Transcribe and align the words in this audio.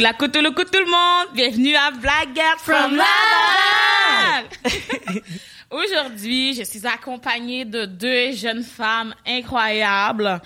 La 0.00 0.14
couteau, 0.14 0.40
le 0.40 0.50
coup 0.52 0.64
tout 0.64 0.78
le 0.78 0.86
monde. 0.86 1.28
Bienvenue 1.34 1.76
à 1.76 1.90
Black 1.90 2.28
Girl 2.34 2.56
from 2.56 2.96
Laval. 2.96 4.46
Aujourd'hui, 5.70 6.54
je 6.54 6.62
suis 6.64 6.86
accompagnée 6.86 7.66
de 7.66 7.84
deux 7.84 8.32
jeunes 8.32 8.62
femmes 8.62 9.14
incroyables. 9.26 10.40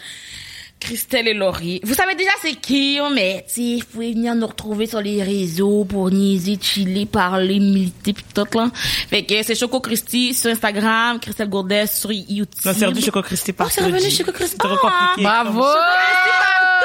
Christelle 0.81 1.29
et 1.29 1.35
Laurie. 1.35 1.81
Vous 1.85 1.95
savez 1.95 2.17
déjà 2.17 2.33
c'est 2.43 2.57
qui, 2.57 2.99
hein, 2.99 3.11
mais 3.15 3.47
tu 3.53 3.77
vous 3.77 3.85
pouvez 3.93 4.13
venir 4.13 4.35
nous 4.35 4.49
retrouver 4.49 4.89
sur 4.89 5.01
les 5.01 5.23
réseaux 5.23 5.85
pour 5.85 6.11
niaiser, 6.11 6.59
chiller, 6.61 7.07
parler, 7.07 7.61
militer, 7.61 8.13
pis 8.13 8.25
tout, 8.35 8.45
là. 8.59 8.71
Fait 9.09 9.23
que 9.23 9.41
c'est 9.45 9.55
Choco 9.55 9.79
Christy 9.79 10.35
sur 10.35 10.51
Instagram, 10.51 11.21
Christelle 11.21 11.49
Gourdet 11.49 11.87
sur 11.87 12.11
YouTube. 12.11 12.61
Non, 12.65 12.73
c'est 12.77 12.87
revenu 12.87 13.01
Choco 13.03 13.23
Christy 13.23 13.53
Oh, 13.53 13.55
par 13.55 13.71
c'est 13.71 13.85
revenu 13.85 14.11
Choco 14.11 14.33
Christy. 14.33 14.57
C'est 14.61 14.69
trop 14.69 14.77
compliqué. 14.77 15.23
Bravo! 15.23 15.65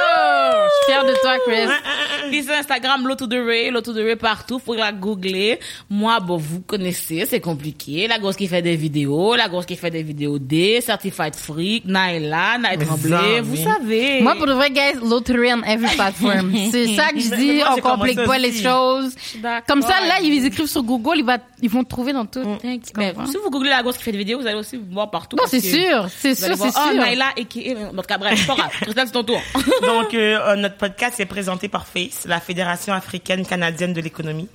Je 0.04 0.76
suis 0.76 0.86
fière 0.86 1.06
de 1.06 1.14
toi, 1.22 1.38
Chris. 1.46 2.30
Puis 2.30 2.44
sur 2.44 2.54
Instagram, 2.54 3.08
Low 3.08 3.16
to 3.16 3.28
the 3.28 3.34
Ray, 3.46 3.72
Low 3.72 3.82
to 3.82 3.94
the 3.94 3.98
Ray 3.98 4.16
partout, 4.16 4.60
faut 4.64 4.76
la 4.76 4.92
googler. 4.92 5.60
Moi, 5.90 6.20
bon, 6.20 6.38
vous 6.38 6.62
connaissez, 6.62 7.26
c'est 7.26 7.40
compliqué. 7.40 8.08
La 8.08 8.20
grosse 8.20 8.36
qui 8.36 8.48
fait 8.48 8.62
des 8.62 8.76
vidéos, 8.76 9.36
la 9.36 9.48
grosse 9.48 9.66
qui 9.66 9.76
fait 9.76 9.90
des 9.90 10.04
vidéos 10.04 10.38
D, 10.40 10.80
Certified 10.82 11.36
Freak, 11.36 11.86
Naila, 11.86 12.58
Mais 12.60 12.78
Tremblay, 12.78 13.42
vous 13.42 13.56
savez. 13.56 14.22
Moi, 14.22 14.36
pour 14.36 14.46
de 14.46 14.54
vrai, 14.54 14.70
guys, 14.70 14.96
lottery 15.04 15.54
on 15.54 15.64
every 15.64 15.96
platform. 15.96 16.54
C'est 16.72 16.96
ça 16.96 17.10
que 17.10 17.20
je 17.20 17.36
dis. 17.36 17.62
On 17.70 17.82
complique 17.82 18.24
pas 18.24 18.38
les 18.38 18.52
choses. 18.54 19.16
d'accord 19.42 19.66
Comme 19.68 19.82
ça, 19.82 20.00
là, 20.08 20.16
ils 20.22 20.46
écrivent 20.46 20.68
sur 20.68 20.84
Google, 20.84 21.24
ils, 21.62 21.70
vont 21.70 21.84
te 21.84 21.90
trouver 21.90 22.14
dans 22.14 22.26
tout. 22.26 22.44
Comprends? 22.44 23.26
si 23.26 23.38
vous 23.44 23.50
googlez 23.50 23.70
la 23.70 23.82
grosse 23.82 23.98
qui 23.98 24.04
fait 24.04 24.12
des 24.12 24.18
vidéos, 24.18 24.40
vous 24.40 24.48
allez 24.48 24.58
aussi 24.60 24.80
voir 24.92 25.10
partout. 25.10 25.36
Non, 25.36 25.44
c'est 25.48 25.60
sûr. 25.60 26.08
C'est 26.18 26.36
sûr, 26.36 26.56
c'est 26.56 26.70
Oh, 26.70 26.92
sûr. 26.92 27.02
Naila, 27.02 27.26
et 27.38 27.46
qui, 27.46 27.74
en 27.74 27.92
tout 27.92 28.02
cas, 28.02 28.18
bref, 28.18 28.38
c'est 28.40 28.48
pas 28.48 28.56
grave. 28.56 28.72
Christelle, 28.82 29.08
c'est 29.08 29.14
ton 29.14 29.24
tour. 29.24 29.42
Donc, 29.90 30.14
euh, 30.14 30.38
euh, 30.40 30.56
notre 30.56 30.76
podcast 30.76 31.20
est 31.20 31.26
présenté 31.26 31.68
par 31.68 31.88
FACE, 31.88 32.26
la 32.28 32.40
Fédération 32.40 32.94
africaine 32.94 33.44
canadienne 33.44 33.92
de 33.92 34.00
l'économie. 34.02 34.48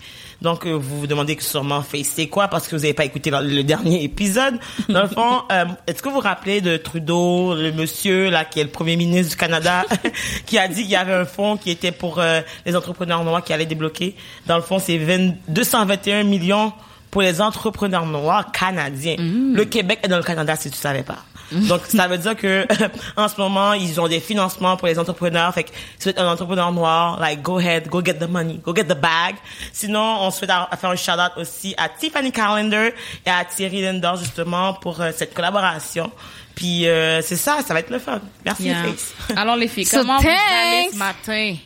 Donc, 0.43 0.65
euh, 0.65 0.75
vous 0.75 1.01
vous 1.01 1.07
demandez 1.09 1.37
sûrement 1.41 1.83
FACE, 1.83 2.07
c'est 2.15 2.29
quoi 2.29 2.47
parce 2.47 2.69
que 2.69 2.77
vous 2.77 2.83
n'avez 2.83 2.95
pas 2.95 3.05
écouté 3.05 3.31
le, 3.31 3.41
le 3.43 3.65
dernier 3.65 4.05
épisode. 4.05 4.61
Dans 4.89 5.03
le 5.03 5.09
fond, 5.09 5.43
euh, 5.53 5.65
est-ce 5.89 6.05
que 6.05 6.09
vous 6.09 6.15
vous 6.15 6.21
rappelez 6.21 6.61
de 6.61 6.77
Trudeau, 6.77 7.53
le 7.57 7.73
monsieur 7.73 8.31
là 8.31 8.45
qui 8.45 8.61
est 8.61 8.63
le 8.63 8.71
premier 8.71 8.95
ministre 8.95 9.33
du 9.33 9.37
Canada, 9.37 9.83
qui 10.47 10.57
a 10.57 10.69
dit 10.69 10.83
qu'il 10.83 10.93
y 10.93 10.97
avait 10.97 11.15
un 11.15 11.25
fonds 11.25 11.57
qui 11.57 11.73
était 11.73 11.91
pour 11.91 12.23
les 12.65 12.77
entrepreneurs 12.77 13.25
noirs 13.25 13.43
qui 13.43 13.53
allait 13.53 13.67
débloquer? 13.67 14.15
Dans 14.47 14.57
le 14.57 14.63
fond, 14.63 14.79
c'est 14.79 14.99
20 14.99 15.35
221 15.49 16.23
millions 16.23 16.73
pour 17.11 17.23
les 17.23 17.41
entrepreneurs 17.41 18.07
noirs 18.07 18.53
canadiens. 18.53 19.17
Le 19.19 19.65
Québec 19.65 19.99
est 20.05 20.09
dans 20.09 20.17
le 20.17 20.23
Canada 20.23 20.55
si 20.55 20.71
tu 20.71 20.77
savais 20.79 21.03
pas. 21.03 21.25
Donc 21.53 21.83
ça 21.89 22.09
veut 22.09 22.19
dire 22.19 22.37
que 22.37 22.67
en 23.17 23.29
ce 23.29 23.41
moment 23.41 23.73
ils 23.75 24.01
ont 24.01 24.09
des 24.09 24.21
financements 24.21 24.77
pour 24.77 24.89
les 24.89 24.99
entrepreneurs. 24.99 25.53
Fait 25.55 25.65
que 25.65 25.71
si 25.99 26.05
vous 26.05 26.09
êtes 26.11 26.19
un 26.19 26.29
entrepreneur 26.29 26.73
noir, 26.73 27.19
like 27.21 27.43
go 27.43 27.59
ahead, 27.59 27.89
go 27.89 28.03
get 28.05 28.15
the 28.15 28.29
money, 28.29 28.61
go 28.65 28.75
get 28.75 28.85
the 28.85 28.99
bag. 29.01 29.37
Sinon 29.73 30.19
on 30.21 30.31
souhaite 30.31 30.51
à, 30.51 30.69
à 30.71 30.77
faire 30.77 30.91
un 30.91 30.97
shout 30.97 31.13
out 31.13 31.33
aussi 31.37 31.75
à 31.77 31.89
Tiffany 31.89 32.33
Calendar 32.33 32.91
et 33.27 33.31
à 33.31 33.45
Thierry 33.45 33.83
Lindor 33.83 34.17
justement 34.17 34.75
pour 34.75 35.01
euh, 35.01 35.11
cette 35.17 35.35
collaboration. 35.35 36.11
Puis 36.55 36.87
euh, 36.87 37.21
c'est 37.23 37.37
ça, 37.37 37.59
ça 37.67 37.75
va 37.75 37.81
être 37.81 37.91
le 37.91 37.99
fun. 37.99 38.21
Merci 38.45 38.65
Yeah. 38.65 38.85
Face. 38.85 39.13
Alors, 39.37 39.57
les 39.57 39.67
filles, 39.69 39.85
So, 39.85 39.99
comment 39.99 40.19
vous 40.21 40.29
allez 40.29 40.37
thanks. 40.85 40.93
ce 40.93 40.99
matin? 40.99 41.57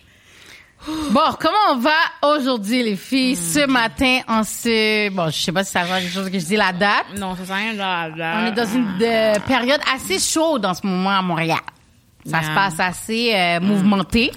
Bon, 0.86 1.20
comment 1.40 1.56
on 1.72 1.76
va 1.78 2.34
aujourd'hui, 2.34 2.82
les 2.82 2.96
filles? 2.96 3.36
Ce 3.36 3.66
matin, 3.66 4.20
on 4.28 4.42
se... 4.44 5.10
Bon, 5.10 5.26
je 5.28 5.36
sais 5.36 5.52
pas 5.52 5.64
si 5.64 5.72
ça 5.72 5.84
va 5.84 6.00
quelque 6.00 6.12
chose 6.12 6.30
que 6.30 6.38
je 6.38 6.44
dis 6.46 6.56
la 6.56 6.72
date. 6.72 7.06
Non, 7.16 7.34
ça 7.36 7.44
sert 7.44 7.54
à 7.56 7.58
rien, 7.58 7.72
là, 7.74 8.08
là. 8.08 8.40
On 8.42 8.46
est 8.46 8.52
dans 8.52 8.64
une 8.66 8.96
euh, 9.02 9.34
période 9.46 9.80
assez 9.92 10.18
chaude 10.18 10.64
en 10.64 10.74
ce 10.74 10.86
moment 10.86 11.10
à 11.10 11.22
Montréal. 11.22 11.58
Ça 12.24 12.38
Yeah. 12.40 12.42
se 12.42 12.54
passe 12.54 12.80
assez 12.80 13.32
euh, 13.34 13.60
mouvementé. 13.60 14.30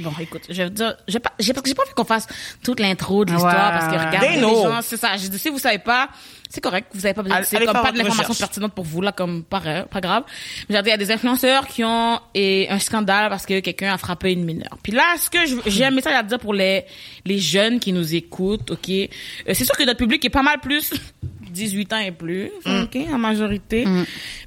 Bon, 0.00 0.12
écoute, 0.20 0.42
je 0.48 0.62
vais 0.62 0.70
dire, 0.70 0.94
j'ai 1.08 1.18
pas, 1.18 1.32
j'ai, 1.40 1.52
j'ai 1.64 1.74
pas 1.74 1.82
envie 1.82 1.92
qu'on 1.94 2.04
fasse 2.04 2.26
toute 2.62 2.78
l'intro 2.78 3.24
de 3.24 3.32
l'histoire 3.32 3.54
Ouais. 3.72 3.78
parce 3.78 3.86
que 3.86 3.98
regardez 3.98 4.18
They 4.28 4.34
les 4.36 4.40
know. 4.40 4.62
gens, 4.62 4.80
c'est 4.82 4.96
ça. 4.96 5.16
J'ai 5.16 5.28
dit, 5.28 5.38
si 5.38 5.48
vous 5.48 5.58
savez 5.58 5.78
pas, 5.78 6.08
c'est 6.48 6.62
correct, 6.62 6.88
vous 6.94 7.04
avez 7.04 7.14
pas 7.14 7.22
besoin, 7.22 7.42
c'est 7.42 7.64
comme 7.64 7.72
pas 7.72 7.92
de 7.92 7.98
l'information 7.98 8.34
pertinente 8.34 8.72
pour 8.72 8.84
vous, 8.84 9.02
là, 9.02 9.12
comme 9.12 9.44
pas, 9.44 9.84
pas 9.84 10.00
grave. 10.00 10.24
Mais 10.68 10.76
j'ai 10.76 10.82
dit, 10.82 10.88
il 10.88 10.92
y 10.92 10.94
a 10.94 10.96
des 10.96 11.10
influenceurs 11.10 11.66
qui 11.66 11.84
ont 11.84 12.20
et 12.34 12.68
un 12.70 12.78
scandale 12.78 13.28
parce 13.28 13.44
que 13.44 13.60
quelqu'un 13.60 13.92
a 13.92 13.98
frappé 13.98 14.32
une 14.32 14.44
mineure. 14.44 14.78
Puis 14.82 14.92
là, 14.92 15.04
ce 15.18 15.28
que 15.28 15.38
j'ai 15.66 15.84
un 15.84 15.90
message 15.90 16.14
à 16.14 16.22
dire 16.22 16.38
pour 16.38 16.54
les, 16.54 16.84
les 17.26 17.38
jeunes 17.38 17.80
qui 17.80 17.92
nous 17.92 18.14
écoutent, 18.14 18.70
ok? 18.70 18.88
Euh, 18.88 19.06
c'est 19.52 19.64
sûr 19.64 19.76
que 19.76 19.84
notre 19.84 19.98
public 19.98 20.24
est 20.24 20.30
pas 20.30 20.42
mal 20.42 20.58
plus 20.60 20.90
18 21.50 21.92
ans 21.92 21.98
et 21.98 22.12
plus, 22.12 22.50
ok, 22.64 22.96
en 23.12 23.18
majorité. 23.18 23.84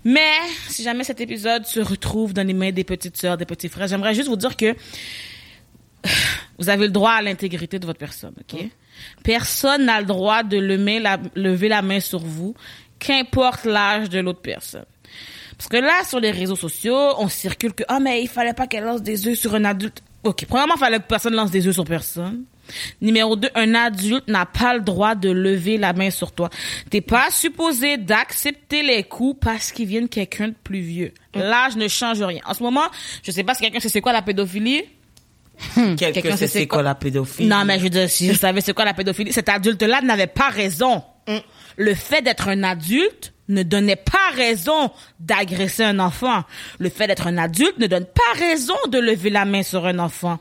Mais, 0.04 0.38
si 0.70 0.84
jamais 0.84 1.04
cet 1.04 1.22
épisode 1.22 1.66
se 1.66 1.80
retrouve 1.80 2.34
dans 2.34 2.46
les 2.46 2.54
mains 2.54 2.72
des 2.72 2.84
petites 2.84 3.18
sœurs, 3.18 3.38
des 3.38 3.46
petits 3.46 3.70
frères, 3.70 3.88
j'aimerais 3.88 4.14
juste 4.14 4.28
vous 4.28 4.36
dire 4.36 4.56
que 4.56 4.76
vous 6.58 6.70
avez 6.70 6.86
le 6.86 6.92
droit 6.92 7.12
à 7.12 7.22
l'intégrité 7.22 7.80
de 7.80 7.86
votre 7.86 8.00
personne, 8.00 8.34
ok? 8.40 8.70
Personne 9.24 9.86
n'a 9.86 10.00
le 10.00 10.06
droit 10.06 10.44
de 10.44 10.58
lever 10.58 11.00
la, 11.00 11.18
lever 11.36 11.70
la 11.70 11.82
main 11.82 12.00
sur 12.00 12.20
vous, 12.20 12.56
qu'importe 13.00 13.66
l'âge 13.66 14.10
de 14.10 14.20
l'autre 14.20 14.42
personne. 14.42 14.86
Parce 15.58 15.70
que 15.70 15.78
là, 15.78 16.04
sur 16.08 16.20
les 16.20 16.32
réseaux 16.32 16.56
sociaux, 16.56 17.14
on 17.20 17.30
circule 17.30 17.74
que, 17.74 17.84
ah, 17.88 18.00
mais 18.00 18.24
il 18.24 18.28
fallait 18.28 18.54
pas 18.54 18.66
qu'elle 18.68 18.84
lance 18.84 19.04
des 19.04 19.28
œufs 19.28 19.38
sur 19.38 19.54
un 19.54 19.64
adulte. 19.66 20.02
Ok, 20.24 20.46
premièrement, 20.48 20.74
il 20.76 20.80
fallait 20.80 21.00
que 21.00 21.08
personne 21.08 21.36
lance 21.36 21.52
des 21.52 21.68
œufs 21.68 21.74
sur 21.74 21.86
personne. 21.86 22.46
Numéro 23.02 23.36
deux, 23.36 23.50
un 23.56 23.76
adulte 23.76 24.28
n'a 24.28 24.46
pas 24.46 24.74
le 24.74 24.82
droit 24.82 25.16
de 25.16 25.30
lever 25.30 25.78
la 25.78 25.94
main 25.94 26.10
sur 26.10 26.32
toi. 26.32 26.50
T'es 26.90 27.02
pas 27.02 27.30
supposé 27.32 27.98
d'accepter 27.98 28.84
les 28.84 29.04
coups 29.04 29.40
parce 29.42 29.72
qu'ils 29.72 29.88
viennent 29.88 30.10
quelqu'un 30.10 30.50
de 30.50 30.56
plus 30.64 30.80
vieux. 30.80 31.14
L'âge 31.34 31.76
ne 31.76 31.88
change 31.88 32.22
rien. 32.22 32.42
En 32.46 32.54
ce 32.54 32.64
moment, 32.64 32.86
je 33.24 33.32
sais 33.32 33.44
pas 33.44 33.54
si 33.54 33.62
quelqu'un 33.62 33.80
sait 33.80 33.90
c'est 33.90 34.02
quoi 34.02 34.14
la 34.14 34.22
pédophilie. 34.22 34.84
Quelqu'un 35.76 36.12
Quelqu'un 36.12 36.32
sait 36.38 36.48
sait 36.48 36.60
c'est 36.60 36.68
quoi- 36.68 36.78
quoi 36.80 36.84
la 36.84 36.96
pédophilie? 36.96 37.48
Non, 37.50 37.64
mais 37.66 37.78
je 37.80 37.84
veux 37.84 37.90
dire, 37.90 38.10
si 38.10 38.28
je 38.28 38.34
savais 38.38 38.62
c'est 38.62 38.74
quoi 38.74 38.86
la 38.86 38.94
pédophilie, 38.94 39.32
cet 39.34 39.50
adulte-là 39.50 40.02
n'avait 40.02 40.28
pas 40.28 40.50
raison. 40.50 41.04
Le 41.78 41.94
fait 41.96 42.22
d'être 42.22 42.48
un 42.50 42.64
adulte 42.64 43.34
ne 43.48 43.64
donnait 43.64 43.96
pas 43.96 44.36
raison 44.36 44.92
d'agresser 45.20 45.84
un 45.84 46.00
enfant. 46.00 46.44
Le 46.80 46.90
fait 46.90 47.08
d'être 47.08 47.28
un 47.28 47.38
adulte 47.38 47.78
ne 47.80 47.88
donne 47.88 48.06
pas 48.06 48.40
raison 48.40 48.76
de 48.90 48.98
lever 49.00 49.30
la 49.30 49.46
main 49.46 49.64
sur 49.64 49.86
un 49.86 50.00
enfant. 50.00 50.40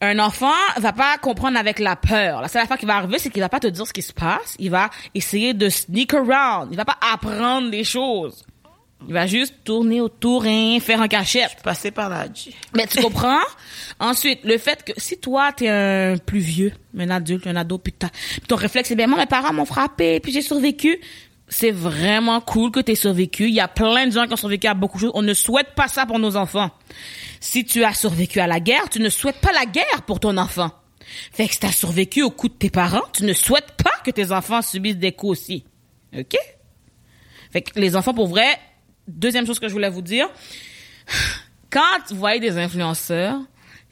Un 0.00 0.18
enfant 0.18 0.50
va 0.78 0.92
pas 0.92 1.16
comprendre 1.18 1.56
avec 1.58 1.78
la 1.78 1.94
peur. 1.94 2.40
La 2.40 2.48
seule 2.48 2.62
affaire 2.62 2.76
qui 2.78 2.86
va 2.86 2.96
arriver, 2.96 3.18
c'est 3.20 3.30
qu'il 3.30 3.40
va 3.40 3.48
pas 3.48 3.60
te 3.60 3.68
dire 3.68 3.86
ce 3.86 3.92
qui 3.92 4.02
se 4.02 4.12
passe. 4.12 4.56
Il 4.58 4.70
va 4.70 4.90
essayer 5.14 5.54
de 5.54 5.68
sneak 5.68 6.12
around. 6.14 6.68
Il 6.72 6.76
va 6.76 6.84
pas 6.84 6.98
apprendre 7.12 7.70
des 7.70 7.84
choses. 7.84 8.44
Il 9.08 9.14
va 9.14 9.26
juste 9.26 9.54
tourner 9.64 10.00
autour 10.00 10.46
et 10.46 10.78
faire 10.80 11.00
un 11.00 11.08
cachette. 11.08 11.56
Passer 11.62 11.90
par 11.90 12.08
là. 12.08 12.26
Mais 12.74 12.86
tu 12.86 13.00
comprends? 13.02 13.40
Ensuite, 14.00 14.40
le 14.44 14.58
fait 14.58 14.84
que 14.84 14.92
si 14.96 15.18
toi, 15.18 15.52
t'es 15.52 15.68
un 15.68 16.16
plus 16.18 16.40
vieux, 16.40 16.72
un 16.98 17.10
adulte, 17.10 17.46
un 17.46 17.56
ado, 17.56 17.78
puis 17.78 17.94
ton 18.48 18.56
réflexe, 18.56 18.88
c'est 18.88 18.96
bien, 18.96 19.06
moi, 19.06 19.18
mes 19.18 19.26
parents 19.26 19.52
m'ont 19.52 19.64
frappé, 19.64 20.20
puis 20.20 20.32
j'ai 20.32 20.42
survécu. 20.42 21.00
C'est 21.48 21.70
vraiment 21.70 22.40
cool 22.40 22.70
que 22.70 22.80
t'aies 22.80 22.94
survécu. 22.94 23.44
Il 23.48 23.54
y 23.54 23.60
a 23.60 23.68
plein 23.68 24.06
de 24.06 24.12
gens 24.12 24.26
qui 24.26 24.32
ont 24.32 24.36
survécu 24.36 24.66
à 24.66 24.74
beaucoup 24.74 24.96
de 24.96 25.02
choses. 25.02 25.12
On 25.14 25.22
ne 25.22 25.34
souhaite 25.34 25.74
pas 25.74 25.86
ça 25.86 26.06
pour 26.06 26.18
nos 26.18 26.36
enfants. 26.36 26.70
Si 27.40 27.66
tu 27.66 27.84
as 27.84 27.92
survécu 27.92 28.40
à 28.40 28.46
la 28.46 28.58
guerre, 28.58 28.88
tu 28.88 29.00
ne 29.00 29.10
souhaites 29.10 29.40
pas 29.40 29.52
la 29.52 29.66
guerre 29.66 30.02
pour 30.06 30.18
ton 30.18 30.38
enfant. 30.38 30.70
Fait 31.32 31.46
que 31.46 31.52
si 31.52 31.60
t'as 31.60 31.72
survécu 31.72 32.22
au 32.22 32.30
coup 32.30 32.48
de 32.48 32.54
tes 32.54 32.70
parents, 32.70 33.02
tu 33.12 33.24
ne 33.24 33.34
souhaites 33.34 33.72
pas 33.82 33.90
que 34.02 34.10
tes 34.10 34.32
enfants 34.32 34.62
subissent 34.62 34.96
des 34.96 35.12
coups 35.12 35.32
aussi. 35.32 35.64
OK? 36.16 36.36
Fait 37.52 37.60
que 37.60 37.78
les 37.78 37.96
enfants, 37.96 38.14
pour 38.14 38.28
vrai, 38.28 38.58
deuxième 39.16 39.46
chose 39.46 39.58
que 39.58 39.68
je 39.68 39.72
voulais 39.72 39.90
vous 39.90 40.02
dire, 40.02 40.28
quand 41.70 41.80
vous 42.10 42.16
voyez 42.16 42.40
des 42.40 42.58
influenceurs, 42.58 43.38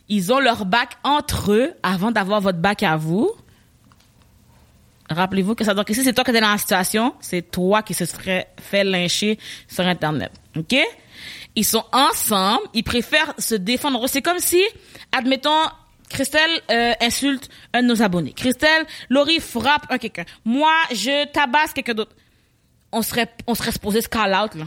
ils 0.08 0.32
ont 0.32 0.40
leur 0.40 0.66
bac 0.66 0.98
entre 1.04 1.52
eux 1.52 1.72
avant 1.82 2.10
d'avoir 2.10 2.40
votre 2.40 2.58
bac 2.58 2.82
à 2.82 2.96
vous. 2.96 3.30
Rappelez-vous 5.08 5.54
que 5.54 5.64
ça 5.64 5.74
que 5.74 5.94
si 5.94 6.04
c'est 6.04 6.12
toi 6.12 6.24
qui 6.24 6.30
es 6.30 6.40
dans 6.40 6.50
la 6.50 6.58
situation, 6.58 7.14
c'est 7.20 7.50
toi 7.50 7.82
qui 7.82 7.94
se 7.94 8.04
serait 8.04 8.48
fait 8.60 8.84
lyncher 8.84 9.38
sur 9.66 9.84
Internet. 9.86 10.32
OK? 10.56 10.76
Ils 11.56 11.64
sont 11.64 11.84
ensemble, 11.92 12.62
ils 12.74 12.84
préfèrent 12.84 13.34
se 13.38 13.54
défendre. 13.54 14.06
C'est 14.08 14.22
comme 14.22 14.38
si, 14.38 14.62
admettons, 15.10 15.50
Christelle 16.08 16.60
euh, 16.70 16.92
insulte 17.00 17.48
un 17.72 17.82
de 17.82 17.88
nos 17.88 18.02
abonnés. 18.02 18.32
Christelle, 18.32 18.86
Laurie 19.08 19.40
frappe 19.40 19.86
un 19.90 19.98
quelqu'un. 19.98 20.24
Moi, 20.44 20.72
je 20.92 21.26
tabasse 21.26 21.72
quelqu'un 21.72 21.94
d'autre. 21.94 22.14
On 22.92 23.02
serait, 23.02 23.32
on 23.46 23.54
serait 23.54 23.72
supposé 23.72 24.00
se 24.00 24.08
call 24.08 24.34
out, 24.34 24.54
là 24.54 24.66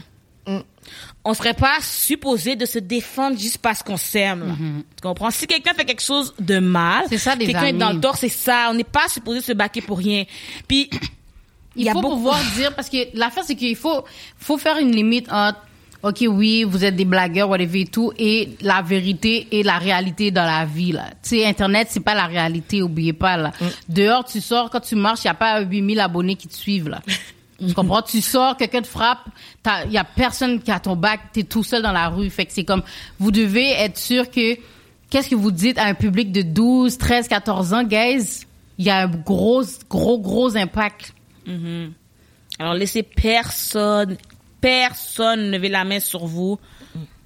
on 1.24 1.32
serait 1.34 1.54
pas 1.54 1.76
supposé 1.80 2.54
de 2.56 2.66
se 2.66 2.78
défendre 2.78 3.38
juste 3.38 3.58
parce 3.58 3.82
qu'on 3.82 3.96
s'aime. 3.96 4.46
là. 4.46 4.54
Tu 4.54 5.00
comprends? 5.02 5.30
Si 5.30 5.46
quelqu'un 5.46 5.72
fait 5.74 5.84
quelque 5.86 6.02
chose 6.02 6.34
de 6.38 6.58
mal, 6.58 7.04
quelqu'un 7.08 7.64
est 7.66 7.72
dans 7.72 7.92
le 7.92 8.00
tort, 8.00 8.16
c'est 8.16 8.28
ça. 8.28 8.68
On 8.70 8.74
n'est 8.74 8.84
pas 8.84 9.08
supposé 9.08 9.40
se 9.40 9.52
baquer 9.52 9.80
pour 9.80 9.98
rien. 9.98 10.24
Puis, 10.68 10.90
Il 11.76 11.88
faut 11.90 12.00
beaucoup- 12.02 12.16
pouvoir 12.16 12.40
dire, 12.56 12.74
parce 12.74 12.90
que 12.90 12.98
l'affaire, 13.16 13.44
c'est 13.44 13.54
qu'il 13.56 13.74
faut, 13.76 14.04
faut 14.38 14.58
faire 14.58 14.76
une 14.78 14.92
limite 14.92 15.32
entre, 15.32 15.58
OK, 16.02 16.22
oui, 16.28 16.64
vous 16.64 16.84
êtes 16.84 16.94
des 16.96 17.06
blagueurs, 17.06 17.48
whatever 17.48 17.80
et 17.80 17.86
tout, 17.86 18.12
et 18.18 18.50
la 18.60 18.82
vérité 18.82 19.48
et 19.52 19.62
la 19.62 19.78
réalité 19.78 20.30
dans 20.30 20.44
la 20.44 20.66
vie, 20.66 20.92
là. 20.92 21.06
Tu 21.22 21.30
sais, 21.30 21.46
Internet, 21.46 21.88
c'est 21.90 22.00
pas 22.04 22.14
la 22.14 22.26
réalité, 22.26 22.82
oubliez 22.82 23.14
pas, 23.14 23.38
là. 23.38 23.52
Mm. 23.58 23.64
Dehors, 23.88 24.24
tu 24.26 24.42
sors, 24.42 24.68
quand 24.68 24.80
tu 24.80 24.96
marches, 24.96 25.20
il 25.24 25.28
y 25.28 25.30
a 25.30 25.34
pas 25.34 25.60
8000 25.62 25.98
abonnés 26.00 26.36
qui 26.36 26.46
te 26.46 26.54
suivent, 26.54 26.90
là. 26.90 27.00
Tu 27.58 27.72
comprends? 27.72 28.02
Tu 28.02 28.20
sors, 28.20 28.56
quelqu'un 28.56 28.82
te 28.82 28.86
frappe, 28.86 29.26
il 29.86 29.92
y 29.92 29.98
a 29.98 30.04
personne 30.04 30.60
qui 30.60 30.70
a 30.70 30.80
ton 30.80 30.96
bac, 30.96 31.20
t'es 31.32 31.44
tout 31.44 31.62
seul 31.62 31.82
dans 31.82 31.92
la 31.92 32.08
rue. 32.08 32.28
Fait 32.30 32.46
que 32.46 32.52
c'est 32.52 32.64
comme, 32.64 32.82
vous 33.18 33.30
devez 33.30 33.70
être 33.70 33.96
sûr 33.96 34.30
que 34.30 34.56
qu'est-ce 35.08 35.28
que 35.28 35.34
vous 35.34 35.52
dites 35.52 35.78
à 35.78 35.84
un 35.84 35.94
public 35.94 36.32
de 36.32 36.42
12, 36.42 36.98
13, 36.98 37.28
14 37.28 37.72
ans, 37.74 37.84
guys? 37.84 38.46
Il 38.78 38.84
y 38.84 38.90
a 38.90 39.02
un 39.02 39.08
gros, 39.08 39.62
gros, 39.88 40.18
gros 40.18 40.56
impact. 40.56 41.14
Alors 42.58 42.74
laissez 42.74 43.02
personne, 43.02 44.16
personne 44.60 45.50
lever 45.50 45.68
la 45.68 45.84
main 45.84 46.00
sur 46.00 46.26
vous 46.26 46.58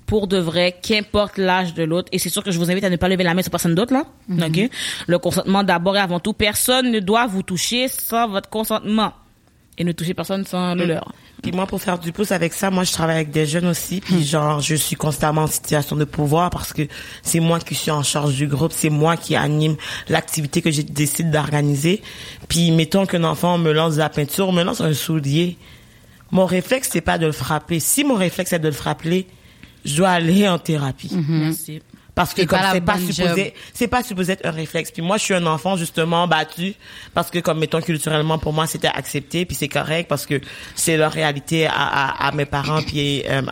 pour 0.05 0.27
de 0.27 0.39
vrai, 0.39 0.75
qu'importe 0.83 1.37
l'âge 1.37 1.75
de 1.75 1.83
l'autre. 1.85 2.09
Et 2.13 2.19
c'est 2.19 2.31
sûr 2.31 2.43
que 2.43 2.51
je 2.51 2.59
vous 2.59 2.71
invite 2.71 2.85
à 2.85 2.91
ne 2.91 2.97
pas 2.97 3.09
lever 3.09 3.25
la 3.25 3.35
main 3.35 3.43
sur 3.43 3.51
personne 3.51 3.75
d'autre 3.75 3.93
là. 3.93 4.05
Ok? 4.31 4.71
Le 5.07 5.19
consentement 5.19 5.63
d'abord 5.63 5.97
et 5.97 6.01
avant 6.01 6.19
tout. 6.19 6.33
Personne 6.33 6.91
ne 6.91 6.99
doit 6.99 7.27
vous 7.27 7.43
toucher 7.43 7.89
sans 7.89 8.27
votre 8.29 8.49
consentement 8.49 9.13
et 9.79 9.85
ne 9.85 9.93
touchez 9.93 10.13
personne 10.13 10.45
sans 10.45 10.75
le 10.75 10.85
leur. 10.85 11.13
Puis 11.41 11.53
moi, 11.53 11.67
pour 11.67 11.81
faire 11.81 12.01
du 12.01 12.11
pouce 12.11 12.33
avec 12.33 12.53
ça, 12.53 12.69
moi, 12.71 12.83
je 12.83 12.93
travaille 12.93 13.15
avec 13.15 13.31
des 13.31 13.47
jeunes 13.47 13.69
aussi. 13.69 14.01
Puis 14.01 14.25
genre, 14.25 14.61
je 14.61 14.75
suis 14.75 14.97
constamment 14.97 15.43
en 15.43 15.47
situation 15.47 15.95
de 15.95 16.05
pouvoir 16.05 16.51
parce 16.51 16.73
que 16.73 16.83
c'est 17.23 17.39
moi 17.39 17.61
qui 17.61 17.77
suis 17.77 17.93
en 17.93 18.03
charge 18.03 18.35
du 18.35 18.49
groupe. 18.49 18.73
C'est 18.75 18.91
moi 18.91 19.17
qui 19.17 19.37
anime 19.37 19.77
l'activité 20.09 20.63
que 20.63 20.73
j'ai 20.73 20.83
décidé 20.83 21.31
d'organiser. 21.31 22.03
Puis 22.49 22.73
mettons 22.73 23.07
qu'un 23.07 23.23
enfant 23.23 23.57
me 23.57 23.73
lance 23.73 23.95
de 23.95 24.01
la 24.01 24.09
peinture, 24.09 24.53
me 24.53 24.65
lance 24.65 24.81
un 24.81 24.93
soulier. 24.93 25.57
Mon 26.33 26.45
réflexe, 26.45 26.91
c'est 26.93 27.01
pas 27.01 27.17
de 27.17 27.27
le 27.27 27.33
frapper. 27.33 27.79
Si 27.79 28.03
mon 28.03 28.17
réflexe 28.17 28.53
est 28.53 28.59
de 28.59 28.67
le 28.69 28.75
frapper, 28.75 29.27
je 29.85 29.97
dois 29.97 30.11
aller 30.11 30.49
en 30.49 30.59
thérapie. 30.59 31.13
Merci. 31.29 31.81
Parce 32.19 32.35
que 32.35 32.43
comme 32.43 32.59
c'est 32.73 32.81
pas 32.81 32.99
supposé, 32.99 33.55
c'est 33.73 33.87
pas 33.87 34.03
supposé 34.03 34.33
être 34.33 34.45
un 34.45 34.51
réflexe. 34.51 34.91
Puis 34.91 35.03
moi, 35.03 35.19
je 35.19 35.23
suis 35.23 35.35
un 35.35 35.47
enfant 35.47 35.77
justement 35.77 36.27
battu 36.27 36.75
parce 37.15 37.31
que 37.31 37.39
comme 37.39 37.61
mettons 37.61 37.81
culturellement 37.81 38.39
pour 38.39 38.53
moi 38.53 38.67
c'était 38.67 38.89
accepté 38.89 39.45
puis 39.45 39.55
c'est 39.55 39.69
correct 39.69 40.09
parce 40.09 40.27
que 40.27 40.41
c'est 40.75 40.97
leur 40.97 41.13
réalité 41.13 41.67
à, 41.67 41.73
à, 41.73 42.27
à 42.27 42.33
mes 42.33 42.45
parents 42.45 42.83
puis 42.83 43.23
euh, 43.29 43.43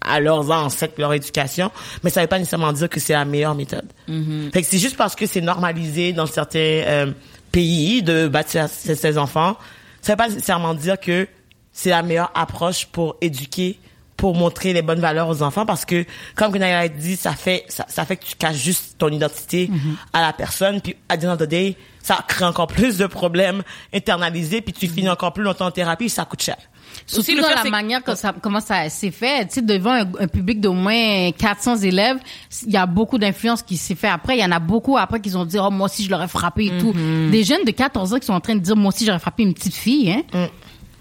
à 0.00 0.18
leurs 0.18 0.50
ancêtres 0.50 0.94
leur 0.98 1.12
éducation. 1.12 1.70
Mais 2.02 2.10
ça 2.10 2.20
veut 2.20 2.26
pas 2.26 2.40
nécessairement 2.40 2.72
dire 2.72 2.88
que 2.88 2.98
c'est 2.98 3.12
la 3.12 3.24
meilleure 3.24 3.54
méthode. 3.54 3.86
Fait 4.52 4.62
que 4.62 4.66
c'est 4.66 4.78
juste 4.78 4.96
parce 4.96 5.14
que 5.14 5.26
c'est 5.26 5.40
normalisé 5.40 6.12
dans 6.12 6.26
certains 6.26 6.58
euh, 6.58 7.12
pays 7.52 8.02
de 8.02 8.26
battre 8.26 8.68
ses, 8.68 8.96
ses 8.96 9.16
enfants. 9.16 9.56
Ça 10.02 10.14
veut 10.14 10.16
pas 10.16 10.28
nécessairement 10.28 10.74
dire 10.74 10.98
que 10.98 11.28
c'est 11.72 11.90
la 11.90 12.02
meilleure 12.02 12.32
approche 12.34 12.86
pour 12.86 13.16
éduquer 13.20 13.78
pour 14.18 14.34
montrer 14.34 14.74
les 14.74 14.82
bonnes 14.82 15.00
valeurs 15.00 15.28
aux 15.30 15.42
enfants 15.42 15.64
parce 15.64 15.86
que 15.86 16.04
comme 16.34 16.52
Gunaya 16.52 16.80
a 16.80 16.88
dit 16.88 17.16
ça 17.16 17.32
fait 17.32 17.64
ça, 17.68 17.86
ça 17.88 18.04
fait 18.04 18.16
que 18.16 18.24
tu 18.26 18.34
caches 18.34 18.56
juste 18.56 18.96
ton 18.98 19.08
identité 19.08 19.70
à 20.12 20.20
la 20.20 20.32
personne 20.34 20.82
puis 20.82 20.96
à 21.08 21.16
the 21.16 21.24
end 21.24 21.32
of 21.32 21.38
the 21.38 21.44
day 21.44 21.76
ça 22.02 22.18
crée 22.28 22.44
encore 22.44 22.66
plus 22.66 22.98
de 22.98 23.06
problèmes 23.06 23.62
internalisés 23.94 24.60
puis 24.60 24.72
tu 24.74 24.88
finis 24.88 25.08
encore 25.08 25.32
plus 25.32 25.44
longtemps 25.44 25.66
en 25.66 25.70
thérapie 25.70 26.08
ça 26.10 26.24
coûte 26.26 26.42
cher 26.42 26.56
Surtout 27.06 27.36
dans 27.36 27.46
fait, 27.48 27.54
la 27.54 27.62
c'est- 27.62 27.70
manière 27.70 28.02
que 28.02 28.14
ça, 28.14 28.34
comment 28.42 28.60
ça 28.60 28.88
s'est 28.88 29.10
fait. 29.10 29.46
Tu 29.46 29.54
sais, 29.56 29.62
devant 29.62 29.92
un, 29.92 30.06
un 30.20 30.26
public 30.26 30.58
d'au 30.60 30.72
moins 30.72 31.30
400 31.32 31.76
élèves, 31.76 32.16
il 32.66 32.72
y 32.72 32.76
a 32.78 32.86
beaucoup 32.86 33.18
d'influence 33.18 33.62
qui 33.62 33.76
s'est 33.76 33.94
fait 33.94 34.08
après. 34.08 34.36
Il 34.38 34.40
y 34.40 34.44
en 34.44 34.50
a 34.50 34.58
beaucoup 34.58 34.96
après 34.96 35.20
qui 35.20 35.34
ont 35.36 35.44
dit, 35.44 35.58
oh, 35.60 35.70
moi 35.70 35.84
aussi, 35.86 36.02
je 36.04 36.10
l'aurais 36.10 36.28
frappé 36.28 36.66
et 36.66 36.78
tout. 36.78 36.92
Des 37.30 37.44
jeunes 37.44 37.64
de 37.64 37.70
14 37.70 38.14
ans 38.14 38.18
qui 38.18 38.26
sont 38.26 38.32
en 38.32 38.40
train 38.40 38.54
de 38.56 38.60
dire, 38.60 38.74
moi 38.74 38.88
aussi, 38.88 39.04
j'aurais 39.04 39.18
frappé 39.18 39.42
une 39.42 39.52
petite 39.54 39.74
fille, 39.74 40.10
hein. 40.10 40.48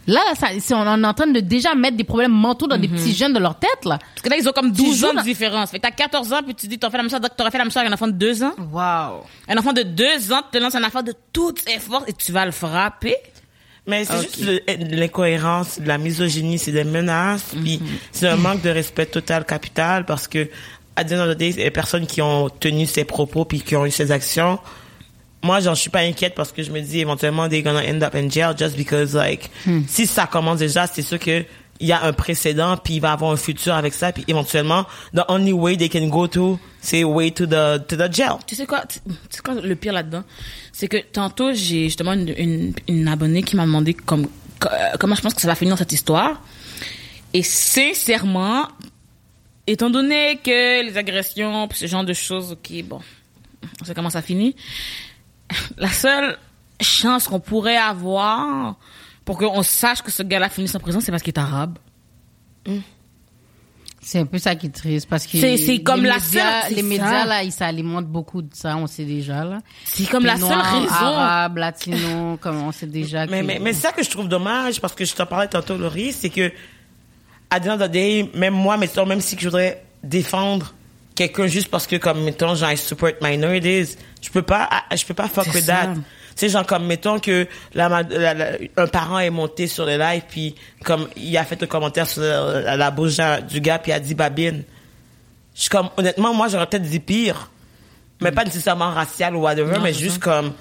Là, 0.08 0.22
ça, 0.40 0.48
c'est- 0.60 0.74
on 0.74 0.84
est 1.04 1.06
en 1.06 1.14
train 1.14 1.28
de 1.28 1.40
déjà 1.42 1.76
mettre 1.76 1.98
des 1.98 2.06
problèmes 2.06 2.32
mentaux 2.32 2.66
dans 2.68 2.78
des 2.78 2.88
petits 2.88 3.14
jeunes 3.14 3.34
de 3.34 3.40
leur 3.40 3.60
tête, 3.60 3.84
là. 3.86 4.00
Parce 4.00 4.22
que 4.24 4.30
là, 4.30 4.38
ils 4.40 4.48
ont 4.48 4.54
comme 4.54 4.72
12 4.72 5.00
joues 5.02 5.08
ans 5.08 5.14
de 5.14 5.22
différence. 5.22 5.70
Fait 5.70 5.80
que 5.80 5.84
t'as 5.84 5.92
14 5.92 6.32
ans, 6.32 6.40
puis 6.46 6.56
tu 6.56 6.68
dis, 6.68 6.80
t'aurais 6.80 6.92
fait 6.92 6.98
la 6.98 7.04
même 7.04 7.12
chose, 7.12 7.20
t'aurais 7.38 7.52
fait 7.52 7.58
la 7.58 7.66
même 7.66 7.72
chose 7.72 7.78
avec 7.82 7.92
un 7.92 7.94
enfant 7.94 8.08
de 8.08 8.14
2 8.14 8.42
ans. 8.44 8.54
Wow. 8.72 9.26
Un 9.50 9.58
enfant 9.58 9.74
de 9.74 9.84
2 9.84 10.32
ans 10.32 10.42
te 10.52 10.58
lance 10.58 10.76
un 10.76 10.84
enfant 10.86 11.04
de 11.04 11.14
toutes 11.34 11.60
ses 11.68 11.78
forces 11.80 12.06
et 12.08 12.14
tu 12.14 12.32
vas 12.32 12.46
le 12.46 12.52
frapper. 12.52 13.16
mais 13.86 14.04
c'est 14.06 14.22
juste 14.22 14.44
l'incohérence 14.98 15.80
la 15.86 15.98
misogynie 15.98 16.58
c'est 16.60 16.72
des 16.74 16.84
menaces 16.84 17.52
puis 17.64 17.80
c'est 18.12 18.28
un 18.28 18.36
manque 18.36 18.62
de 18.62 18.70
respect 18.70 19.06
total 19.06 19.46
capital 19.46 20.06
parce 20.06 20.28
que 20.28 20.50
à 20.96 21.06
the 21.06 21.14
end 21.14 21.22
of 21.28 21.36
the 21.36 21.38
day 21.38 21.52
les 21.56 21.72
personnes 21.72 22.06
qui 22.06 22.22
ont 22.22 22.50
tenu 22.50 22.86
ces 22.86 23.06
propos 23.06 23.46
puis 23.46 23.62
qui 23.62 23.76
ont 23.76 23.86
eu 23.86 23.92
ces 23.92 24.12
actions 24.12 24.60
moi 25.48 25.60
j'en 25.62 25.76
suis 25.76 25.90
pas 25.90 26.02
inquiète 26.12 26.36
parce 26.36 26.52
que 26.52 26.62
je 26.64 26.72
me 26.72 26.82
dis 26.82 27.00
éventuellement 27.00 27.48
they're 27.50 27.64
gonna 27.64 27.84
end 27.92 28.02
up 28.02 28.14
in 28.16 28.30
jail 28.30 28.54
just 28.58 28.76
because 28.76 29.14
like 29.16 29.50
si 29.88 30.06
ça 30.06 30.28
commence 30.28 30.60
déjà 30.60 30.86
c'est 30.88 31.02
sûr 31.02 31.18
que 31.20 31.44
il 31.80 31.88
y 31.88 31.92
a 31.92 32.04
un 32.04 32.12
précédent 32.14 32.76
puis 32.84 32.96
il 32.96 33.00
va 33.02 33.12
avoir 33.12 33.32
un 33.32 33.38
futur 33.38 33.74
avec 33.76 33.94
ça 33.94 34.12
puis 34.12 34.24
éventuellement 34.28 34.86
the 35.16 35.22
only 35.28 35.54
way 35.54 35.78
they 35.78 35.90
can 35.90 36.08
go 36.08 36.28
to 36.28 36.60
c'est 36.82 37.04
way 37.04 37.30
to 37.32 37.46
the 37.46 37.86
to 37.88 37.96
the 37.96 38.12
jail 38.12 38.34
Tu 38.48 38.56
sais 38.56 38.66
quoi, 38.66 38.84
tu 38.88 39.00
sais 39.30 39.42
quoi 39.44 39.54
le 39.56 39.76
pire 39.76 39.94
là-dedans? 39.94 40.24
C'est 40.74 40.88
que 40.88 40.98
tantôt, 40.98 41.54
j'ai 41.54 41.84
justement 41.86 42.14
une, 42.14 42.34
une, 42.38 42.74
une 42.88 43.08
abonnée 43.08 43.44
qui 43.44 43.56
m'a 43.56 43.66
demandé 43.66 43.94
comme, 43.94 44.28
co- 44.60 44.70
euh, 44.72 44.96
comment 45.00 45.16
je 45.16 45.22
pense 45.22 45.34
que 45.34 45.42
ça 45.42 45.48
va 45.48 45.56
finir 45.56 45.76
cette 45.78 45.92
histoire. 45.92 46.42
Et 47.34 47.44
sincèrement, 47.44 48.68
étant 49.68 49.90
donné 49.90 50.40
que 50.44 50.84
les 50.86 50.98
agressions, 50.98 51.68
pis 51.68 51.78
ce 51.80 51.88
genre 51.88 52.04
de 52.06 52.14
choses, 52.14 52.52
ok, 52.54 52.84
bon, 52.86 53.00
on 53.82 53.86
sait 53.86 53.94
comment 53.96 54.10
ça 54.12 54.22
finit. 54.22 54.56
La 55.78 55.90
seule 55.90 56.38
chance 56.82 57.28
qu'on 57.28 57.40
pourrait 57.40 57.78
avoir 57.78 58.76
pour 59.26 59.38
qu'on 59.38 59.64
sache 59.64 60.02
que 60.02 60.12
ce 60.12 60.24
gars-là 60.24 60.50
finisse 60.50 60.74
en 60.76 60.80
prison, 60.80 61.00
c'est 61.02 61.12
parce 61.12 61.24
qu'il 61.24 61.34
est 61.34 61.40
arabe. 61.40 61.78
C'est 64.02 64.20
un 64.20 64.26
peu 64.26 64.38
ça 64.38 64.56
qui 64.56 64.68
est 64.68 64.76
triste 64.76 65.08
parce 65.10 65.26
que 65.28 65.38
C'est- 65.38 65.84
comme 65.84 66.04
les 66.04 66.10
la 66.10 66.16
médias, 66.16 66.62
seule- 66.64 66.76
les 66.76 66.84
médias 66.84 67.22
ça. 67.24 67.26
là, 67.26 67.44
ils 67.44 67.52
s'alimentent 67.52 68.08
beaucoup 68.08 68.42
de 68.42 68.54
ça, 68.54 68.78
on 68.78 68.88
sait 68.88 69.04
déjà 69.04 69.44
là. 69.44 69.60
C'est 69.84 70.10
comme 70.10 70.24
la 70.26 70.38
seule 70.38 70.52
raison. 70.58 70.88
Arabes, 70.90 71.58
latinos, 71.58 72.38
comme 72.42 72.62
on 72.62 72.72
sait 72.72 72.88
déjà. 72.88 73.26
Mais, 73.26 73.42
que- 73.42 73.46
mais, 73.46 73.60
mais 73.60 73.74
c'est 73.74 73.82
ça 73.88 73.92
que 73.92 74.04
je 74.04 74.10
trouve 74.10 74.30
dommage, 74.30 74.80
parce 74.80 74.94
que 74.94 75.04
je 75.04 75.14
t'en 75.14 75.26
parlais 75.26 75.48
tantôt, 75.50 75.78
Laurie, 75.78 76.14
c'est 76.14 76.30
que, 76.30 76.52
à 77.50 77.60
the 77.60 77.68
end 77.68 77.82
of 77.82 77.88
the 77.88 77.92
day, 77.92 78.30
même 78.34 78.54
moi, 78.54 78.78
même 78.78 79.20
si 79.22 79.36
je 79.38 79.46
voudrais 79.46 79.84
défendre 80.04 80.74
quelqu'un 81.18 81.48
juste 81.48 81.68
parce 81.70 81.86
que, 81.88 81.96
comme, 81.98 82.24
mettons, 82.24 82.56
genre, 82.56 82.72
I 82.72 82.78
support 82.78 83.12
minorities, 83.22 83.98
je 84.22 84.30
peux 84.30 84.42
pas, 84.44 84.70
ah, 84.72 84.96
je 84.96 85.04
peux 85.04 85.14
pas 85.14 85.28
fuck 85.28 85.46
C'est 85.46 85.56
with 85.56 85.66
ça. 85.66 85.74
that. 85.74 85.94
Tu 85.96 86.02
sais, 86.36 86.50
genre, 86.50 86.66
comme, 86.66 86.86
mettons 86.86 87.20
que 87.20 87.48
la, 87.74 87.90
ma- 87.90 88.04
la- 88.04 88.34
la- 88.36 88.52
un 88.78 88.88
parent 88.88 89.18
est 89.20 89.30
monté 89.32 89.68
sur 89.68 89.86
le 89.86 89.98
live, 89.98 90.22
puis, 90.30 90.56
comme, 90.86 91.08
il 91.18 91.36
a 91.36 91.44
fait 91.44 91.62
un 91.64 91.66
commentaire 91.66 92.08
sur 92.08 92.22
la, 92.22 92.78
la 92.78 92.92
bouche 92.92 93.18
du 93.50 93.60
gars, 93.60 93.80
puis 93.80 93.92
il 93.92 93.96
a 93.96 94.00
dit 94.00 94.14
babine. 94.14 94.64
Je 95.56 95.62
suis 95.62 95.70
comme, 95.70 95.90
honnêtement, 95.98 96.34
moi, 96.36 96.48
j'aurais 96.48 96.68
peut-être 96.68 96.84
dit 96.84 97.00
pire. 97.00 97.50
Mais 98.22 98.32
pas 98.32 98.44
nécessairement 98.46 98.92
racial 98.92 99.36
ou 99.36 99.42
whatever, 99.42 99.74
Non, 99.78 99.82
mais 99.82 99.94
c'est 99.94 100.00
juste 100.00 100.24
ça. 100.24 100.32
comme, 100.32 100.54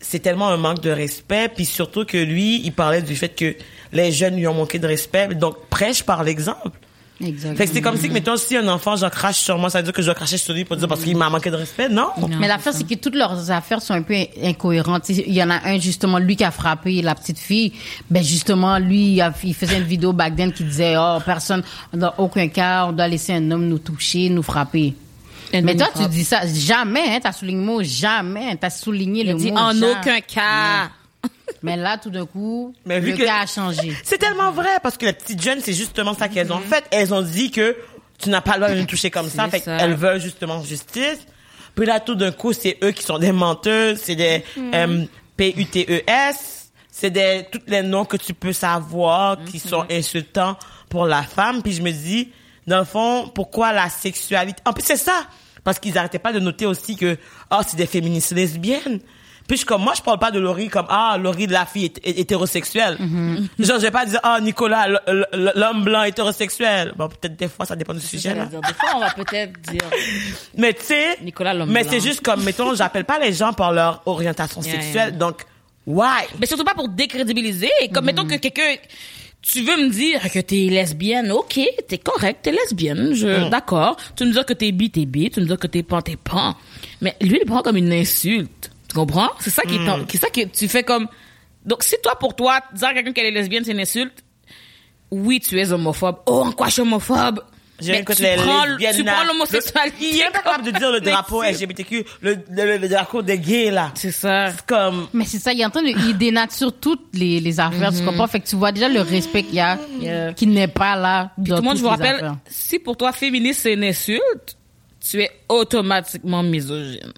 c'est 0.00 0.18
tellement 0.20 0.48
un 0.48 0.56
manque 0.58 0.80
de 0.80 0.90
respect, 0.90 1.48
puis 1.54 1.64
surtout 1.64 2.04
que 2.04 2.16
lui, 2.18 2.60
il 2.64 2.72
parlait 2.72 3.02
du 3.02 3.16
fait 3.16 3.30
que 3.30 3.54
les 3.92 4.12
jeunes 4.12 4.36
lui 4.36 4.46
ont 4.46 4.54
manqué 4.54 4.78
de 4.78 4.86
respect, 4.86 5.28
donc 5.34 5.66
prêche 5.68 6.02
par 6.02 6.22
l'exemple. 6.24 6.78
Exactement. 7.22 7.56
Fait 7.56 7.66
que 7.66 7.72
c'est 7.74 7.80
comme 7.82 7.96
si, 7.98 8.08
que, 8.08 8.14
mettons, 8.14 8.36
si 8.36 8.56
un 8.56 8.66
enfant, 8.68 8.96
je 8.96 9.04
crache 9.06 9.36
sur 9.38 9.58
moi, 9.58 9.68
ça 9.68 9.78
veut 9.78 9.84
dire 9.84 9.92
que 9.92 10.00
je 10.00 10.06
dois 10.06 10.14
cracher 10.14 10.38
sur 10.38 10.54
lui 10.54 10.64
pour 10.64 10.76
dire 10.76 10.88
parce 10.88 11.02
qu'il 11.02 11.16
m'a 11.16 11.28
manqué 11.28 11.50
de 11.50 11.56
respect, 11.56 11.88
non? 11.88 12.08
Mais 12.38 12.48
l'affaire, 12.48 12.72
c'est 12.72 12.86
que 12.86 12.94
toutes 12.94 13.14
leurs 13.14 13.50
affaires 13.50 13.82
sont 13.82 13.92
un 13.94 14.02
peu 14.02 14.14
in- 14.14 14.24
incohérentes. 14.42 15.04
Tu 15.04 15.14
sais, 15.16 15.24
Il 15.26 15.34
y 15.34 15.42
en 15.42 15.50
a 15.50 15.60
un, 15.68 15.78
justement, 15.78 16.18
lui 16.18 16.36
qui 16.36 16.44
a 16.44 16.50
frappé 16.50 17.02
la 17.02 17.14
petite 17.14 17.38
fille. 17.38 17.72
Ben, 18.10 18.22
justement, 18.24 18.78
lui, 18.78 19.12
il, 19.14 19.20
a- 19.20 19.34
il 19.44 19.54
faisait 19.54 19.76
une 19.76 19.84
vidéo 19.84 20.12
back 20.14 20.34
then 20.36 20.50
qui 20.52 20.64
disait, 20.64 20.94
oh, 20.98 21.18
personne, 21.24 21.62
dans 21.92 22.14
aucun 22.18 22.48
cas, 22.48 22.86
on 22.86 22.92
doit 22.92 23.08
laisser 23.08 23.34
un 23.34 23.50
homme 23.50 23.68
nous 23.68 23.78
toucher, 23.78 24.30
nous 24.30 24.42
frapper. 24.42 24.94
Et 25.52 25.60
Mais 25.62 25.74
toi, 25.76 25.88
frappe. 25.92 26.04
tu 26.04 26.10
dis 26.10 26.24
ça, 26.24 26.42
jamais, 26.46 27.02
hein, 27.08 27.18
t'as 27.22 27.32
souligné 27.32 27.58
le 27.60 27.66
mot 27.66 27.82
jamais, 27.82 28.56
t'as 28.56 28.70
souligné 28.70 29.22
Il 29.22 29.28
le 29.32 29.34
dit 29.34 29.50
mot 29.50 29.58
en 29.58 29.72
jamais. 29.72 29.90
aucun 29.92 30.20
cas. 30.20 30.90
Mais 31.62 31.76
là, 31.76 31.98
tout 31.98 32.10
d'un 32.10 32.24
coup, 32.26 32.74
Mais 32.86 33.00
vu 33.00 33.10
le 33.12 33.16
que- 33.18 33.24
cas 33.24 33.40
a 33.42 33.46
changé. 33.46 33.94
C'est 34.02 34.18
tellement 34.18 34.50
vrai, 34.52 34.78
parce 34.82 34.96
que 34.96 35.06
les 35.06 35.12
petites 35.12 35.42
jeunes, 35.42 35.60
c'est 35.62 35.74
justement 35.74 36.14
ça 36.14 36.28
qu'elles 36.28 36.52
ont 36.52 36.60
fait. 36.60 36.84
Elles 36.90 37.12
ont 37.12 37.22
dit 37.22 37.50
que 37.50 37.76
tu 38.18 38.30
n'as 38.30 38.40
pas 38.40 38.54
le 38.54 38.60
droit 38.60 38.74
de 38.74 38.80
nous 38.80 38.86
toucher 38.86 39.10
comme 39.10 39.28
ça, 39.28 39.48
fait 39.48 39.60
qu'elles 39.60 39.94
veulent 39.94 40.20
justement 40.20 40.62
justice. 40.62 41.18
Puis 41.74 41.86
là, 41.86 42.00
tout 42.00 42.14
d'un 42.14 42.32
coup, 42.32 42.52
c'est 42.52 42.78
eux 42.82 42.90
qui 42.92 43.02
sont 43.02 43.18
des 43.18 43.32
menteuses, 43.32 43.98
c'est 44.02 44.16
des 44.16 44.42
euh, 44.74 45.04
P-U-T-E-S, 45.36 46.70
c'est 46.90 47.10
des 47.10 47.46
tous 47.50 47.60
les 47.66 47.82
noms 47.82 48.04
que 48.04 48.16
tu 48.16 48.34
peux 48.34 48.52
savoir 48.52 49.38
qui 49.44 49.58
sont 49.58 49.84
insultants 49.90 50.56
pour 50.88 51.06
la 51.06 51.22
femme. 51.22 51.62
Puis 51.62 51.72
je 51.74 51.82
me 51.82 51.90
dis, 51.90 52.30
dans 52.66 52.78
le 52.80 52.84
fond, 52.84 53.30
pourquoi 53.34 53.72
la 53.72 53.88
sexualité... 53.88 54.60
En 54.66 54.72
plus, 54.72 54.82
c'est 54.84 54.96
ça, 54.96 55.26
parce 55.64 55.78
qu'ils 55.78 55.96
arrêtaient 55.96 56.18
pas 56.18 56.32
de 56.32 56.40
noter 56.40 56.66
aussi 56.66 56.96
que, 56.96 57.16
oh, 57.50 57.58
c'est 57.66 57.76
des 57.76 57.86
féministes 57.86 58.32
lesbiennes. 58.32 59.00
Puis 59.50 59.58
je, 59.58 59.66
comme 59.66 59.82
moi, 59.82 59.94
je 59.96 60.00
parle 60.02 60.20
pas 60.20 60.30
de 60.30 60.38
Laurie 60.38 60.68
comme 60.68 60.86
ah 60.88 61.16
Laurie 61.20 61.48
de 61.48 61.52
la 61.52 61.66
fille 61.66 61.86
hét- 61.86 62.00
hét- 62.04 62.18
hétérosexuelle. 62.20 62.96
Genre 63.58 63.78
je 63.78 63.82
vais 63.82 63.90
pas 63.90 64.06
dire 64.06 64.20
ah 64.22 64.38
Nicolas 64.40 64.86
l'homme 65.32 65.82
blanc 65.82 66.04
hétérosexuel. 66.04 66.92
Bon 66.96 67.08
peut-être 67.08 67.34
des 67.36 67.48
fois 67.48 67.66
ça 67.66 67.74
dépend 67.74 67.92
du 67.94 68.00
sujet 68.00 68.32
là. 68.32 68.44
Des 68.46 68.74
fois, 68.74 68.90
on 68.94 69.00
va 69.00 69.10
peut-être 69.10 69.60
dire 69.62 69.80
Mais 70.56 70.72
tu 70.72 70.84
sais, 70.84 71.16
Nicolas 71.24 71.52
l'homme 71.52 71.68
mais 71.72 71.82
c'est 71.82 71.98
juste 72.00 72.20
comme 72.20 72.44
mettons 72.44 72.76
j'appelle 72.76 73.04
pas 73.04 73.18
les 73.18 73.32
gens 73.32 73.52
par 73.52 73.72
leur 73.72 74.02
orientation 74.06 74.60
Yeah, 74.62 74.72
sexuelle. 74.74 75.08
yeah. 75.08 75.18
Donc 75.18 75.42
why? 75.84 76.26
Mais 76.38 76.46
surtout 76.46 76.62
pas 76.64 76.74
pour 76.74 76.88
décrédibiliser. 76.88 77.70
Comme 77.92 78.04
mettons 78.04 78.26
que 78.26 78.36
quelqu'un, 78.36 78.76
tu 79.42 79.62
veux 79.62 79.76
me 79.78 79.88
dire 79.90 80.20
que 80.30 80.38
t'es 80.38 80.68
lesbienne, 80.70 81.32
ok, 81.32 81.58
t'es 81.88 81.98
correct, 81.98 82.40
t'es 82.42 82.52
lesbienne, 82.52 83.14
je, 83.14 83.48
d'accord. 83.48 83.96
Tu 84.14 84.24
me 84.26 84.32
dis 84.32 84.44
que 84.46 84.52
t'es 84.52 84.70
bi, 84.70 84.90
t'es 84.90 85.06
bi. 85.06 85.28
Tu 85.28 85.40
me 85.40 85.46
dis 85.46 85.56
que 85.56 85.66
t'es 85.66 85.82
pan, 85.82 86.02
t'es 86.02 86.16
pan. 86.16 86.54
Mais 87.00 87.16
lui, 87.20 87.38
il 87.42 87.46
prend 87.46 87.62
comme 87.62 87.76
une 87.78 87.92
insulte. 87.92 88.70
Tu 88.90 88.94
comprends? 88.94 89.30
C'est 89.38 89.50
ça 89.50 89.62
qui 89.62 89.76
est, 89.76 89.80
c'est 90.10 90.18
ça 90.18 90.28
que 90.30 90.40
tu 90.46 90.68
fais 90.68 90.82
comme, 90.82 91.06
donc 91.64 91.82
si 91.84 91.94
toi, 92.02 92.16
pour 92.18 92.34
toi, 92.36 92.60
dire 92.74 92.88
à 92.88 92.92
quelqu'un 92.94 93.12
qu'elle 93.12 93.26
est 93.26 93.30
lesbienne, 93.30 93.64
c'est 93.64 93.72
une 93.72 93.80
insulte, 93.80 94.24
oui, 95.10 95.40
tu 95.40 95.58
es 95.60 95.72
homophobe. 95.72 96.16
Oh, 96.26 96.42
en 96.46 96.52
quoi 96.52 96.66
je 96.68 96.72
suis 96.74 96.82
homophobe? 96.82 97.40
Je 97.82 97.92
Mais 97.92 98.04
tu 98.04 98.22
les 98.22 98.36
prends- 98.36 98.64
lesbiennes, 98.66 98.94
tu 98.96 99.04
prends 99.04 99.24
l'homosexualité 99.24 100.18
capable 100.32 100.64
de 100.64 100.70
dire 100.70 100.90
le 100.92 101.00
drapeau. 101.00 101.42
LGBTQ, 101.42 102.04
le, 102.20 102.36
le, 102.50 102.76
le 102.76 102.88
drapeau 102.90 103.22
des 103.22 103.38
gays, 103.38 103.70
là. 103.70 103.90
C'est 103.94 104.10
ça. 104.12 104.50
C'est 104.50 104.66
comme, 104.66 105.06
Mais 105.14 105.24
c'est 105.24 105.38
ça, 105.38 105.52
il 105.54 105.60
est 105.62 105.64
en 105.64 105.70
train 105.70 105.82
de, 105.82 105.88
il 105.88 106.18
dénature 106.18 106.78
toutes 106.78 107.06
les, 107.14 107.40
les 107.40 107.58
affaires, 107.58 107.90
tu 107.92 108.04
comprends? 108.04 108.26
Fait 108.26 108.40
que 108.40 108.46
tu 108.48 108.56
vois 108.56 108.70
déjà 108.72 108.88
le 108.90 109.00
respect 109.00 109.44
qu'il 109.44 109.54
y 109.54 109.60
a, 109.60 109.78
Yeah. 109.98 110.34
qui 110.34 110.46
n'est 110.46 110.68
pas 110.68 110.94
là 110.94 111.30
Puis 111.42 111.50
dans 111.50 111.56
tout 111.56 111.62
le 111.62 111.68
monde, 111.68 111.76
je 111.78 111.82
vous 111.82 111.88
rappelle, 111.88 112.16
affaires. 112.16 112.36
si 112.48 112.78
pour 112.78 112.96
toi 112.98 113.12
féministe 113.12 113.60
c'est 113.62 113.72
une 113.72 113.84
insulte, 113.84 114.58
tu 115.00 115.22
es 115.22 115.30
automatiquement 115.48 116.42
misogyne. 116.42 117.12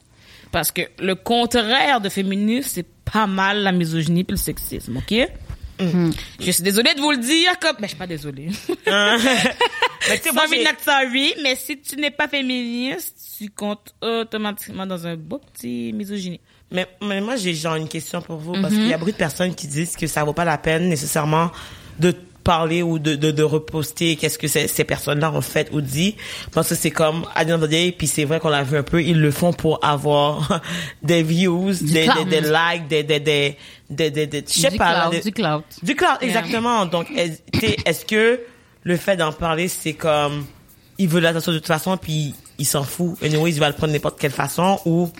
Parce 0.52 0.71
que 0.71 0.82
le 1.00 1.14
contraire 1.14 2.00
de 2.00 2.09
féministe, 2.09 2.71
c'est 2.75 2.87
pas 3.11 3.26
mal 3.26 3.62
la 3.62 3.73
misogynie 3.73 4.23
puis 4.23 4.35
le 4.35 4.38
sexisme, 4.38 4.99
ok? 4.99 5.28
Mm-hmm. 5.80 6.14
Je 6.40 6.50
suis 6.50 6.62
désolée 6.62 6.94
de 6.94 7.00
vous 7.00 7.11
le 7.11 7.16
dire, 7.16 7.59
comme, 7.59 7.76
mais 7.80 7.88
je 7.88 7.92
suis 7.92 7.99
pas 7.99 8.06
désolée. 8.06 8.50
mais 8.87 10.18
tu 10.18 10.23
sais, 10.23 10.32
moi, 10.32 10.44
j'ai- 10.49 10.62
not 10.62 10.71
sorry, 10.85 11.35
mais 11.42 11.56
si 11.56 11.80
tu 11.80 11.97
n'es 11.97 12.11
pas 12.11 12.28
féministe, 12.28 13.16
tu 13.38 13.50
comptes 13.50 13.94
automatiquement 14.00 14.87
dans 14.87 15.06
un 15.06 15.16
beau 15.16 15.38
petit 15.38 15.92
misogynie. 15.92 16.40
Mais, 16.71 16.87
mais 17.02 17.21
moi, 17.21 17.37
j'ai 17.37 17.54
genre 17.54 17.76
une 17.76 17.88
question 17.88 18.23
pour 18.23 18.37
vous, 18.37 18.52
parce 18.61 18.75
qu'il 18.75 18.87
y 18.88 18.92
a 18.94 18.99
beaucoup 18.99 19.11
de 19.11 19.16
personnes 19.16 19.54
qui 19.54 19.66
disent 19.66 19.97
que 19.97 20.06
ça 20.06 20.23
vaut 20.25 20.32
pas 20.32 20.44
la 20.44 20.59
peine 20.59 20.88
nécessairement 20.88 21.50
de 21.99 22.14
parler 22.42 22.82
ou 22.82 22.99
de, 22.99 23.14
de, 23.14 23.30
de 23.30 23.42
reposter 23.42 24.16
qu'est-ce 24.16 24.38
que 24.38 24.49
ces, 24.49 24.68
ces 24.68 24.84
personnes-là 24.84 25.32
ont 25.32 25.40
fait 25.40 25.68
ou 25.72 25.80
dit, 25.80 26.16
parce 26.52 26.68
que 26.68 26.75
c'est 26.75 26.90
comme, 26.90 27.25
à 27.34 27.44
the 27.44 27.96
puis 27.96 28.06
c'est 28.06 28.25
vrai 28.25 28.40
qu'on 28.40 28.49
l'a 28.49 28.62
vu 28.62 28.76
un 28.76 28.82
peu, 28.82 29.02
ils 29.02 29.20
le 29.20 29.30
font 29.30 29.52
pour 29.52 29.84
avoir 29.84 30.61
des 31.02 31.22
views, 31.22 31.72
des, 31.80 32.08
des, 32.28 32.40
likes, 32.40 32.88
des, 32.88 33.02
des, 33.02 33.20
des, 33.20 33.56
des, 33.90 34.11
des, 34.11 34.26
des- 34.26 34.44
je 34.46 34.61
sais 34.61 34.70
Du 34.70 34.76
pas, 34.78 35.08
des- 35.11 35.20
du 35.20 35.32
clout. 35.32 35.62
Du 35.82 35.94
cloud, 35.94 36.16
exactement. 36.20 36.87
Donc, 36.87 37.06
est-ce 37.14 38.04
que 38.04 38.40
le 38.84 38.96
fait 38.96 39.16
d'en 39.16 39.32
parler, 39.32 39.68
c'est 39.68 39.94
comme, 39.94 40.44
il 40.99 41.08
veut 41.08 41.20
l'attention 41.20 41.52
de 41.52 41.58
toute 41.58 41.66
façon, 41.66 41.96
puis 41.96 42.34
il 42.58 42.66
s'en 42.66 42.82
fout. 42.84 43.16
Anyway, 43.22 43.50
il 43.52 43.58
va 43.61 43.68
le 43.68 43.75
prendre 43.75 43.92
n'importe 43.92 44.18
quelle 44.20 44.30
façon, 44.32 44.78
ou 44.84 45.11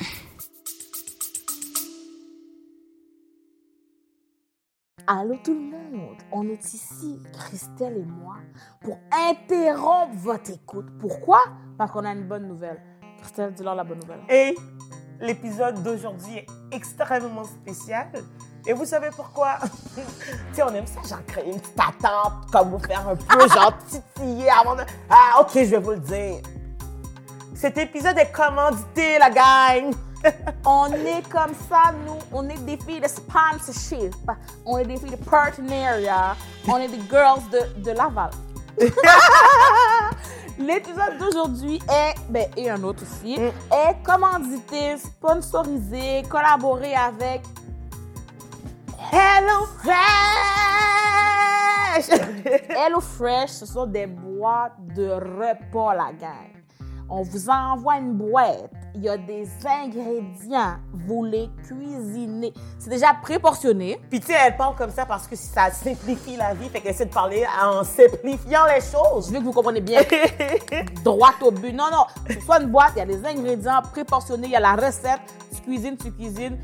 Allô 5.09 5.35
tout 5.43 5.53
le 5.53 5.61
monde, 5.61 6.17
on 6.31 6.49
est 6.49 6.75
ici, 6.75 7.21
Christelle 7.33 7.97
et 7.97 8.05
moi, 8.05 8.37
pour 8.81 9.01
interrompre 9.11 10.15
votre 10.15 10.53
écoute. 10.53 10.87
Pourquoi? 11.01 11.41
Parce 11.77 11.91
qu'on 11.91 12.05
a 12.05 12.13
une 12.13 12.29
bonne 12.29 12.47
nouvelle. 12.47 12.81
Christelle, 13.21 13.53
dis-leur 13.53 13.75
la 13.75 13.83
bonne 13.83 13.99
nouvelle. 13.99 14.21
Et 14.29 14.55
l'épisode 15.21 15.83
d'aujourd'hui 15.83 16.39
est 16.39 16.47
extrêmement 16.71 17.43
spécial. 17.43 18.13
Et 18.65 18.73
vous 18.75 18.85
savez 18.85 19.09
pourquoi? 19.11 19.59
tu 19.97 20.03
sais, 20.53 20.63
on 20.63 20.73
aime 20.73 20.87
ça, 20.87 21.01
genre 21.03 21.27
créer 21.27 21.51
une 21.51 21.61
petite 21.61 21.81
attente, 21.81 22.51
comme 22.53 22.71
vous 22.71 22.79
faire 22.79 23.09
un 23.09 23.17
peu, 23.17 23.49
genre 23.49 23.77
titiller 23.89 24.51
avant 24.51 24.77
de... 24.77 24.83
Ah, 25.11 25.41
ok, 25.41 25.51
je 25.55 25.61
vais 25.65 25.79
vous 25.79 25.91
le 25.93 26.01
dire. 26.01 26.43
Cet 27.57 27.77
épisode 27.77 28.19
est 28.19 28.31
commandité, 28.31 29.19
la 29.19 29.31
gang! 29.31 29.93
On 30.65 30.93
est 30.93 31.29
comme 31.29 31.55
ça, 31.69 31.93
nous. 32.07 32.19
On 32.33 32.49
est 32.49 32.59
des 32.59 32.77
filles 32.77 33.01
de 33.01 33.09
sponsorship. 33.09 34.15
On 34.65 34.79
est 34.79 34.85
des 34.85 34.97
filles 34.97 35.11
de 35.11 35.25
partenariat. 35.25 36.37
On 36.69 36.79
est 36.79 36.89
des 36.89 37.03
girls 37.11 37.43
de, 37.51 37.83
de 37.83 37.91
Laval. 37.91 38.31
L'épisode 40.59 41.19
d'aujourd'hui 41.19 41.81
est, 41.89 42.15
ben, 42.29 42.47
et 42.57 42.71
un 42.71 42.83
autre 42.83 43.03
aussi, 43.03 43.35
est 43.35 44.03
commandité, 44.05 44.97
sponsorisé, 44.99 46.23
collaboré 46.29 46.95
avec 46.95 47.43
Hello 49.11 49.67
Fresh! 49.79 49.93
Hello 52.69 53.01
Fresh, 53.01 53.51
ce 53.51 53.67
sont 53.67 53.87
des 53.87 54.07
boîtes 54.07 54.77
de 54.95 55.11
repas, 55.11 55.95
la 55.95 56.13
gang. 56.13 56.53
On 57.09 57.23
vous 57.23 57.51
envoie 57.51 57.97
une 57.99 58.15
boîte. 58.15 58.71
Il 58.95 59.03
y 59.03 59.09
a 59.09 59.17
des 59.17 59.49
ingrédients. 59.65 60.77
Vous 60.93 61.25
les 61.25 61.49
cuisinez. 61.67 62.53
C'est 62.79 62.91
déjà 62.91 63.15
préportionné. 63.23 63.99
Puis 64.11 64.21
tu 64.21 64.27
sais, 64.27 64.37
elle 64.47 64.57
parle 64.57 64.77
comme 64.77 64.91
ça 64.91 65.07
parce 65.07 65.27
que 65.27 65.35
ça 65.35 65.71
simplifie 65.71 66.37
la 66.37 66.53
vie, 66.53 66.69
fait 66.69 66.81
qu'elle 66.81 66.93
essaie 66.93 67.07
de 67.07 67.15
parler 67.15 67.45
en 67.63 67.85
simplifiant 67.85 68.67
les 68.67 68.83
choses. 68.83 69.29
Je 69.29 69.33
veux 69.33 69.39
que 69.39 69.45
vous 69.45 69.53
compreniez 69.53 69.81
bien. 69.81 70.03
Droit 71.05 71.33
au 71.41 71.51
but. 71.51 71.73
Non, 71.73 71.87
non. 71.91 72.05
C'est 72.29 72.41
soit 72.43 72.61
une 72.61 72.69
boîte, 72.69 72.93
il 72.97 72.99
y 72.99 73.03
a 73.03 73.07
des 73.07 73.25
ingrédients 73.25 73.81
préportionnés, 73.81 74.49
il 74.49 74.53
y 74.53 74.57
a 74.57 74.61
la 74.61 74.75
recette. 74.75 75.21
Tu 75.55 75.63
cuisines, 75.63 75.97
tu 75.97 76.13
cuisines. 76.13 76.59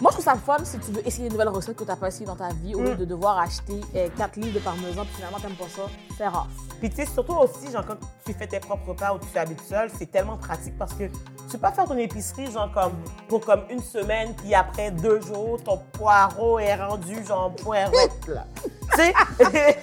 Moi, 0.00 0.12
je 0.12 0.16
trouve 0.18 0.24
ça 0.24 0.36
fun 0.36 0.64
si 0.64 0.78
tu 0.78 0.92
veux 0.92 1.06
essayer 1.06 1.26
une 1.26 1.32
nouvelle 1.32 1.48
recette 1.48 1.76
que 1.76 1.82
tu 1.82 1.88
n'as 1.88 1.96
pas 1.96 2.08
essayé 2.08 2.24
dans 2.24 2.36
ta 2.36 2.50
vie 2.50 2.74
au 2.74 2.82
lieu 2.82 2.94
de 2.94 3.04
devoir 3.04 3.38
acheter 3.38 3.80
4 4.16 4.36
livres 4.36 4.54
de 4.54 4.60
parmesan 4.60 5.04
puis 5.04 5.14
finalement, 5.16 5.38
t'aimes 5.40 5.56
pas 5.56 5.68
ça. 5.68 5.82
C'est 6.16 6.28
rare. 6.28 6.46
Puis 6.78 6.90
tu 6.90 6.96
sais, 6.96 7.06
surtout 7.06 7.34
aussi, 7.34 7.72
genre, 7.72 7.84
quand 7.84 7.96
tu 8.24 8.32
fais 8.32 8.46
tes 8.46 8.60
propres 8.60 8.90
repas 8.90 9.12
ou 9.14 9.18
tu 9.18 9.26
t'habites 9.26 9.60
seul, 9.62 9.90
c'est 9.98 10.06
tellement 10.06 10.36
pratique 10.36 10.78
parce 10.78 10.94
que 10.94 11.04
tu 11.06 11.52
peux 11.52 11.58
pas 11.58 11.72
faire 11.72 11.86
ton 11.86 11.96
épicerie, 11.96 12.50
genre, 12.52 12.70
comme, 12.72 12.92
pour 13.28 13.40
comme 13.40 13.62
une 13.70 13.82
semaine, 13.82 14.34
puis 14.36 14.54
après 14.54 14.92
deux 14.92 15.20
jours, 15.20 15.60
ton 15.64 15.78
poireau 15.92 16.60
est 16.60 16.76
rendu, 16.76 17.24
genre, 17.24 17.52
poirette, 17.56 18.26
là. 18.28 18.44
tu 18.94 18.96
sais, 18.96 19.12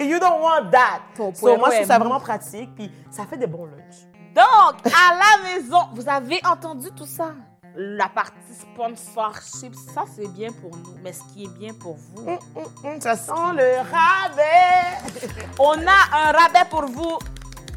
you 0.00 0.18
don't 0.18 0.40
want 0.40 0.70
that. 0.70 1.00
Ton 1.14 1.34
So, 1.34 1.40
poireau 1.40 1.58
moi, 1.58 1.70
je 1.70 1.74
trouve 1.76 1.88
ça 1.88 1.98
vraiment 1.98 2.20
pratique, 2.20 2.74
puis 2.74 2.90
ça 3.10 3.26
fait 3.26 3.36
des 3.36 3.46
bons 3.46 3.66
lunchs. 3.66 4.06
Donc, 4.34 4.86
à 4.86 5.14
la 5.14 5.42
maison, 5.50 5.78
vous 5.94 6.08
avez 6.08 6.40
entendu 6.46 6.88
tout 6.96 7.06
ça? 7.06 7.32
La 7.78 8.08
partie 8.08 8.32
sponsorship, 8.58 9.74
ça 9.94 10.04
c'est 10.14 10.28
bien 10.28 10.50
pour 10.50 10.70
nous. 10.70 10.96
Mais 11.02 11.12
ce 11.12 11.20
qui 11.32 11.44
est 11.44 11.58
bien 11.58 11.74
pour 11.74 11.96
vous, 11.96 12.26
Hum, 12.26 12.38
hum, 12.84 13.00
ça 13.00 13.16
sent 13.16 13.32
le 13.52 13.80
rabais. 13.80 15.30
on 15.58 15.72
a 15.86 16.28
un 16.28 16.32
rabais 16.32 16.68
pour 16.70 16.86
vous. 16.86 17.18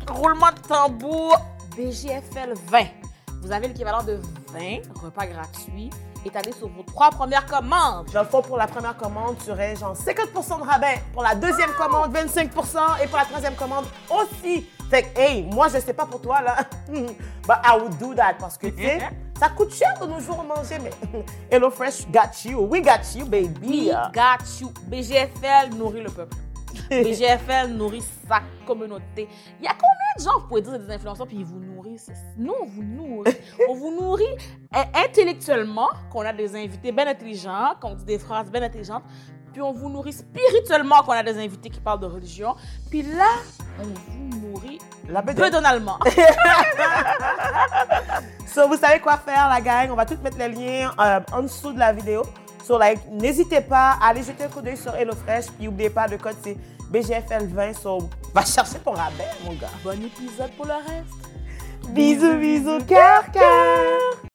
Roulement 0.09 0.51
de 0.51 0.67
tambour 0.67 1.37
BGFL 1.75 2.53
20. 2.67 2.79
Vous 3.41 3.51
avez 3.51 3.67
l'équivalent 3.67 4.03
de 4.03 4.19
20 4.53 5.01
repas 5.03 5.27
gratuits 5.27 5.89
étalés 6.25 6.51
sur 6.53 6.67
vos 6.69 6.83
trois 6.83 7.09
premières 7.11 7.45
commandes. 7.45 8.07
Dans 8.13 8.23
le 8.23 8.27
fond, 8.27 8.41
pour 8.41 8.57
la 8.57 8.67
première 8.67 8.97
commande, 8.97 9.37
tu 9.43 9.51
aurais 9.51 9.75
genre 9.75 9.95
50 9.95 10.33
de 10.33 10.63
rabais. 10.63 11.01
Pour 11.13 11.23
la 11.23 11.35
deuxième 11.35 11.71
commande, 11.71 12.11
25 12.13 12.49
Et 13.03 13.07
pour 13.07 13.17
la 13.17 13.25
troisième 13.25 13.55
commande 13.55 13.85
aussi. 14.09 14.65
Fait 14.89 15.03
que, 15.03 15.19
hey, 15.19 15.43
moi, 15.43 15.67
je 15.67 15.79
sais 15.79 15.93
pas 15.93 16.05
pour 16.05 16.21
toi, 16.21 16.41
là. 16.41 16.55
But 16.89 17.57
I 17.63 17.77
would 17.79 17.97
do 17.99 18.13
that 18.15 18.35
parce 18.39 18.57
que, 18.57 18.67
tu 18.67 18.83
sais, 18.83 18.99
ça 19.39 19.47
coûte 19.49 19.73
cher 19.73 19.93
de 20.01 20.05
nos 20.05 20.19
jours 20.19 20.43
manger, 20.43 20.77
mais 20.83 20.91
Hello 21.51 21.69
Fresh 21.69 22.05
got 22.11 22.43
you. 22.43 22.59
We 22.59 22.81
got 22.81 23.15
you, 23.15 23.25
baby. 23.25 23.57
We 23.61 23.91
got 24.13 24.43
you. 24.59 24.71
BGFL 24.87 25.75
nourrit 25.77 26.03
le 26.03 26.09
peuple. 26.09 26.35
BGFL 26.89 27.69
nourrit 27.69 28.03
sa 28.27 28.41
communauté. 28.67 29.29
Il 29.59 29.65
y 29.65 29.67
a 29.67 29.71
combien 29.71 30.17
de 30.17 30.23
gens, 30.23 30.39
vous 30.41 30.47
pouvez 30.47 30.61
dire, 30.61 30.77
des 30.77 30.91
influenceurs, 30.91 31.25
puis 31.25 31.37
ils 31.37 31.45
vous 31.45 31.59
nourrissent? 31.59 32.11
Nous, 32.37 32.53
on 32.61 32.65
vous 32.65 32.83
nourrit. 32.83 33.31
on 33.69 33.73
vous 33.75 33.91
nourrit 33.91 34.25
euh, 34.75 34.83
intellectuellement, 34.93 35.89
qu'on 36.11 36.21
a 36.21 36.33
des 36.33 36.55
invités 36.55 36.91
bien 36.91 37.07
intelligents, 37.07 37.75
qu'on 37.79 37.95
dit 37.95 38.05
des 38.05 38.19
phrases 38.19 38.51
bien 38.51 38.61
intelligentes, 38.61 39.03
puis 39.59 39.67
on 39.67 39.73
vous 39.73 39.89
nourrit 39.89 40.13
spirituellement, 40.13 41.03
qu'on 41.03 41.11
a 41.11 41.21
des 41.21 41.37
invités 41.37 41.69
qui 41.69 41.81
parlent 41.81 41.99
de 41.99 42.05
religion, 42.05 42.55
puis 42.89 43.01
là, 43.01 43.27
on 43.77 43.83
vous 43.83 44.37
nourrit 44.37 44.79
La 45.09 45.21
bedaine. 45.21 45.47
bedonalement. 45.47 45.99
So, 48.47 48.67
vous 48.67 48.77
savez 48.77 48.99
quoi 48.99 49.17
faire, 49.17 49.47
la 49.47 49.61
gang. 49.61 49.91
On 49.91 49.95
va 49.95 50.05
tout 50.05 50.17
mettre 50.23 50.37
les 50.37 50.49
liens 50.49 50.91
euh, 50.99 51.19
en 51.31 51.43
dessous 51.43 51.71
de 51.71 51.77
la 51.77 51.93
vidéo. 51.93 52.23
So, 52.65 52.79
like, 52.79 52.99
n'hésitez 53.11 53.61
pas 53.61 53.97
à 54.01 54.07
aller 54.07 54.23
jeter 54.23 54.45
un 54.45 54.47
coup 54.47 54.61
d'œil 54.61 54.75
sur 54.75 54.95
HelloFresh. 54.95 55.47
Puis, 55.51 55.65
n'oubliez 55.65 55.91
pas, 55.91 56.07
le 56.07 56.17
code, 56.17 56.35
c'est 56.41 56.57
BGFL20. 56.91 57.79
So, 57.79 58.09
va 58.33 58.43
chercher 58.43 58.79
ton 58.79 58.91
rabais, 58.91 59.29
mon 59.45 59.53
gars. 59.53 59.69
bon 59.83 60.01
épisode 60.03 60.51
pour 60.57 60.65
le 60.65 60.73
reste. 60.73 61.89
Bisous, 61.89 62.37
bisous, 62.37 62.79
cœur, 62.87 63.29
cœur. 63.31 64.28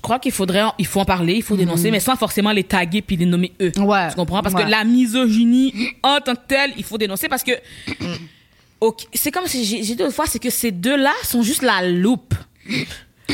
Je 0.00 0.02
crois 0.02 0.18
qu'il 0.18 0.32
faudrait, 0.32 0.62
il 0.78 0.86
faut 0.86 1.00
en 1.00 1.04
parler, 1.04 1.34
il 1.34 1.42
faut 1.42 1.58
dénoncer, 1.58 1.90
mais 1.90 2.00
sans 2.00 2.16
forcément 2.16 2.52
les 2.52 2.64
taguer 2.64 3.02
puis 3.02 3.16
les 3.16 3.26
nommer 3.26 3.52
eux. 3.60 3.70
Ouais. 3.80 4.08
Tu 4.08 4.14
comprends? 4.16 4.40
Parce 4.42 4.54
Ouais. 4.54 4.64
que 4.64 4.70
la 4.70 4.82
misogynie, 4.82 5.74
en 6.02 6.20
tant 6.20 6.34
que 6.34 6.40
telle, 6.48 6.72
il 6.78 6.84
faut 6.84 6.96
dénoncer 6.96 7.28
parce 7.28 7.42
que, 7.44 7.52
c'est 9.12 9.30
comme 9.30 9.46
si 9.46 9.62
j'ai 9.84 9.94
dit 9.94 10.02
une 10.02 10.10
fois, 10.10 10.24
c'est 10.26 10.38
que 10.38 10.48
ces 10.48 10.70
deux-là 10.70 11.12
sont 11.22 11.42
juste 11.42 11.60
la 11.60 11.86
loupe 11.86 12.32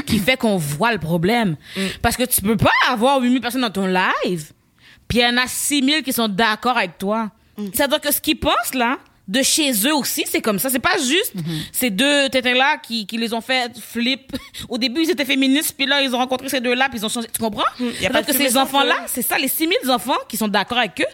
qui 0.07 0.19
fait 0.19 0.37
qu'on 0.37 0.57
voit 0.57 0.93
le 0.93 0.99
problème. 0.99 1.55
Parce 2.03 2.17
que 2.17 2.25
tu 2.25 2.43
peux 2.43 2.57
pas 2.57 2.73
avoir 2.91 3.21
8000 3.21 3.41
personnes 3.41 3.61
dans 3.63 3.71
ton 3.71 3.87
live, 3.87 4.51
puis 5.07 5.19
il 5.19 5.23
y 5.23 5.27
en 5.27 5.37
a 5.37 5.47
6000 5.47 6.03
qui 6.03 6.13
sont 6.13 6.27
d'accord 6.27 6.77
avec 6.77 6.99
toi. 6.99 7.31
C'est-à-dire 7.73 8.01
que 8.01 8.13
ce 8.13 8.21
qu'ils 8.21 8.41
pensent, 8.41 8.75
là, 8.75 8.99
de 9.29 9.43
chez 9.43 9.73
eux 9.87 9.95
aussi, 9.95 10.25
c'est 10.27 10.41
comme 10.41 10.59
ça. 10.59 10.71
C'est 10.71 10.79
pas 10.79 10.97
juste 10.99 11.35
ces 11.73 11.91
deux 11.91 12.29
tétins-là 12.29 12.77
qui, 12.79 13.07
qui 13.07 13.17
les 13.19 13.33
ont 13.35 13.41
fait 13.41 13.73
flip. 13.79 14.37
Au 14.69 14.79
début, 14.79 15.03
ils 15.03 15.11
étaient 15.11 15.25
féministes, 15.25 15.75
puis 15.77 15.87
là, 15.87 16.01
ils 16.03 16.15
ont 16.15 16.19
rencontré 16.19 16.49
ces 16.49 16.61
deux-là, 16.61 16.89
puis 16.89 16.99
ils 17.01 17.05
ont 17.05 17.09
changé. 17.09 17.27
Tu 17.33 17.41
comprends? 17.41 17.65
pas 18.13 18.23
de 18.23 18.27
que 18.27 18.33
ces 18.33 18.57
enfants-là, 18.57 18.95
c'est 19.09 19.23
ça, 19.23 19.37
les 19.39 19.49
6000 19.49 19.91
enfants 19.91 20.17
qui 20.29 20.37
sont 20.37 20.49
d'accord 20.49 20.79
avec 20.79 21.01
eux, 21.01 21.13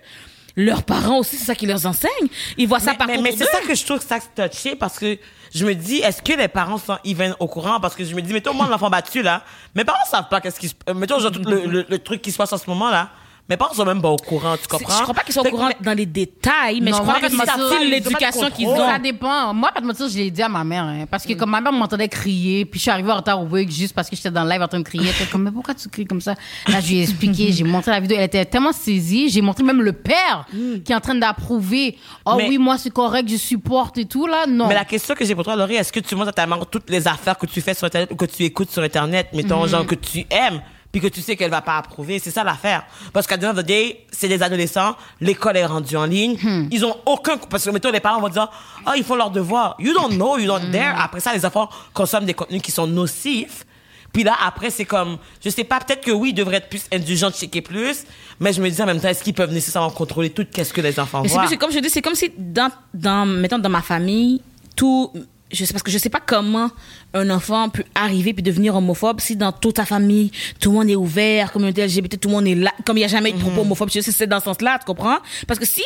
leurs 0.54 0.82
parents 0.82 1.18
aussi, 1.20 1.36
c'est 1.38 1.46
ça 1.46 1.54
qui 1.54 1.64
leur 1.64 1.84
enseigne. 1.86 2.10
Ils 2.58 2.68
voient 2.68 2.80
ça 2.80 2.90
mais, 2.92 2.98
partout 2.98 3.22
mais, 3.22 3.32
c'est 3.32 3.46
ça 3.46 3.60
que 3.66 3.74
je 3.74 3.84
trouve 3.86 4.02
ça 4.06 4.18
touché 4.20 4.76
parce 4.76 4.98
que 4.98 5.16
je 5.54 5.64
me 5.64 5.74
dis, 5.74 5.96
est-ce 6.00 6.20
que 6.20 6.34
les 6.38 6.48
parents 6.48 6.76
sont 6.76 6.98
even 7.06 7.34
au 7.40 7.46
courant? 7.48 7.80
Parce 7.80 7.94
que 7.94 8.04
je 8.04 8.14
me 8.14 8.20
dis, 8.20 8.34
mettons, 8.34 8.52
moi, 8.52 8.68
l'enfant 8.68 8.90
battu, 8.90 9.22
là, 9.22 9.42
mes 9.74 9.84
parents 9.84 10.04
savent 10.10 10.28
pas 10.28 10.42
qu'est-ce 10.42 10.60
qui 10.60 10.68
se, 10.68 10.74
euh, 10.90 10.92
mettons, 10.92 11.18
genre, 11.18 11.32
tout 11.32 11.40
le, 11.46 11.64
le- 11.64 11.86
le 11.88 11.98
truc 11.98 12.20
qui 12.20 12.30
se 12.30 12.36
passe 12.36 12.52
en 12.52 12.58
ce 12.58 12.68
moment, 12.68 12.90
là. 12.90 13.10
Mes 13.48 13.56
parents 13.56 13.74
sont 13.74 13.84
même 13.84 14.00
pas 14.00 14.08
au 14.08 14.16
courant, 14.16 14.56
tu 14.56 14.68
comprends? 14.68 14.96
Je 14.98 15.02
crois 15.02 15.14
pas 15.14 15.22
qu'ils 15.24 15.34
sont 15.34 15.40
au 15.40 15.50
courant 15.50 15.68
dans 15.80 15.92
les 15.96 16.06
détails, 16.06 16.80
mais 16.80 16.90
Non, 16.92 16.98
je 16.98 17.02
crois 17.02 17.20
que 17.20 17.28
c'est 17.28 17.84
l'éducation 17.84 18.48
qu'ils 18.50 18.68
ont. 18.68 18.76
Ça 18.76 18.98
dépend. 18.98 19.52
Moi, 19.52 19.70
pas 19.74 19.80
de 19.80 19.86
mentir, 19.86 20.08
je 20.08 20.16
l'ai 20.16 20.30
dit 20.30 20.40
à 20.42 20.48
ma 20.48 20.62
mère. 20.64 20.84
hein, 20.84 21.04
parce 21.10 21.26
que 21.26 21.32
comme 21.34 21.50
ma 21.50 21.60
mère 21.60 21.72
m'entendait 21.72 22.08
crier, 22.08 22.64
puis 22.64 22.78
je 22.78 22.82
suis 22.82 22.90
arrivée 22.90 23.10
en 23.10 23.16
retard 23.16 23.42
au 23.42 23.46
wig 23.46 23.68
juste 23.70 23.94
parce 23.94 24.08
que 24.08 24.14
j'étais 24.16 24.30
dans 24.30 24.44
le 24.44 24.50
live 24.50 24.62
en 24.62 24.68
train 24.68 24.78
de 24.78 24.84
crier. 24.84 25.04
Elle 25.08 25.14
était 25.22 25.30
comme, 25.30 25.42
mais 25.42 25.50
pourquoi 25.50 25.74
tu 25.74 25.88
cries 25.88 26.06
comme 26.06 26.20
ça? 26.20 26.34
Là, 26.68 26.80
je 26.80 26.88
lui 26.88 26.98
ai 26.98 27.02
expliqué, 27.02 27.52
j'ai 27.52 27.64
montré 27.64 27.90
la 27.90 28.00
vidéo. 28.00 28.16
Elle 28.18 28.24
était 28.24 28.44
tellement 28.44 28.72
saisie. 28.72 29.28
J'ai 29.28 29.42
montré 29.42 29.64
même 29.64 29.82
le 29.82 29.92
père 29.92 30.46
qui 30.84 30.92
est 30.92 30.94
en 30.94 31.00
train 31.00 31.16
d'approuver. 31.16 31.98
Oh 32.24 32.34
Mais- 32.36 32.48
oui, 32.48 32.58
moi, 32.58 32.78
c'est 32.78 32.90
correct, 32.90 33.28
je 33.28 33.36
supporte 33.36 33.98
et 33.98 34.04
tout, 34.06 34.26
là. 34.28 34.46
Non. 34.48 34.68
Mais 34.68 34.74
la 34.74 34.84
question 34.84 35.14
que 35.14 35.24
j'ai 35.24 35.34
pour 35.34 35.44
toi, 35.44 35.56
Laurie, 35.56 35.74
est-ce 35.74 35.92
que 35.92 36.00
tu 36.00 36.14
montres 36.14 36.28
à 36.28 36.32
ta 36.32 36.46
mère 36.46 36.64
toutes 36.66 36.88
les 36.88 37.06
affaires 37.08 37.36
que 37.36 37.46
tu 37.46 37.60
fais 37.60 37.74
sur 37.74 37.86
Internet 37.86 38.10
ou 38.12 38.16
que 38.16 38.24
tu 38.24 38.44
écoutes 38.44 38.70
sur 38.70 38.82
Internet, 38.82 39.28
mettons, 39.34 39.66
genre 39.66 39.84
que 39.84 39.96
tu 39.96 40.20
aimes, 40.30 40.62
puis 40.92 41.00
que 41.00 41.08
tu 41.08 41.20
sais 41.22 41.34
qu'elle 41.36 41.50
va 41.50 41.62
pas 41.62 41.78
approuver? 41.78 42.18
C'est 42.18 42.30
ça 42.30 42.44
l'affaire. 42.44 42.84
Parce 43.12 43.26
qu'à 43.26 43.36
the 43.38 43.44
end 43.44 43.50
of 43.50 43.56
the 43.56 43.66
day, 43.66 44.06
c'est 44.12 44.28
des 44.28 44.42
adolescents, 44.42 44.94
l'école 45.20 45.56
est 45.56 45.66
rendue 45.66 45.96
en 45.96 46.04
ligne, 46.04 46.36
Hmm. 46.42 46.68
ils 46.70 46.84
ont 46.84 46.94
aucun, 47.06 47.38
parce 47.38 47.64
que 47.64 47.70
mettons, 47.70 47.90
les 47.90 48.00
parents 48.00 48.20
vont 48.20 48.28
dire, 48.28 48.48
ah, 48.86 48.92
ils 48.96 49.02
font 49.04 49.14
leur 49.16 49.30
devoir. 49.30 49.74
You 49.78 49.92
don't 49.94 50.14
know, 50.14 50.38
you 50.38 50.44
Hmm. 50.44 50.60
don't 50.60 50.70
dare. 50.70 51.00
Après 51.00 51.20
ça, 51.20 51.32
les 51.32 51.44
enfants 51.46 51.68
consomment 51.94 52.26
des 52.26 52.34
contenus 52.34 52.62
qui 52.62 52.70
sont 52.70 52.86
nocifs. 52.86 53.64
Puis 54.12 54.24
là, 54.24 54.34
après, 54.44 54.68
c'est 54.68 54.84
comme, 54.84 55.16
je 55.42 55.48
sais 55.48 55.64
pas, 55.64 55.80
peut-être 55.80 56.04
que 56.04 56.10
oui, 56.10 56.30
ils 56.30 56.34
devraient 56.34 56.56
être 56.58 56.68
plus 56.68 56.82
indulgents, 56.92 57.30
checker 57.30 57.62
plus, 57.62 58.04
mais 58.40 58.52
je 58.52 58.60
me 58.60 58.68
dis 58.68 58.82
en 58.82 58.84
même 58.84 59.00
temps, 59.00 59.08
est-ce 59.08 59.24
qu'ils 59.24 59.32
peuvent 59.32 59.52
nécessairement 59.54 59.88
contrôler 59.88 60.28
tout 60.28 60.44
qu'est-ce 60.52 60.74
que 60.74 60.82
les 60.82 61.00
enfants 61.00 61.22
Mais 61.22 61.28
voient? 61.28 61.46
plus, 61.46 61.56
comme 61.56 61.72
je 61.72 61.78
dis, 61.78 61.88
c'est 61.88 62.02
comme 62.02 62.14
si 62.14 62.30
dans, 62.36 62.70
dans, 62.92 63.24
mettons, 63.24 63.58
dans 63.58 63.70
ma 63.70 63.80
famille, 63.80 64.42
tout, 64.76 65.10
je 65.52 65.64
sais, 65.64 65.72
parce 65.72 65.82
que 65.82 65.90
je 65.90 65.98
sais 65.98 66.08
pas 66.10 66.20
comment 66.24 66.70
un 67.14 67.28
enfant 67.30 67.68
peut 67.68 67.84
arriver 67.94 68.32
puis 68.32 68.42
devenir 68.42 68.74
homophobe 68.74 69.20
si 69.20 69.36
dans 69.36 69.52
toute 69.52 69.76
ta 69.76 69.84
famille, 69.84 70.30
tout 70.60 70.70
le 70.70 70.78
monde 70.78 70.90
est 70.90 70.96
ouvert, 70.96 71.52
communauté 71.52 71.84
LGBT, 71.86 72.18
tout 72.20 72.28
le 72.28 72.34
monde 72.34 72.46
est 72.46 72.54
là, 72.54 72.72
comme 72.86 72.96
il 72.96 73.02
y 73.02 73.04
a 73.04 73.08
jamais 73.08 73.30
eu 73.30 73.34
de 73.34 73.38
propos 73.38 73.60
homophobes, 73.60 73.90
je 73.92 74.00
sais, 74.00 74.12
c'est 74.12 74.26
dans 74.26 74.38
ce 74.40 74.44
sens-là, 74.46 74.78
tu 74.78 74.86
comprends? 74.86 75.18
Parce 75.46 75.60
que 75.60 75.66
si, 75.66 75.82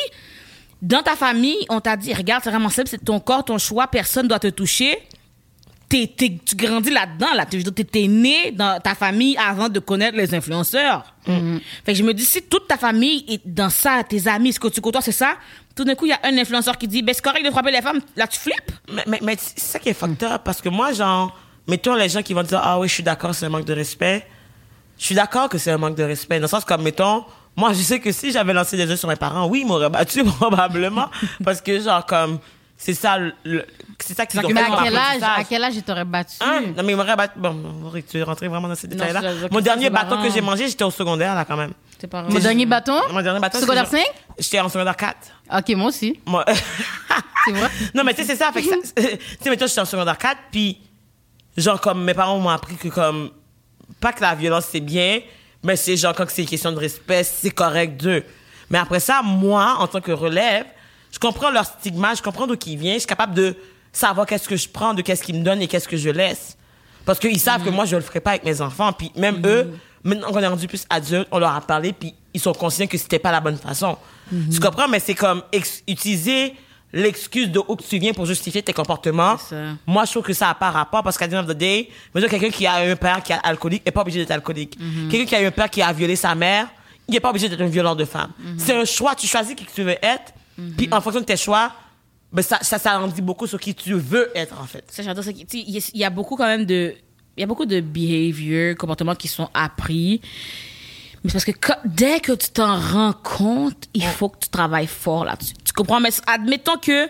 dans 0.81 1.01
ta 1.03 1.15
famille, 1.15 1.65
on 1.69 1.79
t'a 1.81 1.97
dit, 1.97 2.13
regarde, 2.13 2.43
c'est 2.43 2.49
vraiment 2.49 2.69
simple, 2.69 2.87
c'est 2.89 3.03
ton 3.03 3.19
corps, 3.19 3.43
ton 3.43 3.57
choix, 3.57 3.87
personne 3.87 4.27
doit 4.27 4.39
te 4.39 4.47
toucher, 4.47 4.97
t'es- 5.89 6.13
tu 6.45 6.55
grandis 6.55 6.89
là-dedans, 6.91 7.33
là. 7.35 7.45
Tu 7.45 7.63
t'es 7.63 8.07
né 8.07 8.51
dans 8.51 8.79
ta 8.79 8.93
famille 8.93 9.37
avant 9.37 9.69
de 9.69 9.79
connaître 9.79 10.17
les 10.17 10.33
influenceurs. 10.35 11.13
Fait 11.85 11.93
que 11.93 11.97
je 11.97 12.03
me 12.03 12.13
dis, 12.13 12.25
si 12.25 12.41
toute 12.43 12.67
ta 12.67 12.77
famille 12.77 13.25
est 13.27 13.41
dans 13.45 13.69
ça, 13.69 14.03
tes 14.07 14.27
amis, 14.27 14.53
ce 14.53 14.59
que 14.59 14.67
tu 14.67 14.81
côtoies, 14.81 15.01
c'est 15.01 15.11
ça, 15.11 15.35
tout 15.77 15.83
d'un 15.83 15.95
coup, 15.95 16.05
il 16.05 16.09
y 16.09 16.13
a 16.13 16.19
un 16.23 16.37
influenceur 16.37 16.77
qui 16.77 16.87
dit, 16.87 17.03
ben, 17.03 17.13
c'est 17.13 17.23
correct 17.23 17.45
de 17.45 17.51
frapper 17.51 17.71
les 17.71 17.81
femmes, 17.81 18.01
là, 18.15 18.27
tu 18.27 18.39
flippes? 18.39 18.71
Mais, 19.07 19.37
c'est 19.37 19.59
ça 19.59 19.79
qui 19.79 19.89
est 19.89 19.93
fucked 19.93 20.23
up, 20.23 20.41
parce 20.43 20.59
que 20.59 20.69
moi, 20.69 20.91
genre, 20.91 21.37
mettons 21.67 21.93
les 21.93 22.09
gens 22.09 22.23
qui 22.23 22.33
vont 22.33 22.43
dire, 22.43 22.59
ah 22.61 22.79
oui, 22.79 22.87
je 22.87 22.93
suis 22.95 23.03
d'accord, 23.03 23.33
c'est 23.35 23.45
un 23.45 23.49
manque 23.49 23.65
de 23.65 23.73
respect. 23.73 24.27
Je 24.97 25.05
suis 25.05 25.15
d'accord 25.15 25.47
que 25.47 25.59
c'est 25.59 25.71
un 25.71 25.77
manque 25.77 25.95
de 25.95 26.03
respect. 26.03 26.37
Dans 26.37 26.45
le 26.45 26.47
sens 26.47 26.65
comme, 26.65 26.81
mettons, 26.81 27.23
moi, 27.55 27.73
je 27.73 27.81
sais 27.81 27.99
que 27.99 28.11
si 28.11 28.31
j'avais 28.31 28.53
lancé 28.53 28.75
des 28.75 28.87
jeux 28.87 28.95
sur 28.95 29.07
mes 29.07 29.15
parents, 29.15 29.47
oui, 29.47 29.61
ils 29.61 29.67
m'auraient 29.67 29.89
battu 29.89 30.23
probablement. 30.39 31.09
parce 31.43 31.61
que, 31.61 31.79
genre, 31.79 32.05
comme, 32.05 32.39
c'est 32.77 32.93
ça, 32.93 33.17
le- 33.17 33.65
c'est 33.99 34.15
ça 34.15 34.25
qu'ils 34.25 34.39
ont 34.39 34.49
Mais 34.49 34.61
fait 34.61 34.69
comme 34.69 34.79
à 34.79 34.83
quel 34.83 34.95
âge, 34.95 35.01
apprentissage. 35.05 35.39
à 35.39 35.43
quel 35.43 35.63
âge 35.63 35.75
il 35.75 35.83
t'aurait 35.83 36.05
battu? 36.05 36.35
Hein? 36.41 36.61
Non, 36.77 36.83
mais 36.83 36.93
il 36.93 36.95
m'aurait 36.95 37.15
battu. 37.15 37.33
Bon, 37.37 37.91
tu 38.09 38.17
es 38.19 38.23
rentré 38.23 38.47
vraiment 38.47 38.67
dans 38.67 38.75
ces 38.75 38.87
détails-là. 38.87 39.21
c'est- 39.41 39.51
Mon 39.51 39.61
dernier 39.61 39.89
bâton 39.89 40.21
que 40.21 40.29
j'ai 40.29 40.41
mangé, 40.41 40.67
j'étais 40.67 40.83
au 40.83 40.91
secondaire, 40.91 41.33
là, 41.35 41.43
quand 41.45 41.57
même. 41.57 41.71
Pas 42.11 42.21
Mon 42.23 42.37
dernier 42.39 42.67
bâton? 42.67 42.99
Mon 43.11 43.21
dernier 43.23 43.39
bâton? 43.39 43.59
Secondaire 43.59 43.87
c'est- 43.87 43.97
5? 43.97 44.05
J'étais 44.37 44.59
en 44.59 44.69
secondaire 44.69 44.95
4. 44.95 45.17
Ok, 45.57 45.69
moi 45.75 45.87
aussi. 45.87 46.19
Moi. 46.27 46.45
C'est 47.45 47.51
vrai? 47.53 47.69
Non, 47.95 48.03
mais 48.03 48.13
tu 48.13 48.21
sais, 48.21 48.27
c'est 48.27 48.35
ça. 48.35 48.51
Fait 48.51 48.61
que 48.61 48.67
ça- 48.69 48.75
tu 48.95 49.01
sais, 49.41 49.49
mettons, 49.49 49.65
j'étais 49.67 49.79
en 49.81 49.85
secondaire 49.85 50.17
4, 50.17 50.37
puis, 50.51 50.77
genre, 51.55 51.79
comme 51.81 52.03
mes 52.03 52.13
parents 52.13 52.37
m'ont 52.37 52.49
appris 52.49 52.75
que, 52.75 52.89
comme, 52.89 53.31
pas 53.99 54.11
que 54.13 54.21
la 54.21 54.35
violence, 54.35 54.65
c'est 54.71 54.79
bien, 54.81 55.21
mais 55.63 55.75
c'est 55.75 55.95
genre, 55.97 56.13
quand 56.13 56.25
c'est 56.29 56.41
une 56.43 56.47
question 56.49 56.71
de 56.71 56.77
respect, 56.77 57.23
c'est 57.23 57.49
correct 57.51 57.99
d'eux. 58.01 58.23
Mais 58.69 58.77
après 58.77 58.99
ça, 58.99 59.21
moi, 59.23 59.77
en 59.79 59.87
tant 59.87 60.01
que 60.01 60.11
relève, 60.11 60.65
je 61.17 61.19
comprends 61.19 61.49
leur 61.49 61.65
stigma, 61.65 62.13
je 62.13 62.21
comprends 62.21 62.45
d'où 62.45 62.55
ils 62.67 62.77
viennent, 62.77 62.93
je 62.93 62.99
suis 62.99 63.07
capable 63.07 63.33
de 63.33 63.55
savoir 63.91 64.27
qu'est-ce 64.27 64.47
que 64.47 64.55
je 64.55 64.69
prends, 64.69 64.93
de 64.93 65.01
qu'est-ce 65.01 65.23
qu'ils 65.23 65.39
me 65.39 65.43
donnent 65.43 65.63
et 65.63 65.67
qu'est-ce 65.67 65.87
que 65.87 65.97
je 65.97 66.11
laisse. 66.11 66.55
Parce 67.05 67.17
qu'ils 67.17 67.39
savent 67.39 67.63
que 67.63 67.71
moi, 67.71 67.85
je 67.85 67.95
le 67.95 68.03
ferai 68.03 68.19
pas 68.19 68.31
avec 68.31 68.43
mes 68.43 68.61
enfants. 68.61 68.93
Puis 68.93 69.11
même 69.15 69.41
eux, 69.43 69.73
maintenant 70.03 70.27
qu'on 70.31 70.41
est 70.41 70.47
rendu 70.47 70.67
plus 70.67 70.85
adultes, 70.91 71.27
on 71.31 71.39
leur 71.39 71.55
a 71.55 71.61
parlé, 71.61 71.91
puis 71.91 72.13
ils 72.35 72.39
sont 72.39 72.53
conscients 72.53 72.85
que 72.85 72.99
c'était 72.99 73.17
pas 73.17 73.31
la 73.31 73.39
bonne 73.39 73.57
façon. 73.57 73.97
Tu 74.29 74.59
comprends? 74.59 74.87
Mais 74.87 74.99
c'est 74.99 75.15
comme 75.15 75.41
utiliser 75.87 76.53
l'excuse 76.93 77.49
de 77.49 77.59
où 77.67 77.75
que 77.75 77.83
tu 77.83 77.97
viens 77.97 78.13
pour 78.13 78.27
justifier 78.27 78.61
tes 78.61 78.73
comportements. 78.73 79.37
Moi, 79.87 80.05
je 80.05 80.11
trouve 80.11 80.23
que 80.23 80.33
ça 80.33 80.45
n'a 80.45 80.53
pas 80.53 80.69
rapport 80.69 81.01
parce 81.01 81.17
qu'à 81.17 81.27
the 81.27 81.33
end 81.33 81.39
of 81.39 81.47
the 81.47 81.57
day, 81.57 81.89
quelqu'un 82.13 82.51
qui 82.51 82.67
a 82.67 82.75
un 82.75 82.95
père 82.95 83.23
qui 83.23 83.31
est 83.33 83.39
alcoolique 83.41 83.83
n'est 83.83 83.91
pas 83.91 84.01
obligé 84.01 84.19
d'être 84.19 84.29
alcoolique. 84.29 84.77
Quelqu'un 85.09 85.25
qui 85.25 85.35
a 85.35 85.47
un 85.47 85.49
père 85.49 85.71
qui 85.71 85.81
a 85.81 85.91
violé 85.91 86.15
sa 86.15 86.35
mère, 86.35 86.67
il 87.07 87.13
n'est 87.15 87.19
pas 87.19 87.31
obligé 87.31 87.49
d'être 87.49 87.61
un 87.61 87.67
violent 87.67 87.95
de 87.95 88.05
femme. 88.05 88.29
C'est 88.59 88.75
un 88.75 88.85
choix. 88.85 89.15
Tu 89.15 89.25
choisis 89.25 89.55
qui 89.55 89.65
tu 89.65 89.81
veux 89.81 89.97
être. 90.03 90.33
Puis 90.77 90.87
en 90.91 91.01
fonction 91.01 91.21
de 91.21 91.25
tes 91.25 91.37
choix, 91.37 91.71
ben 92.31 92.41
ça, 92.41 92.59
ça, 92.61 92.77
ça 92.79 92.99
en 92.99 93.07
dit 93.07 93.21
beaucoup 93.21 93.47
sur 93.47 93.59
qui 93.59 93.73
tu 93.75 93.93
veux 93.93 94.29
être, 94.35 94.59
en 94.59 94.65
fait. 94.65 94.83
Ça, 94.91 95.03
j'adore 95.03 95.23
ça. 95.23 95.31
Il 95.31 95.81
y, 95.93 96.03
a- 96.03 96.09
beaucoup 96.09 96.35
quand 96.35 96.45
même 96.47 96.65
de, 96.65 96.93
il 97.37 97.41
y 97.41 97.43
a 97.43 97.47
beaucoup 97.47 97.65
de 97.65 97.79
behavior, 97.79 98.75
comportements 98.75 99.15
qui 99.15 99.27
sont 99.27 99.49
appris. 99.53 100.19
Mais 101.23 101.29
c'est 101.29 101.33
parce 101.33 101.45
que 101.45 101.51
quand- 101.51 101.79
dès 101.85 102.19
que 102.19 102.31
tu 102.33 102.49
t'en 102.49 102.79
rends 102.79 103.13
compte, 103.13 103.85
il 103.93 104.03
faut 104.03 104.29
que 104.29 104.39
tu 104.39 104.49
travailles 104.49 104.87
fort 104.87 105.25
là-dessus. 105.25 105.53
Tu 105.65 105.73
comprends? 105.73 105.99
Mais 105.99 106.09
admettons 106.27 106.77
que 106.77 107.07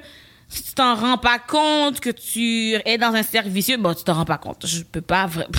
si 0.49 0.63
tu 0.63 0.73
t'en 0.73 0.95
rends 0.95 1.17
pas 1.17 1.39
compte, 1.39 1.99
que 1.99 2.09
tu 2.09 2.73
es 2.85 2.97
dans 2.97 3.13
un 3.13 3.23
cercle 3.23 3.49
vicieux, 3.49 3.77
bon, 3.77 3.93
tu 3.93 4.03
t'en 4.03 4.13
rends 4.13 4.25
pas 4.25 4.37
compte. 4.37 4.65
Je 4.65 4.83
peux 4.83 5.01
pas 5.01 5.25
vraiment. 5.25 5.49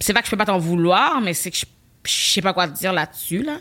C'est 0.00 0.12
pas 0.12 0.20
que 0.20 0.26
je 0.26 0.30
peux 0.30 0.36
pas 0.36 0.44
t'en 0.46 0.58
vouloir, 0.58 1.20
mais 1.20 1.34
c'est 1.34 1.50
que 1.50 1.56
je, 1.58 1.66
je 2.04 2.30
sais 2.32 2.42
pas 2.42 2.52
quoi 2.52 2.68
te 2.68 2.76
dire 2.76 2.92
là-dessus, 2.92 3.42
là. 3.42 3.58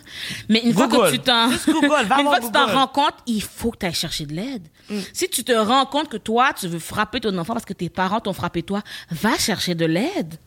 Mais 0.49 0.60
une 0.60 0.73
fois 0.73 0.88
que 0.88 1.12
tu 1.12 1.19
t'en, 1.19 1.49
une 1.51 1.58
fois 1.58 2.39
que 2.39 2.45
tu 2.45 2.51
t'en 2.51 2.67
rends 2.67 2.88
compte, 2.88 3.15
il 3.27 3.41
faut 3.41 3.71
que 3.71 3.77
tu 3.80 3.86
ailles 3.86 3.93
chercher 3.93 4.25
de 4.25 4.34
l'aide. 4.34 4.67
Si 5.13 5.30
tu 5.30 5.43
te 5.43 5.54
rends 5.54 5.86
compte 5.86 6.10
que 6.10 6.17
toi, 6.17 6.51
tu 6.54 6.67
veux 6.67 6.80
frapper 6.80 7.21
ton 7.21 7.38
enfant 7.38 7.54
parce 7.54 7.65
que 7.65 7.73
tes 7.73 7.89
parents 7.89 8.19
t'ont 8.19 8.34
frappé 8.34 8.63
toi, 8.63 8.82
va 9.10 9.38
chercher 9.38 9.75
de 9.75 9.86
l'aide. 9.86 10.38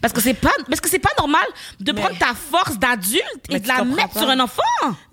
Parce 0.00 0.12
que 0.12 0.20
c'est 0.20 0.34
pas, 0.34 0.50
parce 0.68 0.80
que 0.80 0.88
c'est 0.88 0.98
pas 0.98 1.10
normal 1.18 1.44
de 1.80 1.92
prendre 1.92 2.18
ta 2.18 2.34
force 2.34 2.78
d'adulte 2.78 3.22
et 3.50 3.60
de 3.60 3.68
la 3.68 3.84
mettre 3.84 4.14
pas. 4.14 4.20
sur 4.20 4.28
un 4.28 4.40
enfant. 4.40 4.62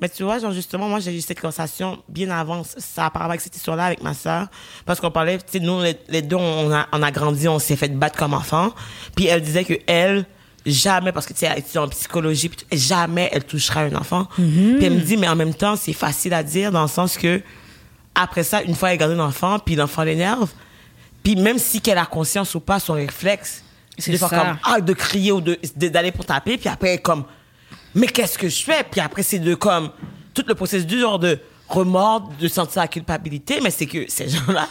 Mais 0.01 0.09
tu 0.09 0.23
vois, 0.23 0.39
genre, 0.39 0.51
justement, 0.51 0.87
moi, 0.89 0.99
j'ai 0.99 1.15
eu 1.15 1.21
cette 1.21 1.39
conversation 1.39 2.01
bien 2.09 2.29
avant. 2.31 2.63
Ça 2.63 3.05
a 3.05 3.09
part 3.11 3.23
avec 3.23 3.41
cette 3.41 3.55
histoire-là 3.55 3.85
avec 3.85 4.01
ma 4.01 4.13
sœur. 4.13 4.47
Parce 4.85 4.99
qu'on 4.99 5.11
parlait, 5.11 5.37
tu 5.37 5.43
sais, 5.51 5.59
nous, 5.59 5.81
les, 5.81 5.97
les 6.07 6.21
deux, 6.21 6.37
on 6.37 6.71
a, 6.71 6.87
on 6.91 7.03
a 7.03 7.11
grandi, 7.11 7.47
on 7.47 7.59
s'est 7.59 7.75
fait 7.75 7.89
battre 7.89 8.17
comme 8.17 8.33
enfants. 8.33 8.73
Puis 9.15 9.27
elle 9.27 9.41
disait 9.41 9.65
que 9.65 9.73
elle, 9.85 10.25
jamais, 10.65 11.11
parce 11.11 11.25
que 11.25 11.33
tu 11.33 11.39
sais, 11.39 11.47
est 11.47 11.77
en 11.77 11.87
psychologie, 11.89 12.49
puis 12.49 12.57
tout, 12.57 12.77
jamais 12.77 13.29
elle 13.31 13.43
touchera 13.43 13.81
un 13.81 13.95
enfant. 13.95 14.27
Puis 14.35 14.83
elle 14.83 14.93
me 14.93 15.01
dit, 15.01 15.17
mais 15.17 15.27
en 15.27 15.35
même 15.35 15.53
temps, 15.53 15.75
c'est 15.75 15.93
facile 15.93 16.33
à 16.33 16.43
dire 16.43 16.71
dans 16.71 16.83
le 16.83 16.87
sens 16.87 17.17
que, 17.17 17.41
après 18.15 18.43
ça, 18.43 18.61
une 18.61 18.75
fois 18.75 18.91
elle 18.91 18.97
garde 18.97 19.13
un 19.13 19.19
enfant, 19.19 19.59
puis 19.59 19.75
l'enfant 19.75 20.03
l'énerve, 20.03 20.49
puis 21.23 21.35
même 21.35 21.57
si 21.57 21.81
qu'elle 21.81 21.97
a 21.97 22.05
conscience 22.05 22.53
ou 22.55 22.59
pas, 22.59 22.79
son 22.79 22.93
réflexe, 22.93 23.63
c'est 23.97 24.11
de 24.11 24.17
faire 24.17 24.29
comme, 24.29 24.57
ah, 24.63 24.81
de 24.81 24.93
crier 24.93 25.31
ou 25.31 25.41
d'aller 25.41 26.11
pour 26.11 26.25
taper, 26.25 26.57
puis 26.57 26.69
après, 26.69 26.97
comme, 26.97 27.25
mais 27.95 28.07
qu'est-ce 28.07 28.37
que 28.37 28.49
je 28.49 28.63
fais? 28.63 28.83
Puis 28.89 29.01
après, 29.01 29.23
c'est 29.23 29.39
de 29.39 29.55
comme, 29.55 29.91
tout 30.33 30.43
le 30.47 30.55
processus 30.55 30.87
du 30.87 30.99
genre 30.99 31.19
de 31.19 31.39
remords, 31.69 32.29
de 32.39 32.47
sentir 32.47 32.81
la 32.81 32.87
culpabilité, 32.87 33.59
mais 33.61 33.69
c'est 33.69 33.85
que 33.85 34.05
ces 34.09 34.29
gens-là, 34.29 34.67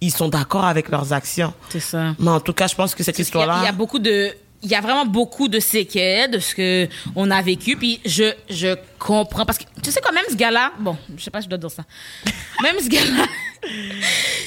ils 0.00 0.12
sont 0.12 0.28
d'accord 0.28 0.64
avec 0.64 0.88
leurs 0.88 1.12
actions. 1.12 1.52
C'est 1.68 1.80
ça. 1.80 2.14
Mais 2.18 2.30
en 2.30 2.40
tout 2.40 2.52
cas, 2.52 2.66
je 2.66 2.74
pense 2.74 2.94
que 2.94 3.02
cette 3.02 3.18
y 3.18 3.22
histoire-là. 3.22 3.58
Il 3.62 3.64
y 3.64 3.68
a 3.68 3.72
beaucoup 3.72 3.98
de, 3.98 4.32
il 4.62 4.70
y 4.70 4.74
a 4.74 4.80
vraiment 4.80 5.06
beaucoup 5.06 5.48
de 5.48 5.58
séquelles 5.58 6.30
de 6.30 6.38
ce 6.38 6.54
que 6.54 6.88
on 7.14 7.30
a 7.30 7.40
vécu. 7.42 7.76
Puis 7.76 8.00
je, 8.04 8.32
je 8.48 8.76
comprends 8.98 9.46
parce 9.46 9.58
que 9.58 9.64
tu 9.82 9.90
sais 9.90 10.00
quand 10.00 10.12
même 10.12 10.24
ce 10.28 10.36
gars-là, 10.36 10.72
bon, 10.78 10.96
je 11.16 11.22
sais 11.22 11.30
pas, 11.30 11.40
si 11.40 11.46
je 11.46 11.48
dois 11.50 11.58
dire 11.58 11.70
ça. 11.70 11.84
Même 12.62 12.78
ce 12.78 12.88
gars-là. 12.88 13.26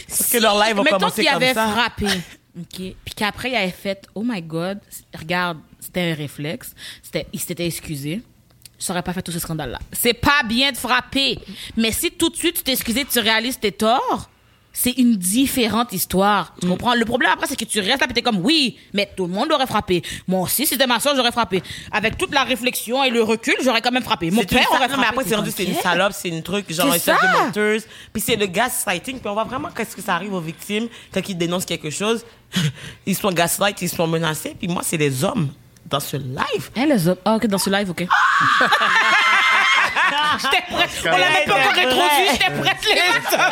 Parce 0.08 0.30
que 0.30 0.38
leur 0.38 0.63
live 0.63 0.76
va 0.76 0.84
mettons 0.84 0.97
commencer 0.97 1.23
qu'il 1.23 1.34
avait 1.34 1.54
ça. 1.54 1.67
frappé, 1.67 2.06
ok, 2.06 2.78
puis 2.78 3.13
qu'après 3.15 3.49
il 3.49 3.56
avait 3.56 3.71
fait, 3.71 4.06
oh 4.13 4.23
my 4.23 4.41
god, 4.41 4.80
regarde, 5.17 5.58
c'était 5.80 6.12
un 6.12 6.13
réflexe, 6.13 6.76
c'était, 7.02 7.28
il 7.34 7.39
s'était 7.39 7.65
excusé. 7.65 8.21
Je 8.80 8.86
saurais 8.86 9.02
pas 9.02 9.13
fait 9.13 9.21
tout 9.21 9.32
ce 9.32 9.39
scandale-là. 9.39 9.80
C'est 9.93 10.13
pas 10.13 10.43
bien 10.45 10.71
de 10.71 10.78
frapper, 10.78 11.39
mais 11.78 11.91
si 11.91 12.12
tout 12.12 12.30
de 12.30 12.36
suite 12.36 12.58
tu 12.58 12.63
t'es 12.63 12.73
excusé, 12.73 13.06
tu 13.06 13.19
réalises 13.19 13.60
tes 13.60 13.71
torts. 13.71 14.30
C'est 14.75 14.91
une 14.97 15.15
différente 15.15 15.93
histoire. 15.93 16.53
Mm. 16.55 16.59
Tu 16.62 16.67
comprends? 16.67 16.95
Le 16.95 17.05
problème 17.05 17.29
après, 17.31 17.45
c'est 17.45 17.55
que 17.55 17.63
tu 17.63 17.79
restes 17.79 18.01
là 18.01 18.07
et 18.09 18.13
t'es 18.13 18.23
comme, 18.23 18.39
oui, 18.39 18.79
mais 18.91 19.07
tout 19.15 19.27
le 19.27 19.31
monde 19.33 19.51
aurait 19.51 19.67
frappé. 19.67 20.01
Moi 20.27 20.41
aussi, 20.41 20.63
si 20.65 20.73
c'était 20.73 20.88
ma 20.88 20.99
soeur, 20.99 21.15
j'aurais 21.15 21.31
frappé. 21.31 21.62
Avec 21.91 22.17
toute 22.17 22.33
la 22.33 22.43
réflexion 22.43 23.03
et 23.03 23.12
le 23.12 23.21
recul, 23.21 23.53
j'aurais 23.63 23.81
quand 23.81 23.91
même 23.91 24.01
frappé. 24.03 24.31
Mon 24.31 24.41
C'est 24.41 24.51
une 24.51 24.57
père 24.57 24.67
sa- 24.67 24.77
aurait 24.77 24.88
non, 24.88 24.93
frappé. 24.95 25.01
mais 25.01 25.07
après, 25.09 25.23
c'est 25.29 25.36
rendu, 25.36 25.51
c'est 25.55 25.63
une 25.65 25.75
salope, 25.75 26.13
c'est 26.13 26.29
une 26.29 26.41
truc, 26.41 26.65
genre, 26.73 26.88
C'est 26.91 27.12
une 27.12 27.17
ça. 27.17 27.27
de 27.27 27.45
menteuse. 27.45 27.86
Puis 28.12 28.21
c'est 28.21 28.36
le 28.36 28.47
gaslighting, 28.47 29.19
puis 29.19 29.29
on 29.29 29.33
voit 29.33 29.43
vraiment 29.43 29.69
qu'est-ce 29.69 29.95
que 29.95 30.01
ça 30.01 30.15
arrive 30.15 30.33
aux 30.33 30.41
victimes 30.41 30.88
quand 31.13 31.21
ils 31.29 31.38
dénoncent 31.38 31.65
quelque 31.65 31.91
chose. 31.91 32.25
ils 33.05 33.15
sont 33.15 33.31
gaslight, 33.31 33.79
ils 33.81 33.89
sont 33.89 34.07
menacés, 34.07 34.55
puis 34.57 34.67
moi, 34.67 34.81
c'est 34.83 34.97
les 34.97 35.23
hommes 35.23 35.49
dans 35.86 35.99
ce 35.99 36.17
live. 36.17 36.71
Hein, 36.75 36.88
les 36.88 37.07
autres? 37.07 37.21
Ah, 37.25 37.36
ok, 37.36 37.45
dans 37.45 37.59
ce 37.59 37.69
live, 37.69 37.91
ok. 37.91 38.07
J'étais 40.41 40.63
prête. 40.71 40.89
On 41.05 41.09
l'a 41.09 41.17
même 41.29 41.45
pas 41.45 41.53
encore 41.53 41.71
introduit, 41.77 42.27
j'étais 42.31 42.51
prête, 42.59 42.77
les 42.86 42.91
hommes. 43.38 43.51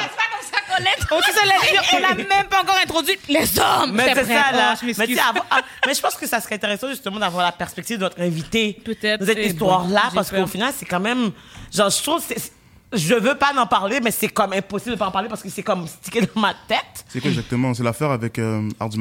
Les- 0.79 1.79
on 1.93 1.99
l'a 1.99 2.15
même 2.15 2.47
pas 2.47 2.61
encore 2.61 2.77
introduit. 2.83 3.17
Les 3.29 3.59
hommes. 3.59 3.91
Mais 3.93 4.13
c'est 4.13 4.25
ça, 4.25 4.51
là. 4.51 4.73
Oh, 4.73 4.77
je 4.81 4.85
mais, 4.85 5.19
avant- 5.19 5.45
ah, 5.51 5.61
mais 5.85 5.93
je 5.93 6.01
pense 6.01 6.15
que 6.15 6.27
ça 6.27 6.39
serait 6.39 6.55
intéressant, 6.55 6.89
justement, 6.89 7.19
d'avoir 7.19 7.45
la 7.45 7.51
perspective 7.51 7.97
de 7.97 8.03
notre 8.03 8.21
invité. 8.21 8.73
Peut-être, 8.85 9.21
De 9.21 9.25
cette 9.25 9.37
histoire-là, 9.45 10.03
parce 10.13 10.29
qu'au 10.31 10.47
final, 10.47 10.73
c'est 10.77 10.85
quand 10.85 10.99
même. 10.99 11.31
Genre, 11.73 11.89
je 11.89 12.01
trouve. 12.01 12.23
c'est- 12.25 12.51
Je 12.93 13.15
veux 13.15 13.35
pas 13.35 13.51
en 13.57 13.65
parler, 13.67 13.99
mais 14.03 14.11
c'est 14.11 14.27
comme 14.27 14.51
impossible 14.53 14.91
de 14.91 14.99
pas 14.99 15.07
en 15.07 15.11
parler 15.11 15.29
parce 15.29 15.41
que 15.41 15.49
c'est 15.49 15.63
comme 15.63 15.87
stické 15.87 16.21
dans 16.21 16.41
ma 16.41 16.53
tête. 16.67 17.05
C'est 17.07 17.21
quoi 17.21 17.29
exactement? 17.29 17.73
C'est 17.73 17.83
l'affaire 17.83 18.11
avec 18.11 18.37
euh, 18.37 18.67
Ah, 18.79 18.85
ok. 18.85 18.91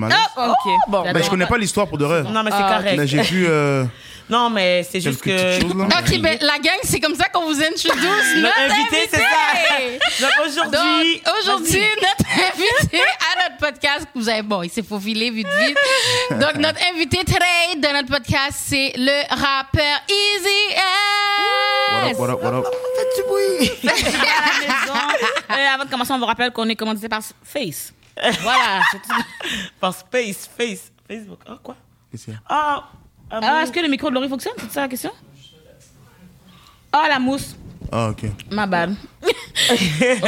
bon. 0.88 0.98
J'adore. 1.04 1.12
Ben, 1.12 1.22
je 1.24 1.30
connais 1.30 1.46
pas 1.46 1.58
l'histoire 1.58 1.88
pour 1.88 1.98
de 1.98 2.04
vrai. 2.04 2.22
Non, 2.22 2.42
mais 2.44 2.50
c'est 2.52 2.56
Ah, 2.60 2.76
correct. 2.78 2.96
Mais 2.98 3.06
j'ai 3.08 3.22
vu 3.22 3.46
euh, 3.48 3.84
Non, 4.28 4.48
mais 4.48 4.86
c'est 4.88 5.00
juste 5.00 5.20
quelques 5.22 5.36
que. 5.36 5.56
petites 5.58 5.62
choses 5.72 5.76
là. 5.76 5.84
Ok, 5.98 6.20
ben 6.20 6.38
la 6.40 6.58
gang, 6.60 6.78
c'est 6.84 7.00
comme 7.00 7.16
ça 7.16 7.28
qu'on 7.30 7.46
vous 7.46 7.60
introduce. 7.60 7.90
Notre 8.36 8.42
Notre 8.42 8.60
invité, 8.60 9.08
c'est 9.10 9.16
ça. 9.16 10.20
Donc, 10.20 10.46
aujourd'hui. 10.46 11.22
Donc, 11.24 11.34
aujourd'hui, 11.40 11.80
notre 11.80 12.30
invité 12.30 13.00
à 13.00 13.48
notre 13.48 13.56
podcast, 13.58 14.06
que 14.14 14.18
vous 14.20 14.28
avez, 14.28 14.42
bon, 14.42 14.62
il 14.62 14.70
s'est 14.70 14.82
faufilé 14.84 15.30
vite, 15.30 15.48
vite. 15.66 15.76
Donc, 16.38 16.54
notre 16.58 16.78
invité 16.94 17.18
today 17.24 17.74
de 17.76 17.92
notre 17.92 18.08
podcast, 18.08 18.52
c'est 18.66 18.92
le 18.96 19.34
rappeur 19.34 19.98
Easy 20.08 20.76
What 21.92 22.06
S. 22.08 22.12
up, 22.12 22.18
what 22.20 22.30
up, 22.30 22.42
what 22.42 22.52
up? 22.58 22.66
Faites 22.96 23.16
du 23.16 23.22
bruit. 23.28 23.70
à 23.88 23.92
la 23.92 24.58
maison. 24.60 24.98
Euh, 25.50 25.74
avant 25.74 25.84
de 25.84 25.90
commencer, 25.90 26.12
on 26.12 26.18
vous 26.18 26.26
rappelle 26.26 26.52
qu'on 26.52 26.68
est 26.68 26.76
commandité 26.76 27.08
par 27.08 27.22
Face. 27.42 27.92
Voilà. 28.42 28.82
Par 29.80 29.94
Space, 29.94 30.50
Face, 30.56 30.92
Facebook. 31.08 31.38
Ah, 31.46 31.58
quoi? 31.62 31.76
Qu'est-ce 32.10 32.24
qu'il 32.24 32.34
y 32.34 32.36
a? 32.36 32.40
Ah, 32.48 32.90
ah, 33.30 33.40
Ah, 33.42 33.62
est-ce 33.62 33.72
que 33.72 33.80
le 33.80 33.88
micro 33.88 34.10
de 34.10 34.14
Laurie 34.14 34.28
fonctionne? 34.28 34.54
C'est 34.58 34.72
ça 34.72 34.80
la 34.82 34.88
question? 34.88 35.12
Ah, 36.92 37.06
la 37.08 37.18
mousse. 37.18 37.56
Ah, 37.90 38.10
ok. 38.10 38.24
Ma 38.50 38.66
bad. 38.66 38.94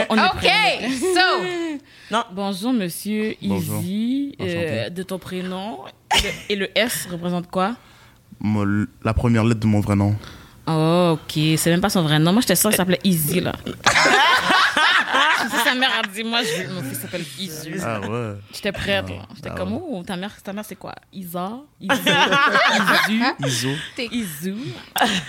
on 0.08 0.16
est 0.16 0.26
Ok, 0.26 0.90
so, 1.14 2.16
Bonjour, 2.32 2.72
monsieur 2.72 3.34
Bonjour. 3.42 3.80
Easy. 3.80 4.36
Euh, 4.40 4.90
de 4.90 5.02
ton 5.02 5.18
prénom. 5.18 5.80
Et 6.48 6.56
le, 6.56 6.70
S 6.76 7.08
représente 7.10 7.50
quoi? 7.50 7.76
La 9.02 9.14
première 9.14 9.44
lettre 9.44 9.60
de 9.60 9.66
mon 9.66 9.80
vrai 9.80 9.96
nom. 9.96 10.16
Oh, 10.66 11.12
ok. 11.18 11.33
C'est 11.57 11.70
même 11.70 11.81
pas 11.81 11.90
son 11.90 12.03
vrai 12.03 12.18
nom. 12.18 12.33
Moi, 12.33 12.40
j'étais 12.42 12.57
sûre 12.57 12.70
qu'il 12.70 12.77
s'appelait 12.77 13.01
Easy, 13.05 13.40
là. 13.40 13.53
Sa 15.64 15.75
mère 15.75 15.90
a 15.98 16.07
dit, 16.07 16.22
moi, 16.25 16.40
je 16.42 16.62
veux, 16.62 16.75
mon 16.75 16.83
fils 16.83 16.98
s'appelle 17.01 17.25
Easy. 17.38 17.72
Ah 17.85 18.01
ouais. 18.01 18.35
J'étais 18.53 18.72
prête, 18.72 19.09
là. 19.09 19.27
J'étais 19.35 19.51
Ah 19.53 19.57
comme, 19.57 19.72
ouais. 19.75 19.81
oh, 19.90 20.03
ta 20.07 20.16
mère, 20.16 20.31
ta 20.42 20.53
mère 20.53 20.64
c'est 20.64 20.77
quoi? 20.77 20.94
Isa? 21.12 21.53
Izu? 21.81 23.22
Iso. 23.46 23.68
Izu? 24.12 24.55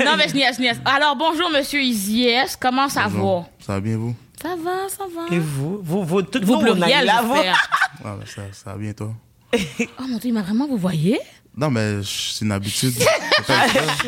Non, 0.06 0.16
mais 0.18 0.28
je 0.30 0.36
niaise, 0.36 0.58
je. 0.60 0.80
Alors, 0.86 1.16
bonjour, 1.16 1.50
monsieur 1.50 1.82
Easy 1.82 2.28
S. 2.28 2.56
Comment 2.60 2.90
ça 2.90 3.06
Bonjour. 3.06 3.42
va? 3.42 3.48
Ça 3.66 3.74
va 3.74 3.80
bien 3.82 3.98
vous? 3.98 4.16
Ça 4.42 4.50
va, 4.56 4.88
ça 4.90 5.04
va. 5.14 5.36
Et 5.36 5.40
vous? 5.40 5.80
Vous, 5.82 6.04
vous, 6.04 6.22
toutes 6.22 6.44
Vous 6.44 6.54
vous, 6.54 6.60
voix. 6.60 6.88
j'espère. 6.88 7.70
Ah 8.06 8.16
bah 8.18 8.26
ça, 8.26 8.42
ça 8.52 8.72
va 8.72 8.78
bien 8.78 8.94
toi? 8.94 9.14
Oh 9.54 10.04
mon 10.08 10.18
dieu, 10.18 10.30
il 10.30 10.34
m'a 10.34 10.42
vraiment, 10.42 10.68
vous 10.68 10.78
voyez? 10.78 11.20
Non 11.56 11.70
mais 11.70 11.98
c'est 12.04 12.46
une 12.46 12.52
habitude. 12.52 12.94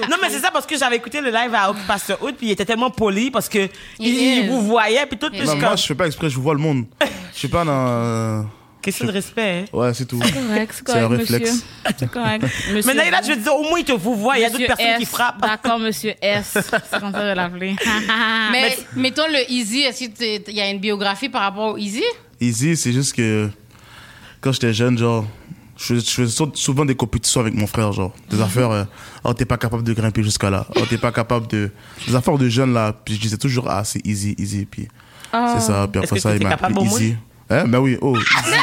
Non, 0.09 0.17
mais 0.21 0.29
c'est 0.29 0.39
ça 0.39 0.49
parce 0.51 0.65
que 0.65 0.77
j'avais 0.77 0.95
écouté 0.95 1.19
le 1.19 1.29
live 1.29 1.53
à 1.53 1.69
Occupation 1.69 2.15
Haute, 2.21 2.37
puis 2.37 2.47
il 2.47 2.51
était 2.51 2.63
tellement 2.63 2.89
poli 2.89 3.31
parce 3.31 3.49
que 3.49 3.67
il, 3.99 4.47
vous 4.47 4.61
voyait, 4.61 5.05
puis 5.07 5.17
tout, 5.17 5.29
puis 5.29 5.41
Non, 5.45 5.55
moi 5.57 5.75
je 5.75 5.85
fais 5.85 5.95
pas 5.95 6.05
exprès, 6.07 6.29
je 6.29 6.39
vois 6.39 6.53
le 6.53 6.59
monde. 6.59 6.85
Je 7.33 7.39
suis 7.39 7.47
pas 7.47 7.65
dans... 7.65 7.87
euh, 7.87 8.41
question 8.81 9.07
de 9.07 9.11
respect. 9.11 9.65
hein. 9.65 9.77
Ouais, 9.77 9.93
c'est 9.93 10.05
tout. 10.05 10.19
Correct, 10.19 10.73
c'est 10.73 10.87
C'est 10.91 10.99
un 10.99 11.07
réflexe. 11.07 11.65
C'est 11.97 12.09
correct. 12.09 12.45
Monsieur, 12.73 12.93
Mais 12.93 13.11
là, 13.11 13.19
je 13.23 13.31
veux 13.31 13.35
dire, 13.41 13.55
au 13.55 13.63
moins, 13.63 13.79
il 13.79 13.85
te 13.85 13.91
vous 13.91 14.15
voit, 14.15 14.37
il 14.37 14.41
y 14.43 14.45
a 14.45 14.49
d'autres 14.49 14.67
personnes 14.67 14.97
qui 14.99 15.05
frappent. 15.05 15.41
D'accord, 15.41 15.79
monsieur 15.79 16.13
S. 16.21 16.53
C'est 16.55 16.99
comme 16.99 17.11
ça 17.11 17.29
de 17.29 17.35
l'appeler. 17.35 17.75
mais 18.51 18.77
mettons 18.95 19.27
le 19.27 19.51
Easy, 19.51 19.81
est-ce 19.81 20.05
qu'il 20.05 20.55
y 20.55 20.61
a 20.61 20.69
une 20.69 20.79
biographie 20.79 21.29
par 21.29 21.41
rapport 21.41 21.73
au 21.73 21.77
Easy? 21.77 22.03
Easy, 22.39 22.77
c'est 22.77 22.93
juste 22.93 23.13
que 23.15 23.49
quand 24.39 24.51
j'étais 24.51 24.73
jeune, 24.73 24.97
genre, 24.97 25.25
je 25.77 25.95
je 25.95 26.25
souvent 26.53 26.85
des 26.85 26.95
compétitions 26.95 27.41
avec 27.41 27.53
mon 27.53 27.67
frère, 27.67 27.91
genre, 27.91 28.13
des 28.29 28.41
affaires, 28.41 28.71
euh, 28.71 28.83
oh, 29.23 29.33
t'es 29.33 29.45
pas 29.45 29.57
capable 29.57 29.83
de 29.83 29.93
grimper 29.93 30.23
jusqu'à 30.23 30.49
là, 30.49 30.65
oh, 30.75 30.81
t'es 30.89 30.97
pas 30.97 31.11
capable 31.11 31.47
de. 31.47 31.71
Des 32.07 32.15
affaires 32.15 32.37
de 32.37 32.47
jeunes 32.49 32.73
là, 32.73 32.93
puis 32.93 33.15
je 33.15 33.21
disais 33.21 33.37
toujours, 33.37 33.69
ah, 33.69 33.83
c'est 33.83 34.05
easy, 34.05 34.35
easy, 34.37 34.65
puis 34.65 34.87
c'est 35.31 35.61
ça, 35.61 35.87
puis 35.91 36.01
après 36.01 36.19
ça, 36.19 36.35
il 36.35 36.43
m'a 36.43 36.53
appelé? 36.53 36.81
Easy. 36.85 37.15
Hein, 37.49 37.65
ben 37.67 37.79
oui, 37.79 37.97
oh, 38.01 38.17
easy. 38.17 38.25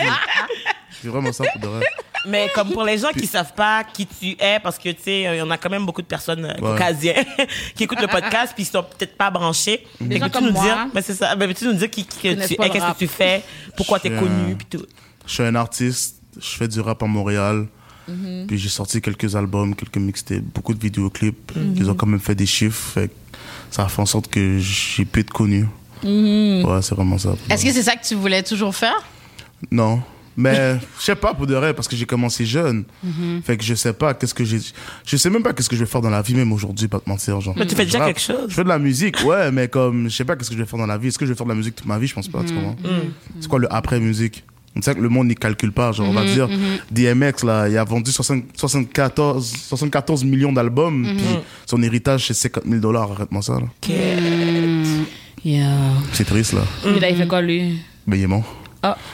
Easy. 0.00 0.08
C'est 1.02 1.08
vraiment 1.08 1.32
ça 1.32 1.44
pour 1.52 1.60
de 1.60 1.66
vrai. 1.66 1.84
Mais 2.26 2.48
comme 2.54 2.70
pour 2.70 2.84
les 2.84 2.98
gens 2.98 3.08
qui 3.08 3.26
savent 3.26 3.52
pas 3.54 3.82
qui 3.82 4.06
tu 4.06 4.36
es, 4.38 4.60
parce 4.60 4.78
que 4.78 4.90
tu 4.90 5.02
sais, 5.02 5.22
il 5.22 5.36
y 5.38 5.42
en 5.42 5.50
a 5.50 5.58
quand 5.58 5.70
même 5.70 5.84
beaucoup 5.84 6.02
de 6.02 6.06
personnes 6.06 6.44
euh, 6.44 6.52
Ouais. 6.54 6.70
caucasiennes 6.78 7.24
qui 7.74 7.84
écoutent 7.84 8.00
le 8.00 8.06
podcast 8.06 8.52
puis 8.54 8.62
ils 8.62 8.66
sont 8.66 8.84
peut-être 8.84 9.16
pas 9.16 9.30
branchés. 9.30 9.84
Mais 10.00 10.18
gens 10.20 10.28
comme 10.28 10.44
nous 10.46 10.52
moi. 10.52 10.62
dire, 10.62 10.86
mais 10.94 11.02
c'est 11.02 11.14
ça, 11.14 11.34
mais 11.34 11.48
peux-tu 11.48 11.64
nous 11.64 11.72
dire 11.72 11.90
qui, 11.90 12.04
qui 12.04 12.18
que 12.18 12.28
Connaissent 12.28 12.48
tu 12.48 12.54
es, 12.54 12.70
qu'est-ce 12.70 12.92
que 12.92 12.98
tu 12.98 13.08
fais, 13.08 13.42
pourquoi 13.76 13.98
t'es 13.98 14.10
suis 14.10 14.18
connu 14.18 14.54
puis 14.54 14.66
tout? 14.70 14.86
Je 15.26 15.32
suis 15.32 15.42
un 15.42 15.54
artiste, 15.54 16.16
je 16.40 16.56
fais 16.56 16.68
du 16.68 16.80
rap 16.80 17.02
à 17.02 17.06
Montréal. 17.06 17.66
Puis 18.46 18.58
j'ai 18.58 18.68
sorti 18.68 19.00
quelques 19.00 19.36
albums, 19.36 19.74
quelques 19.74 19.96
mixtapes, 19.96 20.42
beaucoup 20.54 20.74
de 20.74 20.80
vidéoclips. 20.80 21.52
Ils 21.76 21.90
ont 21.90 21.94
quand 21.94 22.06
même 22.06 22.20
fait 22.20 22.34
des 22.34 22.46
chiffres. 22.46 22.92
fait 22.94 23.10
ça 23.70 23.84
a 23.84 23.88
fait 23.88 24.02
en 24.02 24.06
sorte 24.06 24.28
que 24.28 24.58
j'ai 24.58 25.04
pu 25.06 25.20
être 25.20 25.30
connu. 25.32 25.66
Ouais, 26.04 26.82
c'est 26.82 26.94
vraiment 26.94 27.16
ça. 27.16 27.34
Est-ce 27.48 27.64
que 27.64 27.72
c'est 27.72 27.82
ça 27.82 27.96
que 27.96 28.06
tu 28.06 28.14
voulais 28.14 28.42
toujours 28.42 28.74
faire? 28.74 29.02
Non. 29.70 30.02
Mais 30.36 30.78
je 30.98 31.04
sais 31.04 31.14
pas 31.14 31.34
pour 31.34 31.46
de 31.46 31.54
vrai 31.54 31.74
parce 31.74 31.88
que 31.88 31.96
j'ai 31.96 32.04
commencé 32.06 32.44
jeune. 32.44 32.84
Fait 33.44 33.56
que 33.56 33.64
je 33.64 33.74
sais 33.74 33.92
pas 33.92 34.12
qu'est-ce 34.14 34.34
que 34.34 34.44
j'ai. 34.44 34.58
Je 35.06 35.16
sais 35.16 35.30
même 35.30 35.42
pas 35.42 35.52
qu'est-ce 35.52 35.70
que 35.70 35.76
je 35.76 35.84
vais 35.84 35.90
faire 35.90 36.00
dans 36.00 36.10
la 36.10 36.22
vie 36.22 36.34
même 36.34 36.52
aujourd'hui, 36.52 36.88
pas 36.88 37.00
te 37.00 37.08
mentir. 37.08 37.40
Genre. 37.40 37.54
Mais 37.56 37.66
tu 37.66 37.74
fais 37.74 37.84
déjà 37.84 38.04
quelque 38.04 38.20
chose. 38.20 38.46
Je 38.48 38.54
fais 38.54 38.64
de 38.64 38.68
la 38.68 38.78
musique, 38.78 39.24
ouais, 39.24 39.50
mais 39.52 39.68
comme 39.68 40.10
je 40.10 40.16
sais 40.16 40.24
pas 40.24 40.36
qu'est-ce 40.36 40.50
que 40.50 40.56
je 40.56 40.62
vais 40.62 40.68
faire 40.68 40.78
dans 40.78 40.86
la 40.86 40.98
vie. 40.98 41.08
Est-ce 41.08 41.18
que 41.18 41.24
je 41.26 41.32
vais 41.32 41.36
faire 41.36 41.46
de 41.46 41.52
la 41.52 41.56
musique 41.56 41.76
toute 41.76 41.86
ma 41.86 41.98
vie 41.98 42.06
Je 42.06 42.14
pense 42.14 42.28
pas. 42.28 42.42
tu 42.44 42.52
comprends? 42.54 42.76
C'est 43.40 43.48
quoi 43.48 43.58
le 43.58 43.72
après 43.72 44.00
On 44.74 44.80
sait 44.80 44.94
que 44.94 45.00
le 45.00 45.08
monde 45.10 45.28
n'y 45.28 45.34
calcule 45.34 45.72
pas. 45.72 45.92
Genre, 45.92 46.08
on 46.08 46.12
va 46.12 46.24
dire 46.24 46.48
DMX 46.90 47.44
là, 47.44 47.68
il 47.68 47.76
a 47.76 47.84
vendu 47.84 48.10
60 48.10 48.44
74 48.56 49.46
74 49.68 50.24
millions 50.24 50.52
d'albums. 50.52 51.06
Puis 51.16 51.26
son 51.66 51.82
héritage 51.82 52.26
c'est 52.28 52.34
50 52.34 52.64
000 52.66 52.80
dollars. 52.80 53.12
Arrête-moi 53.12 53.42
ça. 53.42 53.54
là. 53.60 53.66
Yeah. 55.44 55.68
C'est 56.12 56.24
triste 56.24 56.52
là. 56.52 56.62
Mais 56.84 57.00
là, 57.00 57.10
il 57.10 57.16
fait 57.16 57.26
quoi, 57.26 57.42
lui? 57.42 57.78
Mais 58.06 58.18
il 58.18 58.22
est 58.24 58.26
mort. 58.28 58.44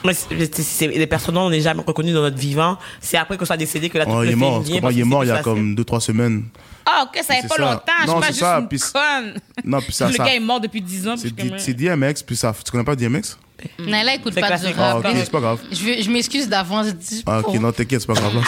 Mais 0.05 0.15
c'est- 0.15 0.55
c'est- 0.55 0.63
c'est- 0.63 0.87
les 0.89 1.07
personnes 1.07 1.35
dont 1.35 1.43
on 1.43 1.51
n'est 1.51 1.61
jamais 1.61 1.83
reconnu 1.87 2.13
dans 2.13 2.23
notre 2.23 2.39
vivant, 2.39 2.79
c'est 3.01 3.17
après 3.19 3.37
qu'on 3.37 3.45
soit 3.45 3.57
décédé 3.57 3.91
que 3.91 3.99
tout 3.99 4.05
Oh, 4.09 4.23
il 4.23 4.31
est 4.31 4.35
mort. 4.35 4.63
il 4.67 4.77
est 5.01 5.05
mort 5.05 5.25
il 5.25 5.29
y 5.29 5.31
a 5.31 5.43
comme 5.43 5.75
2-3 5.75 6.01
semaines. 6.01 6.45
Ah, 6.87 7.05
ok, 7.05 7.23
ça 7.23 7.35
C'est 7.43 7.49
pas 7.49 7.57
ça. 7.57 7.63
longtemps. 7.63 7.83
Je 8.03 8.07
Non, 8.07 8.13
suis 8.13 8.21
pas 8.21 8.27
c'est 8.29 8.33
juste 8.33 8.41
ça, 8.41 8.59
une 8.61 8.69
puis- 8.69 8.81
conne. 8.81 9.35
Non, 9.65 9.81
puis 9.83 9.93
ça, 9.93 10.09
le 10.09 10.15
ça- 10.15 10.25
gars 10.25 10.35
est 10.35 10.41
mort 10.41 10.59
depuis 10.61 10.81
10 10.81 11.07
ans. 11.07 11.17
C'est 11.19 11.29
je 11.29 11.73
DMX, 11.73 12.23
puis 12.27 12.35
ça. 12.35 12.55
Tu 12.65 12.71
connais 12.71 12.85
pas 12.85 12.97
DMX 12.97 13.37
Naila 13.79 14.15
écoute 14.15 14.35
pas 14.37 14.57
du 14.57 14.67
Ah, 14.79 14.95
rap. 14.95 15.05
ok, 15.05 15.11
c'est 15.17 15.31
pas 15.31 15.41
grave. 15.41 15.59
Je, 15.73 16.03
je 16.03 16.11
m'excuse 16.11 16.49
d'avance. 16.49 16.87
je 16.87 16.93
dis- 16.93 17.23
Ah, 17.27 17.41
ok, 17.41 17.55
non, 17.61 17.73
t'inquiète, 17.73 18.01
c'est 18.01 18.07
pas 18.07 18.15
grave. 18.15 18.37
là. 18.37 18.41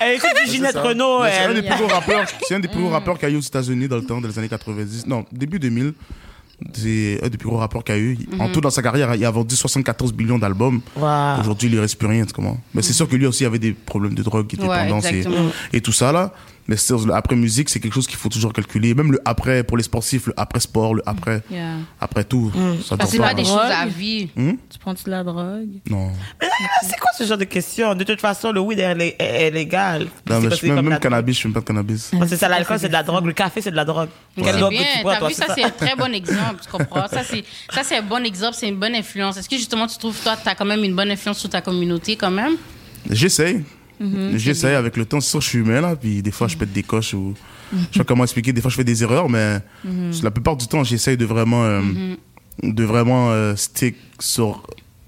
Elle 0.00 0.14
écoute 0.16 0.30
du 0.44 0.50
Ginette. 0.50 0.76
Renault. 0.76 1.24
C'est 1.24 1.44
un 1.44 1.54
des 1.54 1.62
plus 1.62 1.76
gros 1.76 1.88
rappeurs, 1.88 2.24
c'est 2.46 2.54
un 2.54 2.60
des 2.60 2.68
plus 2.68 2.80
gros 2.80 2.90
rappeurs 2.90 3.18
qu'il 3.18 3.28
y 3.28 3.32
a 3.32 3.34
eu 3.34 3.38
aux 3.38 3.42
États-Unis 3.42 3.88
dans 3.88 3.96
le 3.96 4.04
temps, 4.04 4.20
dans 4.20 4.28
les 4.28 4.38
années 4.38 4.48
90. 4.48 5.06
Non, 5.06 5.24
début 5.32 5.58
2000. 5.58 5.92
C'est 6.72 7.20
un 7.22 7.28
des 7.28 7.36
plus 7.36 7.48
gros 7.48 7.58
rappeurs 7.58 7.84
qu'il 7.84 7.94
y 7.94 7.98
a 7.98 8.00
eu. 8.00 8.18
En 8.38 8.48
tout, 8.50 8.60
dans 8.62 8.70
sa 8.70 8.82
carrière, 8.82 9.14
il 9.14 9.24
a 9.24 9.30
vendu 9.30 9.54
74 9.54 10.14
millions 10.14 10.38
d'albums. 10.38 10.80
Wow. 10.96 11.40
Aujourd'hui, 11.40 11.68
il 11.68 11.74
ne 11.74 11.80
reste 11.80 11.98
plus 11.98 12.08
rien, 12.08 12.24
comprends. 12.32 12.58
Mais 12.74 12.80
c'est 12.82 12.94
sûr 12.94 13.08
que 13.08 13.16
lui 13.16 13.26
aussi 13.26 13.44
avait 13.44 13.58
des 13.58 13.72
problèmes 13.72 14.14
de 14.14 14.22
drogue 14.22 14.46
qui 14.46 14.56
Ouais, 14.56 14.88
tendance 14.88 15.04
et, 15.06 15.24
et 15.72 15.80
tout 15.80 15.92
ça, 15.92 16.12
là. 16.12 16.32
Mais 16.68 16.76
c'est 16.76 16.86
sûr, 16.86 17.06
le 17.06 17.14
après 17.14 17.36
musique, 17.36 17.68
c'est 17.68 17.78
quelque 17.80 17.94
chose 17.94 18.06
qu'il 18.06 18.16
faut 18.16 18.28
toujours 18.28 18.52
calculer. 18.52 18.94
Même 18.94 19.12
le 19.12 19.20
après, 19.24 19.62
pour 19.62 19.76
les 19.76 19.82
sportifs, 19.84 20.26
le 20.26 20.34
après 20.36 20.60
sport, 20.60 20.94
le 20.94 21.02
après, 21.06 21.42
Yeah. 21.50 21.76
après 22.00 22.24
tout. 22.24 22.50
Ça 22.84 22.96
Parce 22.96 23.10
que 23.10 23.16
c'est 23.16 23.22
pas 23.22 23.34
des 23.34 23.44
choses 23.44 23.56
à 23.70 23.86
vie. 23.86 24.28
Tu 24.36 24.78
prends-tu 24.80 25.04
de 25.04 25.10
la 25.10 25.22
drogue? 25.22 25.68
Non. 25.88 26.10
Ah, 26.42 26.46
C'est 26.82 26.98
quoi 26.98 27.10
ce 27.16 27.24
genre 27.24 27.38
de 27.38 27.44
question? 27.44 27.94
De 27.94 28.02
toute 28.04 28.20
façon, 28.20 28.50
le 28.52 28.60
weed 28.60 28.78
est, 28.80 28.96
est- 29.00 29.16
est 29.18 29.50
légal. 29.50 30.08
Non, 30.28 30.40
mais 30.40 30.50
je 30.56 30.66
même, 30.66 30.88
même 30.88 30.98
cannabis, 30.98 31.36
je 31.36 31.42
fume 31.42 31.52
pas 31.52 31.60
de 31.60 31.64
cannabis. 31.66 32.10
C'est 32.26 32.36
ça, 32.36 32.48
l'alcool, 32.48 32.78
c'est 32.80 32.88
de 32.88 32.92
la 32.92 33.02
drogue. 33.02 33.26
Le 33.26 33.32
café, 33.32 33.60
c'est 33.60 33.70
de 33.70 33.76
la 33.76 33.84
drogue. 33.84 34.08
Quelle 34.34 34.44
C'est 34.46 34.68
bien, 34.68 34.82
tu 34.96 35.02
bois, 35.02 35.12
t'as 35.14 35.18
toi? 35.20 35.28
vu, 35.28 35.34
ça, 35.34 35.46
c'est 35.54 35.62
un 35.64 35.70
très 35.70 35.94
bon 35.96 36.12
exemple, 36.14 36.60
tu 36.62 36.68
comprends? 36.70 37.06
Ça, 37.08 37.22
c'est, 37.22 37.44
ça, 37.72 37.82
c'est 37.84 37.98
un 37.98 38.02
bon 38.02 38.24
exemple, 38.24 38.56
c'est 38.58 38.68
une 38.68 38.76
bonne 38.76 38.94
influence. 38.94 39.36
Est-ce 39.36 39.48
que 39.48 39.56
justement, 39.56 39.86
tu 39.86 39.96
trouves, 39.98 40.18
toi, 40.22 40.36
t'as 40.42 40.54
quand 40.54 40.64
même 40.64 40.82
une 40.84 40.94
bonne 40.96 41.10
influence 41.10 41.38
sur 41.38 41.48
ta 41.48 41.60
communauté, 41.60 42.16
quand 42.16 42.30
même? 42.30 42.54
J'essaye. 43.08 43.62
Mhm. 44.00 44.36
J'essaye 44.36 44.74
avec 44.74 44.96
le 44.96 45.04
temps. 45.06 45.20
C'est 45.20 45.30
sûr, 45.30 45.40
je 45.40 45.48
suis 45.48 45.58
humain, 45.58 45.80
là. 45.80 45.96
Puis 45.96 46.22
des 46.22 46.30
fois, 46.30 46.48
je 46.48 46.56
pète 46.56 46.72
des 46.72 46.82
coches 46.82 47.14
ou. 47.14 47.34
Je 47.72 47.76
sais 47.92 47.98
pas 47.98 48.04
comment 48.04 48.24
expliquer. 48.24 48.52
Des 48.52 48.60
fois, 48.60 48.70
je 48.70 48.76
fais 48.76 48.84
des 48.84 49.02
erreurs, 49.02 49.28
mais 49.28 49.58
Mhm. 49.84 50.12
la 50.22 50.30
plupart 50.30 50.56
du 50.56 50.66
temps, 50.66 50.84
j'essaye 50.84 51.16
de 51.16 51.24
vraiment. 51.24 51.64
euh, 51.64 51.82
de 52.62 52.84
vraiment 52.84 53.30
euh, 53.32 53.54
stick 53.56 53.96
sur. 54.18 54.62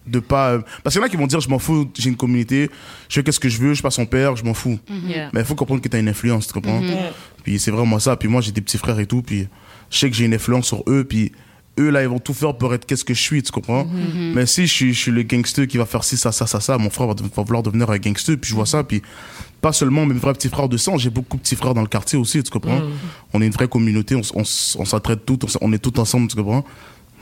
De 0.07 0.21
pas. 0.21 0.53
euh, 0.53 0.61
Parce 0.83 0.95
qu'il 0.95 1.01
y 1.03 1.05
en 1.05 1.07
a 1.07 1.11
qui 1.11 1.19
vont 1.19 1.27
dire, 1.27 1.39
je 1.41 1.51
m'en 1.51 1.59
fous, 1.59 1.87
j'ai 1.99 2.09
une 2.09 2.17
communauté, 2.17 2.71
je 3.11 3.15
fais 3.17 3.23
qu'est-ce 3.23 3.39
que 3.41 3.51
je 3.51 3.59
veux, 3.61 3.69
je 3.71 3.75
suis 3.75 3.83
pas 3.83 3.91
son 3.91 4.07
père, 4.07 4.37
je 4.37 4.45
m'en 4.45 4.55
fous. 4.55 4.79
Mhm. 4.89 5.09
Yeah. 5.11 5.31
Mais 5.35 5.41
il 5.41 5.47
faut 5.47 5.55
comprendre 5.55 5.83
que 5.83 5.89
tu 5.89 5.97
as 5.97 6.01
une 6.01 6.09
influence, 6.09 6.47
tu 6.47 6.53
comprends? 6.55 6.81
Puis 7.45 7.59
c'est 7.59 7.71
vraiment 7.71 7.99
ça. 7.99 8.17
Puis 8.17 8.27
moi, 8.29 8.41
j'ai 8.41 8.53
des 8.53 8.63
petits 8.63 8.79
frères 8.79 8.99
et 8.99 9.07
tout, 9.07 9.21
puis 9.21 9.49
je 9.91 9.99
sais 9.99 10.09
que 10.09 10.17
j'ai 10.17 10.25
une 10.25 10.33
influence 10.33 10.67
sur 10.67 10.83
eux, 10.89 11.05
puis 11.05 11.33
eux, 11.79 11.91
là, 11.91 12.03
ils 12.03 12.09
vont 12.09 12.19
tout 12.19 12.35
faire 12.35 12.55
pour 12.57 12.75
être 12.75 12.87
qu'est-ce 12.87 13.05
que 13.05 13.15
je 13.15 13.21
suis, 13.21 13.43
tu 13.43 13.53
comprends? 13.53 13.87
Mais 14.35 14.47
si 14.47 14.67
je 14.67 14.73
suis, 14.73 14.95
je 14.95 14.99
suis 14.99 15.11
le 15.11 15.23
gangster 15.23 15.67
qui 15.67 15.79
va 15.79 15.87
faire 15.87 16.05
ci, 16.05 16.17
ça, 16.17 16.33
ça, 16.33 16.47
ça, 16.47 16.61
ça, 16.61 16.79
mon 16.79 16.91
frère 16.91 17.07
va, 17.07 17.43
vouloir 17.43 17.63
devenir 17.63 17.91
un 17.91 17.99
gangster, 17.99 18.37
puis 18.37 18.51
je 18.51 18.55
vois 18.55 18.67
ça, 18.67 18.85
puis 18.85 19.03
pas 19.61 19.73
seulement 19.73 20.07
mes 20.07 20.15
vrais 20.15 20.33
petits 20.35 20.49
frères 20.49 20.69
de 20.69 20.77
sang, 20.77 20.99
j'ai 20.99 21.11
beaucoup 21.11 21.37
de 21.37 21.43
petits 21.43 21.57
frères 21.57 21.75
dans 21.75 21.83
le 21.83 21.89
quartier 21.89 22.19
aussi, 22.19 22.43
tu 22.43 22.51
comprends? 22.51 22.81
On 23.33 23.43
est 23.43 23.47
une 23.47 23.53
vraie 23.53 23.69
communauté, 23.69 24.15
on, 24.15 24.23
on, 24.35 24.41
on 24.41 24.85
s'entraide 24.85 25.25
tous, 25.25 25.59
on, 25.61 25.73
est 25.73 25.79
tous 25.79 25.99
ensemble, 26.01 26.29
tu 26.29 26.37
comprends? 26.37 26.65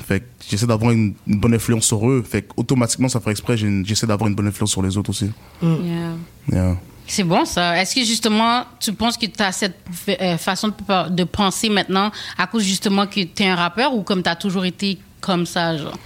Fait 0.06 0.22
j'essaie 0.48 0.66
d'avoir 0.66 0.92
une, 0.92 1.14
une 1.26 1.40
bonne 1.40 1.54
influence 1.54 1.86
sur 1.86 2.08
eux. 2.08 2.22
Fait 2.22 2.42
que 2.42 2.52
automatiquement, 2.56 3.08
ça 3.08 3.18
fait 3.20 3.30
exprès, 3.30 3.56
j'essaie 3.56 4.06
d'avoir 4.06 4.28
une 4.28 4.34
bonne 4.34 4.46
influence 4.46 4.70
sur 4.70 4.82
les 4.82 4.96
autres 4.98 5.10
aussi. 5.10 5.30
Yeah. 5.62 6.16
Yeah. 6.52 6.76
C'est 7.06 7.22
bon 7.24 7.44
ça. 7.44 7.80
Est-ce 7.80 7.94
que 7.94 8.04
justement, 8.04 8.64
tu 8.80 8.92
penses 8.92 9.16
que 9.16 9.26
tu 9.26 9.42
as 9.42 9.52
cette 9.52 9.76
euh, 10.08 10.36
façon 10.36 10.68
de, 10.68 11.08
de 11.10 11.24
penser 11.24 11.68
maintenant 11.68 12.10
à 12.36 12.46
cause 12.46 12.64
justement 12.64 13.06
que 13.06 13.20
tu 13.22 13.42
es 13.42 13.48
un 13.48 13.54
rappeur 13.54 13.94
ou 13.94 14.02
comme 14.02 14.22
tu 14.22 14.28
as 14.28 14.36
toujours 14.36 14.64
été 14.64 14.98
comme 15.20 15.46
ça, 15.46 15.76
genre? 15.76 15.96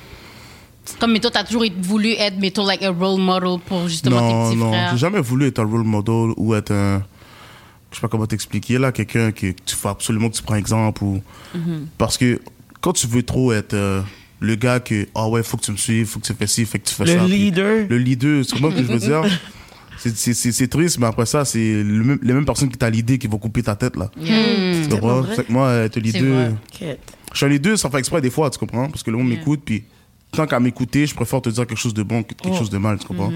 Comme, 0.99 1.13
mettons, 1.13 1.31
tu 1.31 1.39
as 1.39 1.45
toujours 1.45 1.65
été- 1.65 1.77
voulu 1.81 2.11
être, 2.13 2.39
mettons, 2.39 2.65
like 2.67 2.83
a 2.83 2.91
role 2.91 3.21
model 3.21 3.59
pour 3.65 3.89
justement 3.89 4.21
Non, 4.21 4.45
tes 4.45 4.49
petits 4.51 4.61
non, 4.61 4.69
frères? 4.73 4.91
j'ai 4.93 4.99
jamais 4.99 5.21
voulu 5.21 5.47
être 5.47 5.61
un 5.61 5.65
role 5.67 5.85
model 5.85 6.33
ou 6.37 6.55
être 6.55 6.73
un. 6.73 7.03
Je 7.91 7.97
sais 7.97 8.01
pas 8.03 8.09
comment 8.09 8.27
t'expliquer, 8.27 8.79
là, 8.79 8.93
quelqu'un 8.93 9.31
que 9.33 9.53
tu 9.65 9.75
faut 9.77 9.89
absolument 9.89 10.29
que 10.31 10.37
tu 10.37 10.43
prends 10.43 10.55
exemple. 10.57 11.03
Ou... 11.05 11.23
Mm-hmm. 11.57 11.87
Parce 11.99 12.17
que 12.19 12.41
quand 12.81 12.93
tu 12.93 13.07
veux 13.07 13.23
trop 13.23 13.53
être 13.53 13.75
euh, 13.75 14.01
le 14.41 14.55
gars 14.57 14.81
que, 14.81 15.07
ah 15.15 15.29
ouais, 15.29 15.43
faut 15.43 15.57
que 15.57 15.65
tu 15.65 15.73
me 15.73 15.77
suives, 15.77 16.07
faut 16.07 16.19
que 16.21 16.27
tu 16.27 16.35
fais 16.35 16.47
ci, 16.47 16.65
fait 16.67 16.79
que 16.79 16.89
tu 16.89 16.95
fais 16.95 17.05
Le 17.05 17.13
ça. 17.19 17.25
puis- 17.25 17.33
leader. 17.39 17.87
Le 17.89 17.99
leader, 17.99 18.45
c'est 18.45 18.53
comment 18.57 18.71
que 18.71 18.79
je 18.79 18.83
veux 18.93 18.99
dire? 18.99 19.23
C'est- 20.03 20.67
triste, 20.69 20.99
mais 20.99 21.07
après 21.07 21.27
ça, 21.27 21.45
c'est 21.45 21.83
le 21.83 22.03
même- 22.05 22.19
les 22.23 22.33
mêmes 22.33 22.45
personnes 22.47 22.69
qui 22.71 22.79
t'ont 22.79 22.89
l'idée 22.89 23.19
qui 23.19 23.27
vont 23.27 23.39
couper 23.39 23.63
ta 23.63 23.77
tête, 23.77 23.97
là. 23.97 24.11
Hmm. 24.17 24.83
Tu 24.83 24.89
comprends? 24.89 25.23
Que 25.23 25.53
moi, 25.53 25.73
être 25.75 25.95
C'est 25.95 26.01
leader. 26.01 26.23
vrai. 26.51 26.55
Quête. 26.73 27.01
Je 27.33 27.37
suis 27.37 27.47
un 27.47 27.49
leader 27.51 27.79
sans 27.79 27.91
faire 27.91 27.99
exprès 28.01 28.21
des 28.21 28.31
fois, 28.31 28.49
tu 28.51 28.59
comprends? 28.59 28.89
Parce 28.89 29.03
que 29.03 29.11
le 29.11 29.17
monde 29.19 29.29
m'écoute, 29.29 29.61
puis 29.65 29.85
tant 30.33 30.47
qu'à 30.47 30.59
m'écouter, 30.59 31.07
je 31.07 31.15
préfère 31.15 31.43
te 31.43 31.49
dire 31.51 31.67
quelque 31.67 31.79
chose 31.79 31.95
de 31.95 32.03
bon 32.03 32.23
que 32.23 32.35
quelque 32.35 32.57
chose 32.57 32.71
de 32.71 32.79
mal, 32.79 32.99
tu 32.99 33.07
comprends? 33.07 33.33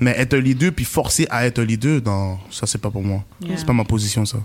Mais 0.00 0.10
être 0.18 0.34
un 0.34 0.40
leader, 0.40 0.72
puis 0.72 0.84
forcer 0.84 1.26
à 1.30 1.46
être 1.46 1.60
un 1.60 1.64
leader, 1.64 2.00
non, 2.04 2.38
ça, 2.50 2.66
c'est 2.66 2.78
pas 2.80 2.90
pour 2.90 3.02
moi. 3.02 3.22
C'est 3.56 3.66
pas 3.66 3.72
ma 3.72 3.84
position, 3.84 4.24
ça. 4.24 4.38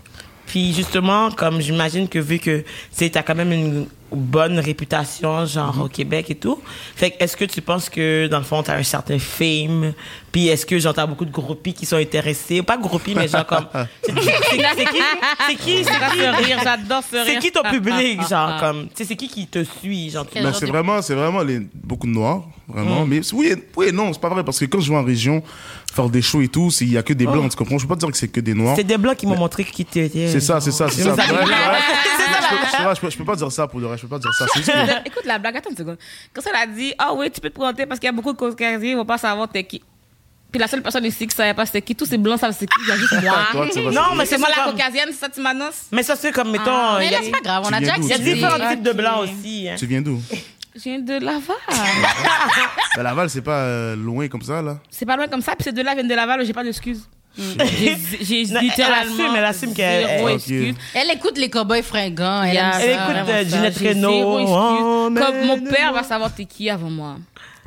Puis 0.46 0.72
justement, 0.72 1.30
comme 1.30 1.60
j'imagine 1.60 2.08
que 2.08 2.18
vu 2.18 2.38
que 2.38 2.64
tu 2.96 3.10
as 3.14 3.22
quand 3.22 3.34
même 3.34 3.52
une 3.52 3.86
bonne 4.14 4.58
réputation, 4.58 5.44
genre 5.46 5.82
au 5.84 5.88
Québec 5.88 6.30
et 6.30 6.34
tout, 6.34 6.60
fait 6.94 7.16
est-ce 7.18 7.36
que 7.36 7.44
tu 7.44 7.60
penses 7.60 7.88
que 7.88 8.26
dans 8.26 8.38
le 8.38 8.44
fond, 8.44 8.62
tu 8.62 8.70
as 8.70 8.74
un 8.74 8.82
certain 8.82 9.18
fame, 9.18 9.92
puis 10.30 10.48
est-ce 10.48 10.66
que 10.66 10.78
j'entends 10.78 11.08
beaucoup 11.08 11.24
de 11.24 11.30
groupies 11.32 11.74
qui 11.74 11.86
sont 11.86 11.96
intéressés, 11.96 12.62
pas 12.62 12.76
groupies, 12.76 13.14
mais 13.14 13.28
genre 13.28 13.46
comme. 13.46 13.66
C'est 14.02 14.14
qui 14.14 14.26
C'est 14.76 14.84
qui 14.84 14.98
C'est 15.46 15.56
qui 15.56 15.84
C'est 15.84 15.84
qui? 15.84 15.84
ce 15.84 16.44
rire, 16.44 16.58
j'adore 16.62 17.02
ce 17.02 17.16
rire. 17.16 17.24
C'est 17.26 17.38
qui 17.38 17.52
ton 17.52 17.62
public, 17.62 18.20
genre 18.28 18.60
comme. 18.60 18.88
Tu 18.88 18.96
sais, 18.96 19.04
c'est 19.04 19.16
qui 19.16 19.28
qui 19.28 19.46
te 19.46 19.64
suit, 19.64 20.10
genre. 20.10 20.26
genre 20.34 20.54
c'est 20.54 20.66
vraiment, 20.66 21.02
c'est 21.02 21.14
vraiment 21.14 21.42
les, 21.42 21.60
beaucoup 21.72 22.06
de 22.06 22.12
noirs, 22.12 22.44
vraiment. 22.68 23.06
Mais 23.06 23.20
oui, 23.32 23.54
oui 23.76 23.92
non, 23.92 24.12
c'est 24.12 24.20
pas 24.20 24.28
vrai, 24.28 24.44
parce 24.44 24.58
que 24.58 24.66
quand 24.66 24.80
je 24.80 24.90
vais 24.90 24.98
en 24.98 25.04
région, 25.04 25.42
faire 25.94 26.08
des 26.08 26.22
shows 26.22 26.42
et 26.42 26.48
tout, 26.48 26.70
il 26.80 26.92
y 26.92 26.98
a 26.98 27.02
que 27.02 27.12
des 27.12 27.26
blancs, 27.26 27.50
tu 27.50 27.56
comprends? 27.56 27.78
Je 27.78 27.84
peux 27.84 27.88
pas 27.88 27.94
te 27.94 28.00
dire 28.00 28.10
que 28.10 28.16
c'est 28.16 28.28
que 28.28 28.40
des 28.40 28.54
noirs. 28.54 28.74
C'est 28.76 28.84
des 28.84 28.98
blancs 28.98 29.16
qui 29.16 29.26
m'ont 29.26 29.36
montré 29.36 29.64
qui 29.64 29.84
tu 29.84 29.98
étais. 30.00 30.28
C'est 30.28 30.40
ça, 30.40 30.60
c'est 30.60 30.72
ça, 30.72 30.88
c'est 30.90 31.02
ça. 31.02 31.14
Je 32.94 33.00
peux- 33.00 33.10
je 33.10 33.16
peux- 33.16 33.24
pas 33.24 33.34
dire 33.36 33.50
ça 33.50 33.66
pour 33.66 33.80
le 33.80 33.86
reste, 33.86 34.02
je 34.02 34.06
peux 34.06 34.16
pas 34.16 34.18
dire 34.18 34.32
ça. 34.34 34.46
C'est 34.52 34.58
juste 34.60 34.70
que- 34.72 35.06
Écoute 35.08 35.24
la 35.24 35.38
blague, 35.38 35.56
attends 35.56 35.70
une 35.70 35.76
seconde. 35.76 35.96
Quand 36.32 36.42
elle 36.46 36.56
a 36.56 36.66
dit, 36.66 36.92
ah 36.98 37.12
oui, 37.14 37.30
tu 37.30 37.40
peux 37.40 37.48
te 37.48 37.54
présenter 37.54 37.86
parce 37.86 37.98
qu'il 37.98 38.06
y 38.06 38.10
a 38.10 38.12
beaucoup 38.12 38.32
de 38.32 38.36
caucasiers, 38.36 38.90
ils 38.90 38.96
vont 38.96 39.04
pas 39.04 39.18
savoir 39.18 39.48
t'es 39.48 39.64
qui. 39.64 39.82
Puis 40.52 40.60
la 40.60 40.68
seule 40.68 40.82
personne 40.82 41.04
ici 41.04 41.26
qui 41.26 41.34
savait 41.34 41.54
pas 41.54 41.66
c'était 41.66 41.82
qui, 41.82 41.94
tous 41.96 42.04
ces 42.06 42.18
blancs 42.18 42.38
savent 42.38 42.54
c'est 42.56 42.66
qui, 42.66 42.78
il 42.82 42.88
y 42.88 42.92
a 42.92 42.96
juste 42.96 43.20
moi. 43.22 43.34
Toi, 43.52 43.66
tu 43.72 43.80
vas- 43.80 43.90
Non, 43.90 44.14
mais 44.16 44.24
c'est 44.26 44.34
c'est 44.34 44.38
moi 44.38 44.48
la 44.56 44.64
comme- 44.64 44.72
caucasienne, 44.74 45.08
c'est 45.08 45.18
ça 45.20 45.28
tu 45.28 45.40
m'annonces? 45.40 45.86
Mais 45.90 46.02
ça, 46.02 46.14
c'est 46.16 46.30
comme, 46.32 46.50
mettons. 46.50 46.64
Ah, 46.66 46.96
Mais 46.98 47.10
là, 47.10 47.18
c'est 47.22 47.30
pas 47.30 47.40
grave, 47.40 47.64
on 47.66 47.72
a 47.72 47.80
déjà 47.80 47.94
il 47.96 48.04
y 48.06 48.12
a 48.12 48.18
différents 48.18 48.70
types 48.70 48.82
de 48.82 48.92
blancs 48.92 49.22
aussi. 49.24 49.68
hein. 49.68 49.74
Tu 49.78 49.86
viens 49.86 50.02
d'où? 50.02 50.20
Je 50.74 50.80
viens 50.82 50.98
de 50.98 51.14
Laval. 51.24 51.56
Ben, 52.96 53.02
Laval, 53.02 53.28
c'est 53.30 53.42
pas 53.42 53.58
euh, 53.58 53.96
loin 53.96 54.28
comme 54.28 54.42
ça, 54.42 54.62
là? 54.62 54.78
c'est 54.90 55.04
pas 55.06 55.16
loin 55.16 55.26
comme 55.26 55.40
ça, 55.40 55.54
puis 55.56 55.64
ces 55.64 55.72
deux-là 55.72 55.94
viennent 55.94 56.06
de 56.08 56.14
Laval, 56.14 56.44
j'ai 56.44 56.52
pas 56.52 56.62
d'excuses. 56.64 57.08
J'ai 57.38 57.96
j'ai 58.20 58.44
Non, 58.44 58.60
elle 58.60 58.66
littéralement 58.66 59.14
assume, 59.24 59.36
elle 59.36 59.44
assume 59.44 59.74
qu'elle- 59.74 60.06
zéro 60.06 60.28
elle- 60.28 60.34
excuse. 60.36 60.74
Elle 60.94 61.10
écoute 61.10 61.36
les 61.36 61.50
cowboys 61.50 61.82
fringants. 61.82 62.44
Elle, 62.44 62.56
Elle 62.80 62.90
écoute, 62.92 63.02
vraiment 63.06 63.28
euh, 63.28 63.42
ça. 63.44 63.56
Ginette 63.56 63.78
J'ai 63.80 63.88
Renault. 63.88 64.12
zéro 64.12 64.38
excuse. 64.38 64.56
Oh, 64.56 65.10
Comme 65.16 65.46
mon 65.46 65.60
père 65.72 65.92
va 65.92 66.02
savoir 66.04 66.32
t'es 66.32 66.44
qui 66.44 66.70
avant 66.70 66.90
moi. 66.90 67.16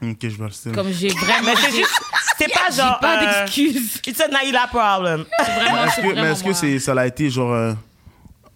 Ok, 0.02 0.16
je 0.22 0.38
vois 0.38 0.46
le 0.48 0.54
style. 0.54 0.72
Comme 0.72 0.90
j'ai 0.94 1.10
vraiment. 1.10 1.50
Mais 1.50 1.56
c'est 1.58 1.76
juste. 1.76 2.02
C'est 2.38 2.54
pas 2.54 2.60
J'ai 2.72 2.78
genre. 2.78 3.00
pas 3.02 3.18
euh, 3.22 3.42
d'excuses. 3.42 4.00
It's 4.08 4.22
a 4.22 4.30
Naila 4.30 4.68
problem. 4.68 5.26
Vraiment, 5.38 5.84
Est-ce 5.84 5.96
c'est 5.96 6.02
que, 6.02 6.08
mais 6.08 6.14
vraiment 6.14 6.32
est-ce 6.32 6.40
que 6.44 6.50
moi. 6.50 6.54
c'est, 6.58 6.80
ça 6.80 6.94
l'a 6.94 7.06
été 7.08 7.30
genre. 7.30 7.52
euh, 7.54 7.74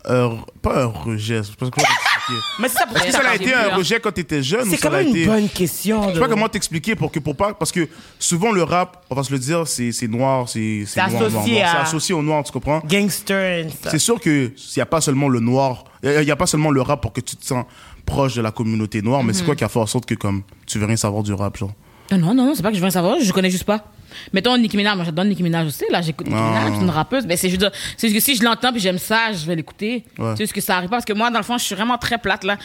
un- 0.06 0.38
pas 0.62 0.84
un 0.84 0.86
rejet, 0.86 1.42
pas 1.60 1.70
comment 1.70 1.88
t'expliquer. 2.28 2.42
Mais 2.60 2.68
c'est 2.70 2.78
ça 2.78 2.86
pour 2.88 2.98
Est-ce 2.98 3.06
que 3.08 3.12
ça 3.12 3.24
l'a 3.24 3.38
j'ai 3.38 3.44
été 3.44 3.54
un 3.54 3.76
rejet 3.76 4.00
quand 4.00 4.12
t'étais 4.12 4.44
jeune 4.44 4.68
ou 4.68 4.72
C'est 4.72 4.78
ça 4.78 4.88
quand 4.88 4.94
l'a 4.94 5.00
même 5.04 5.10
été. 5.10 5.22
une 5.24 5.28
bonne 5.28 5.50
question. 5.50 6.10
Je 6.10 6.14
sais 6.16 6.20
pas 6.20 6.28
comment 6.28 6.48
t'expliquer 6.50 6.96
pour 6.96 7.12
que 7.12 7.20
pour 7.20 7.36
pas 7.36 7.54
parce 7.54 7.72
que 7.72 7.88
souvent 8.20 8.52
le 8.52 8.64
rap, 8.64 9.04
on 9.10 9.16
va 9.16 9.24
se 9.24 9.32
le 9.32 9.40
dire, 9.40 9.68
c'est 9.68 9.92
c'est 9.92 10.08
noir, 10.08 10.48
c'est 10.50 10.86
noir, 10.96 11.10
noir, 11.10 11.24
associé 11.24 11.54
noir. 11.60 11.68
à- 11.68 11.72
c'est 11.72 11.78
associé 11.82 12.16
au 12.16 12.22
noir, 12.22 12.44
tu 12.44 12.52
comprends? 12.52 12.82
Gangster 12.88 13.66
and 13.66 13.70
stuff. 13.70 13.92
C'est 13.92 14.00
sûr 14.00 14.20
que 14.20 14.52
s'il 14.56 14.78
y 14.80 14.82
a 14.82 14.86
pas 14.86 15.02
seulement 15.02 15.30
le 15.30 15.40
noir, 15.40 15.84
il 16.04 16.24
y 16.24 16.32
a 16.32 16.36
pas 16.36 16.48
seulement 16.48 16.72
le 16.72 16.82
rap 16.82 17.02
pour 17.02 17.14
que 17.14 17.22
tu 17.22 17.36
te 17.36 17.46
sens 17.46 17.66
proche 18.06 18.36
de 18.36 18.42
la 18.42 18.52
communauté 18.52 19.02
noire, 19.02 19.24
mais 19.24 19.34
c'est 19.34 19.44
quoi 19.46 19.56
qui 19.56 19.64
a 19.64 19.70
fait 19.70 19.80
en 19.80 19.86
sorte 19.86 20.06
que 20.06 20.16
comme 20.16 20.42
tu 20.66 20.80
veux 20.80 20.86
rien 20.86 20.98
savoir 20.98 21.24
du 21.24 21.34
rap, 21.34 21.58
genre? 21.58 21.72
Non, 22.17 22.34
non, 22.34 22.45
non, 22.45 22.56
c'est 22.56 22.62
pas 22.63 22.71
que 22.71 22.78
je 22.78 22.82
veux 22.84 22.89
savoir, 22.89 23.17
je 23.21 23.32
connais 23.32 23.50
juste 23.52 23.63
pas. 23.63 23.86
Mettons 24.34 24.58
Nicki 24.58 24.76
Minaj, 24.78 24.95
moi 24.97 25.06
j'adore 25.06 25.24
Nicki 25.26 25.41
Minaj 25.41 25.67
aussi, 25.67 25.86
là 25.89 26.02
j'écoute 26.02 26.28
Nicki 26.28 26.38
Ah. 26.39 26.50
Minaj, 26.65 26.74
c'est 26.78 26.84
une 26.84 26.89
rappeuse, 26.89 27.26
mais 27.26 27.38
c'est 27.38 27.50
juste, 27.50 27.65
c'est 27.95 28.10
juste 28.10 28.19
que 28.19 28.24
si 28.32 28.36
je 28.38 28.43
l'entends 28.43 28.71
puis 28.71 28.82
j'aime 28.82 28.97
ça, 28.97 29.32
je 29.32 29.45
vais 29.45 29.56
l'écouter. 29.56 30.04
Ouais. 30.19 30.34
C'est 30.36 30.43
juste 30.43 30.54
que 30.54 30.60
ça 30.62 30.76
arrive 30.78 30.89
pas 30.89 30.97
parce 30.97 31.06
que 31.06 31.13
moi 31.13 31.30
dans 31.32 31.39
le 31.39 31.45
fond 31.45 31.58
je 31.58 31.63
suis 31.63 31.76
vraiment 31.76 31.97
très 31.97 32.17
plate 32.17 32.43
là. 32.43 32.58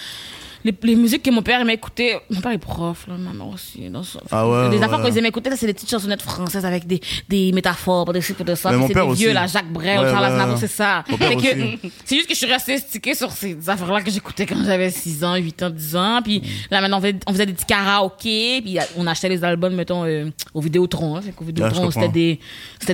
Les, 0.66 0.74
les 0.83 0.96
musiques 0.96 1.22
que 1.22 1.31
mon 1.31 1.42
père 1.42 1.61
aimait 1.61 1.74
écouter, 1.74 2.16
mon 2.29 2.40
père 2.40 2.50
est 2.50 2.59
prof, 2.59 3.07
là, 3.07 3.14
ma 3.16 3.33
mère 3.33 3.46
aussi. 3.55 3.88
dans 3.88 4.02
son- 4.02 4.18
Ah 4.33 4.48
ouais, 4.48 4.68
des 4.70 4.79
ouais, 4.79 4.83
affaires 4.85 4.98
ouais. 5.00 5.07
qu'ils 5.11 5.18
aimaient 5.18 5.29
écouter, 5.29 5.48
c'est 5.57 5.66
des 5.66 5.74
petites 5.74 5.90
chansonnettes 5.90 6.22
françaises 6.22 6.64
avec 6.66 6.87
des, 6.88 7.00
des 7.29 7.52
métaphores, 7.52 8.12
des 8.12 8.20
trucs 8.20 8.42
de 8.42 8.55
ça. 8.57 8.70
C'est 8.88 8.92
des 8.94 9.00
aussi. 9.00 9.22
vieux, 9.22 9.33
là, 9.33 9.46
Jacques 9.46 9.72
Brel, 9.72 10.00
Charles 10.00 10.57
c'est 10.59 10.66
ça. 10.66 11.05
C'est 12.05 12.16
juste 12.16 12.26
que 12.29 12.35
je 12.35 12.38
suis 12.38 12.46
restée 12.52 12.79
stickée 12.79 13.14
sur 13.14 13.31
ces 13.31 13.68
affaires-là 13.68 14.02
que 14.02 14.11
j'écoutais 14.11 14.46
quand 14.46 14.62
j'avais 14.64 14.90
6 14.90 15.22
ans, 15.24 15.37
8 15.37 15.62
ans, 15.62 15.70
10 15.70 15.96
ans. 15.96 16.20
Puis 16.22 16.42
là, 16.70 16.81
maintenant, 16.81 16.98
on 16.98 17.00
faisait, 17.00 17.16
on 17.26 17.33
faisait 17.33 17.46
des 17.46 17.52
petits 17.52 17.64
karaokés. 17.66 18.61
Puis 18.62 18.79
on 18.96 19.07
achetait 19.07 19.29
les 19.29 19.44
albums, 19.44 19.74
mettons, 19.74 20.05
euh, 20.05 20.31
au 20.55 20.61
Vidéotron. 20.61 21.16
Hein. 21.16 21.22
Fait 21.22 21.31
qu'au 21.31 21.44
Ah, 21.44 21.46
Vidéotron, 21.46 21.90
c'était 21.90 22.09
des, 22.09 22.40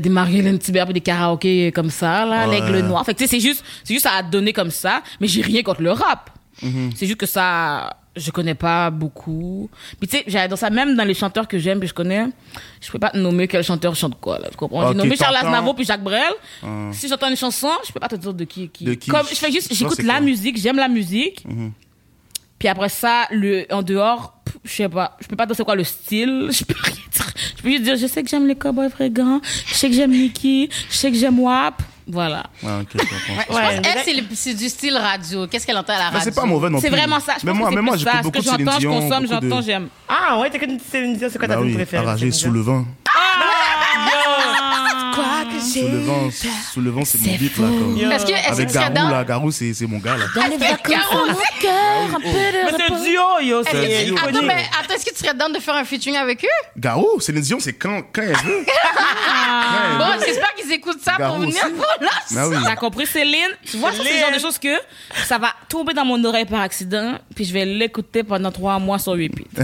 des 0.00 0.08
Marie-Hélène 0.08 0.58
Thibert 0.58 0.84
puis 0.84 0.94
des 0.94 1.00
karaokés 1.00 1.72
comme 1.72 1.90
ça, 1.90 2.26
là, 2.26 2.46
l'aigle 2.46 2.80
noir. 2.86 3.04
Fait 3.06 3.14
que 3.14 3.18
tu 3.18 3.24
sais, 3.24 3.30
c'est 3.30 3.40
juste, 3.40 3.64
c'est 3.84 3.94
juste, 3.94 4.04
ça 4.06 4.12
a 4.18 4.22
donné 4.22 4.52
comme 4.52 4.70
ça. 4.70 5.02
Mais 5.20 5.26
j'ai 5.28 5.42
rien 5.42 5.62
contre 5.62 5.82
le 5.82 5.92
rap. 5.92 6.30
Mhm. 6.62 6.90
C'est 6.94 7.06
juste 7.06 7.18
que 7.18 7.26
ça, 7.26 7.96
je 8.16 8.30
connais 8.30 8.54
pas 8.54 8.90
beaucoup. 8.90 9.68
Puis 9.98 10.08
tu 10.08 10.18
sais, 10.18 10.24
j'adore 10.26 10.58
ça 10.58 10.70
même 10.70 10.94
dans 10.96 11.04
les 11.04 11.14
chanteurs 11.14 11.48
que 11.48 11.58
j'aime 11.58 11.78
puis 11.78 11.88
je 11.88 11.94
connais. 11.94 12.26
Je 12.80 12.90
peux 12.90 12.98
pas 12.98 13.10
te 13.10 13.18
nommer 13.18 13.48
quel 13.48 13.64
chanteur 13.64 13.94
chante 13.94 14.20
quoi, 14.20 14.38
là. 14.38 14.48
Tu 14.50 14.56
comprends? 14.56 14.82
Ok, 14.86 14.92
J'ai 14.92 14.98
nommé 14.98 15.16
Charles. 15.16 15.36
Aznavour 15.36 15.74
puis 15.74 15.84
Jacques 15.84 16.02
Brel. 16.04 16.32
Si 16.92 17.08
j'entends 17.08 17.28
une 17.30 17.36
chanson, 17.36 17.70
je 17.86 17.92
peux 17.92 18.00
pas 18.00 18.08
te 18.08 18.16
dire 18.16 18.34
de 18.34 18.44
qui 18.44 18.68
qui. 18.68 18.84
De 18.84 18.94
qui? 18.94 19.10
Comme 19.10 19.26
je 19.28 19.34
fais 19.34 19.50
juste, 19.50 19.74
j'écoute 19.74 20.02
la 20.02 20.20
musique, 20.20 20.58
j'aime 20.58 20.76
la 20.76 20.88
musique. 20.88 21.44
Puis 22.58 22.68
après 22.68 22.90
ça, 22.90 23.26
le, 23.32 23.66
en 23.74 23.82
dehors, 23.82 24.40
je 24.62 24.70
sais 24.70 24.88
pas, 24.88 25.16
je 25.20 25.26
peux 25.26 25.34
pas 25.34 25.46
dire 25.46 25.56
c'est 25.56 25.64
quoi 25.64 25.74
le 25.74 25.82
style, 25.82 26.48
je 26.52 26.62
peux 26.64 26.74
rien 26.80 26.94
dire. 26.94 27.26
Je 27.56 27.62
peux 27.62 27.70
juste 27.70 27.82
dire, 27.82 27.96
je 27.96 28.06
sais 28.06 28.22
que 28.22 28.28
j'aime 28.30 28.46
les 28.46 28.54
cowboys 28.54 28.88
fréquents, 28.88 29.40
je 29.66 29.74
sais 29.74 29.88
que 29.88 29.96
j'aime 29.96 30.12
Nicki, 30.12 30.68
je 30.88 30.94
sais 30.94 31.10
que 31.10 31.16
j'aime 31.16 31.40
WAP. 31.40 31.82
Voilà. 32.08 32.42
Ah, 32.66 32.80
ok, 32.80 32.88
je 32.94 32.98
comprends. 32.98 33.16
Je 33.40 33.46
pense 33.46 33.56
Ouais, 33.56 33.80
elle, 33.84 34.24
c'est 34.34 34.54
du 34.54 34.68
style 34.68 34.96
radio. 34.96 35.46
Qu'est-ce 35.46 35.66
qu'elle 35.66 35.76
entend 35.76 35.92
à 35.94 35.98
la 35.98 36.04
radio? 36.06 36.18
Mais 36.18 36.24
c'est 36.24 36.34
pas 36.34 36.44
mauvais 36.46 36.68
non 36.70 36.78
C'est 36.80 36.88
vraiment 36.90 37.20
ça. 37.20 37.34
Je 37.40 37.46
mais 37.46 37.52
pense 37.52 37.60
moi, 37.60 37.70
que 37.70 37.74
mais 37.74 37.80
c'est 37.80 37.82
moi, 37.84 37.92
plus 37.92 37.98
j'écoute 38.00 38.12
ça. 38.12 38.18
Ce 38.18 38.22
beaucoup 38.24 38.38
que 38.38 38.44
de 38.44 38.50
Céline 38.50 38.64
j'entends, 38.66 38.72
je 38.74 38.78
Dion, 38.80 38.92
consomme, 39.00 39.26
beaucoup 39.26 39.40
de- 39.40 39.48
j'entends, 39.50 39.62
j'aime. 39.62 39.88
Ah 40.08 40.38
ouais, 40.38 40.50
t'écoutes 40.50 40.70
Céline 40.90 41.16
Dion, 41.16 41.28
c'est 41.32 41.38
quoi 41.38 41.48
ta 41.48 41.54
Bah 41.54 41.60
tune 41.60 41.70
oui, 41.70 41.74
préférée 41.76 42.02
arraché 42.04 42.18
Céline 42.20 42.32
sous 42.32 42.44
Dion? 42.44 42.52
le 42.54 42.60
vent. 42.60 42.84
Quoi 45.14 45.24
que 45.52 45.60
Sous 45.62 45.80
le 45.88 45.98
vent, 46.00 46.30
sous 46.72 46.80
le 46.80 46.90
vent, 46.90 47.04
c'est 47.04 47.20
mon 47.20 47.34
beat 47.36 47.56
là. 47.58 47.66
Comme. 47.68 47.98
Est-ce 48.12 48.24
que, 48.26 48.32
est-ce 48.32 48.46
que 48.46 48.52
Avec 48.52 48.68
tu 48.68 48.74
serais 48.74 48.90
Garou 48.92 48.94
dans... 49.08 49.10
là, 49.14 49.24
Garou 49.24 49.50
c'est 49.50 49.74
c'est 49.74 49.86
mon 49.86 49.98
gars 49.98 50.16
là. 50.16 50.24
Dans 50.34 50.46
les 50.48 50.56
vacances, 50.56 51.04
mon 51.12 51.34
cœur, 51.60 52.16
un 52.16 52.20
peu 52.20 52.20
de 52.20 52.32
Mais 52.32 52.70
c'est 52.76 52.82
un 52.82 52.94
repos. 52.94 53.04
duo, 53.04 53.40
yo, 53.42 53.60
Est-ce 53.60 53.70
que 53.70 53.76
c'est 53.76 54.04
tu- 54.06 54.12
Attends, 54.14 54.28
iconique. 54.30 54.44
mais 54.46 54.64
attends, 54.80 54.94
est-ce 54.94 55.04
que 55.04 55.10
tu 55.10 55.16
serais 55.24 55.34
de 55.34 55.60
faire 55.60 55.74
un 55.74 55.84
featuring 55.84 56.16
avec 56.16 56.42
eux? 56.44 56.66
Garou, 56.78 57.20
Céline 57.20 57.42
Dion, 57.42 57.58
c'est 57.60 57.74
quand, 57.74 58.00
quand 58.12 58.22
elle 58.22 58.36
veut. 58.36 58.64
Bon, 59.98 60.04
j'espère 60.24 60.54
qu'ils 60.54 60.72
écoutent 60.72 61.02
ça 61.02 61.12
Garou 61.18 61.34
pour 61.34 61.42
venir 61.42 61.62
aussi. 61.62 61.72
pour 61.74 61.86
là. 62.02 62.10
Ah 62.36 62.48
oui. 62.48 62.56
T'as 62.64 62.76
compris, 62.76 63.06
Céline? 63.06 63.48
Tu 63.64 63.76
vois, 63.78 63.92
c'est 63.92 64.02
le 64.02 64.18
genre 64.20 64.32
de 64.34 64.38
choses 64.38 64.58
que 64.58 64.74
ça 65.26 65.38
va 65.38 65.48
tomber 65.68 65.94
dans 65.94 66.04
mon 66.04 66.22
oreille 66.24 66.44
par 66.44 66.60
accident, 66.60 67.14
puis 67.34 67.44
je 67.44 67.52
vais 67.52 67.64
l'écouter 67.64 68.22
pendant 68.22 68.50
trois 68.50 68.78
mois 68.78 68.98
sur 68.98 69.12
repeat. 69.12 69.46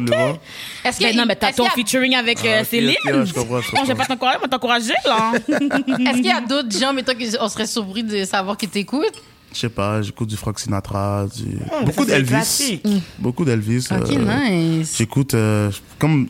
Vent. 0.00 0.38
Est-ce 0.84 0.98
que 0.98 1.04
Ben 1.04 1.16
non, 1.16 1.24
mais 1.26 1.36
t'as 1.36 1.52
ton 1.52 1.66
a- 1.66 1.70
featuring 1.70 2.14
avec 2.14 2.44
euh, 2.44 2.58
Ah, 2.58 2.60
ok, 2.62 2.66
Céline? 2.68 2.94
ok, 3.04 3.12
ouais, 3.14 3.26
je 3.26 3.32
comprends, 3.34 3.60
je 3.86 3.92
pas 4.00 4.06
t'encourager, 4.06 4.38
mais 4.42 4.48
t'encourager, 4.48 4.94
là. 5.04 5.32
Est-ce 5.48 6.16
qu'il 6.16 6.26
y 6.26 6.30
a 6.30 6.40
d'autres 6.40 6.76
gens, 6.78 6.92
mettons, 6.92 7.12
qu'on 7.14 7.48
serait 7.48 7.66
surpris 7.66 8.02
de 8.02 8.24
savoir 8.24 8.56
qu'ils 8.56 8.70
t'écoutent? 8.70 9.22
Je 9.52 9.58
sais 9.58 9.68
pas, 9.68 10.00
j'écoute 10.00 10.28
du 10.28 10.36
Frank 10.36 10.58
Sinatra, 10.60 11.26
du... 11.36 11.58
mais 11.80 11.84
beaucoup 11.84 12.04
d'Elvis. 12.04 12.80
Beaucoup 13.18 13.44
d'Elvis. 13.44 13.88
Ok, 13.90 14.10
euh, 14.12 14.48
nice. 14.78 14.94
J'écoute, 14.96 15.34
euh, 15.34 15.70
comme, 15.98 16.28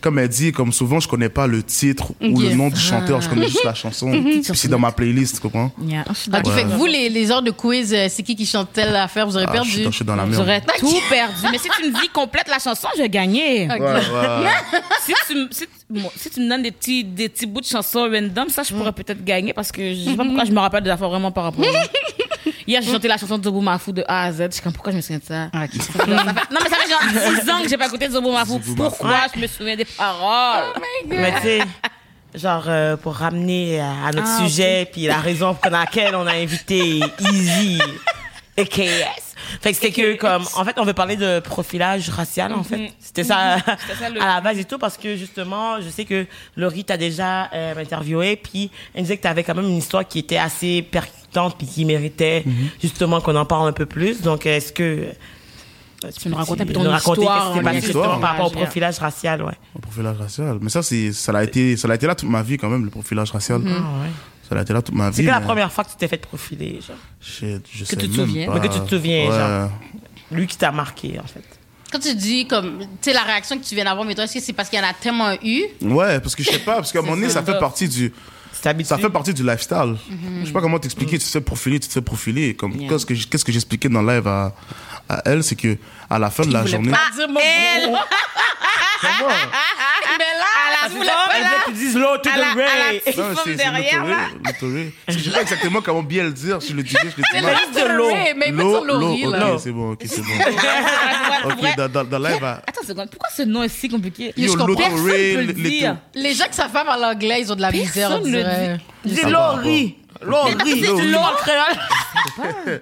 comme 0.00 0.18
elle 0.18 0.28
dit, 0.28 0.52
comme 0.52 0.72
souvent, 0.72 1.00
je 1.00 1.08
connais 1.08 1.28
pas 1.28 1.46
le 1.46 1.62
titre 1.62 2.12
ou 2.20 2.40
le 2.40 2.54
nom 2.54 2.68
du 2.68 2.78
chanteur, 2.78 3.20
je 3.20 3.28
connais 3.28 3.48
juste 3.48 3.64
la 3.64 3.74
chanson. 3.74 4.12
C'est 4.54 4.68
dans 4.68 4.78
ma 4.78 4.92
playlist, 4.92 5.36
tu 5.36 5.40
comprends? 5.40 5.70
Yeah, 5.82 6.04
je 6.08 6.14
suis 6.14 6.28
Ok, 6.28 6.32
d'accord. 6.36 6.52
fait 6.54 6.62
que 6.62 6.68
vous, 6.68 6.86
les, 6.86 7.08
les 7.08 7.30
heures 7.30 7.42
de 7.42 7.50
quiz, 7.50 7.92
euh, 7.92 8.06
c'est 8.08 8.22
qui 8.22 8.36
qui 8.36 8.46
chante 8.46 8.72
telle 8.72 8.94
affaire, 8.96 9.26
vous 9.26 9.36
aurez 9.36 9.44
Ah, 9.48 9.50
je, 9.50 9.56
perdu. 9.56 9.70
suis, 9.70 9.84
je 9.84 9.90
suis 9.90 10.04
dans 10.04 10.16
la 10.16 10.24
merde. 10.24 10.34
J'aurais 10.36 10.60
tout 10.60 11.00
perdu. 11.10 11.34
Mais 11.50 11.58
si 11.58 11.68
tu 11.68 11.84
me 11.90 12.00
dis 12.00 12.08
complète 12.08 12.48
la 12.48 12.58
chanson, 12.58 12.88
je 12.96 13.02
vais 13.02 13.08
gagner. 13.08 13.68
Ok. 13.72 13.80
Ouais, 13.80 13.86
ouais. 13.86 14.80
si, 15.04 15.12
tu, 15.26 15.34
me- 15.34 15.48
si, 15.50 15.60
tu- 15.66 15.68
bon, 15.90 16.10
si 16.16 16.30
tu 16.30 16.40
me 16.40 16.48
donnes 16.48 16.62
des 16.62 16.70
petits, 16.72 17.04
des 17.04 17.28
petits 17.28 17.46
bouts 17.46 17.60
de 17.60 17.66
chansons 17.66 18.08
random, 18.10 18.48
ça, 18.48 18.62
je 18.62 18.72
pourrais 18.74 18.92
peut-être 18.92 19.24
gagner 19.24 19.52
parce 19.52 19.70
que 19.72 19.94
je 19.94 20.10
sais 20.10 20.16
pas 20.16 20.24
pourquoi 20.24 20.44
je 20.44 20.52
me 20.52 20.58
rappelle 20.60 20.82
des 20.84 20.90
affaires 20.90 21.08
vraiment 21.08 21.30
par 21.32 21.44
rapport 21.44 21.64
à 21.64 21.68
Hier, 22.68 22.82
j'ai 22.82 22.92
chanté 22.92 23.08
la 23.08 23.16
chanson 23.16 23.38
de 23.38 23.44
Zobo 23.44 23.62
Mafou 23.62 23.92
de 23.92 24.04
A 24.06 24.24
à 24.24 24.32
Z. 24.32 24.42
Je 24.48 24.52
suis 24.52 24.62
comme, 24.62 24.74
pourquoi 24.74 24.92
je 24.92 24.98
me 24.98 25.00
souviens 25.02 25.18
de 25.18 25.24
ça? 25.24 25.48
Ah, 25.54 25.64
ok. 25.64 25.82
Ça 25.82 26.04
fait- 26.04 26.10
non, 26.10 26.60
mais 26.62 26.68
ça 26.68 26.76
fait 26.76 26.90
genre 26.90 27.40
6 27.42 27.50
ans 27.50 27.62
que 27.62 27.68
j'ai 27.70 27.78
pas 27.78 27.86
écouté 27.86 28.10
Zobo 28.10 28.30
Mafou. 28.30 28.60
Zobo 28.62 28.82
Mafou. 28.82 28.96
Pourquoi 28.98 29.20
je 29.34 29.40
me 29.40 29.46
souviens 29.46 29.74
des 29.76 29.86
paroles? 29.86 30.64
Mais 31.06 31.32
tu 31.36 31.40
sais, 31.42 31.60
genre, 32.34 32.64
euh, 32.68 32.98
pour 32.98 33.14
ramener 33.14 33.80
à, 33.80 34.12
notre 34.12 34.28
Ah, 34.28 34.38
sujet, 34.46 34.86
puis 34.92 35.06
la 35.06 35.16
raison 35.18 35.54
pour 35.54 35.70
laquelle 35.70 36.14
on 36.14 36.26
a 36.26 36.34
invité 36.34 37.00
Easy 37.20 37.80
et 38.58 38.66
KS. 38.66 39.24
Fait 39.62 39.70
que 39.72 39.78
c'était 39.78 39.92
que, 39.92 40.16
comme, 40.16 40.42
en 40.56 40.64
fait, 40.64 40.78
on 40.78 40.84
veut 40.84 40.92
parler 40.92 41.16
de 41.16 41.40
profilage 41.40 42.10
racial, 42.10 42.52
en 42.52 42.62
fait. 42.62 42.92
C'était 43.00 43.24
ça, 43.24 43.56
Mhm. 43.56 43.62
C'était 43.88 43.98
ça, 44.04 44.10
le- 44.10 44.20
à 44.22 44.26
la 44.34 44.40
base 44.42 44.58
et 44.58 44.64
tout, 44.64 44.76
parce 44.78 44.98
que 44.98 45.16
justement, 45.16 45.80
je 45.80 45.88
sais 45.88 46.04
que 46.04 46.26
Laurie 46.54 46.84
t'a 46.84 46.98
déjà 46.98 47.48
euh, 47.54 47.74
interviewé, 47.80 48.36
puis 48.36 48.70
elle 48.94 49.02
disait 49.04 49.16
que 49.16 49.22
t'avais 49.22 49.42
quand 49.42 49.54
même 49.54 49.64
une 49.64 49.78
histoire 49.78 50.06
qui 50.06 50.18
était 50.18 50.36
assez 50.36 50.82
puis 51.56 51.66
qui 51.66 51.84
méritait 51.84 52.42
Mhm. 52.46 52.68
justement 52.82 53.20
qu'on 53.20 53.36
en 53.36 53.44
parle 53.44 53.68
un 53.68 53.72
peu 53.72 53.86
plus. 53.86 54.22
Donc, 54.22 54.46
est-ce 54.46 54.72
que 54.72 55.06
Tu 56.20 56.28
nous 56.28 56.36
racontes 56.36 56.60
un 56.60 56.64
peu 56.66 56.72
ton 56.72 56.84
nous 56.84 56.90
raconter 56.90 57.22
histoire 57.22 57.54
justement 57.56 57.68
avec 57.68 58.20
par 58.20 58.30
rapport 58.30 58.46
au 58.46 58.50
profilage, 58.50 58.98
racial, 58.98 59.42
ouais. 59.42 59.52
Le 59.74 59.80
profilage 59.80 60.16
racial. 60.16 60.58
Mais 60.60 60.68
ça, 60.70 60.82
c'est, 60.82 61.12
ça 61.12 61.32
l'a 61.32 61.42
été, 61.42 61.76
ça 61.76 61.88
l'a 61.88 61.96
été 61.96 62.06
là 62.06 62.14
toute 62.14 62.28
ma 62.28 62.40
vie 62.42 62.56
quand 62.56 62.68
même, 62.68 62.84
le 62.84 62.90
profilage 62.90 63.30
racial. 63.32 63.60
Ah 63.66 63.68
ouais. 63.70 64.10
Ça 64.48 64.54
l'a 64.54 64.62
été 64.62 64.72
là 64.72 64.80
toute 64.80 64.94
ma 64.94 65.10
vie. 65.10 65.16
C'est 65.16 65.24
quand 65.24 65.32
la 65.32 65.40
mais 65.40 65.46
première 65.46 65.72
fois 65.72 65.82
que 65.84 65.90
tu 65.90 65.96
t'es 65.96 66.06
fait 66.08 66.16
profiler, 66.18 66.78
genre? 66.86 66.96
Je, 67.20 67.58
je 67.72 67.84
sais 67.84 67.96
tu 67.96 68.08
te 68.08 68.16
même 68.16 68.26
souviens. 68.26 68.46
pas. 68.46 68.54
Mais 68.60 68.68
que 68.68 68.72
tu 68.74 68.80
te 68.80 68.88
souviens, 68.88 69.28
Ouais. 69.28 69.36
genre. 69.38 69.70
Lui 70.30 70.46
qui 70.46 70.56
t'a 70.56 70.70
marqué, 70.70 71.18
en 71.18 71.26
fait. 71.26 71.42
Quand 71.90 71.98
tu 71.98 72.14
dis, 72.14 72.46
comme, 72.46 72.78
tu 72.80 72.86
sais, 73.00 73.12
la 73.12 73.22
réaction 73.22 73.58
que 73.58 73.64
tu 73.64 73.74
viens 73.74 73.84
d'avoir, 73.84 74.06
mais 74.06 74.14
toi, 74.14 74.24
est-ce 74.24 74.34
que 74.34 74.40
c'est 74.40 74.52
parce 74.52 74.68
qu'il 74.68 74.78
y 74.78 74.82
en 74.82 74.86
a 74.86 74.92
tellement 74.94 75.32
eu? 75.42 75.64
Ouais, 75.82 76.20
parce 76.20 76.36
que 76.36 76.42
je 76.44 76.50
sais 76.50 76.58
pas, 76.60 76.76
parce 76.76 76.92
qu'à 76.92 77.00
un 77.00 77.02
moment 77.02 77.16
donné, 77.16 77.28
ça. 77.28 77.42
ça 77.44 77.52
fait 77.52 77.58
partie 77.58 77.88
du. 77.88 78.12
Ça 78.84 78.98
fait 78.98 79.10
partie 79.10 79.34
du 79.34 79.42
lifestyle. 79.44 79.96
Je 80.40 80.46
sais 80.46 80.52
pas 80.52 80.60
comment 80.60 80.78
t'expliquer, 80.78 81.18
tu 81.18 81.24
te 81.24 81.30
fais 81.30 81.40
profiler, 81.40 81.78
tu 81.80 81.88
te 81.88 81.92
fais 81.92 82.00
profiler. 82.02 82.54
Comme, 82.54 82.72
Yeah. 82.72 82.88
qu'est-ce 82.90 83.06
que, 83.06 83.14
qu'est-ce 83.14 83.44
que 83.44 83.52
j'expliquais 83.52 83.88
dans 83.88 84.02
le 84.02 84.14
live 84.16 84.26
à, 84.28 84.52
à 85.08 85.22
elle, 85.24 85.42
c'est 85.42 85.56
que, 85.56 85.76
à 86.10 86.18
la 86.18 86.30
fin 86.30 86.44
de 86.44 86.52
la 86.52 86.64
journée. 86.66 86.90
Pas 86.90 87.10
dire 87.16 87.28
mon 87.28 87.40
elle. 87.40 87.90
Mais 90.18 90.24
là, 90.38 90.44
Ah, 90.80 90.88
c'est 90.90 91.04
ça, 91.04 91.12
elle 91.36 91.42
veut 91.44 91.48
que 91.66 91.70
tu 91.70 91.76
dises 91.76 91.96
low 91.96 92.16
to 92.18 92.30
à 92.30 92.36
la- 92.36 92.44
the 92.54 92.58
à 92.58 92.78
la 92.78 92.84
ray. 92.88 93.02
c'est, 93.04 93.54
derrière. 93.56 94.04
Parce 94.44 94.58
que 94.58 94.90
Je 95.08 95.18
sais 95.18 95.30
pas 95.30 95.42
exactement 95.42 95.80
comment 95.82 96.02
bien 96.02 96.24
le 96.24 96.32
dire, 96.32 96.58
je 96.60 96.72
le 96.72 96.82
disais, 96.82 96.98
je 97.02 97.06
le 97.06 97.22
Mais 97.34 97.40
dis 97.40 97.46
Mais 97.76 97.82
de 97.82 97.88
l'eau. 98.56 98.84
L'eau, 98.84 98.84
l'eau, 98.84 99.54
ok, 99.54 99.60
c'est 99.62 99.70
bon, 99.72 99.92
ok, 99.92 100.00
c'est 100.06 100.20
bon. 100.22 100.32
Ok, 101.44 101.76
dans, 101.76 101.88
dans, 101.88 102.04
dans 102.04 102.18
live, 102.18 102.42
à- 102.44 102.62
seconde, 102.88 103.08
pourquoi 103.10 103.28
ce 103.36 103.42
nom 103.42 103.62
est 103.62 103.68
si 103.68 103.88
compliqué? 103.88 104.32
Yo, 104.36 104.52
je 104.52 104.56
Personne 104.56 105.02
peut 105.04 105.42
le 105.42 105.52
les- 105.52 105.70
dire. 105.70 105.96
Les 106.14 106.34
gens 106.34 106.46
qui 106.46 106.54
savent 106.54 106.70
faire 106.70 106.84
par 106.84 106.98
l'anglais, 106.98 107.40
ils 107.42 107.52
ont 107.52 107.56
de 107.56 107.60
la 107.60 107.70
misère, 107.70 108.10
on 108.10 108.14
Personne 108.16 108.32
le 108.32 108.38
dirait. 108.38 108.78
Dis 109.04 109.22
Laurie. 109.22 109.94
Laurie. 110.22 110.54
Laurie. 110.80 111.14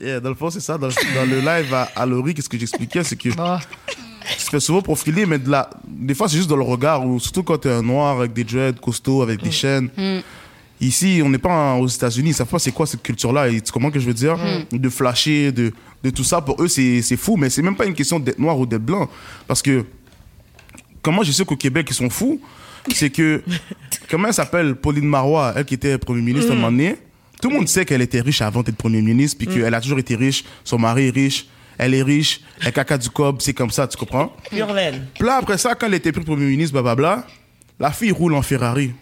Yeah, 0.00 0.20
dans 0.20 0.30
le 0.30 0.34
fond, 0.34 0.48
c'est 0.48 0.60
ça. 0.60 0.78
Dans, 0.78 0.88
dans 0.88 1.28
le 1.28 1.40
live 1.40 1.74
à, 1.74 1.82
à 1.94 2.06
Laurie, 2.06 2.32
qu'est-ce 2.32 2.48
que 2.48 2.58
j'expliquais, 2.58 3.04
c'est 3.04 3.14
que 3.16 3.28
Bon. 3.28 3.58
te 3.58 4.50
fais 4.50 4.58
souvent 4.60 4.80
profiler, 4.80 5.26
mais 5.26 5.38
de 5.38 5.50
la, 5.50 5.68
des 5.86 6.14
fois, 6.14 6.28
c'est 6.30 6.38
juste 6.38 6.48
dans 6.48 6.56
le 6.56 6.62
regard, 6.62 7.06
ou 7.06 7.20
surtout 7.20 7.42
quand 7.42 7.58
t'es 7.58 7.70
un 7.70 7.82
noir 7.82 8.18
avec 8.18 8.32
des 8.32 8.42
dreads 8.42 8.80
costauds, 8.80 9.20
avec 9.22 9.42
des 9.42 9.50
chaînes. 9.50 9.90
Ici, 10.80 11.20
on 11.22 11.28
n'est 11.28 11.38
pas 11.38 11.50
en- 11.74 11.78
aux 11.80 11.86
États-Unis, 11.88 12.30
ils 12.30 12.34
savent 12.34 12.46
pas 12.48 12.58
c'est 12.58 12.72
quoi 12.72 12.86
cette 12.86 13.02
culture-là. 13.02 13.48
Et 13.48 13.60
tu 13.60 13.70
comprends 13.70 13.90
ce 13.90 13.94
que 13.94 14.00
je 14.00 14.06
veux 14.06 14.14
dire? 14.14 14.36
De 14.72 14.88
flasher, 14.88 15.52
de, 15.52 15.72
de 16.02 16.10
tout 16.10 16.24
ça. 16.24 16.40
Pour 16.40 16.62
eux, 16.62 16.68
c'est 16.68 17.16
fou, 17.16 17.36
mais 17.36 17.50
c'est 17.50 17.62
même 17.62 17.76
pas 17.76 17.86
une 17.86 17.94
question 17.94 18.18
d'être 18.18 18.38
noir 18.38 18.58
ou 18.58 18.66
d'être 18.66 18.84
blanc. 18.84 19.08
Parce 19.46 19.62
que, 19.62 19.84
comment 21.00 21.22
je 21.22 21.32
sais 21.32 21.44
qu'au 21.44 21.56
Québec, 21.56 21.86
ils 21.90 21.94
sont 21.94 22.10
fous 22.10 22.40
C'est 22.94 23.10
que, 23.10 23.42
comment 24.10 24.28
elle 24.28 24.34
s'appelle 24.34 24.74
Pauline 24.74 25.06
Marois, 25.06 25.52
elle 25.56 25.64
qui 25.64 25.74
était 25.74 25.98
Premier 25.98 26.22
ministre 26.22 26.50
à 26.50 26.54
un 26.54 26.56
moment 26.56 26.70
donné, 26.72 26.96
tout 27.40 27.50
le 27.50 27.56
monde 27.56 27.68
sait 27.68 27.84
qu'elle 27.84 28.02
était 28.02 28.20
riche 28.20 28.40
avant 28.40 28.62
d'être 28.62 28.76
Premier 28.76 29.02
ministre, 29.02 29.36
puis 29.38 29.46
qu'elle 29.48 29.74
a 29.74 29.80
toujours 29.80 29.98
été 29.98 30.14
riche, 30.14 30.44
son 30.62 30.78
mari 30.78 31.08
est 31.08 31.10
riche, 31.10 31.46
elle 31.76 31.94
est 31.94 32.02
riche, 32.02 32.40
elle 32.64 32.72
caca 32.72 32.96
du 32.96 33.10
cob, 33.10 33.40
c'est 33.40 33.54
comme 33.54 33.70
ça, 33.70 33.88
tu 33.88 33.96
comprends? 33.96 34.32
Puis 35.14 35.26
là, 35.26 35.38
après 35.38 35.58
ça, 35.58 35.74
quand 35.74 35.86
elle 35.86 35.94
était 35.94 36.12
prise 36.12 36.24
Premier 36.24 36.46
ministre, 36.46 36.72
blablabla, 36.72 37.26
la 37.80 37.90
fille 37.90 38.12
roule 38.12 38.34
en 38.34 38.42
Ferrari. 38.42 38.92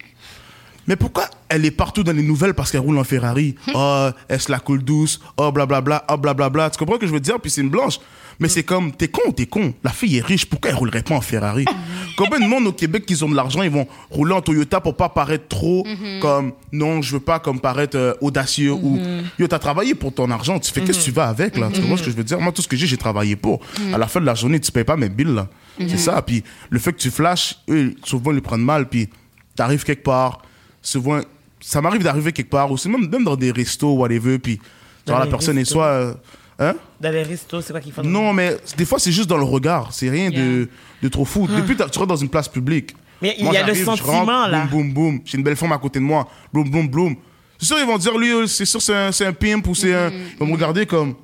Mais 0.91 0.97
pourquoi 0.97 1.31
elle 1.49 1.65
est 1.65 1.71
partout 1.71 2.03
dans 2.03 2.11
les 2.11 2.25
nouvelles 2.25 2.53
parce 2.53 2.73
qu'elle 2.73 2.81
roule 2.81 2.99
en 2.99 3.05
Ferrari? 3.05 3.55
Oh, 3.77 4.09
elle 4.29 4.41
se 4.41 4.51
la 4.51 4.59
coule 4.59 4.83
douce? 4.83 5.21
Oh, 5.37 5.53
blablabla. 5.53 6.05
Oh, 6.11 6.17
blablabla. 6.17 6.71
Tu 6.71 6.79
comprends 6.79 6.97
ce 6.97 7.01
que 7.03 7.07
je 7.07 7.13
veux 7.13 7.21
dire? 7.21 7.39
Puis 7.39 7.53
c'est 7.53 7.61
une 7.61 7.71
blanche. 7.71 8.01
Mais 8.41 8.49
c'est 8.49 8.65
comme, 8.65 8.91
t'es 8.91 9.07
con 9.07 9.21
ou 9.29 9.33
t'es 9.33 9.47
con 9.47 9.73
La 9.85 9.91
fille 9.91 10.17
est 10.17 10.25
riche, 10.25 10.47
pourquoi 10.47 10.71
elle 10.71 10.77
roulerait 10.77 11.05
pas 11.05 11.15
en 11.15 11.21
Ferrari? 11.21 11.65
Combien 12.17 12.41
de 12.41 12.47
monde 12.47 12.67
au 12.67 12.73
Québec 12.73 13.07
qui 13.07 13.23
ont 13.23 13.29
de 13.29 13.37
l'argent, 13.37 13.63
ils 13.63 13.71
vont 13.71 13.87
rouler 14.11 14.35
en 14.35 14.41
Toyota 14.41 14.81
pour 14.81 14.97
pas 14.97 15.11
paraître 15.11 15.47
trop 15.47 15.87
comme, 16.21 16.55
non, 16.73 17.03
je 17.03 17.13
veux 17.13 17.21
pas 17.21 17.39
comme 17.39 17.61
paraître 17.61 17.97
euh, 17.97 18.15
audacieux 18.21 18.73
ou, 18.73 18.99
yo, 19.39 19.47
t'as 19.47 19.59
travaillé 19.61 19.95
pour 19.95 20.13
ton 20.13 20.29
argent, 20.31 20.59
tu 20.59 20.73
fais 20.73 20.81
qu'est-ce 20.81 20.99
que 20.99 21.05
tu 21.05 21.11
vas 21.13 21.29
avec 21.29 21.57
là? 21.57 21.69
Tu 21.73 21.81
comprends 21.81 21.99
ce 21.99 22.03
que 22.03 22.11
je 22.11 22.17
veux 22.17 22.25
dire? 22.25 22.41
Moi, 22.41 22.51
tout 22.51 22.63
ce 22.63 22.69
que 22.69 22.77
j'ai, 22.77 22.87
j'ai 22.87 22.97
travaillé 22.97 23.37
pour. 23.37 23.61
À 23.93 23.99
la 23.99 24.09
fin 24.09 24.21
de 24.21 24.27
la 24.27 24.35
journée, 24.35 24.59
tu 24.59 24.73
payes 24.73 24.85
pas 24.85 24.97
mes 24.97 25.09
billes 25.09 25.35
là. 25.35 25.47
C'est 25.79 25.99
ça. 25.99 26.21
Puis 26.21 26.43
le 26.69 26.79
fait 26.81 26.93
que 26.93 26.99
tu 26.99 27.11
flashes, 27.11 27.61
eux, 27.69 27.95
souvent, 28.05 28.33
ils 28.33 28.43
prennent 28.43 28.61
mal. 28.65 28.89
Puis 28.89 29.09
t'arrives 29.55 29.85
quelque 29.85 30.03
part, 30.03 30.41
souvent, 30.83 31.21
ça 31.61 31.81
m'arrive 31.81 32.03
d'arriver 32.03 32.33
quelque 32.33 32.51
part, 32.51 32.71
ou 32.71 32.77
c'est 32.77 32.89
même, 32.89 33.09
même 33.09 33.25
dans 33.25 33.37
des 33.37 33.51
restos, 33.53 33.95
whatever, 33.95 34.39
puis 34.39 34.61
genre 35.07 35.19
Dans 35.19 35.25
la 35.25 35.31
personne 35.31 35.59
est 35.59 35.65
soit. 35.65 35.87
euh, 35.87 36.15
hein? 36.59 36.75
Dans 37.01 37.11
les 37.13 37.23
restos, 37.23 37.61
c'est 37.63 37.73
quoi 37.73 37.81
qu'ils 37.81 37.93
font? 37.93 38.03
Non, 38.03 38.33
mais 38.33 38.57
des 38.77 38.85
fois, 38.85 38.99
c'est 38.99 39.13
juste 39.13 39.29
dans 39.29 39.37
le 39.39 39.45
regard. 39.45 39.93
C'est 39.93 40.09
rien 40.11 40.31
de, 40.31 40.69
de 41.03 41.09
trop 41.09 41.25
fou. 41.25 41.47
Depuis 41.47 41.77
que 41.77 41.83
tu 41.89 41.99
rentres 41.99 42.07
dans 42.09 42.17
une 42.17 42.29
place 42.29 42.49
publique. 42.49 42.95
Mais 43.23 43.35
il 43.39 43.45
y 43.53 43.57
a 43.57 43.67
le 43.67 43.75
sentiment, 43.75 44.25
rentre, 44.25 44.51
là. 44.51 44.65
Boum, 44.67 44.93
boum, 44.93 44.93
boum. 44.95 45.21
J'ai 45.25 45.37
une 45.37 45.45
belle 45.45 45.57
femme 45.57 45.73
à 45.73 45.79
côté 45.79 45.99
de 45.99 46.05
moi. 46.05 46.27
Boum, 46.53 46.71
boum, 46.71 46.89
boum. 46.89 47.17
C'est 47.59 47.67
sûr, 47.67 47.79
ils 47.79 47.87
vont 47.87 47.99
dire, 47.99 48.17
lui, 48.17 48.49
c'est 48.49 48.65
sûr, 48.65 48.81
c'est 48.81 48.95
un, 48.95 49.13
c'est 49.13 49.27
un 49.27 49.33
pimp 49.35 49.67
ou 49.67 49.75
c'est 49.75 49.93
un. 49.95 50.11
Ils 50.11 50.39
vont 50.39 50.47
me 50.47 50.53
regarder 50.53 50.87
comme. 50.87 51.15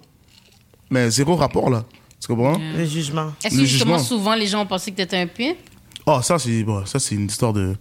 Mais 0.91 1.11
zéro 1.11 1.35
rapport, 1.37 1.71
là. 1.71 1.85
Tu 2.21 2.29
comprends? 2.29 2.59
Le 2.77 2.85
jugement. 2.85 3.33
Est-ce 3.43 3.57
que 3.57 3.65
justement, 3.65 3.99
jugement. 3.99 3.99
souvent, 3.99 4.35
les 4.35 4.47
gens 4.47 4.63
ont 4.63 4.67
pensé 4.67 4.91
que 4.91 4.97
t'étais 4.97 5.17
un 5.19 5.27
pied? 5.27 5.57
Oh, 6.05 6.21
ça, 6.23 6.39
c'est 6.39 6.63
bon, 6.63 6.85
ça, 6.87 6.99
c'est 6.99 7.15
une 7.15 7.27
histoire 7.27 7.53
de. 7.53 7.75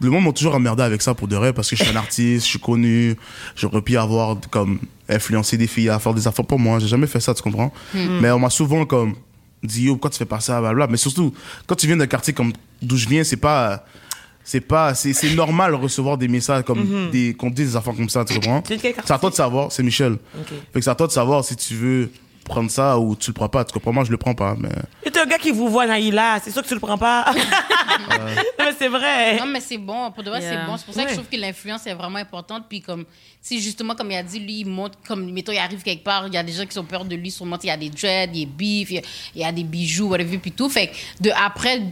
Le 0.00 0.10
monde 0.10 0.24
m'a 0.24 0.32
toujours 0.32 0.54
emmerdé 0.54 0.82
avec 0.82 1.00
ça 1.02 1.14
pour 1.14 1.28
de 1.28 1.36
vrai 1.36 1.52
parce 1.52 1.70
que 1.70 1.76
je 1.76 1.84
suis 1.84 1.92
un 1.92 1.96
artiste, 1.96 2.44
je 2.44 2.50
suis 2.50 2.58
connu, 2.58 3.16
j'aurais 3.56 3.80
pu 3.80 3.96
avoir 3.96 4.36
comme 4.50 4.78
influencé 5.08 5.56
des 5.56 5.66
filles 5.66 5.88
à 5.88 5.98
faire 5.98 6.14
des 6.14 6.26
affaires 6.26 6.44
pour 6.44 6.58
moi. 6.58 6.78
J'ai 6.78 6.88
jamais 6.88 7.06
fait 7.06 7.20
ça, 7.20 7.32
tu 7.32 7.42
comprends? 7.42 7.72
Mais 7.94 8.30
on 8.30 8.38
m'a 8.38 8.50
souvent 8.50 8.84
comme 8.84 9.14
dit, 9.62 9.84
yo, 9.84 9.94
pourquoi 9.94 10.10
tu 10.10 10.18
fais 10.18 10.24
pas 10.24 10.40
ça, 10.40 10.60
blablabla. 10.60 10.88
Mais 10.88 10.96
surtout, 10.96 11.32
quand 11.66 11.74
tu 11.74 11.86
viens 11.86 11.96
d'un 11.96 12.06
quartier 12.06 12.32
comme 12.34 12.52
d'où 12.82 12.96
je 12.96 13.08
viens, 13.08 13.24
c'est 13.24 13.36
pas. 13.36 13.84
C'est 14.46 14.60
pas. 14.60 14.94
C'est 14.94 15.14
c'est 15.14 15.34
normal 15.34 15.70
de 15.70 15.76
recevoir 15.76 16.18
des 16.18 16.28
messages 16.28 16.64
comme 16.64 17.10
des. 17.10 17.32
qu'on 17.32 17.50
te 17.50 17.56
dise 17.56 17.70
des 17.70 17.76
affaires 17.76 17.94
comme 17.94 18.10
ça, 18.10 18.26
tu 18.26 18.34
comprends? 18.34 18.62
C'est 18.66 19.10
à 19.10 19.18
toi 19.18 19.30
de 19.30 19.34
savoir, 19.34 19.72
c'est 19.72 19.82
Michel. 19.82 20.12
Ok. 20.38 20.48
Fait 20.48 20.80
que 20.80 20.84
c'est 20.84 20.90
à 20.90 20.94
toi 20.94 21.06
de 21.06 21.12
savoir 21.12 21.42
si 21.44 21.56
tu 21.56 21.74
veux 21.74 22.10
prendre 22.44 22.70
ça 22.70 22.98
ou 22.98 23.16
tu 23.16 23.30
le 23.30 23.34
prends 23.34 23.48
pas. 23.48 23.64
Tu 23.64 23.72
comprends? 23.72 23.92
Moi, 23.92 24.04
je 24.04 24.10
le 24.10 24.16
prends 24.16 24.34
pas, 24.34 24.54
mais. 24.58 24.68
Et 25.04 25.10
t'es 25.10 25.20
un 25.20 25.26
gars 25.26 25.38
qui 25.38 25.50
vous 25.50 25.68
voit, 25.68 25.86
Naïla. 25.86 26.38
C'est 26.42 26.50
sûr 26.50 26.62
que 26.62 26.68
tu 26.68 26.74
le 26.74 26.80
prends 26.80 26.98
pas. 26.98 27.24
Non, 28.58 28.66
mais 28.66 28.74
c'est 28.78 28.88
vrai. 28.88 29.36
Non, 29.38 29.46
mais 29.46 29.60
c'est 29.60 29.78
bon. 29.78 30.10
Pour 30.10 30.22
de 30.24 30.30
vrai, 30.30 30.40
Yeah. 30.40 30.50
c'est 30.60 30.66
bon. 30.66 30.76
C'est 30.76 30.84
pour 30.86 30.94
ça 30.94 31.02
que 31.02 31.06
Ouais. 31.08 31.14
je 31.14 31.20
trouve 31.20 31.30
que 31.30 31.36
l'influence 31.40 31.86
est 31.86 31.94
vraiment 31.94 32.18
importante. 32.18 32.64
Puis, 32.68 32.80
comme, 32.80 33.04
si 33.40 33.60
justement, 33.60 33.94
comme 33.94 34.10
il 34.10 34.16
a 34.16 34.22
dit, 34.22 34.40
lui, 34.40 34.60
il 34.60 34.66
monte, 34.66 34.94
comme, 35.06 35.30
mettons, 35.32 35.52
il 35.52 35.58
arrive 35.58 35.82
quelque 35.82 36.02
part, 36.02 36.26
il 36.26 36.34
y 36.34 36.36
a 36.36 36.42
des 36.42 36.52
gens 36.52 36.66
qui 36.66 36.78
ont 36.78 36.84
peur 36.84 37.04
de 37.04 37.14
lui, 37.14 37.30
sûrement, 37.30 37.58
il 37.62 37.66
y 37.68 37.70
a 37.70 37.76
des 37.76 37.88
dreads, 37.90 38.30
il 38.34 38.40
y 38.40 38.42
a 38.42 38.46
des 38.46 38.46
bifs, 38.46 38.90
il 38.90 38.94
y 38.96 38.98
a, 38.98 39.02
il 39.36 39.40
y 39.42 39.44
a 39.44 39.52
des 39.52 39.64
bijoux, 39.64 40.08
whatever, 40.08 40.38
puis 40.38 40.52
tout. 40.52 40.68
Fait 40.68 40.88
que, 40.88 40.94
de 41.22 41.30
après, 41.30 41.82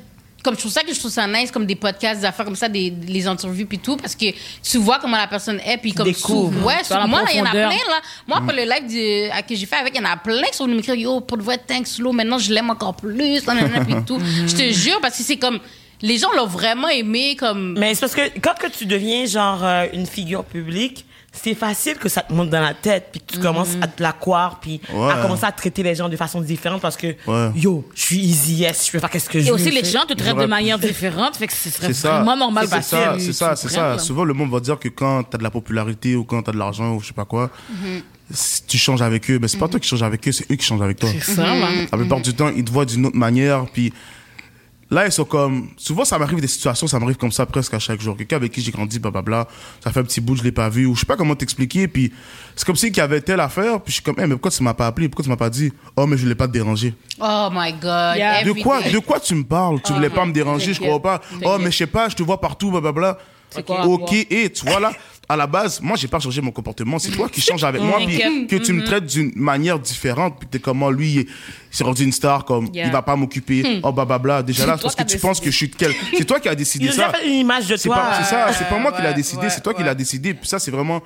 comme 0.43 0.55
je 0.55 0.61
trouve 0.61 0.73
ça 0.73 0.83
que 0.83 0.93
je 0.93 0.99
trouve 0.99 1.11
ça 1.11 1.27
nice, 1.27 1.51
comme 1.51 1.67
des 1.67 1.77
podcasts, 1.77 2.21
des 2.21 2.27
affaires 2.27 2.45
comme 2.45 2.57
ça, 2.57 2.69
des, 2.69 2.93
les 3.07 3.27
interviews, 3.27 3.67
puis 3.67 3.79
tout, 3.79 3.97
parce 3.97 4.15
que 4.15 4.27
tu 4.63 4.79
vois 4.79 4.99
comment 4.99 5.17
la 5.17 5.27
personne 5.27 5.61
est, 5.65 5.79
puis 5.79 5.93
comme. 5.93 6.07
découvres. 6.07 6.53
sou- 6.61 6.67
Ouais, 6.67 6.83
sou- 6.85 6.95
moi, 7.09 7.23
là, 7.23 7.29
il 7.33 7.39
y 7.39 7.41
en 7.41 7.45
a 7.47 7.51
plein, 7.51 7.69
là. 7.89 8.01
Moi, 8.27 8.41
pour 8.41 8.53
le 8.53 8.63
live 8.63 9.31
à 9.33 9.43
que 9.43 9.55
j'ai 9.55 9.67
fait 9.67 9.77
avec, 9.77 9.95
il 9.95 10.03
y 10.03 10.07
en 10.07 10.11
a 10.11 10.17
plein 10.17 10.43
qui 10.51 10.57
sont 10.57 10.65
venus 10.65 10.77
m'écrire, 10.79 10.95
yo, 10.97 11.21
pour 11.21 11.39
de 11.39 11.43
vrai, 11.43 11.59
thanks, 11.59 11.87
slow, 11.87 12.13
maintenant, 12.13 12.39
je 12.39 12.53
l'aime 12.53 12.71
encore 12.71 12.95
plus, 12.97 13.47
nan, 13.47 13.85
puis 13.87 13.95
tout. 14.07 14.19
Je 14.47 14.55
te 14.55 14.73
jure, 14.73 15.01
parce 15.01 15.17
que 15.19 15.23
c'est 15.23 15.37
comme. 15.37 15.59
Les 16.05 16.19
gens 16.19 16.33
l'ont 16.37 16.47
vraiment 16.49 16.89
aimé, 16.89 17.37
comme. 17.39 17.79
Mais 17.79 17.95
c'est 17.95 18.01
parce 18.01 18.15
que 18.17 18.23
quand 18.41 18.55
que 18.59 18.67
tu 18.67 18.87
deviens 18.87 19.25
genre 19.25 19.65
euh, 19.65 19.87
une 19.93 20.05
figure 20.07 20.43
publique, 20.45 21.05
c'est 21.35 21.55
facile 21.55 21.95
que 21.97 22.09
ça 22.11 22.21
te 22.21 22.33
monte 22.33 22.51
dans 22.51 22.61
la 22.61 22.75
tête 22.75 23.09
puis 23.11 23.21
que 23.21 23.33
tu 23.33 23.39
commences 23.41 23.77
à 23.81 23.87
te 23.87 24.03
la 24.03 24.13
croire 24.13 24.61
puis 24.61 24.81
Ouais. 24.93 25.11
à 25.11 25.23
commencer 25.23 25.45
à 25.47 25.53
traiter 25.53 25.83
les 25.83 25.95
gens 25.95 26.09
de 26.11 26.17
façon 26.17 26.41
différente 26.43 26.83
parce 26.83 26.97
que 26.97 27.09
Ouais. 27.27 27.51
yo, 27.57 27.89
je 27.95 28.03
suis 28.03 28.19
easy 28.19 28.55
yes, 28.57 28.87
je 28.87 28.93
peux 28.93 28.99
faire 28.99 29.09
qu'est-ce 29.11 29.31
que 29.31 29.41
je 29.41 29.47
Et 29.47 29.49
veux. 29.49 29.55
aussi, 29.55 29.71
les 29.71 29.83
gens 29.85 30.05
te 30.07 30.13
traitent 30.13 30.37
de 30.37 30.45
manière 30.47 30.79
différente, 30.79 31.37
fait 31.37 31.47
que 31.47 31.53
ce 31.55 31.71
serait 31.71 31.93
vraiment 31.93 32.37
normal 32.37 32.67
C'est 32.69 32.77
que 32.79 32.85
ça, 32.85 33.17
c'est 33.19 33.33
ça, 33.33 33.57
c'est 33.57 33.69
ça. 33.69 33.99
Souvent, 33.99 34.25
le 34.25 34.35
monde 34.35 34.51
va 34.51 34.61
dire 34.61 34.79
que 34.79 34.89
quand 34.89 35.23
t'as 35.25 35.39
de 35.39 35.43
la 35.43 35.51
popularité 35.51 36.17
ou 36.17 36.25
quand 36.25 36.43
t'as 36.43 36.53
de 36.53 36.59
l'argent 36.59 36.95
ou 36.95 37.01
je 37.01 37.07
sais 37.09 37.13
pas 37.15 37.25
quoi, 37.25 37.51
si 38.31 38.63
tu 38.65 38.79
changes 38.79 39.03
avec 39.03 39.31
eux. 39.31 39.39
Mais 39.41 39.49
c'est 39.49 39.59
pas 39.59 39.69
toi 39.69 39.79
qui 39.81 39.89
changes 39.89 40.03
avec 40.03 40.27
eux, 40.27 40.33
c'est 40.33 40.51
eux 40.51 40.55
qui 40.57 40.65
changent 40.65 40.83
avec 40.83 40.99
toi. 40.99 41.09
C'est 41.21 41.35
ça, 41.35 41.43
là. 41.55 41.69
La 41.91 41.99
plupart 41.99 42.21
du 42.21 42.33
temps, 42.35 42.51
ils 42.55 42.65
te 42.65 42.71
voient 42.71 42.85
d'une 42.87 43.07
autre 43.07 43.17
manière. 43.17 43.67
Puis 43.73 43.93
là, 44.93 45.07
ils 45.07 45.13
sont 45.13 45.25
comme. 45.25 45.69
Souvent, 45.77 46.05
ça 46.05 46.19
m'arrive 46.19 46.41
des 46.41 46.47
situations, 46.47 46.87
ça 46.87 47.01
m'arrive 47.01 47.17
comme 47.17 47.33
ça 47.33 47.47
presque 47.47 47.75
à 47.75 47.79
chaque 47.79 48.01
jour. 48.01 48.17
Quelqu'un 48.17 48.37
avec 48.37 48.53
qui 48.53 48.61
j'ai 48.61 48.71
grandi, 48.71 48.99
blablabla, 48.99 49.49
ça 49.83 49.91
fait 49.91 50.01
un 50.01 50.05
petit 50.05 50.21
bout, 50.21 50.37
je 50.37 50.43
l'ai 50.43 50.53
pas 50.53 50.69
vu, 50.69 50.87
ou 50.87 50.95
je 50.95 51.01
sais 51.01 51.07
pas 51.07 51.17
comment 51.17 51.35
t'expliquer. 51.35 51.89
Puis 51.89 52.13
c'est 52.55 52.67
comme 52.67 52.77
si 52.77 52.89
qu'il 52.89 52.99
y 52.99 53.01
avait 53.01 53.21
telle 53.21 53.41
affaire, 53.41 53.81
puis 53.81 53.91
je 53.91 53.95
suis 53.95 54.03
comme, 54.03 54.17
Eh, 54.19 54.27
mais 54.27 54.35
pourquoi 54.35 54.51
tu 54.51 54.63
m'as 54.63 54.75
pas 54.75 54.87
appelé? 54.87 55.09
Pourquoi 55.09 55.25
tu 55.25 55.31
m'as 55.31 55.37
pas 55.37 55.51
dit? 55.51 55.73
Oh, 55.97 56.07
mais 56.07 56.17
je 56.17 56.23
voulais 56.23 56.35
pas 56.35 56.47
te 56.47 56.53
déranger. 56.53 56.95
Oh 57.19 57.49
my 57.53 57.73
God. 57.73 58.17
Yeah. 58.17 58.45
De 58.45 58.53
quoi, 58.63 58.83
de 58.83 58.99
quoi 58.99 59.19
tu 59.19 59.35
me 59.35 59.45
parles? 59.45 59.81
Tu 59.83 59.93
voulais 59.93 60.11
pas 60.11 60.27
me 60.27 60.33
déranger, 60.33 60.75
je 60.75 60.81
crois 60.81 61.01
pas. 61.01 61.21
Oh, 61.45 61.57
mais 61.59 61.71
je 61.71 61.79
sais 61.79 61.87
pas, 61.87 62.09
je 62.09 62.15
te 62.17 62.23
vois 62.23 62.41
partout, 62.41 62.71
blablabla. 62.71 63.19
C'est 63.55 63.65
quoi 63.65 63.87
Ok, 63.87 64.13
et 64.13 64.51
tu 64.51 64.67
vois 64.67 64.81
là, 64.81 64.93
à 65.29 65.37
la 65.37 65.47
base, 65.47 65.81
moi, 65.81 65.97
j'ai 65.97 66.09
pas 66.09 66.19
changé 66.19 66.41
mon 66.43 66.51
comportement. 66.51 66.99
C'est 66.99 67.11
toi 67.13 67.29
qui 67.29 67.41
changes 67.49 67.65
avec 67.65 67.81
moi, 67.81 67.99
puis 68.07 68.47
que 68.49 68.57
tu 68.57 68.73
me 68.73 68.85
traites 68.85 69.07
d'une 69.07 69.33
manière 69.37 69.79
différente, 69.79 70.37
puis 70.39 70.49
t'es 70.51 70.59
comment 70.59 70.91
lui, 70.91 71.13
il 71.13 71.19
est- 71.21 71.23
il 71.23 71.77
s'est 71.77 71.85
rendu 71.85 72.05
une 72.05 72.13
star, 72.13 72.45
comme 72.45 72.69
Yeah. 72.73 72.87
il 72.87 72.93
va 72.93 73.01
pas 73.03 73.17
m'occuper, 73.17 73.81
oh 73.83 73.93
blablabla. 73.93 74.43
Déjà 74.43 74.67
là, 74.67 74.75
C'est 74.77 74.83
parce 74.83 74.95
que 74.95 75.05
tu 75.05 75.19
penses 75.19 75.41
que 75.41 75.51
je 75.51 75.57
suis 75.57 75.69
de 75.69 75.75
quel. 75.77 75.93
C'est 76.19 76.25
toi 76.25 76.39
qui 76.41 76.49
as 76.49 76.55
décidé 76.65 76.85
Il 76.87 76.89
a 76.89 76.93
déjà 76.93 77.07
ça. 77.07 77.19
fait 77.19 77.27
une 77.27 77.35
image 77.35 77.67
de 77.69 77.77
C'est 77.77 77.89
toi. 77.89 77.97
pas, 77.97 78.15
c'est 78.23 78.31
ça, 78.31 78.53
c'est 78.53 78.69
pas 78.69 78.79
moi 78.79 78.93
qui 78.93 79.01
l'a 79.03 79.13
décidé, 79.13 79.49
c'est 79.49 79.63
toi 79.63 79.73
qui 79.75 79.83
l'a 79.83 79.95
décidé. 79.95 80.35
Puis 80.35 80.47
ça, 80.49 80.59
c'est 80.59 80.71
vraiment 80.71 81.01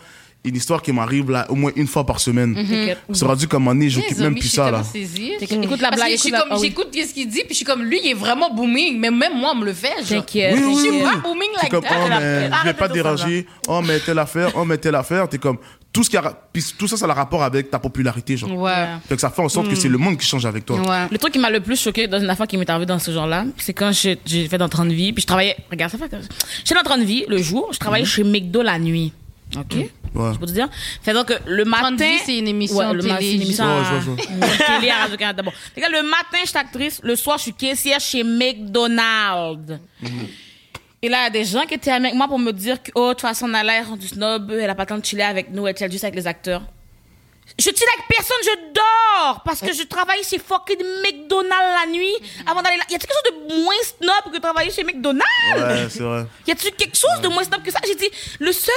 une 0.44 0.56
histoire 0.56 0.80
qui 0.80 0.92
m'arrive 0.92 1.30
là 1.30 1.46
au 1.50 1.54
moins 1.56 1.72
une 1.74 1.86
fois 1.86 2.06
par 2.06 2.20
semaine. 2.20 2.54
T'inquiète. 2.54 2.98
C'est 3.12 3.24
rendu 3.24 3.48
comme 3.48 3.66
un 3.68 3.74
nez, 3.74 3.90
j'occupe 3.90 4.18
même 4.18 4.34
plus 4.34 4.48
ça 4.48 4.70
là. 4.70 4.82
Écoute 4.94 5.80
la 5.80 5.90
Parce 5.90 6.02
blague. 6.02 6.34
ah 6.50 6.56
j'écoute 6.60 6.88
ce 6.94 7.12
qu'il 7.12 7.28
dit, 7.28 7.40
puis 7.40 7.48
je 7.50 7.54
suis 7.56 7.64
comme, 7.64 7.82
lui, 7.82 8.00
il 8.04 8.10
est 8.10 8.14
vraiment 8.14 8.52
booming, 8.54 8.98
mais 8.98 9.10
même 9.10 9.36
moi, 9.36 9.52
on 9.54 9.58
me 9.58 9.66
le 9.66 9.72
fait. 9.72 9.94
T'inquiète. 10.08 10.54
Oui, 10.56 10.62
oui, 10.66 10.74
Je 10.74 10.80
suis 10.80 10.90
oui. 10.90 11.02
pas 11.02 11.16
booming 11.16 11.48
like 11.60 11.70
comme, 11.70 11.82
that. 11.82 11.90
oh, 11.96 12.08
mais 12.08 12.50
je 12.60 12.64
vais 12.64 12.74
pas 12.74 12.88
déranger. 12.88 13.46
Oh, 13.68 13.80
mais 13.84 13.98
telle 13.98 14.18
affaire, 14.18 14.50
oh, 14.54 14.64
mais 14.64 14.78
telle 14.78 14.94
affaire. 14.94 15.28
T'es 15.28 15.38
comme, 15.38 15.58
tout 15.92 16.04
ce 16.04 16.10
qui 16.10 16.16
a, 16.16 16.32
tout 16.78 16.86
ça, 16.86 16.96
ça 16.96 17.06
a 17.06 17.08
le 17.08 17.14
rapport 17.14 17.42
avec 17.42 17.70
ta 17.70 17.78
popularité, 17.78 18.36
genre. 18.36 18.52
Ouais. 18.52 18.86
Que 19.08 19.16
ça 19.16 19.30
fait 19.30 19.42
en 19.42 19.48
sorte 19.48 19.68
que 19.68 19.74
c'est 19.74 19.88
le 19.88 19.98
monde 19.98 20.16
qui 20.18 20.26
change 20.26 20.46
avec 20.46 20.64
toi. 20.64 20.78
Ouais. 20.78 21.06
Le 21.10 21.18
truc 21.18 21.32
qui 21.32 21.38
m'a 21.38 21.50
le 21.50 21.60
plus 21.60 21.80
choqué 21.80 22.06
dans 22.06 22.20
une 22.20 22.30
affaire 22.30 22.46
qui 22.46 22.56
m'est 22.56 22.68
arrivée 22.68 22.86
dans 22.86 22.98
ce 22.98 23.10
genre-là, 23.10 23.46
c'est 23.58 23.72
quand 23.72 23.90
j'ai 23.92 24.48
fait 24.48 24.58
dans 24.58 24.68
30 24.68 24.88
vie, 24.88 25.12
puis 25.12 25.22
je 25.22 25.26
travaillais, 25.26 25.56
regarde, 25.70 25.90
ça 25.90 25.98
fait 25.98 26.08
que, 26.08 26.16
j'étais 26.64 26.74
dans 26.74 26.82
30 26.82 27.00
vie 27.00 27.24
le 27.28 27.38
jour, 27.38 27.68
je 27.72 27.78
travaillais 27.78 28.04
chez 28.04 28.22
McDo 28.24 28.62
la 28.62 28.78
nuit. 28.78 29.12
OK? 29.56 29.74
Ouais. 30.14 30.32
Je 30.34 30.38
peux 30.38 30.46
te 30.46 30.52
dire. 30.52 30.68
Fait 31.02 31.12
donc, 31.12 31.32
le 31.46 31.64
matin. 31.64 31.96
30 31.96 32.00
Vie, 32.00 32.18
c'est 32.24 32.38
une 32.38 32.48
émission 32.48 32.76
Ouais, 32.78 32.92
le 32.94 33.02
ma- 33.02 33.16
télé. 33.16 33.30
c'est 33.30 33.36
une 33.36 33.42
émission 33.42 33.64
Ouais, 33.64 33.70
à- 33.80 33.84
je 34.00 34.10
vois, 34.10 34.16
je 34.16 34.34
Ouais, 34.34 34.56
télé 34.80 34.90
à 34.90 34.96
Radio-Canada. 35.02 35.42
Bon. 35.42 35.52
Fait 35.74 35.80
que 35.80 35.90
le 35.90 36.02
matin, 36.02 36.38
je 36.42 36.48
suis 36.48 36.58
actrice. 36.58 37.00
Le 37.02 37.16
soir, 37.16 37.38
je 37.38 37.42
suis 37.44 37.52
caissière 37.54 38.00
chez 38.00 38.22
McDonald's. 38.24 39.74
Et 41.02 41.08
là, 41.08 41.18
il 41.20 41.24
y 41.24 41.26
a 41.26 41.30
des 41.30 41.44
gens 41.44 41.62
qui 41.66 41.74
étaient 41.74 41.90
avec 41.90 42.14
moi 42.14 42.26
pour 42.26 42.38
me 42.38 42.52
dire 42.52 42.82
que, 42.82 42.90
oh, 42.94 43.08
de 43.08 43.12
toute 43.12 43.20
façon, 43.22 43.46
on 43.48 43.54
a 43.54 43.62
l'air 43.62 43.96
du 43.96 44.08
snob, 44.08 44.50
elle 44.50 44.68
a 44.70 44.74
pas 44.74 44.82
le 44.84 44.88
temps 44.88 44.98
de 44.98 45.04
chiller 45.04 45.22
avec 45.24 45.50
nous, 45.50 45.66
elle 45.66 45.76
chill 45.76 45.90
juste 45.90 46.04
avec 46.04 46.16
les 46.16 46.26
acteurs. 46.26 46.62
Je 47.58 47.64
chill 47.64 47.74
avec 47.94 48.08
personne, 48.08 48.36
je 48.42 48.72
dors 48.74 49.42
parce 49.44 49.60
que 49.60 49.72
je 49.72 49.82
travaille 49.84 50.22
chez 50.24 50.38
fucking 50.38 50.82
McDonald's 51.04 51.84
la 51.84 51.90
nuit 51.92 52.12
avant 52.46 52.60
d'aller 52.60 52.76
là. 52.76 52.82
Y 52.90 52.96
a-t-il 52.96 53.06
quelque 53.06 53.12
chose 53.12 53.48
de 53.48 53.62
moins 53.62 53.74
snob 53.84 54.32
que 54.34 54.38
travailler 54.40 54.70
chez 54.70 54.82
McDonald's? 54.84 55.24
Ouais, 55.56 55.86
c'est 55.88 56.02
vrai. 56.02 56.26
Y 56.46 56.50
a-t-il 56.50 56.74
quelque 56.74 56.96
chose 56.96 57.20
de 57.22 57.28
moins 57.28 57.44
snob 57.44 57.62
que 57.62 57.70
ça? 57.70 57.78
J'ai 57.86 57.94
dit, 57.94 58.08
le 58.40 58.52
seul, 58.52 58.74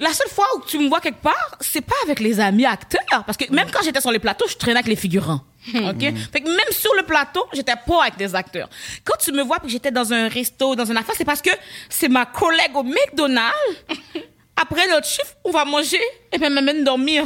la 0.00 0.12
seule 0.12 0.28
fois 0.28 0.46
où 0.56 0.62
tu 0.66 0.78
me 0.78 0.88
vois 0.88 1.00
quelque 1.00 1.22
part, 1.22 1.56
c'est 1.60 1.80
pas 1.80 1.94
avec 2.04 2.20
les 2.20 2.40
amis 2.40 2.64
acteurs. 2.64 3.24
Parce 3.24 3.36
que 3.36 3.52
même 3.52 3.68
quand 3.70 3.82
j'étais 3.82 4.00
sur 4.00 4.10
les 4.10 4.18
plateaux, 4.18 4.46
je 4.48 4.56
traînais 4.56 4.78
avec 4.78 4.88
les 4.88 4.96
figurants. 4.96 5.40
OK? 5.74 6.00
Fait 6.32 6.40
que 6.40 6.48
même 6.48 6.72
sur 6.72 6.92
le 6.96 7.04
plateau, 7.04 7.44
j'étais 7.52 7.74
pas 7.86 8.02
avec 8.02 8.16
des 8.16 8.34
acteurs. 8.34 8.68
Quand 9.04 9.16
tu 9.22 9.32
me 9.32 9.42
vois 9.42 9.58
puis 9.58 9.66
que 9.66 9.72
j'étais 9.72 9.90
dans 9.90 10.12
un 10.12 10.28
resto, 10.28 10.74
dans 10.74 10.84
une 10.84 10.96
affaire, 10.96 11.14
c'est 11.16 11.24
parce 11.24 11.42
que 11.42 11.50
c'est 11.88 12.08
ma 12.08 12.26
collègue 12.26 12.74
au 12.74 12.82
McDonald's. 12.82 13.52
Après 14.56 14.86
notre 14.88 15.06
chiffre, 15.06 15.34
on 15.44 15.50
va 15.50 15.64
manger 15.64 16.00
et 16.32 16.36
puis 16.36 16.44
elle 16.44 16.52
m'amène 16.52 16.84
dormir. 16.84 17.24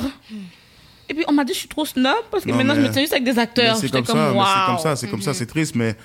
Et 1.09 1.15
puis 1.15 1.25
on 1.29 1.33
m'a 1.33 1.45
dit 1.45 1.53
je 1.53 1.59
suis 1.61 1.69
trop 1.69 1.85
snob 1.85 2.15
parce 2.31 2.45
que 2.45 2.51
Non, 2.51 2.57
maintenant 2.57 2.75
je 2.75 2.81
me 2.81 2.91
tiens 2.91 3.03
juste 3.03 3.13
avec 3.13 3.25
des 3.25 3.39
acteurs. 3.39 3.77
C'est 3.77 3.91
comme, 3.91 4.05
c'est 4.05 4.13
wow. 4.13 4.45
comme 4.67 4.79
ça, 4.79 4.97
c'est 4.97 5.09
comme 5.09 5.23
ça, 5.23 5.35
c'est 5.35 5.47
triste, 5.47 5.75
mais 5.75 5.97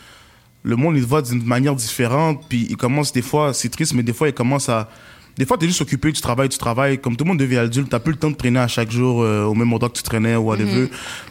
le 0.63 0.75
monde, 0.75 0.95
il 0.95 1.03
voit 1.03 1.21
d'une 1.21 1.43
manière 1.43 1.75
différente, 1.75 2.43
puis 2.47 2.67
il 2.69 2.77
commence 2.77 3.11
des 3.11 3.21
fois, 3.21 3.53
c'est 3.53 3.69
triste, 3.69 3.93
mais 3.93 4.03
des 4.03 4.13
fois, 4.13 4.27
il 4.27 4.33
commence 4.33 4.69
à. 4.69 4.89
Des 5.37 5.45
fois, 5.45 5.57
t'es 5.57 5.65
juste 5.65 5.81
occupé, 5.81 6.11
tu 6.11 6.21
travailles, 6.21 6.49
tu 6.49 6.57
travailles. 6.57 6.99
Comme 6.99 7.15
tout 7.15 7.23
le 7.23 7.29
monde 7.29 7.39
devient 7.39 7.57
adulte, 7.57 7.89
t'as 7.89 7.99
plus 7.99 8.11
le 8.11 8.17
temps 8.19 8.29
de 8.29 8.35
traîner 8.35 8.59
à 8.59 8.67
chaque 8.67 8.91
jour 8.91 9.21
euh, 9.21 9.45
au 9.45 9.53
même 9.53 9.71
endroit 9.71 9.89
que 9.89 9.97
tu 9.97 10.03
traînais 10.03 10.35
ou 10.35 10.41
whatever. 10.41 10.89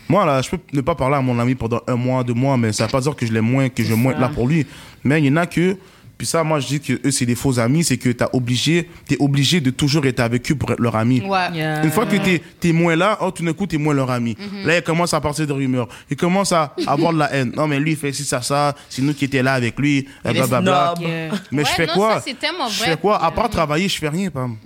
Moi, 0.09 0.25
là, 0.25 0.41
je 0.43 0.51
peux 0.51 0.59
ne 0.73 0.81
pas 0.81 0.95
parler 0.95 1.17
à 1.17 1.21
mon 1.21 1.39
ami 1.39 1.55
pendant 1.55 1.83
un 1.87 1.97
mois, 1.97 2.25
deux 2.25 2.35
mois, 2.35 2.57
mais 2.57 2.73
ça 2.73 2.87
veut 2.87 2.91
pas 2.91 3.01
dire 3.01 3.15
que 3.15 3.27
je 3.27 3.33
l'aime 3.33 3.45
moins, 3.45 3.69
que 3.69 3.83
je 3.83 3.95
moins 3.95 4.19
là 4.19 4.29
pour 4.29 4.49
lui. 4.49 4.67
Mais 5.05 5.21
il 5.21 5.27
y 5.27 5.31
en 5.31 5.37
a 5.37 5.47
que. 5.47 5.77
Puis 6.21 6.27
ça, 6.27 6.45
moi, 6.45 6.61
je 6.61 6.67
dis 6.67 6.81
que 6.81 6.93
eux, 7.03 7.11
c'est 7.11 7.25
des 7.25 7.35
faux 7.35 7.59
amis, 7.59 7.83
c'est 7.83 7.97
que 7.97 8.11
t'as 8.11 8.29
obligé, 8.35 8.91
t'es 9.09 9.17
obligé 9.21 9.63
de 9.63 9.71
toujours 9.71 10.05
être 10.05 10.21
avec 10.21 10.53
eux 10.53 10.55
pour 10.55 10.71
être 10.71 10.79
leur 10.79 10.95
ami. 10.95 11.23
Ouais. 11.23 11.51
Yeah. 11.55 11.83
Une 11.83 11.91
fois 11.91 12.05
que 12.05 12.15
t'es 12.17 12.43
es 12.63 12.73
moins 12.73 12.95
là, 12.95 13.17
oh, 13.23 13.31
tout 13.31 13.43
d'un 13.43 13.55
coup, 13.55 13.67
t'es 13.67 13.79
moins 13.79 13.95
leur 13.95 14.11
ami. 14.11 14.37
Mhm. 14.39 14.67
Là, 14.67 14.77
il 14.77 14.83
commence 14.83 15.15
à 15.15 15.21
partir 15.23 15.47
de 15.47 15.53
rumeurs. 15.55 15.89
Il 16.11 16.19
commence 16.19 16.53
à 16.53 16.75
avoir 16.87 17.15
de 17.15 17.21
la 17.21 17.33
haine. 17.33 17.55
Non, 17.57 17.67
mais 17.67 17.81
lui, 17.81 17.93
il 17.93 17.97
fait 17.97 18.13
ci, 18.13 18.25
ça, 18.25 18.43
ça. 18.43 18.77
C'est 18.91 19.01
nous 19.01 19.15
qui 19.15 19.25
étions 19.25 19.43
là 19.43 19.55
avec 19.55 19.79
lui. 19.79 20.07
Blablabla. 20.23 20.93
Yeah. 21.01 21.31
Mais 21.53 21.65
je 21.65 21.71
fais 21.71 21.87
non, 21.87 21.95
quoi? 21.95 22.15
ça, 22.17 22.25
c'est 22.27 22.39
tellement 22.39 22.69
Je 22.69 22.81
vrai. 22.81 22.91
Fais 22.91 22.97
quoi? 22.99 23.25
À 23.25 23.31
part 23.31 23.49
travailler, 23.49 23.89
je 23.89 23.97
fais 23.97 24.11
rien, 24.11 24.29
Pam. 24.29 24.59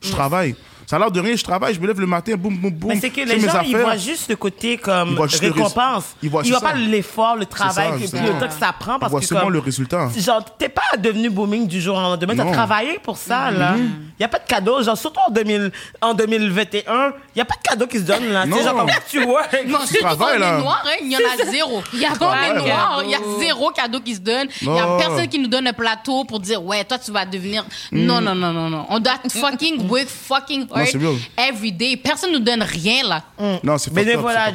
Je 0.00 0.10
travaille. 0.12 0.54
Ça 0.90 0.96
a 0.96 0.98
l'air 0.98 1.10
de 1.12 1.20
rien, 1.20 1.36
je 1.36 1.44
travaille, 1.44 1.72
je 1.72 1.78
me 1.78 1.86
lève 1.86 2.00
le 2.00 2.06
matin, 2.08 2.34
boum, 2.36 2.52
boum, 2.56 2.72
boum. 2.72 2.88
Mais 2.92 2.98
c'est 2.98 3.10
que 3.10 3.20
les 3.20 3.38
gens, 3.38 3.60
ils 3.64 3.76
voient 3.76 3.96
juste 3.96 4.28
le 4.28 4.34
côté 4.34 4.76
comme 4.76 5.10
Ils 5.10 5.14
voient 5.14 5.28
récompense. 5.40 6.16
ils 6.20 6.28
voient- 6.28 6.42
Ils 6.44 6.50
voient 6.50 6.60
pas 6.60 6.72
l'effort, 6.74 7.36
le 7.36 7.46
travail, 7.46 7.90
ça, 7.90 7.92
que- 7.92 7.98
justement. 8.00 8.22
le 8.24 8.32
temps 8.40 8.48
que 8.48 8.58
ça 8.58 8.74
prend. 8.76 8.98
Parce 8.98 9.12
voit 9.12 9.20
que 9.20 9.26
seulement 9.26 9.44
comme, 9.44 9.52
le 9.52 9.60
résultat. 9.60 10.08
Genre, 10.18 10.44
t'es 10.58 10.68
pas 10.68 10.82
devenu 10.98 11.30
booming 11.30 11.68
du 11.68 11.80
jour 11.80 11.96
au 11.96 12.00
lendemain. 12.00 12.34
T'as 12.36 12.50
travaillé 12.50 12.98
pour 13.04 13.16
ça, 13.16 13.52
là. 13.52 13.76
Y 14.18 14.24
a 14.24 14.26
pas 14.26 14.40
de 14.40 14.46
cadeau. 14.48 14.82
Genre, 14.82 14.98
surtout 14.98 15.20
en, 15.28 15.30
2000, 15.30 15.70
en 16.00 16.12
2021, 16.12 17.12
y 17.36 17.40
a 17.40 17.44
pas 17.44 17.54
de 17.54 17.68
cadeau 17.68 17.86
qui 17.86 17.98
se 17.98 18.02
donne, 18.02 18.24
là. 18.32 18.44
Non. 18.44 18.56
C'est 18.56 18.64
genre, 18.64 18.86
tu 19.08 19.24
vois? 19.24 19.42
Non, 19.68 19.78
Tu 19.86 19.98
travailles, 20.00 20.40
là. 20.40 20.58
noir, 20.58 20.82
hein, 20.86 20.96
il 21.02 21.12
y 21.12 21.16
en 21.16 21.20
a 21.20 21.50
zéro. 21.52 21.84
Il 21.92 22.00
y 22.00 22.04
a 22.04 22.08
quand 22.18 22.26
on 22.26 22.30
pas 22.32 22.48
est 22.48 22.54
de 22.54 22.58
noir, 22.66 23.02
il 23.04 23.10
y 23.10 23.14
a 23.14 23.18
cadeau. 23.18 23.38
zéro 23.38 23.70
cadeau 23.70 24.00
qui 24.00 24.16
se 24.16 24.20
donne. 24.20 24.48
Il 24.60 24.66
y 24.66 24.78
a 24.80 24.96
personne 24.98 25.28
qui 25.28 25.38
nous 25.38 25.46
donne 25.46 25.68
un 25.68 25.72
plateau 25.72 26.24
pour 26.24 26.40
dire, 26.40 26.60
ouais, 26.64 26.82
toi, 26.82 26.98
tu 26.98 27.12
vas 27.12 27.24
devenir. 27.24 27.64
Non, 27.92 28.20
non, 28.20 28.34
non, 28.34 28.52
non, 28.52 28.68
non. 28.68 28.86
On 28.88 28.98
doit 28.98 29.20
fucking 29.30 29.88
work 29.88 30.08
fucking 30.08 30.66
hard 30.72 30.79
c'est 30.86 30.98
bien. 30.98 31.12
every 31.36 31.72
day. 31.72 31.96
Personne 31.96 32.32
nous 32.32 32.40
donne 32.40 32.62
rien, 32.62 33.02
là. 33.06 33.24
Non, 33.62 33.78
c'est 33.78 33.92
Bénévolat, 33.92 34.52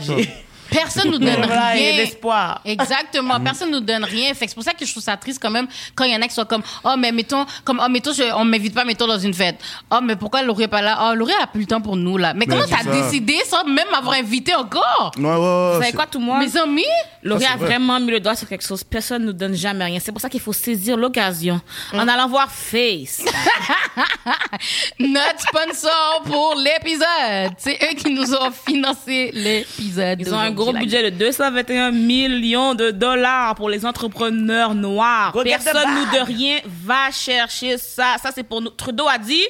J. 0.71 0.77
Personne 0.77 1.11
nous 1.11 1.17
donne 1.19 1.43
rien. 1.43 1.73
l'espoir. 1.97 2.61
Exactement. 2.65 3.39
Personne 3.39 3.71
nous 3.71 3.79
donne 3.79 4.03
rien. 4.03 4.33
Fait 4.33 4.47
c'est 4.47 4.55
pour 4.55 4.63
ça 4.63 4.73
que 4.73 4.85
je 4.85 4.91
trouve 4.91 5.03
ça 5.03 5.17
triste 5.17 5.39
quand 5.41 5.49
même 5.51 5.67
quand 5.95 6.03
il 6.05 6.11
y 6.13 6.15
en 6.15 6.21
a 6.21 6.27
qui 6.27 6.33
sont 6.33 6.45
comme, 6.45 6.63
oh, 6.83 6.93
mais 6.97 7.11
mettons, 7.11 7.45
comme, 7.63 7.81
oh, 7.83 7.89
mettons, 7.89 8.13
je- 8.13 8.33
on 8.35 8.45
m'invite 8.45 8.73
pas, 8.73 8.83
mettons, 8.85 9.07
dans 9.07 9.17
une 9.19 9.33
fête. 9.33 9.59
Oh, 9.91 9.99
mais 10.03 10.15
pourquoi 10.15 10.41
Laurie 10.43 10.63
est 10.63 10.67
pas 10.67 10.81
là? 10.81 11.09
Oh, 11.11 11.15
Laurie 11.15 11.33
a 11.41 11.47
plus 11.47 11.61
le 11.61 11.67
temps 11.67 11.81
pour 11.81 11.95
nous, 11.95 12.17
là. 12.17 12.33
Mais, 12.33 12.45
comment 12.45 12.63
c'est 12.67 12.75
t'as 12.75 12.83
ça. 12.83 12.91
décidé 12.91 13.37
sans 13.47 13.63
même 13.65 13.87
avoir 13.95 14.15
invité 14.15 14.53
encore? 14.55 15.11
Ouais, 15.17 15.23
ouais, 15.23 15.29
ouais. 15.31 15.37
Vous 15.37 15.73
savez 15.73 15.85
c'est- 15.87 15.93
quoi, 15.93 16.05
tout 16.07 16.19
le 16.19 16.25
monde? 16.25 16.39
Mes 16.39 16.57
amis? 16.57 16.83
Laurie 17.23 17.45
a 17.45 17.57
vrai. 17.57 17.67
vraiment 17.67 17.99
mis 17.99 18.11
le 18.11 18.19
doigt 18.19 18.35
sur 18.35 18.47
quelque 18.47 18.63
chose. 18.65 18.83
Personne 18.83 19.21
ne 19.23 19.27
nous 19.27 19.33
donne 19.33 19.55
jamais 19.55 19.83
rien. 19.85 19.99
C'est 19.99 20.11
pour 20.11 20.21
ça 20.21 20.29
qu'il 20.29 20.39
faut 20.41 20.53
saisir 20.53 20.95
l'occasion 20.97 21.59
en 21.93 22.07
allant 22.07 22.27
voir 22.27 22.49
Face. 22.51 23.21
Notre 24.99 25.39
sponsor 25.41 26.21
pour 26.25 26.55
l'épisode. 26.55 27.51
C'est 27.57 27.77
eux 27.83 27.95
qui 27.95 28.11
nous 28.13 28.33
ont 28.33 28.51
financé 28.51 29.31
l'épisode. 29.33 30.21
Ils 30.21 30.33
ont 30.33 30.37
un 30.39 30.51
gros 30.55 30.73
budget 30.73 31.11
de 31.11 31.17
221 31.17 31.91
millions 31.91 32.73
de 32.73 32.91
dollars 32.91 33.55
pour 33.55 33.69
les 33.69 33.85
entrepreneurs 33.85 34.73
noirs. 34.75 35.33
Personne 35.43 35.89
nous 35.95 36.19
de 36.19 36.25
rien 36.25 36.59
va 36.65 37.11
chercher 37.11 37.77
ça. 37.77 38.15
Ça, 38.21 38.31
c'est 38.33 38.43
pour 38.43 38.61
nous. 38.61 38.69
Trudeau 38.69 39.07
a 39.07 39.17
dit. 39.17 39.43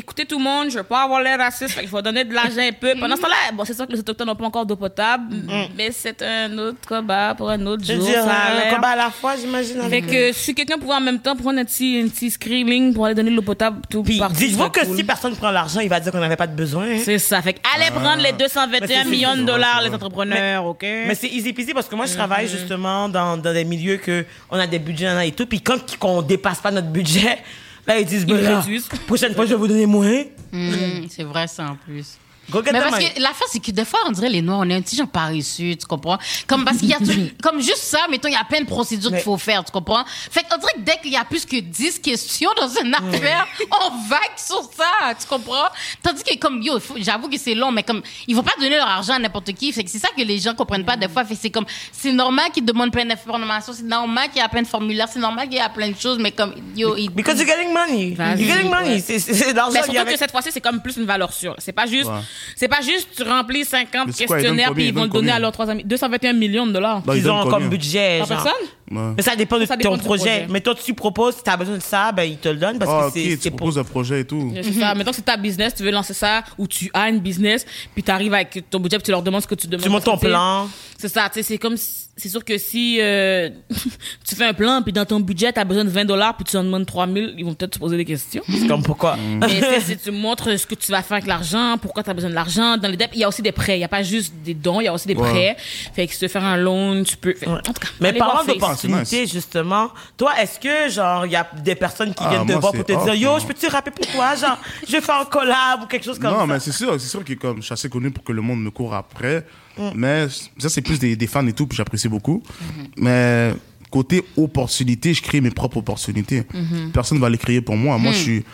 Écoutez 0.00 0.24
tout 0.26 0.38
le 0.38 0.44
monde, 0.44 0.70
je 0.70 0.76
veux 0.76 0.84
pas 0.84 1.02
avoir 1.02 1.20
l'air 1.20 1.38
raciste, 1.38 1.70
fait 1.74 1.80
qu'il 1.80 1.88
faut 1.88 2.00
donner 2.00 2.22
de 2.22 2.32
l'argent 2.32 2.60
un 2.60 2.70
peu. 2.70 2.94
Pendant 3.00 3.16
ce 3.16 3.20
temps-là, 3.20 3.50
bon, 3.52 3.64
c'est 3.64 3.74
sûr 3.74 3.84
que 3.84 3.90
les 3.92 3.98
autochtones 3.98 4.28
n'ont 4.28 4.36
pas 4.36 4.44
encore 4.44 4.64
d'eau 4.64 4.76
potable, 4.76 5.34
mais 5.76 5.90
c'est 5.90 6.22
un 6.22 6.56
autre 6.56 6.78
combat 6.88 7.34
pour 7.36 7.50
un 7.50 7.66
autre 7.66 7.82
Je 7.84 7.94
veux 7.94 7.98
jour. 7.98 8.06
dire, 8.08 8.22
un 8.22 8.54
l'air. 8.60 8.74
combat 8.76 8.90
à 8.90 8.96
la 8.96 9.10
fois, 9.10 9.34
j'imagine. 9.34 9.74
Fait 9.80 9.86
avec- 9.86 10.06
que 10.06 10.32
si 10.32 10.54
quelqu'un 10.54 10.78
pouvait 10.78 10.94
en 10.94 11.00
même 11.00 11.18
temps 11.18 11.34
prendre 11.34 11.58
un 11.58 11.64
petit, 11.64 12.00
un 12.04 12.06
petit 12.08 12.30
screaming 12.30 12.94
pour 12.94 13.06
aller 13.06 13.16
donner 13.16 13.30
de 13.32 13.34
l'eau 13.34 13.42
potable, 13.42 13.80
tout 13.90 14.04
Puis, 14.04 14.18
partout, 14.20 14.36
dites-vous 14.36 14.70
que 14.70 14.84
si 14.86 15.02
personne 15.02 15.34
prend 15.34 15.50
l'argent, 15.50 15.80
il 15.80 15.88
va 15.88 15.98
dire 15.98 16.12
qu'on 16.12 16.20
n'avait 16.20 16.36
pas 16.36 16.46
de 16.46 16.54
besoin. 16.54 16.84
hein. 16.84 16.98
C'est 17.04 17.18
ça. 17.18 17.42
Fait 17.42 17.54
que 17.54 17.60
allez 17.74 17.90
prendre 17.90 18.22
les 18.22 18.30
221 18.32 18.80
Mais 18.86 18.94
c'est- 19.02 19.04
millions 19.04 19.36
de 19.36 19.42
dollars, 19.42 19.82
les 19.82 19.90
entrepreneurs, 19.92 20.64
OK? 20.64 20.82
Mais 20.82 21.16
c'est 21.16 21.26
easy 21.28 21.52
peasy 21.52 21.74
parce 21.74 21.88
que 21.88 21.96
moi, 21.96 22.06
je 22.06 22.14
travaille 22.14 22.46
justement 22.46 23.08
dans, 23.08 23.36
dans 23.36 23.52
des 23.52 23.64
milieux 23.64 23.96
que 23.96 24.24
on 24.48 24.58
a 24.60 24.66
des 24.68 24.78
budgets 24.78 25.26
et 25.26 25.32
tout. 25.32 25.46
Puis 25.46 25.60
quand 25.60 25.76
on 26.02 26.22
dépasse 26.22 26.60
pas 26.60 26.70
notre 26.70 26.86
budget, 26.88 27.38
là, 27.86 27.98
ils 27.98 28.06
disent, 28.06 28.26
ben 28.26 28.40
là, 28.42 28.64
prochaine 29.06 29.34
fois, 29.34 29.44
je 29.44 29.50
vais 29.50 29.56
vous 29.56 29.68
donner 29.68 29.86
moins. 29.86 30.22
Hmm, 30.52 31.06
c'est 31.08 31.24
vrai, 31.24 31.46
ça, 31.46 31.70
en 31.70 31.76
plus. 31.76 32.18
Mais 32.52 32.62
the 32.80 32.82
parce 32.82 32.98
que 33.04 33.20
l'affaire, 33.20 33.46
c'est 33.50 33.58
que 33.62 33.70
des 33.70 33.84
fois, 33.84 34.00
on 34.06 34.10
dirait 34.12 34.28
les 34.28 34.42
Noirs, 34.42 34.60
on 34.62 34.70
est 34.70 34.74
un 34.74 34.80
petit 34.80 34.96
genre 34.96 35.08
paresseux, 35.08 35.74
tu 35.76 35.86
comprends? 35.86 36.18
Comme 36.46 36.64
parce 36.64 36.78
qu'il 36.78 36.88
y 36.88 36.94
a 36.94 36.98
tout- 36.98 37.12
comme 37.42 37.60
juste 37.60 37.82
ça, 37.82 38.00
mettons, 38.10 38.28
il 38.28 38.32
y 38.32 38.36
a 38.36 38.44
plein 38.44 38.60
de 38.60 38.66
procédures 38.66 39.10
Mais- 39.10 39.18
qu'il 39.18 39.24
faut 39.24 39.36
faire, 39.38 39.64
tu 39.64 39.72
comprends? 39.72 40.04
Fait 40.06 40.42
qu'on 40.48 40.56
dirait 40.58 40.72
que 40.74 40.80
dès 40.80 40.96
qu'il 41.02 41.12
y 41.12 41.16
a 41.16 41.24
plus 41.24 41.44
que 41.44 41.56
10 41.60 41.98
questions 42.00 42.50
dans 42.56 42.68
une 42.68 42.94
affaire, 42.94 43.46
on 43.82 43.90
vague 44.08 44.20
sur 44.36 44.62
ça, 44.76 45.14
tu 45.20 45.26
comprends? 45.26 45.66
Tandis 46.02 46.22
que 46.22 46.36
comme, 46.38 46.62
yo, 46.62 46.78
j'avoue 46.96 47.28
que 47.28 47.38
c'est 47.38 47.54
long, 47.54 47.70
mais 47.70 47.82
comme, 47.82 48.02
ils 48.26 48.34
vont 48.34 48.42
pas 48.42 48.52
donner 48.58 48.76
leur 48.76 48.88
argent 48.88 49.14
à 49.14 49.18
n'importe 49.18 49.52
qui. 49.52 49.72
Fait 49.72 49.84
que 49.84 49.90
c'est 49.90 49.98
ça 49.98 50.08
que 50.16 50.22
les 50.22 50.38
gens 50.38 50.54
comprennent 50.54 50.84
pas 50.84 50.96
des 50.96 51.08
fois. 51.08 51.24
Fait 51.24 51.34
que 51.34 51.40
c'est 51.42 51.50
comme, 51.50 51.66
c'est 51.92 52.12
normal 52.12 52.50
qu'ils 52.52 52.64
demandent 52.64 52.92
plein 52.92 53.04
d'informations, 53.04 53.72
c'est 53.72 53.82
normal 53.84 54.28
qu'il 54.30 54.38
y 54.38 54.44
a 54.44 54.48
plein 54.48 54.62
de 54.62 54.66
formulaires, 54.66 55.08
c'est 55.12 55.18
normal 55.18 55.48
qu'il 55.48 55.58
y 55.58 55.60
a 55.60 55.68
plein 55.68 55.90
de 55.90 55.96
choses, 55.98 56.18
mais 56.18 56.32
comme, 56.32 56.54
yo, 56.76 56.96
ils- 56.96 57.10
Because 57.10 57.38
you're 57.38 57.46
getting 57.46 57.72
money. 57.72 58.14
You're 58.38 58.48
getting 58.54 58.70
money. 58.70 58.94
Ouais. 58.94 59.00
C'est- 59.00 59.18
C'est 59.18 59.52
l'argent. 59.52 59.72
Mais 59.74 59.82
surtout 59.82 59.98
avait- 59.98 60.12
que 60.12 60.18
cette 60.18 60.30
fois-ci, 60.30 60.50
c'est 60.52 60.60
comme 60.60 60.80
plus 60.80 60.96
une 60.96 61.04
valeur 61.06 61.32
sûre. 61.32 61.54
C'est 61.58 61.72
pas 61.72 61.86
juste, 61.86 62.08
Ouais. 62.08 62.20
C'est 62.56 62.68
pas 62.68 62.80
juste 62.80 63.08
tu 63.16 63.22
remplis 63.22 63.64
50 63.64 64.06
Mais 64.06 64.12
c'est 64.12 64.26
quoi, 64.26 64.36
questionnaires 64.36 64.72
puis 64.74 64.88
ils 64.88 64.94
vont 64.94 65.02
le 65.02 65.08
donner 65.08 65.30
à 65.32 65.38
leurs 65.38 65.52
trois 65.52 65.68
amis. 65.70 65.84
221 65.84 66.32
millions 66.32 66.66
de 66.66 66.72
dollars. 66.72 67.02
Bah, 67.02 67.16
ils 67.16 67.28
ont 67.30 67.42
combien? 67.42 67.50
comme 67.58 67.68
budget. 67.68 68.18
Par 68.20 68.28
genre. 68.28 68.44
personne? 68.44 68.68
Ouais. 68.90 69.12
Mais 69.16 69.22
ça 69.22 69.36
dépend 69.36 69.58
de 69.58 69.66
Ça 69.66 69.76
dépend 69.76 69.96
ton 69.96 70.02
projet. 70.02 70.22
projet. 70.24 70.46
Mais 70.48 70.60
toi, 70.60 70.74
tu 70.74 70.94
proposes, 70.94 71.36
si 71.36 71.42
tu 71.42 71.50
as 71.50 71.56
besoin 71.56 71.76
de 71.76 71.82
ça, 71.82 72.10
ben, 72.12 72.22
ils 72.22 72.38
te 72.38 72.48
le 72.48 72.56
donnent 72.56 72.78
parce 72.78 72.90
Ah, 72.90 73.00
que 73.02 73.18
ok, 73.18 73.24
c'est 73.30 73.36
tu 73.38 73.50
pour. 73.50 73.56
proposes 73.58 73.78
un 73.78 73.84
projet 73.84 74.20
et 74.20 74.24
tout. 74.24 74.50
C'est 74.62 74.72
ça. 74.72 74.94
Mettons 74.94 75.10
que 75.10 75.16
c'est 75.16 75.22
ta 75.22 75.36
business, 75.36 75.74
tu 75.74 75.82
veux 75.82 75.90
lancer 75.90 76.14
ça, 76.14 76.42
ou 76.56 76.66
tu 76.66 76.90
as 76.94 77.08
une 77.10 77.18
business, 77.20 77.66
puis 77.94 78.02
tu 78.02 78.10
arrives 78.10 78.32
avec 78.32 78.64
ton 78.70 78.80
budget, 78.80 78.96
puis 78.96 79.04
tu 79.04 79.10
leur 79.10 79.22
demandes 79.22 79.42
ce 79.42 79.46
que 79.46 79.54
tu 79.54 79.66
demandes. 79.66 79.84
Tu 79.84 79.90
montes 79.90 80.04
ton 80.04 80.16
plan. 80.16 80.68
C'est 80.96 81.08
ça, 81.08 81.28
tu 81.28 81.34
sais, 81.34 81.42
c'est 81.42 81.58
comme, 81.58 81.76
c'est 82.18 82.28
sûr 82.28 82.44
que 82.44 82.58
si 82.58 82.98
euh, 83.00 83.48
tu 84.28 84.34
fais 84.34 84.44
un 84.46 84.52
plan, 84.52 84.82
puis 84.82 84.92
dans 84.92 85.04
ton 85.04 85.20
budget, 85.20 85.52
tu 85.52 85.60
as 85.60 85.64
besoin 85.64 85.84
de 85.84 85.88
20 85.90 86.04
dollars, 86.04 86.36
puis 86.36 86.44
tu 86.44 86.56
en 86.56 86.64
demandes 86.64 86.84
3000, 86.84 87.34
ils 87.38 87.44
vont 87.44 87.54
peut-être 87.54 87.72
te 87.72 87.78
poser 87.78 87.96
des 87.96 88.04
questions. 88.04 88.42
C'est 88.48 88.66
comme 88.66 88.82
pourquoi? 88.82 89.16
Mm. 89.16 89.40
Mais 89.40 89.80
si 89.80 89.96
tu 89.96 90.10
montres 90.10 90.58
ce 90.58 90.66
que 90.66 90.74
tu 90.74 90.90
vas 90.90 91.02
faire 91.02 91.16
avec 91.18 91.26
l'argent, 91.28 91.76
pourquoi 91.80 92.02
tu 92.02 92.10
as 92.10 92.14
besoin 92.14 92.30
de 92.30 92.34
l'argent, 92.34 92.76
dans 92.76 92.88
les 92.88 92.96
dettes, 92.96 93.10
il 93.14 93.20
y 93.20 93.24
a 93.24 93.28
aussi 93.28 93.42
des 93.42 93.52
prêts. 93.52 93.76
Il 93.76 93.78
n'y 93.78 93.84
a 93.84 93.88
pas 93.88 94.02
juste 94.02 94.34
des 94.44 94.54
dons, 94.54 94.80
il 94.80 94.84
y 94.84 94.88
a 94.88 94.92
aussi 94.92 95.06
des 95.06 95.14
Ouais. 95.14 95.30
prêts. 95.30 95.56
Fait 95.94 96.06
que 96.06 96.12
si 96.12 96.18
tu 96.18 96.24
veux 96.24 96.30
faire 96.30 96.44
un 96.44 96.56
loan, 96.56 97.02
tu 97.04 97.16
peux... 97.16 97.34
En 97.46 97.58
tout 97.58 97.72
cas, 97.72 97.88
Mais 98.00 98.12
parlant 98.12 98.42
nice. 98.44 99.32
justement, 99.32 99.90
toi, 100.16 100.32
est-ce 100.40 100.58
que, 100.58 100.90
genre, 100.90 101.24
il 101.26 101.32
y 101.32 101.36
a 101.36 101.48
des 101.62 101.74
personnes 101.74 102.14
qui 102.14 102.22
Ah, 102.24 102.30
viennent 102.30 102.46
te 102.46 102.52
voir 102.60 102.72
pour 102.72 102.84
te 102.84 102.92
dire, 103.04 103.14
yo, 103.14 103.38
je 103.38 103.46
peux-tu 103.46 103.66
rapper 103.68 103.90
pour 103.90 104.06
toi? 104.06 104.34
Genre, 104.34 104.58
je 104.86 104.92
vais 104.92 105.00
faire 105.00 105.20
un 105.20 105.24
collab 105.24 105.82
ou 105.82 105.86
quelque 105.86 106.04
chose 106.04 106.18
comme 106.18 106.32
non, 106.32 106.40
ça? 106.40 106.46
mais 106.46 106.60
c'est 106.60 106.72
sûr, 106.72 107.00
c'est 107.00 107.08
sûr 107.08 107.24
que 107.24 107.32
comme 107.34 107.58
je 107.58 107.62
suis 107.66 107.72
assez 107.72 107.88
connu 107.88 108.10
pour 108.10 108.24
que 108.24 108.32
le 108.32 108.42
monde 108.42 108.62
me 108.62 108.70
court 108.70 108.94
après. 108.94 109.44
Mm. 109.78 109.90
Mais 109.94 110.26
ça, 110.58 110.68
c'est 110.68 110.82
plus 110.82 110.98
des, 110.98 111.16
des 111.16 111.26
fans 111.26 111.46
et 111.46 111.52
tout, 111.52 111.66
puis 111.66 111.76
j'apprécie 111.76 112.08
beaucoup. 112.08 112.42
Mm-hmm. 112.46 112.86
Mais 112.98 113.54
côté 113.90 114.24
opportunité, 114.36 115.14
je 115.14 115.22
crée 115.22 115.40
mes 115.40 115.50
propres 115.50 115.78
opportunités. 115.78 116.40
Mm-hmm. 116.42 116.90
Personne 116.92 117.18
va 117.18 117.30
les 117.30 117.38
créer 117.38 117.60
pour 117.60 117.76
moi. 117.76 117.98
Mm. 117.98 118.02
Moi, 118.02 118.12
je 118.12 118.18
suis. 118.18 118.44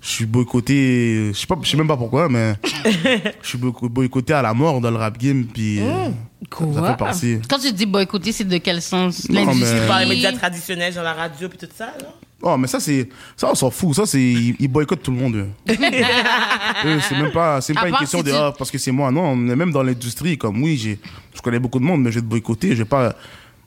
Je 0.00 0.08
suis 0.10 0.26
boycotté, 0.26 1.32
je 1.32 1.36
sais 1.36 1.46
pas, 1.48 1.58
je 1.60 1.68
sais 1.68 1.76
même 1.76 1.88
pas 1.88 1.96
pourquoi, 1.96 2.28
mais 2.28 2.54
je 3.42 3.48
suis 3.48 3.58
boyco- 3.58 3.88
boycotté 3.88 4.32
à 4.32 4.42
la 4.42 4.54
mort 4.54 4.80
dans 4.80 4.92
le 4.92 4.96
rap 4.96 5.18
game, 5.18 5.44
puis 5.44 5.80
euh, 5.80 6.08
Mm. 6.60 6.74
ça 6.74 6.90
fait 6.92 6.96
partie. 6.96 7.38
Quand 7.50 7.58
tu 7.58 7.72
dis 7.72 7.84
boycotter, 7.84 8.30
c'est 8.30 8.44
de 8.44 8.58
quel 8.58 8.80
sens? 8.80 9.28
Non, 9.28 9.44
L'industrie 9.44 9.80
mais- 9.80 9.86
Par 9.88 9.98
les 9.98 10.06
médias 10.06 10.30
traditionnels, 10.32 10.94
genre 10.94 11.02
la 11.02 11.14
radio 11.14 11.48
puis 11.48 11.58
tout 11.58 11.66
ça, 11.76 11.86
là. 12.00 12.14
Oh, 12.40 12.56
mais 12.56 12.68
ça, 12.68 12.78
c'est. 12.78 13.08
Ça, 13.36 13.48
on 13.50 13.54
s'en 13.54 13.70
fout. 13.70 13.94
Ça, 13.96 14.06
c'est. 14.06 14.20
Ils, 14.20 14.68
boycottent 14.68 15.02
tout 15.02 15.10
le 15.10 15.16
monde. 15.16 15.34
eux. 15.36 15.48
Eux, 16.84 17.00
c'est 17.00 17.16
même 17.16 17.32
pas, 17.32 17.60
c'est 17.60 17.74
pas 17.74 17.88
une 17.88 17.96
question 17.96 18.18
si 18.20 18.24
de. 18.26 18.30
tu- 18.30 18.36
Ah, 18.36 18.52
parce 18.56 18.70
que 18.70 18.78
c'est 18.78 18.92
moi. 18.92 19.10
Non, 19.10 19.22
on 19.32 19.48
est 19.48 19.56
même 19.56 19.72
dans 19.72 19.82
l'industrie. 19.82 20.38
Comme, 20.38 20.62
oui, 20.62 20.76
j'ai, 20.76 20.98
je 21.34 21.40
connais 21.40 21.58
beaucoup 21.58 21.78
de 21.80 21.84
monde, 21.84 22.02
mais 22.02 22.10
je 22.10 22.16
vais 22.16 22.22
te 22.22 22.26
boycotter. 22.26 22.70
Je 22.70 22.78
vais 22.82 22.84
pas. 22.84 23.14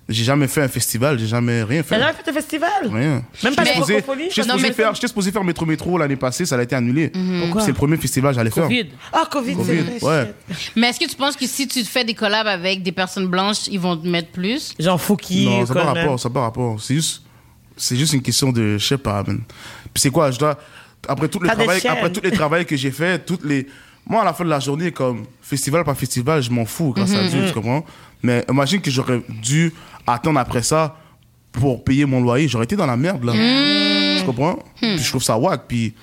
J'ai 0.09 0.23
jamais 0.23 0.47
fait 0.47 0.61
un 0.61 0.67
festival. 0.67 1.19
J'ai 1.19 1.27
jamais 1.27 1.63
rien 1.63 1.83
fait. 1.83 1.95
T'as 1.95 2.01
jamais 2.01 2.13
fait 2.13 2.29
de 2.31 2.35
festival? 2.35 2.69
Rien. 2.91 3.23
Même 3.43 3.55
pas 3.55 3.63
Mais- 3.63 3.79
de 3.79 3.85
J'étais 3.85 4.01
supposé, 4.01 4.29
supposé 4.31 4.73
faire, 4.73 4.93
j'étais 4.95 5.07
supposé 5.07 5.31
faire 5.31 5.43
Métro 5.43 5.65
Métro 5.65 5.97
l'année 5.97 6.15
passée. 6.15 6.45
Ça 6.45 6.57
a 6.57 6.61
été 6.63 6.75
annulé. 6.75 7.11
C'est 7.59 7.67
le 7.67 7.73
premier 7.73 7.97
festival 7.97 8.31
que 8.31 8.35
j'allais 8.37 8.49
faire. 8.51 8.63
Covid. 8.63 8.87
Ah, 9.13 9.27
Covid, 9.29 9.51
c'est 9.65 9.77
Covid, 9.77 9.99
vrai. 9.99 10.21
ouais. 10.23 10.33
Mais 10.75 10.87
est-ce 10.89 10.99
que 10.99 11.09
tu 11.09 11.15
penses 11.15 11.35
que 11.35 11.45
si 11.45 11.67
tu 11.67 11.83
fais 11.83 12.03
des 12.05 12.13
collabs 12.13 12.47
avec 12.47 12.83
des 12.83 12.91
personnes 12.93 13.27
blanches, 13.27 13.67
ils 13.69 13.79
vont 13.79 13.95
te 13.97 14.07
mettre 14.07 14.29
plus? 14.31 14.73
Genre 14.79 14.99
Fouki, 14.99 15.45
Non, 15.45 15.65
ça 15.65 15.73
n'a 15.73 15.81
pas 15.81 15.93
rapport, 15.93 16.19
ça 16.19 16.29
n'a 16.29 16.33
pas 16.33 16.41
rapport. 16.41 16.81
C'est 16.81 16.95
juste, 16.95 17.21
c'est 17.81 17.95
juste 17.95 18.13
une 18.13 18.21
question 18.21 18.51
de, 18.51 18.77
je 18.77 18.85
sais 18.85 18.97
pas, 18.97 19.23
man. 19.23 19.41
Puis 19.93 20.01
c'est 20.01 20.11
quoi, 20.11 20.29
je 20.29 20.37
dois, 20.37 20.57
après 21.07 21.27
tout 21.27 21.39
le 21.39 21.47
Pas 21.47 21.55
travail, 21.55 21.81
après 21.87 22.11
tous 22.11 22.21
les 22.21 22.31
travaux 22.31 22.63
que 22.63 22.77
j'ai 22.77 22.91
fait, 22.91 23.25
toutes 23.25 23.43
les, 23.43 23.67
moi 24.05 24.21
à 24.21 24.25
la 24.25 24.33
fin 24.33 24.43
de 24.43 24.49
la 24.49 24.59
journée, 24.59 24.91
comme 24.91 25.25
festival 25.41 25.83
par 25.83 25.97
festival, 25.97 26.43
je 26.43 26.51
m'en 26.51 26.65
fous, 26.65 26.93
grâce 26.95 27.13
à 27.13 27.27
Dieu, 27.27 27.43
tu 27.47 27.53
comprends? 27.53 27.83
Mais 28.21 28.45
imagine 28.49 28.81
que 28.81 28.91
j'aurais 28.91 29.21
dû 29.27 29.73
attendre 30.05 30.39
après 30.39 30.61
ça 30.61 30.95
pour 31.51 31.83
payer 31.83 32.05
mon 32.05 32.21
loyer, 32.21 32.47
j'aurais 32.47 32.65
été 32.65 32.75
dans 32.75 32.85
la 32.85 32.97
merde, 32.97 33.23
là. 33.23 33.33
Tu 34.19 34.25
comprends? 34.25 34.59
Puis 34.75 34.99
je 34.99 35.09
trouve 35.09 35.23
ça 35.23 35.35
wack, 35.37 35.63
puis 35.67 35.95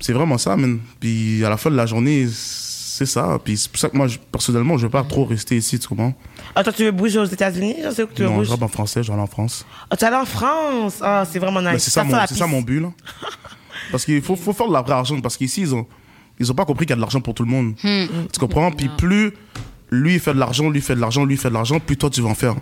c'est 0.00 0.12
vraiment 0.12 0.36
ça, 0.36 0.54
man. 0.54 0.78
Puis 1.00 1.42
à 1.44 1.48
la 1.48 1.56
fin 1.56 1.70
de 1.70 1.76
la 1.76 1.86
journée, 1.86 2.26
c'est 2.98 3.06
ça. 3.06 3.38
Puis 3.44 3.56
c'est 3.56 3.70
pour 3.70 3.78
ça 3.80 3.88
que 3.88 3.96
moi, 3.96 4.06
je- 4.08 4.18
personnellement, 4.30 4.76
je 4.78 4.84
veux 4.86 4.90
pas 4.90 5.02
trop 5.04 5.24
rester 5.24 5.56
ici, 5.56 5.78
tu 5.78 5.86
comprends? 5.88 6.14
Ah, 6.54 6.62
toi, 6.64 6.72
tu 6.72 6.84
veux 6.84 6.90
bouger 6.92 7.18
aux 7.18 7.24
États-Unis? 7.24 7.76
Je 7.84 7.90
sais 7.90 8.02
où 8.02 8.06
que 8.06 8.14
tu 8.14 8.22
veux 8.22 8.28
Non, 8.28 8.34
je 8.36 8.38
bouger? 8.40 8.50
rappe 8.52 8.62
en 8.62 8.68
français, 8.68 9.02
je 9.02 9.08
vais 9.08 9.12
aller 9.14 9.22
en 9.22 9.26
France. 9.26 9.66
Ah, 9.90 9.96
tu 9.96 10.04
es 10.04 10.08
allé 10.08 10.16
en 10.16 10.24
France? 10.24 10.98
Ah, 11.02 11.24
c'est 11.30 11.38
vraiment 11.38 11.60
nice. 11.60 11.70
Mais 11.72 11.78
c'est 11.78 11.90
ça, 11.90 12.04
mon, 12.04 12.16
c'est 12.26 12.34
ça 12.36 12.46
mon 12.46 12.62
but, 12.62 12.80
là. 12.80 12.90
Parce 13.92 14.04
qu'il 14.04 14.20
faut, 14.22 14.36
faut 14.36 14.52
faire 14.52 14.68
de 14.68 14.72
la 14.72 14.82
vraie 14.82 14.94
argent. 14.94 15.20
Parce 15.20 15.36
qu'ici, 15.36 15.60
ils 15.62 15.74
ont, 15.74 15.86
ils 16.40 16.50
ont 16.50 16.54
pas 16.54 16.64
compris 16.64 16.86
qu'il 16.86 16.90
y 16.90 16.94
a 16.94 16.96
de 16.96 17.00
l'argent 17.02 17.20
pour 17.20 17.34
tout 17.34 17.44
le 17.44 17.50
monde. 17.50 17.74
Tu 17.82 18.38
comprends? 18.40 18.70
Puis 18.72 18.88
plus 18.96 19.32
lui 19.92 20.14
il 20.14 20.20
fait 20.20 20.34
de 20.34 20.40
l'argent, 20.40 20.68
lui 20.68 20.80
il 20.80 20.82
fait 20.82 20.96
de 20.96 21.00
l'argent, 21.00 21.24
lui 21.24 21.34
il 21.36 21.38
fait 21.38 21.48
de 21.48 21.54
l'argent, 21.54 21.78
plus 21.78 21.96
toi 21.96 22.10
tu 22.10 22.20
vas 22.20 22.30
en 22.30 22.34
faire. 22.34 22.56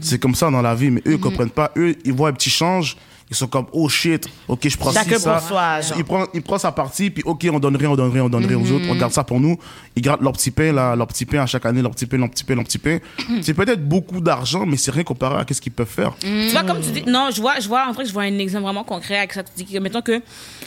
C'est 0.00 0.18
comme 0.18 0.34
ça 0.34 0.50
dans 0.50 0.62
la 0.62 0.74
vie. 0.74 0.90
Mais 0.90 1.00
eux, 1.06 1.12
ils 1.12 1.20
comprennent 1.20 1.50
pas. 1.50 1.70
Eux, 1.76 1.94
ils 2.04 2.12
voient 2.12 2.30
un 2.30 2.32
petit 2.32 2.50
change. 2.50 2.96
Ils 3.30 3.36
sont 3.36 3.46
comme, 3.46 3.66
oh 3.72 3.88
shit, 3.88 4.28
ok, 4.48 4.68
je 4.68 4.76
prends 4.76 4.92
Chacun 4.92 5.18
ça. 5.18 5.38
pour 5.38 5.48
soi, 5.48 5.80
genre. 5.80 5.98
Il 5.98 6.04
prend, 6.04 6.26
il 6.34 6.42
prend 6.42 6.58
sa 6.58 6.72
partie, 6.72 7.10
puis 7.10 7.22
ok, 7.24 7.48
on 7.52 7.58
donne 7.58 7.76
rien, 7.76 7.90
on 7.90 7.96
donne 7.96 8.12
rien, 8.12 8.24
on 8.24 8.28
donne 8.28 8.44
rien 8.44 8.58
aux 8.58 8.70
autres. 8.70 8.84
On 8.88 8.94
garde 8.94 9.12
ça 9.12 9.24
pour 9.24 9.40
nous. 9.40 9.58
Ils 9.96 10.02
gardent 10.02 10.20
leur 10.22 10.32
petit 10.32 10.50
pain, 10.50 10.72
là, 10.72 10.94
leur 10.94 11.06
petit 11.06 11.24
pain 11.24 11.40
à 11.40 11.46
chaque 11.46 11.64
année, 11.64 11.80
leur 11.80 11.90
petit 11.92 12.06
pain, 12.06 12.18
leur 12.18 12.30
petit 12.30 12.44
pain, 12.44 12.54
leur 12.54 12.64
petit 12.64 12.78
pain. 12.78 12.98
C'est 13.40 13.54
peut-être 13.54 13.86
beaucoup 13.88 14.20
d'argent, 14.20 14.66
mais 14.66 14.76
c'est 14.76 14.90
rien 14.90 15.04
comparé 15.04 15.36
à 15.36 15.46
ce 15.50 15.60
qu'ils 15.60 15.72
peuvent 15.72 15.86
faire. 15.88 16.12
Tu 16.20 16.48
vois, 16.50 16.64
comme 16.64 16.80
tu 16.80 16.90
dis, 16.90 17.02
non, 17.06 17.30
je 17.34 17.40
vois, 17.40 17.58
je 17.60 17.68
vois, 17.68 17.86
en 17.88 17.92
vrai, 17.92 18.04
je 18.04 18.12
vois 18.12 18.22
un 18.24 18.38
exemple 18.38 18.64
vraiment 18.64 18.84
concret 18.84 19.18
avec 19.18 19.32
ça. 19.32 19.42
Tu 19.42 19.64
dis 19.64 19.72
que, 19.72 19.78
mettons 19.78 20.02
que 20.02 20.20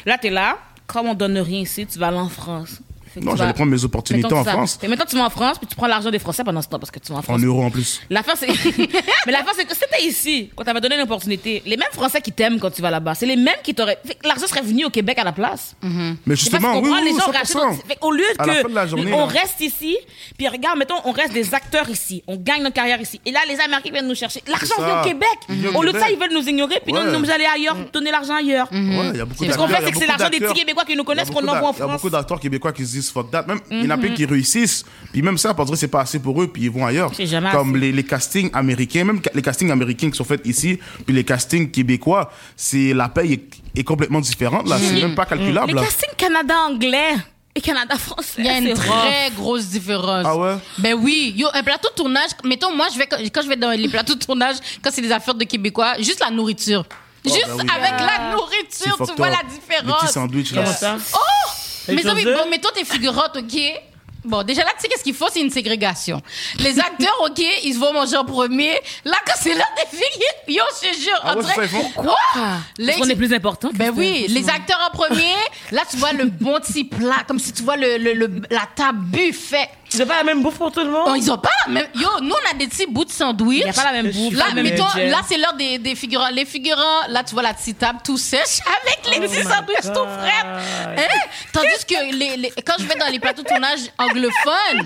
là, 0.05 0.17
t'es 0.17 0.29
là, 0.31 0.57
comme 0.87 1.07
on 1.07 1.13
donne 1.13 1.37
rien 1.37 1.59
ici, 1.61 1.85
tu 1.85 1.99
vas 1.99 2.07
aller 2.07 2.17
en 2.17 2.29
France. 2.29 2.81
Non, 3.21 3.35
j'allais 3.35 3.49
vas- 3.49 3.53
prendre 3.53 3.71
mes 3.71 3.83
opportunités 3.83 4.33
en 4.33 4.43
ça. 4.43 4.51
France, 4.53 4.79
Et 4.83 4.87
maintenant, 4.87 5.05
tu 5.07 5.15
vas 5.15 5.25
en 5.25 5.29
France, 5.29 5.57
puis 5.57 5.67
tu 5.67 5.75
prends 5.75 5.87
l'argent 5.87 6.11
des 6.11 6.19
Français 6.19 6.43
pendant 6.43 6.61
ce 6.61 6.67
temps, 6.67 6.79
parce 6.79 6.91
que 6.91 6.99
tu 6.99 7.09
vas 7.11 7.15
en 7.15 7.19
en 7.19 7.23
France. 7.23 7.41
euros 7.41 7.63
en 7.63 7.69
plus. 7.71 8.01
L'affaire, 8.09 8.35
c'est. 8.37 8.47
mais 9.25 9.31
l'affaire, 9.31 9.53
c'est 9.55 9.65
que 9.65 9.73
si 9.73 9.81
t'es 9.91 10.05
ici, 10.05 10.49
quand 10.55 10.63
t'avais 10.63 10.81
donné 10.81 10.95
une 10.95 11.01
opportunité, 11.01 11.61
les 11.65 11.77
mêmes 11.77 11.87
Français 11.93 12.21
qui 12.21 12.31
t'aiment 12.31 12.59
quand 12.59 12.71
tu 12.71 12.81
vas 12.81 12.91
là-bas, 12.91 13.15
c'est 13.15 13.25
les 13.25 13.35
mêmes 13.35 13.55
qui 13.63 13.73
t'auraient. 13.73 13.97
L'argent 14.23 14.47
serait 14.47 14.61
venu 14.61 14.85
au 14.85 14.89
Québec 14.89 15.17
à 15.19 15.23
la 15.23 15.31
place. 15.31 15.75
Mais 15.81 15.89
C'est 15.89 16.17
parce 16.25 16.39
justement, 16.41 16.73
qu'on 16.73 16.83
oui, 16.83 16.89
oui, 16.93 16.99
les 17.05 17.11
oui, 17.11 17.19
gens 17.19 17.25
rachètent 17.31 17.47
100%. 17.57 17.69
notre- 17.71 17.87
Fait 17.87 17.97
Au 18.01 18.11
lieu 18.11 18.23
À 18.37 18.45
la 18.45 18.53
que 18.55 18.61
fin 18.61 18.69
de 18.69 18.75
la 18.75 18.87
journée, 18.87 19.13
on 19.13 19.25
là. 19.27 19.33
reste 19.33 19.59
ici, 19.61 19.97
puis 20.37 20.47
regarde, 20.47 20.77
mettons, 20.77 20.95
on 21.05 21.11
reste 21.11 21.33
des 21.33 21.53
acteurs 21.53 21.89
ici, 21.89 22.23
on 22.27 22.35
gagne 22.37 22.61
notre 22.63 22.75
carrière 22.75 23.01
ici. 23.01 23.19
Et 23.25 23.31
là, 23.31 23.39
les 23.47 23.59
Américains 23.59 23.91
viennent 23.91 24.07
nous 24.07 24.15
chercher. 24.15 24.43
L'argent 24.47 24.75
vient 24.77 25.01
au 25.01 25.03
Québec. 25.05 25.75
Au 25.75 25.83
lieu 25.83 25.91
de 25.93 25.99
ça, 25.99 26.09
ils 26.11 26.17
veulent 26.19 26.33
nous 26.33 26.47
ignorer, 26.47 26.79
puis 26.83 26.93
nous, 26.93 27.01
nous 27.19 27.29
aller 27.31 27.45
ailleurs, 27.45 27.75
Mm. 27.75 27.85
donner 27.93 28.11
l'argent 28.11 28.35
ailleurs. 28.35 28.67
Ce 28.71 29.57
qu'on 29.57 29.67
fait, 29.67 29.83
c'est 29.85 29.91
que 29.91 29.97
c'est 29.97 30.07
l'argent 30.07 30.29
des 30.29 30.39
petits 30.39 30.53
Québécois 30.53 30.83
qui 30.85 30.95
nous 30.95 31.03
connaissent 31.03 31.29
qu'on 31.29 31.39
envoie 31.47 31.69
en 31.69 31.71
d'ac- 31.71 31.75
Il 31.77 31.79
y 31.79 31.81
a 31.83 31.87
France. 31.87 31.91
beaucoup 32.01 32.09
d'acteurs 32.09 32.39
québécois 32.39 32.73
qui 32.73 32.85
se 32.85 32.93
disent 32.99 33.11
fuck 33.11 33.31
that. 33.31 33.43
Même, 33.47 33.59
il 33.71 33.83
y 33.83 33.87
en 33.87 33.91
a 33.91 33.97
plein 33.97 34.13
qui 34.13 34.25
réussissent. 34.25 34.83
Puis 35.11 35.21
même 35.21 35.37
ça, 35.37 35.53
parce 35.53 35.69
que 35.69 35.75
c'est 35.75 35.87
pas 35.87 36.01
assez 36.01 36.19
pour 36.19 36.41
eux, 36.41 36.47
puis 36.47 36.63
ils 36.63 36.71
vont 36.71 36.85
ailleurs. 36.85 37.11
Jamais 37.17 37.51
Comme 37.51 37.75
les, 37.77 37.91
les 37.91 38.03
castings 38.03 38.49
américains, 38.53 39.03
même 39.03 39.21
les 39.33 39.41
castings 39.41 39.71
américains 39.71 40.09
qui 40.09 40.17
sont 40.17 40.23
faits 40.23 40.45
ici, 40.45 40.79
puis 41.05 41.15
les 41.15 41.23
castings 41.23 41.69
québécois, 41.71 42.31
c'est 42.55 42.93
la 42.93 43.09
paye 43.09 43.33
est, 43.33 43.79
est 43.79 43.83
complètement 43.83 44.19
différente 44.19 44.67
là. 44.67 44.77
C'est 44.79 45.01
même 45.01 45.15
pas 45.15 45.25
calculable. 45.25 45.67
Les 45.67 45.73
là. 45.73 45.81
castings 45.81 46.15
Canada-anglais 46.17 47.15
et 47.55 47.61
Canada-français. 47.61 48.33
Il 48.37 48.45
y 48.45 48.49
a 48.49 48.57
une 48.59 48.73
très 48.73 49.31
grosse 49.35 49.65
différence. 49.67 50.25
Ah 50.27 50.37
ouais? 50.37 50.55
Ben 50.77 50.93
oui. 50.93 51.33
Yo, 51.35 51.47
un 51.53 51.63
plateau 51.63 51.89
de 51.89 51.95
tournage, 51.95 52.29
mettons, 52.43 52.75
moi, 52.75 52.87
je 52.93 52.99
vais, 52.99 53.07
quand 53.07 53.41
je 53.41 53.49
vais 53.49 53.55
dans 53.55 53.71
les 53.71 53.89
plateaux 53.89 54.13
de 54.15 54.23
tournage, 54.23 54.57
quand 54.83 54.91
c'est 54.91 55.01
des 55.01 55.11
affaires 55.11 55.33
de 55.35 55.43
Québécois, 55.43 55.95
juste 55.97 56.19
la 56.19 56.29
nourriture. 56.29 56.85
Juste 57.25 57.47
ben 57.47 57.55
oui. 57.57 57.65
avec 57.75 57.99
la 57.99 58.31
nourriture, 58.31 58.95
tu 59.05 59.15
vois 59.17 59.27
up. 59.27 59.33
la 59.33 59.41
Les 59.41 59.47
petits 59.47 59.59
différence. 59.59 60.11
sandwichs 60.11 60.51
là. 60.53 60.63
Comment 60.63 60.75
ça? 60.75 60.97
Mais 61.87 61.95
Les 61.95 62.03
ça, 62.03 62.13
oui, 62.13 62.23
choses 62.23 62.35
bon, 62.35 62.49
mettons 62.49 62.69
tes 62.73 62.85
figurantes, 62.85 63.35
OK? 63.37 63.59
Bon, 64.25 64.43
déjà 64.43 64.61
là, 64.63 64.71
tu 64.75 64.81
sais 64.81 64.87
qu'est-ce 64.89 65.03
qu'il 65.03 65.13
faut? 65.13 65.27
C'est 65.31 65.39
une 65.39 65.49
ségrégation. 65.51 66.21
Les 66.59 66.77
acteurs, 66.87 67.15
OK, 67.25 67.41
ils 67.63 67.77
vont 67.77 67.93
manger 67.93 68.17
en 68.17 68.25
premier. 68.25 68.73
Là, 69.05 69.15
quand 69.25 69.35
c'est 69.39 69.53
l'heure 69.53 69.73
des 69.77 69.97
filles, 69.97 70.23
yo, 70.55 70.63
je 70.81 70.89
te 70.89 70.95
jure, 70.99 71.19
Ah 71.23 71.35
on 71.37 71.41
ouais, 71.41 71.67
font? 71.67 71.89
Quoi? 71.95 72.15
Les- 72.77 72.87
Parce 72.87 72.97
qu'on 72.99 73.09
est 73.09 73.15
plus 73.15 73.31
important. 73.33 73.69
Ben 73.73 73.91
oui, 73.95 74.25
les 74.27 74.49
acteurs 74.49 74.79
en 74.91 74.95
premier. 74.95 75.33
Là, 75.71 75.83
tu 75.89 75.95
vois 75.97 76.11
le 76.11 76.25
bon 76.25 76.59
petit 76.59 76.83
plat, 76.83 77.23
comme 77.25 77.39
si 77.39 77.53
tu 77.53 77.63
vois 77.63 77.77
le, 77.77 77.97
le- 77.97 78.13
le- 78.13 78.41
la 78.49 78.67
table 78.75 78.99
buffet. 78.99 79.69
Tu 79.89 79.97
veux 79.97 80.05
pas 80.05 80.17
la 80.17 80.23
même 80.23 80.41
bouffe 80.43 80.57
pour 80.57 80.71
tout 80.71 80.81
le 80.81 80.87
Oh, 80.93 81.09
monde? 81.09 81.17
ils 81.17 81.31
ont 81.31 81.37
pas 81.37 81.49
la 81.65 81.71
même. 81.73 81.87
Yo, 81.95 82.07
nous, 82.21 82.33
on 82.33 82.51
a 82.51 82.57
des 82.57 82.67
petits 82.67 82.85
bouts 82.87 83.05
de 83.05 83.11
sandwich. 83.11 83.59
Il 83.59 83.63
n'y 83.63 83.69
a 83.69 83.73
pas 83.73 83.85
la 83.91 84.01
même 84.03 84.11
bouffe. 84.11 84.33
Là, 84.33 84.45
mettons, 84.53 84.83
là, 84.95 85.21
c'est 85.27 85.37
l'heure 85.37 85.53
des, 85.53 85.77
des 85.77 85.95
figurants. 85.95 86.27
Les 86.33 86.45
figurants, 86.45 87.07
là, 87.09 87.23
tu 87.23 87.33
vois 87.33 87.43
la 87.43 87.53
petite 87.53 87.79
table 87.79 87.99
tout 88.03 88.17
sèche 88.17 88.59
avec 88.81 89.15
les 89.15 89.25
petits 89.27 89.43
sandwichs 89.43 89.93
tout 89.93 90.05
frais. 90.05 90.43
Hein? 90.97 91.01
Tandis 91.53 91.85
que 91.87 92.15
les, 92.15 92.37
les- 92.37 92.51
quand 92.65 92.73
je 92.79 92.83
vais 92.85 92.95
dans 92.95 93.07
les 93.07 93.19
plateaux 93.19 93.43
de 93.43 93.47
tournage 93.47 93.79
anglophones, 93.97 94.85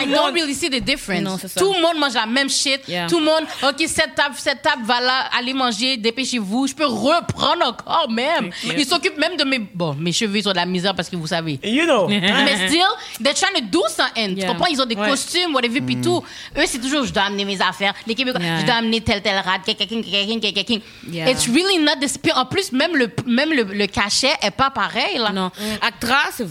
I 0.00 0.06
don't 0.06 0.32
really 0.34 0.54
see 0.54 0.68
the 0.68 0.82
difference. 0.82 1.22
Non. 1.22 1.36
Tout 1.56 1.72
le 1.72 1.80
monde 1.80 1.98
mange 1.98 2.14
la 2.14 2.26
même 2.26 2.48
shit. 2.50 2.80
Yeah. 2.88 3.06
Tout 3.06 3.18
le 3.20 3.24
monde, 3.26 3.44
OK, 3.62 3.84
cette 3.86 4.14
table, 4.14 4.34
cette 4.36 4.62
table, 4.62 4.82
va 4.84 5.00
là, 5.00 5.30
allez 5.38 5.52
manger, 5.54 5.96
dépêchez-vous. 5.96 6.66
Je 6.66 6.74
peux 6.74 6.86
reprendre 6.86 7.64
encore 7.66 8.08
même. 8.10 8.50
Ils 8.76 8.86
s'occupent 8.86 9.18
même 9.18 9.36
de 9.36 9.44
mes. 9.44 9.58
Bon, 9.58 9.94
mes 9.94 10.12
cheveux, 10.12 10.38
ils 10.38 10.48
ont 10.48 10.52
de 10.52 10.56
la 10.56 10.66
misère 10.66 10.94
parce 10.94 11.08
que 11.08 11.16
vous 11.16 11.26
savez. 11.28 11.58
You 11.62 11.84
know. 11.84 12.08
Mais 12.08 12.68
still, 12.68 12.86
they're 13.22 13.34
trying 13.34 13.54
to 13.54 13.66
do 13.70 13.82
something. 13.88 14.39
Tu 14.40 14.46
Yeah. 14.46 14.52
comprends? 14.52 14.66
Ils 14.66 14.80
ont 14.80 14.86
des 14.86 14.96
Ouais. 14.96 15.08
costumes, 15.08 15.54
whatever, 15.54 15.80
puis 15.80 16.00
tout. 16.00 16.22
Eux, 16.56 16.62
c'est 16.66 16.78
toujours, 16.80 17.04
je 17.04 17.12
dois 17.12 17.24
amener 17.24 17.44
mes 17.44 17.60
affaires. 17.60 17.94
Les 18.06 18.14
Québécois, 18.14 18.40
Yeah. 18.42 18.60
je 18.60 18.64
dois 18.66 18.74
amener 18.76 19.00
tel, 19.00 19.22
tel 19.22 19.36
rad, 19.36 19.60
quelqu'un, 19.64 19.86
quelqu'un, 19.86 20.40
quelqu'un. 20.52 20.78
Yeah. 21.10 21.30
It's 21.30 21.46
really 21.46 21.78
not 21.78 21.96
this. 22.00 22.18
En 22.34 22.46
plus, 22.46 22.72
même 22.72 22.96
le, 22.96 23.08
même 23.26 23.52
le, 23.52 23.62
le 23.64 23.86
cachet 23.86 24.32
est 24.42 24.50
pas 24.50 24.70
pareil, 24.70 25.18
là. 25.18 25.30
Non. 25.32 25.50
Actra, 25.80 26.18
c'est 26.32 26.46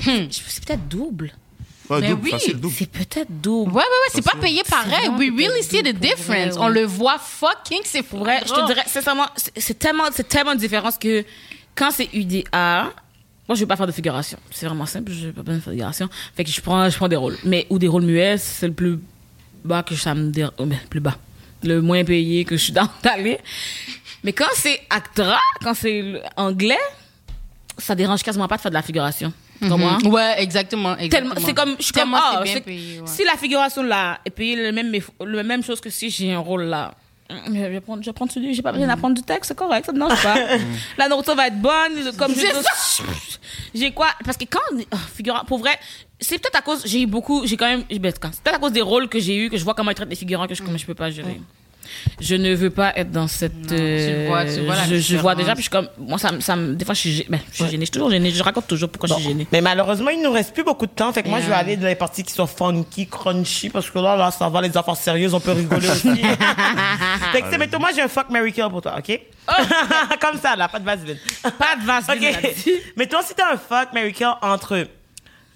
c'est 0.00 0.64
peut-être 0.64 0.88
double. 0.88 1.32
Ouais, 1.90 2.00
Mais 2.00 2.08
double, 2.08 2.30
oui. 2.32 2.70
C'est 2.76 2.86
peut-être 2.90 3.28
double. 3.28 3.70
Ouais, 3.72 3.76
ouais, 3.76 3.82
ouais, 3.82 4.10
c'est 4.14 4.22
pas 4.24 4.38
payé 4.40 4.62
pareil. 4.68 5.08
We 5.10 5.30
really 5.36 5.62
see 5.62 5.82
the 5.82 5.92
pour 5.92 5.98
vrai, 5.98 6.14
difference. 6.14 6.54
ouais. 6.54 6.60
On 6.60 6.68
le 6.68 6.84
voit 6.84 7.18
fucking, 7.18 7.80
c'est 7.84 8.02
Pour 8.02 8.20
vrai, 8.20 8.40
je 8.46 8.52
te 8.52 8.66
dirais, 8.66 8.84
sincèrement, 8.86 9.26
c'est 9.36 9.52
c'est 9.60 9.78
tellement, 9.78 10.04
c'est 10.12 10.28
tellement 10.28 10.52
une 10.52 10.58
différence 10.58 10.96
que 10.96 11.24
quand 11.74 11.90
c'est 11.90 12.08
UDA, 12.14 12.92
moi, 13.48 13.56
je 13.56 13.60
vais 13.60 13.66
pas 13.66 13.76
faire 13.76 13.86
de 13.86 13.92
figuration. 13.92 14.38
C'est 14.50 14.66
vraiment 14.66 14.86
simple, 14.86 15.12
je 15.12 15.26
vais 15.26 15.32
pas 15.32 15.42
faire 15.42 15.54
de 15.54 15.60
figuration. 15.60 16.08
Fait 16.34 16.44
que 16.44 16.50
je 16.50 16.60
prends, 16.60 16.88
je 16.88 16.96
prends 16.96 17.08
des 17.08 17.16
rôles. 17.16 17.36
Mais, 17.44 17.66
ou 17.70 17.78
des 17.78 17.88
rôles 17.88 18.04
muets, 18.04 18.38
c'est 18.38 18.68
le 18.68 18.72
plus 18.72 18.98
bas 19.64 19.82
que 19.82 19.94
ça 19.96 20.14
me 20.14 20.30
dérange. 20.30 20.52
plus 20.88 21.00
bas. 21.00 21.16
Le 21.64 21.80
moins 21.80 22.04
payé 22.04 22.44
que 22.44 22.56
je 22.56 22.62
suis 22.64 22.72
dans 22.72 22.88
d'aller. 23.02 23.38
Mais 24.24 24.32
quand 24.32 24.48
c'est 24.54 24.80
Actra, 24.90 25.38
quand 25.62 25.74
c'est 25.74 26.22
anglais, 26.36 26.78
ça 27.78 27.94
dérange 27.94 28.22
quasiment 28.22 28.48
pas 28.48 28.56
de 28.56 28.62
faire 28.62 28.70
de 28.70 28.76
la 28.76 28.82
figuration. 28.82 29.32
Tu 29.60 29.68
comprends? 29.68 29.98
Ouais, 30.10 30.34
exactement. 30.38 30.96
C'est 30.98 31.08
comme, 31.08 31.34
je 31.78 31.84
suis 31.84 31.92
comme, 31.92 32.16
payé, 32.64 33.00
ouais. 33.00 33.06
si 33.06 33.24
la 33.24 33.36
figuration 33.36 33.82
là 33.82 34.18
est 34.24 34.30
payée 34.30 34.56
le 34.56 34.72
même, 34.72 34.92
le 35.24 35.42
même 35.42 35.62
chose 35.62 35.80
que 35.80 35.90
si 35.90 36.10
j'ai 36.10 36.32
un 36.32 36.40
rôle 36.40 36.64
là. 36.64 36.94
Je 37.46 37.50
vais 37.52 37.80
prendre, 37.80 38.02
je 38.02 38.08
vais 38.08 38.12
prendre 38.12 38.30
celui, 38.32 38.54
j'ai 38.54 38.62
pas 38.62 38.72
besoin 38.72 38.86
d'apprendre 38.86 39.14
du 39.14 39.22
texte, 39.22 39.48
c'est 39.48 39.54
correct, 39.56 39.86
ça 39.86 39.92
ne 39.92 39.98
dérange 39.98 40.22
pas. 40.22 40.36
la 40.98 41.08
nourriture 41.08 41.34
va 41.34 41.46
être 41.48 41.60
bonne, 41.60 42.12
comme 42.18 42.32
J'ai 43.74 43.90
quoi? 43.92 44.08
Parce 44.24 44.36
que 44.36 44.44
quand, 44.44 44.60
oh, 44.92 44.96
figurant, 45.14 45.44
pour 45.44 45.58
vrai, 45.58 45.78
c'est 46.20 46.38
peut-être 46.38 46.56
à 46.56 46.62
cause, 46.62 46.82
j'ai 46.86 47.02
eu 47.02 47.06
beaucoup, 47.06 47.46
j'ai 47.46 47.56
quand 47.56 47.66
même, 47.68 47.84
ben, 48.00 48.12
quand- 48.20 48.30
c'est 48.32 48.42
peut-être 48.42 48.56
à 48.56 48.60
cause 48.60 48.72
des 48.72 48.82
rôles 48.82 49.08
que 49.08 49.18
j'ai 49.18 49.36
eu, 49.36 49.50
que 49.50 49.56
je 49.56 49.64
vois 49.64 49.74
comment 49.74 49.90
ils 49.90 49.94
traitent 49.94 50.08
les 50.10 50.16
figurants, 50.16 50.46
que 50.46 50.54
je, 50.54 50.62
comment 50.62 50.78
je 50.78 50.86
peux 50.86 50.94
pas 50.94 51.10
gérer. 51.10 51.40
Je 52.20 52.34
ne 52.36 52.54
veux 52.54 52.70
pas 52.70 52.92
être 52.96 53.10
dans 53.10 53.26
cette. 53.28 53.54
Non, 53.54 53.76
tu 53.76 54.26
vois- 54.28 54.44
tu 54.44 54.60
vois 54.64 54.76
la 54.76 54.84
je, 54.86 54.96
je 54.96 55.16
vois 55.16 55.34
déjà, 55.34 55.52
puis 55.54 55.62
je 55.64 55.68
suis 55.68 55.70
comme. 55.70 55.88
Moi, 55.98 56.18
ça, 56.18 56.32
me- 56.32 56.40
ça 56.40 56.56
me. 56.56 56.74
Des 56.74 56.84
fois, 56.84 56.94
je 56.94 57.00
suis, 57.00 57.26
ben, 57.28 57.40
je 57.50 57.56
suis 57.56 57.64
gênée. 57.66 57.78
Je 57.80 57.84
suis 57.86 57.90
toujours 57.92 58.10
gênée. 58.10 58.30
Je 58.30 58.42
raconte 58.42 58.66
toujours 58.66 58.88
pourquoi 58.88 59.08
je 59.08 59.14
suis 59.14 59.24
gênée. 59.24 59.46
Mais 59.52 59.60
malheureusement, 59.60 60.10
il 60.10 60.22
nous 60.22 60.32
reste 60.32 60.54
plus 60.54 60.64
beaucoup 60.64 60.86
de 60.86 60.92
temps. 60.92 61.12
Fait 61.12 61.22
que 61.22 61.28
moi, 61.28 61.40
je 61.40 61.46
vais 61.48 61.54
aller 61.54 61.76
dans 61.76 61.86
les 61.86 61.94
parties 61.94 62.22
qui 62.22 62.32
sont 62.32 62.46
funky, 62.46 63.06
crunchy, 63.06 63.68
parce 63.70 63.90
que 63.90 63.98
là, 63.98 64.16
là, 64.16 64.30
ça 64.30 64.48
va, 64.48 64.60
les 64.60 64.76
affaires 64.76 64.96
sérieuses, 64.96 65.34
on 65.34 65.40
peut 65.40 65.52
rigoler 65.52 65.88
aussi. 65.90 66.08
fait 67.32 67.40
que, 67.40 67.44
tu 67.46 67.50
sais, 67.52 67.58
mais 67.58 67.68
toi, 67.68 67.78
moi, 67.78 67.90
j'ai 67.94 68.02
un 68.02 68.08
fuck 68.08 68.30
Mary 68.30 68.52
Kill 68.52 68.66
pour 68.70 68.82
toi, 68.82 68.96
OK? 68.98 69.20
Comme 70.20 70.38
ça, 70.40 70.54
là, 70.56 70.68
pas 70.68 70.78
de 70.78 70.84
vaseline. 70.84 71.18
Pas 71.42 71.76
de 71.80 71.86
vaseline, 71.86 72.36
OK. 72.98 73.08
toi, 73.08 73.20
si 73.24 73.34
t'as 73.34 73.52
un 73.54 73.56
fuck 73.56 73.92
Mary 73.92 74.12
Kill 74.12 74.28
entre. 74.40 74.86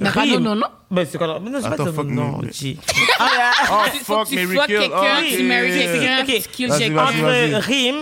Pas 0.04 0.20
Rim- 0.22 0.32
non, 0.34 0.40
non, 0.40 0.54
non. 0.56 0.66
Ben, 0.90 1.06
c'est 1.10 1.18
quoi? 1.18 1.40
Mais 1.42 1.50
non, 1.50 1.58
c'est 1.62 1.76
pas 1.76 1.92
fuck 1.92 2.06
non. 2.06 2.40
Ah, 3.18 3.28
yeah. 3.34 3.50
Oh, 3.70 3.82
fuck, 4.04 4.28
tu 4.28 4.34
Mary 4.36 4.58
Kill. 4.66 4.78
quelqu'un, 4.78 5.22
tu 5.28 5.42
marries 5.44 5.70
quelqu'un, 5.70 6.68
Vas-y, 6.68 6.78
quelqu'un. 6.78 7.02
Entre 7.02 7.66
Rim, 7.66 7.96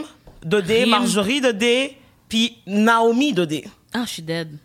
Dodé. 0.45 0.87
Marjorie 0.87 1.41
Dodé, 1.41 1.97
puis 2.29 2.59
Naomi 2.67 3.33
Dodé. 3.33 3.65
Ah, 3.93 4.03
je 4.07 4.11
suis 4.11 4.23
dead. 4.23 4.59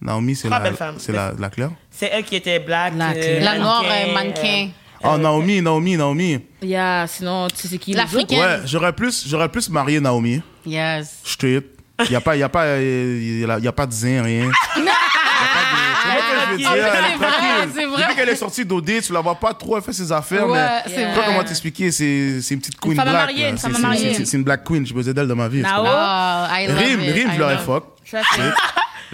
Naomi, 0.00 0.34
c'est 0.34 0.48
la, 0.48 0.60
belle 0.60 0.74
femme. 0.74 0.94
c'est 0.98 1.12
la, 1.12 1.32
la 1.38 1.50
Claire. 1.50 1.70
C'est 1.90 2.08
elle 2.10 2.24
qui 2.24 2.34
était 2.36 2.58
black. 2.58 2.94
La- 2.96 3.10
euh, 3.10 3.40
La 3.40 3.58
noire 3.58 3.82
mannequin, 3.82 4.08
euh, 4.08 4.14
mannequin. 4.14 4.68
Oh, 5.04 5.18
Naomi, 5.18 5.60
Naomi, 5.60 5.96
Naomi. 5.96 6.38
Yeah, 6.62 7.06
sinon, 7.06 7.48
tu 7.48 7.56
sais 7.56 7.68
c'est 7.68 7.78
qui 7.78 7.92
L'Africaine. 7.92 8.38
Ouais, 8.38 8.60
j'aurais 8.64 8.92
plus, 8.94 9.26
j'aurais 9.28 9.48
plus 9.50 9.68
marié 9.68 10.00
Naomi. 10.00 10.40
Yes. 10.64 11.18
Straight. 11.24 11.66
Il 12.06 12.12
y 12.12 12.16
a 12.16 12.20
pas, 12.22 12.34
y 12.36 12.42
a 12.42 12.48
pas, 12.48 12.64
euh, 12.64 13.42
y 13.46 13.50
a, 13.50 13.58
y 13.58 13.68
a 13.68 13.72
pas 13.72 13.86
de 13.86 13.92
zin, 13.92 14.22
rien. 14.22 14.44
Y 14.76 14.80
a 14.80 15.52
pas 15.52 15.60
de- 15.60 16.02
Tu 16.02 16.06
vois 16.06 16.09
ce 16.09 16.09
que 16.20 16.40
je 16.46 16.50
veux 16.52 16.56
dire? 16.58 16.70
Elle 16.72 16.78
est 16.78 16.82
c'est 17.10 17.16
vrai, 17.16 17.68
c'est 17.74 17.86
vrai. 17.86 18.02
Depuis 18.02 18.14
qu'elle 18.16 18.28
est 18.28 18.36
sortie 18.36 18.64
d'OD, 18.64 18.90
tu 19.04 19.12
la 19.12 19.20
vois 19.20 19.34
pas 19.34 19.54
trop, 19.54 19.76
elle 19.76 19.82
fait 19.82 19.92
ses 19.92 20.10
affaires, 20.12 20.46
Ouais, 20.48 20.58
mais 20.58 20.68
c'est 20.84 20.90
je 20.90 20.94
sais 20.96 21.04
vrai. 21.06 21.14
pas 21.14 21.26
comment 21.26 21.44
t'expliquer, 21.44 21.90
c'est, 21.90 22.40
c'est 22.40 22.54
une 22.54 22.60
petite 22.60 22.78
queen 22.80 22.96
femme 22.96 23.04
black. 23.08 23.14
mariée, 23.26 23.42
là. 23.44 23.48
une 23.50 23.56
C'est- 23.58 23.62
femme 23.62 23.74
c'est- 23.76 23.82
mariée. 23.82 24.14
c'est- 24.14 24.24
C'est 24.24 24.36
une 24.36 24.44
black 24.44 24.64
queen, 24.64 24.86
j'ai 24.86 24.94
besoin 24.94 25.12
d'elle 25.12 25.26
dans 25.28 25.36
ma 25.36 25.48
vie. 25.48 25.58
tu 25.58 25.62
Nao. 25.64 25.76
comprends? 25.76 25.92
Oh, 25.92 26.46
I 26.52 26.66
love 26.68 26.78
Rim, 26.78 27.00
it. 27.00 27.14
Rim, 27.14 27.28
I 27.30 27.34
je 27.34 27.38
l'aurais 27.38 27.54
love 27.54 27.64
fuck. 27.64 27.84
Ça, 28.04 28.20
c'est- 28.34 28.42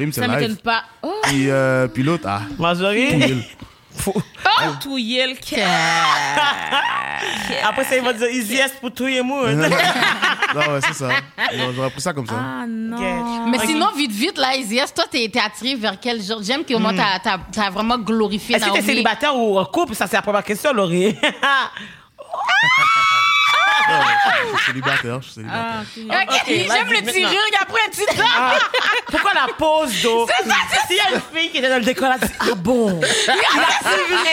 Rim, 0.02 0.12
c'est 0.12 0.20
ça 0.20 0.28
m'étonne 0.28 0.48
live. 0.48 0.56
pas. 0.62 0.82
Oh, 1.02 1.12
Puis, 1.24 1.50
euh, 1.50 1.88
puis 1.88 2.02
l'autre, 2.02 2.24
ah, 2.26 2.42
Marjorie? 2.58 3.44
Pouille. 4.02 4.22
oh 4.44 4.70
tout 4.80 4.98
yel. 4.98 5.36
Après 7.64 7.84
ça, 7.84 7.96
il 7.96 8.02
va 8.04 8.12
dire 8.12 8.28
easy 8.28 8.54
yes 8.54 8.72
pour 8.80 8.92
tout 8.92 9.06
et 9.06 9.22
moi? 9.22 9.52
non, 9.52 9.68
ouais, 9.68 10.80
c'est 10.86 10.94
ça. 10.94 11.08
Non, 11.56 11.72
J'aurais 11.74 11.90
pris 11.90 12.00
ça 12.00 12.12
comme 12.12 12.26
ça. 12.26 12.34
Ah 12.38 12.64
non. 12.66 13.46
Mais 13.48 13.58
sinon, 13.58 13.88
vite, 13.96 14.12
vite, 14.12 14.38
là, 14.38 14.54
Isias, 14.56 14.92
toi, 14.94 15.04
t'es 15.10 15.28
t'es 15.32 15.40
attiré 15.40 15.74
vers 15.76 15.98
quel 16.00 16.22
genre? 16.22 16.42
J'aime 16.42 16.64
que 16.64 16.74
moi, 16.74 16.92
t'as- 16.94 17.18
t'as 17.22 17.38
t'as 17.52 17.70
vraiment 17.70 17.98
glorifié 17.98 18.56
Est-ce 18.56 18.66
que 18.66 18.72
t'es 18.72 18.82
célibataire 18.82 19.34
ou 19.36 19.58
en 19.58 19.64
couple? 19.64 19.94
Ça, 19.94 20.06
c'est 20.06 20.16
la 20.16 20.22
première 20.22 20.44
question, 20.44 20.72
Laurie. 20.72 21.16
Je 23.88 24.56
suis 24.56 24.66
célibataire, 24.66 25.18
je 25.20 25.24
suis 25.26 25.34
célibataire. 25.34 25.82
Ah, 26.10 26.22
ok. 26.22 26.42
J'aime 26.46 26.88
le 26.90 27.02
petit 27.02 27.20
maintenant. 27.22 27.28
rire 27.30 27.60
après 27.60 27.80
un 27.86 27.90
petit 27.90 28.06
temps. 28.16 28.24
Ah, 28.36 28.58
pourquoi 29.10 29.30
la 29.34 29.46
pause 29.56 30.02
d'eau? 30.02 30.26
S'il 30.88 30.96
y 30.96 31.00
a 31.00 31.10
une 31.14 31.20
fille 31.34 31.50
qui 31.50 31.58
était 31.58 31.68
dans 31.68 31.78
le 31.78 31.84
décor, 31.84 32.10
elle 32.14 32.28
dit 32.28 32.34
Ah 32.40 32.54
bon? 32.56 33.00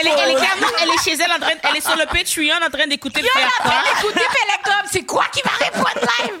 Elle 0.00 0.08
est, 0.08 0.10
elle, 0.10 0.30
est 0.30 0.34
clairement- 0.34 0.66
elle 0.82 0.88
est 0.90 1.02
chez 1.04 1.12
elle 1.22 1.32
en 1.32 1.38
train, 1.38 1.54
elle 1.62 1.76
est 1.76 1.80
sur 1.80 1.96
le 1.96 2.04
Patreon 2.06 2.56
en 2.66 2.70
train 2.70 2.86
d'écouter 2.86 3.22
le 3.22 3.28
frère 3.28 3.50
quoi. 3.62 3.72
Écoutez, 3.98 4.20
puis 4.20 4.38
elle 4.42 4.54
est 4.54 4.62
comme, 4.64 4.86
c'est 4.90 5.04
quoi 5.04 5.24
qui 5.32 5.40
va 5.42 5.50
répondre 5.64 5.90
live? 5.94 6.34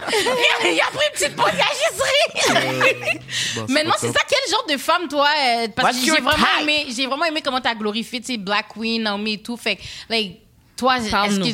Il 0.62 0.66
a, 0.68 0.70
il 0.72 0.80
a 0.80 0.84
pris 0.86 1.06
une 1.06 1.12
petite 1.12 1.36
pause, 1.36 1.50
il 1.54 1.60
a 1.60 1.64
juste 1.64 2.02
ri. 2.02 3.18
Bon, 3.56 3.66
Maintenant, 3.68 3.92
pas 3.92 3.96
c'est 4.00 4.06
top. 4.08 4.16
ça, 4.18 4.24
quel 4.28 4.50
genre 4.52 4.66
de 4.68 4.76
femme, 4.76 5.08
toi? 5.08 5.28
euh, 5.38 5.68
parce 5.74 5.88
What's 5.88 6.00
que 6.00 6.06
your 6.06 6.16
j'ai 6.16 6.22
vraiment 6.22 6.44
type? 6.46 6.62
aimé, 6.62 6.86
j'ai 6.94 7.06
vraiment 7.06 7.24
aimé 7.24 7.40
comment 7.42 7.60
t'as 7.60 7.74
glorifié, 7.74 8.20
tu 8.20 8.32
sais, 8.32 8.36
Black 8.38 8.66
Queen, 8.74 9.02
Naomi 9.02 9.34
et 9.34 9.42
tout. 9.42 9.56
Fait 9.56 9.76
que, 9.76 9.82
like, 10.08 10.40
toi, 10.76 10.98
est-ce 10.98 11.10
Parle-nous. 11.10 11.46
que 11.46 11.52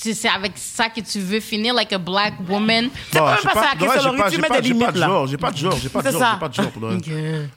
c'est 0.00 0.28
avec 0.28 0.52
ça 0.56 0.88
que 0.88 1.00
tu 1.00 1.18
veux 1.18 1.40
finir, 1.40 1.74
like 1.74 1.92
a 1.92 1.98
black 1.98 2.34
woman? 2.48 2.88
C'est 3.10 3.18
Bon, 3.18 3.24
pas 3.24 3.34
même 3.34 3.42
pas 3.42 3.52
ça 3.54 3.60
la 3.74 3.86
question, 3.86 4.02
Laurie, 4.12 4.18
pas- 4.18 4.30
tu 4.30 4.36
mets 4.40 4.48
pas- 4.48 4.60
des 4.60 4.68
j'ai 4.68 4.74
pas 4.74 4.78
limites, 4.80 4.94
de 4.94 5.00
là. 5.00 5.06
genre, 5.06 5.26
j'ai 5.26 5.36
pas 5.36 5.50
de 5.50 5.56
genre, 5.56 5.78
j'ai 5.82 5.88
pas 5.88 6.02
de 6.02 6.10
genre, 6.10 6.22
j'ai 6.32 6.38
pas 6.40 6.48
de 6.48 6.54
genre. 6.54 6.70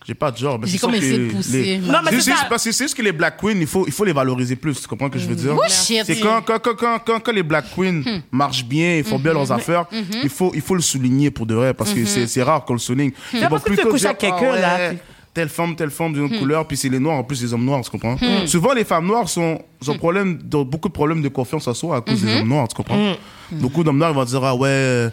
J'ai 0.08 0.14
pas 0.16 0.32
de 0.32 0.38
genre. 0.38 0.60
mais 0.60 0.66
J'ai 0.68 0.72
c'est 0.74 0.78
sûr 0.80 0.88
comme 0.88 0.96
essayé 0.96 1.18
que 1.18 1.24
de 1.28 1.32
pousser. 1.32 1.78
Non, 1.84 2.00
mais 2.04 2.10
C'est 2.12 2.16
juste 2.32 2.50
parce 2.50 2.64
que 2.64 2.72
c'est 2.72 2.84
juste 2.86 2.96
que 2.98 3.02
les 3.02 3.12
black 3.12 3.38
queens, 3.40 3.58
il 3.60 3.68
faut, 3.68 3.86
il 3.86 3.94
faut 3.94 4.06
les 4.06 4.14
valoriser 4.14 4.56
plus. 4.56 4.82
Tu 4.82 4.88
comprends 4.88 5.08
ce 5.08 5.12
que 5.14 5.20
je 5.20 5.28
veux 5.28 5.36
dire? 5.36 5.54
Bullshit. 5.56 6.04
C'est 6.06 6.20
quand, 6.20 6.42
quand, 6.42 6.60
quand, 6.60 6.76
quand, 7.06 7.20
quand, 7.20 7.32
les 7.32 7.44
black 7.44 7.66
queens 7.76 8.02
marchent 8.32 8.66
bien, 8.66 8.98
ils 8.98 9.04
font 9.04 9.20
bien 9.20 9.34
leurs 9.34 9.52
affaires, 9.52 9.86
il, 10.24 10.30
faut, 10.30 10.52
il 10.56 10.62
faut 10.62 10.76
le 10.76 10.82
souligner 10.82 11.32
pour 11.32 11.46
de 11.46 11.54
vrai 11.56 11.74
parce 11.74 11.94
que 11.94 12.06
c'est 12.06 12.28
c'est 12.28 12.44
rare 12.44 12.66
qu'on 12.66 12.74
le 12.74 12.80
souligne. 12.80 13.12
C'est 13.32 13.48
parce 13.50 13.64
que 13.64 13.74
tu 13.74 13.86
couches 13.88 14.06
avec 14.06 14.18
quelqu'un, 14.20 14.56
là, 14.56 14.92
tu- 14.92 14.98
Telle 15.34 15.48
femme, 15.50 15.76
telle 15.78 15.92
femme 15.92 16.12
d'une 16.12 16.24
autre 16.24 16.38
couleur, 16.40 16.68
puis 16.68 16.76
c'est 16.76 16.90
les 16.90 17.00
noirs, 17.00 17.18
en 17.18 17.24
plus 17.24 17.42
les 17.42 17.54
hommes 17.54 17.64
noirs, 17.64 17.82
tu 17.84 17.90
comprends? 17.90 18.18
Souvent, 18.46 18.74
les 18.74 18.84
femmes 18.84 19.08
noires 19.08 19.30
sont, 19.30 19.62
ont 19.88 19.98
problème, 19.98 20.40
ont 20.54 20.64
beaucoup 20.64 20.90
de 20.90 20.94
problèmes 20.94 21.22
de 21.22 21.30
confiance 21.30 21.68
en 21.68 21.74
soi 21.74 21.98
à 21.98 22.02
cause 22.02 22.22
des 22.22 22.40
hommes 22.42 22.50
noirs, 22.50 22.68
tu 22.68 22.76
comprends? 22.76 23.14
Beaucoup 23.52 23.84
d'hommes 23.84 23.98
noirs 23.98 24.14
vont 24.14 24.26
dire, 24.26 24.44
ah 24.44 24.56
ouais, 24.56 25.08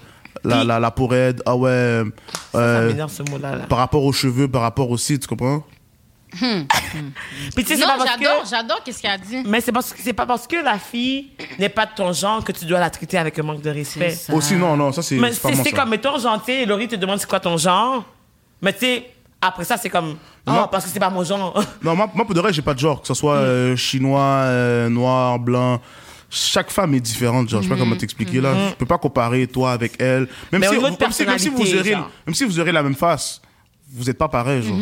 la, 0.45 0.65
la, 0.65 0.81
la 0.81 0.91
peau 0.91 1.07
raide, 1.07 1.41
ah 1.47 1.55
ouais, 1.57 1.71
euh, 2.55 2.89
m'énerve 2.89 3.13
ce 3.13 3.23
mot-là. 3.31 3.57
là. 3.57 3.65
par 3.67 3.79
rapport 3.79 4.03
aux 4.05 4.13
cheveux, 4.13 4.49
par 4.49 4.63
rapport 4.63 4.91
aussi, 4.91 5.19
tu 5.21 5.27
comprends? 5.29 5.63
Puis 6.31 7.65
tu 7.65 7.65
sais, 7.65 7.77
c'est 7.77 7.87
Non, 7.87 7.95
j'adore, 8.05 8.43
que. 8.43 8.49
j'adore 8.49 8.83
qu'est-ce 8.85 9.01
qu'elle 9.01 9.13
a 9.13 9.19
dit. 9.19 9.43
Mais 9.47 9.61
c'est 9.61 9.73
parce 9.73 9.93
que 9.93 10.01
c'est 10.03 10.13
pas 10.13 10.27
parce 10.27 10.47
que 10.47 10.57
la 10.63 10.79
fille 10.79 11.29
n'est 11.59 11.69
pas 11.69 11.87
de 11.87 11.93
ton 11.97 12.13
genre 12.13 12.45
que 12.45 12.53
tu 12.53 12.65
dois 12.67 12.79
la 12.81 12.91
traiter 12.91 13.19
avec 13.19 13.39
un 13.39 13.43
manque 13.43 13.63
de 13.63 13.71
respect. 13.71 14.15
Aussi, 14.33 14.55
non, 14.55 14.77
non, 14.77 14.93
ça 14.93 15.03
c'est 15.03 15.17
Mais 15.17 15.33
c'est 15.33 15.73
comme, 15.73 15.91
mettons, 15.91 16.19
gentil, 16.19 16.67
Laurie 16.67 16.89
te 16.89 16.97
demande 16.97 17.19
c'est 17.19 17.29
quoi 17.29 17.41
ton 17.41 17.57
genre. 17.57 18.05
Mais 18.61 18.73
tu 18.73 18.81
sais, 18.81 19.11
après 19.41 19.65
ça, 19.65 19.77
c'est 19.77 19.89
comme, 19.91 20.17
oh, 20.47 20.51
Non. 20.51 20.69
parce 20.71 20.85
que 20.85 20.91
c'est 20.91 20.99
pas 21.01 21.11
mon 21.11 21.23
genre. 21.25 21.55
Non, 21.83 21.95
moi, 21.95 22.11
moi, 22.15 22.25
pour 22.25 22.35
de 22.35 22.41
vrai, 22.41 22.53
j'ai 22.53 22.63
pas 22.63 22.75
de 22.75 22.79
genre, 22.81 23.01
que 23.01 23.07
ce 23.07 23.15
soit 23.15 23.37
euh, 23.37 23.77
chinois, 23.77 24.21
euh, 24.21 24.89
noir, 24.89 25.39
blanc. 25.39 25.81
Chaque 26.31 26.71
femme 26.71 26.93
est 26.95 27.01
différente, 27.01 27.49
genre, 27.49 27.63
je 27.63 27.69
sais 27.69 27.75
pas 27.75 27.79
comment 27.81 27.97
t'expliquer 27.97 28.41
là. 28.41 28.53
Je 28.71 28.75
peux 28.75 28.85
pas 28.87 28.99
comparer 28.99 29.47
toi 29.47 29.73
avec 29.73 29.93
elle. 29.99 30.29
Même, 30.53 30.61
Mais 30.61 30.69
au 30.69 30.71
si, 30.73 30.77
niveau 30.77 30.91
de 30.91 30.97
même, 31.01 31.13
si, 31.13 31.25
même 31.25 31.39
si 31.39 31.49
vous 31.49 31.57
personnalité, 31.57 31.91
aurez, 31.95 32.01
genre. 32.03 32.11
même 32.27 32.35
si 32.35 32.45
vous 32.45 32.61
aurez 32.61 32.73
la 32.73 32.83
même 32.83 32.95
face, 32.95 33.41
vous 33.91 34.11
êtes 34.11 34.19
pas 34.19 34.29
pareil, 34.29 34.63
genre. 34.63 34.77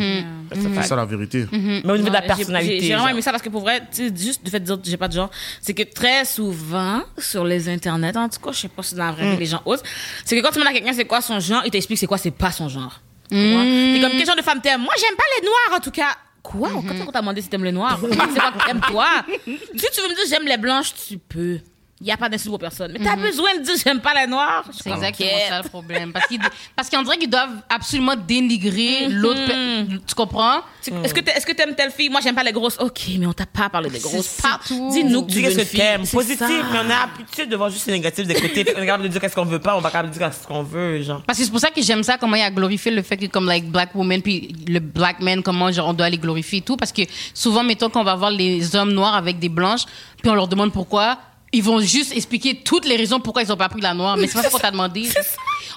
C'est 0.53 0.83
ça 0.83 0.95
la 0.97 1.05
vérité. 1.05 1.45
Mais 1.51 1.83
au 1.89 1.95
niveau 1.97 2.09
de 2.09 2.13
la 2.13 2.21
personnalité. 2.21 2.81
J'ai 2.81 2.87
vraiment 2.89 3.03
genre. 3.03 3.09
aimé 3.11 3.21
ça 3.21 3.31
parce 3.31 3.43
que 3.43 3.49
pour 3.49 3.61
vrai, 3.61 3.79
tu 3.91 4.09
sais, 4.09 4.13
juste 4.15 4.43
du 4.43 4.51
fait 4.51 4.59
de 4.59 4.65
dire 4.65 4.81
que 4.81 4.89
j'ai 4.89 4.97
pas 4.97 5.07
de 5.07 5.13
genre, 5.13 5.29
c'est 5.61 5.73
que 5.73 5.83
très 5.83 6.25
souvent 6.25 7.01
sur 7.17 7.45
les 7.45 7.69
internets, 7.69 8.17
en 8.17 8.27
tout 8.27 8.39
cas, 8.41 8.51
je 8.51 8.57
sais 8.61 8.67
pas 8.67 8.83
si 8.83 8.95
dans 8.95 9.05
la 9.05 9.11
vraie 9.13 9.31
vie 9.31 9.37
les 9.37 9.45
gens 9.45 9.61
osent, 9.65 9.83
c'est 10.25 10.35
que 10.35 10.41
quand 10.41 10.49
tu 10.51 10.55
demandes 10.59 10.69
à 10.71 10.73
quelqu'un 10.73 10.93
c'est 10.93 11.05
quoi 11.05 11.21
son 11.21 11.39
genre, 11.39 11.61
il 11.65 11.71
t'explique 11.71 11.99
c'est 11.99 12.07
quoi 12.07 12.17
c'est 12.17 12.31
pas 12.31 12.51
son 12.51 12.67
genre. 12.67 12.99
Vois? 13.29 13.63
T'es 13.63 13.99
comme 14.01 14.11
quel 14.17 14.25
genre 14.25 14.35
de 14.35 14.41
femme 14.41 14.61
t'aimes? 14.61 14.81
Moi 14.81 14.93
j'aime 14.99 15.15
pas 15.15 15.23
les 15.39 15.45
noirs 15.45 15.77
en 15.77 15.79
tout 15.79 15.91
cas. 15.91 16.15
Quoi? 16.43 16.69
Quand 16.69 17.07
on 17.07 17.11
t'a 17.11 17.19
demandé 17.19 17.41
si 17.41 17.49
t'aimes 17.49 17.65
les 17.65 17.71
noirs, 17.73 17.99
c'est 18.09 18.15
pas 18.39 18.51
que 18.51 18.65
t'aimes 18.65 18.81
toi. 18.87 19.07
Si 19.45 19.85
tu 19.93 20.01
veux 20.01 20.09
me 20.09 20.15
dire 20.15 20.23
j'aime 20.29 20.45
les 20.47 20.57
blanches, 20.57 20.93
tu 21.07 21.17
peux. 21.17 21.59
Il 21.99 22.05
y 22.05 22.11
a 22.11 22.17
pas 22.17 22.29
d'insulte 22.29 22.49
pour 22.51 22.59
personne. 22.59 22.91
Mais 22.93 23.03
t'as 23.03 23.15
besoin 23.15 23.55
de 23.57 23.63
dire 23.63 23.73
j'aime 23.83 23.99
pas 23.99 24.13
les 24.13 24.27
noirs. 24.27 24.63
C'est 24.71 24.91
exactement 24.91 25.29
ça 25.49 25.61
le 25.63 25.67
problème. 25.69 26.13
Parce 26.13 26.27
qu'ils 26.27 26.39
parce 26.75 26.89
qu'on 26.91 27.01
dirait 27.01 27.17
qu'ils 27.17 27.29
doivent 27.29 27.61
absolument 27.69 28.13
dénigrer 28.15 29.07
l'autre. 29.09 29.43
pe- 29.47 29.97
Tu 30.05 30.13
comprends? 30.15 30.61
Tu- 30.83 30.91
Est-ce 31.03 31.13
que 31.13 31.21
est-ce 31.27 31.45
que 31.45 31.53
t'aimes 31.53 31.73
telle 31.73 31.89
fille? 31.91 32.09
Moi, 32.09 32.21
j'aime 32.21 32.35
pas 32.35 32.43
les 32.43 32.51
grosses. 32.51 32.77
Ok, 32.79 33.01
mais 33.17 33.25
on 33.25 33.33
t'a 33.33 33.47
pas 33.47 33.69
parlé 33.69 33.89
des 33.89 33.97
grosses. 33.99 34.37
Dis-nous 34.69 35.23
que 35.23 35.31
tu 35.31 35.37
Dis 35.37 35.41
veux 35.41 35.49
qu'est-ce 35.49 35.59
une 35.59 35.97
que 35.97 36.03
fille. 36.05 36.11
Positif, 36.11 36.37
ça. 36.39 36.47
mais 36.47 36.77
on 36.85 36.85
a 36.85 37.07
l'habitude 37.07 37.49
de 37.49 37.55
voir 37.55 37.69
juste 37.71 37.87
les 37.87 37.93
négatifs 37.93 38.27
des 38.27 38.35
côtés. 38.35 38.65
on 38.77 38.81
est 38.81 38.85
capable 38.85 39.03
de 39.03 39.07
dire 39.09 39.19
qu'est-ce 39.19 39.35
qu'on 39.35 39.45
veut 39.45 39.59
pas, 39.59 39.75
on 39.75 39.81
va 39.81 39.89
capable 39.89 40.13
de 40.13 40.17
dire 40.19 40.31
ce 40.33 40.45
qu'on 40.47 40.61
veut, 40.63 41.01
genre. 41.01 41.23
Parce 41.25 41.39
que 41.39 41.45
c'est 41.45 41.51
pour 41.51 41.59
ça 41.59 41.71
que 41.71 41.81
j'aime 41.81 42.03
ça, 42.03 42.17
comment 42.19 42.35
il 42.35 42.43
a 42.43 42.51
glorifié 42.51 42.91
le 42.91 43.01
fait 43.01 43.17
que, 43.17 43.25
comme, 43.25 43.47
like, 43.47 43.65
black 43.71 43.95
woman, 43.95 44.21
puis 44.21 44.55
le 44.67 44.79
black 44.79 45.19
man, 45.19 45.41
comment, 45.41 45.71
genre, 45.71 45.87
on 45.89 45.93
doit 45.93 46.09
les 46.09 46.17
glorifier 46.19 46.59
et 46.59 46.61
tout. 46.61 46.77
Parce 46.77 46.91
que 46.91 47.01
souvent, 47.33 47.63
mettons 47.63 47.89
qu'on 47.89 48.03
va 48.03 48.13
voir 48.15 48.29
les 48.31 48.75
hommes 48.75 48.93
noirs 48.93 49.15
avec 49.15 49.39
des 49.39 49.49
blanches, 49.49 49.85
puis 50.21 50.29
on 50.29 50.35
leur 50.35 50.47
demande 50.47 50.71
pourquoi. 50.71 51.17
Ils 51.53 51.63
vont 51.63 51.79
juste 51.79 52.13
expliquer 52.15 52.55
toutes 52.63 52.85
les 52.85 52.97
raisons 52.97 53.19
pourquoi 53.19 53.41
ils 53.43 53.51
ont 53.51 53.57
pas 53.57 53.69
pris 53.69 53.81
la 53.81 53.93
noire. 53.93 54.17
Mais 54.17 54.27
c'est 54.27 54.33
pas 54.33 54.43
ça 54.43 54.49
qu'on 54.49 54.57
t'a 54.59 54.71
demandé. 54.71 55.07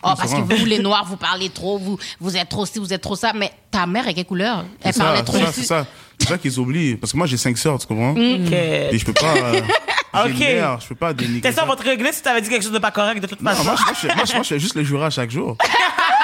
Oh, 0.03 0.09
parce 0.17 0.33
que 0.35 0.41
vous, 0.41 0.65
les 0.65 0.79
noirs, 0.79 1.05
vous 1.07 1.17
parlez 1.17 1.49
trop, 1.51 1.79
vous, 1.79 1.99
vous 2.21 2.37
êtes 2.37 2.49
trop 2.49 2.67
ci, 2.67 2.79
vous 2.79 2.93
êtes 2.93 3.03
trop 3.03 3.17
ça. 3.17 3.33
Mais 3.35 3.53
ta 3.71 3.87
mère 3.87 4.09
est 4.09 4.15
quelle 4.15 4.25
couleur? 4.25 4.65
Elle 4.83 4.93
C'est 4.93 4.99
ça, 4.99 5.05
parlait 5.05 5.19
c'est 5.19 5.25
trop 5.25 5.39
ça, 5.39 5.45
aussi. 5.49 5.61
c'est 5.61 5.67
ça. 5.67 5.87
C'est 6.19 6.29
ça 6.29 6.39
qu'ils 6.39 6.59
oublient. 6.59 6.97
Parce 6.97 7.13
que 7.13 7.17
moi, 7.19 7.27
j'ai 7.27 7.37
cinq 7.37 7.57
sœurs, 7.57 7.79
tu 7.79 7.87
comprends? 7.87 8.13
Ok. 8.13 8.19
Et 8.53 8.99
je 8.99 9.05
peux 9.05 9.13
pas. 9.13 9.35
euh, 9.37 9.61
Ok. 10.27 10.39
mère, 10.41 10.81
je 10.81 10.89
peux 10.89 10.95
pas 10.97 11.13
dénigrer. 11.13 11.41
T'es 11.53 11.65
va 11.65 11.77
te 11.77 11.83
régler 11.85 12.13
si 12.13 12.21
t'avais 12.21 12.41
dit 12.43 12.49
quelque 12.49 12.63
chose 12.65 12.73
de 12.73 12.79
pas 12.81 12.91
correct 12.91 13.21
de 13.21 13.27
toute 13.29 13.41
façon. 13.41 13.63
moi, 13.63 13.75
je- 13.79 13.85
moi, 13.85 13.95
je, 14.03 14.07
moi, 14.09 14.25
je- 14.27 14.33
moi, 14.35 14.43
je 14.43 14.49
fais 14.49 14.59
juste 14.59 14.75
les 14.75 14.85
jurats 14.85 15.09
chaque 15.11 15.31
jour. 15.31 15.57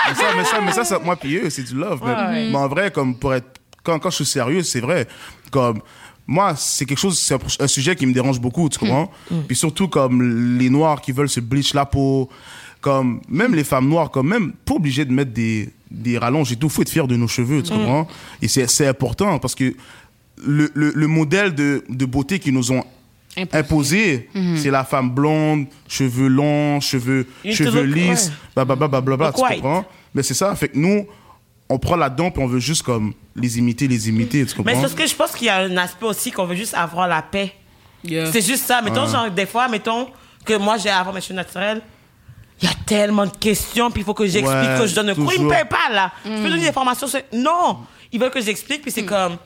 mais 0.09 0.15
ça, 0.15 0.23
mais 0.37 0.45
ça, 0.45 0.61
mais 0.61 0.73
ça, 0.73 0.85
ça, 0.85 0.99
moi, 0.99 1.15
puis 1.15 1.37
eux, 1.37 1.51
c'est 1.51 1.63
du 1.63 1.75
love. 1.77 2.01
Mais, 2.05 2.51
mais 2.51 2.57
en 2.57 2.67
vrai, 2.67 2.91
comme 2.91 3.17
pour 3.17 3.33
être, 3.33 3.47
quand, 3.85 4.01
quand 4.01 4.11
je 4.11 4.17
suis 4.17 4.27
sérieux, 4.27 4.65
c'est 4.65 4.81
vrai. 4.81 5.07
Comme, 5.53 5.81
moi, 6.27 6.55
c'est 6.57 6.85
quelque 6.87 6.99
chose, 6.99 7.19
c'est 7.19 7.35
un, 7.35 7.39
un 7.61 7.67
sujet 7.69 7.95
qui 7.95 8.07
me 8.07 8.13
dérange 8.13 8.41
beaucoup, 8.41 8.69
tu 8.69 8.79
comprends? 8.79 9.11
Puis 9.47 9.57
surtout, 9.57 9.89
comme 9.89 10.59
les 10.59 10.71
noirs 10.71 11.01
qui 11.01 11.13
veulent 11.13 11.29
se 11.29 11.41
bleach 11.41 11.73
la 11.75 11.87
peau, 11.87 12.29
comme, 12.81 13.21
même 13.29 13.55
les 13.55 13.65
femmes 13.65 13.89
noires, 13.89 14.11
comme 14.11 14.29
même, 14.29 14.53
pas 14.65 14.75
obligé 14.75 15.05
de 15.05 15.13
mettre 15.13 15.33
des, 15.33 15.71
des 15.91 16.19
rallonges 16.19 16.53
et 16.53 16.57
tout, 16.57 16.69
faut 16.69 16.83
être 16.83 16.91
fier 16.91 17.07
de 17.07 17.17
nos 17.17 17.29
cheveux, 17.29 17.63
tu 17.63 17.73
comprends? 17.73 18.09
Et 18.43 18.49
c'est 18.49 18.87
important 18.87 19.39
parce 19.39 19.55
que 19.55 19.75
le, 20.45 20.71
le, 20.75 20.93
le 20.95 21.07
modèle 21.07 21.55
de, 21.55 21.85
de 21.89 22.05
beauté 22.07 22.39
qu'ils 22.39 22.55
nous 22.55 22.73
ont 22.73 22.85
imposé, 23.53 24.29
c'est 24.57 24.71
la 24.71 24.85
femme 24.85 25.11
blonde, 25.11 25.67
cheveux 25.89 26.29
longs, 26.29 26.81
cheveux, 26.81 27.27
cheveux 27.53 27.83
lisses, 27.83 28.33
blablabla, 28.55 29.33
tu 29.33 29.43
comprends? 29.55 29.85
Mais 30.15 30.23
c'est 30.23 30.35
ça, 30.35 30.55
fait 30.57 30.69
que 30.69 30.79
nous, 30.79 31.07
on 31.69 31.79
prend 31.79 31.97
là-dedans 31.97 32.31
puis 32.31 32.43
on 32.43 32.47
veut 32.47 32.61
juste 32.61 32.83
comme 32.83 33.13
les 33.37 33.59
imiter, 33.59 33.87
les 33.89 34.09
imiter, 34.09 34.45
tu 34.47 34.53
Mais 34.53 34.57
comprends? 34.57 34.75
c'est 34.75 34.81
parce 34.81 34.95
que 34.95 35.07
je 35.07 35.15
pense 35.15 35.33
qu'il 35.33 35.47
y 35.47 35.51
a 35.51 35.59
un 35.59 35.77
aspect 35.77 36.07
aussi 36.07 36.31
qu'on 36.31 36.47
veut 36.47 36.55
juste 36.57 36.75
avoir 36.75 37.07
la 37.09 37.23
paix. 37.23 37.53
Yeah. 38.05 38.31
C'est 38.33 38.41
juste 38.45 38.65
ça. 38.67 38.81
Mettons, 38.83 39.07
genre, 39.07 39.31
des 39.31 39.47
fois, 39.47 39.69
mettons 39.69 40.09
que 40.45 40.55
moi, 40.55 40.77
j'ai 40.79 40.91
à 40.91 40.99
avoir 41.01 41.15
mes 41.15 41.21
cheveux 41.21 41.35
naturels. 41.35 41.81
Il 42.63 42.69
y 42.69 42.73
a 42.73 42.75
tellement 42.87 43.27
de 43.27 43.37
questions, 43.37 43.91
puis 43.91 44.01
il 44.03 44.05
faut 44.05 44.15
que 44.15 44.27
j'explique, 44.27 44.57
Ouais, 44.71 44.79
que 44.79 44.87
je 44.87 44.95
donne 44.95 45.09
le 45.09 45.15
cours. 45.15 45.33
Ils 45.35 45.43
me 45.43 45.51
payent 45.51 45.65
pas, 45.69 45.93
là. 45.93 46.13
Je 46.25 46.31
peux 46.31 46.49
donner 46.49 46.61
des 46.63 46.69
informations. 46.69 47.07
sur- 47.07 47.21
Non! 47.33 47.79
Ils 48.13 48.19
veulent 48.21 48.31
que 48.31 48.41
j'explique, 48.41 48.81
puis 48.83 48.91
c'est 48.91 49.05
comme. 49.05 49.37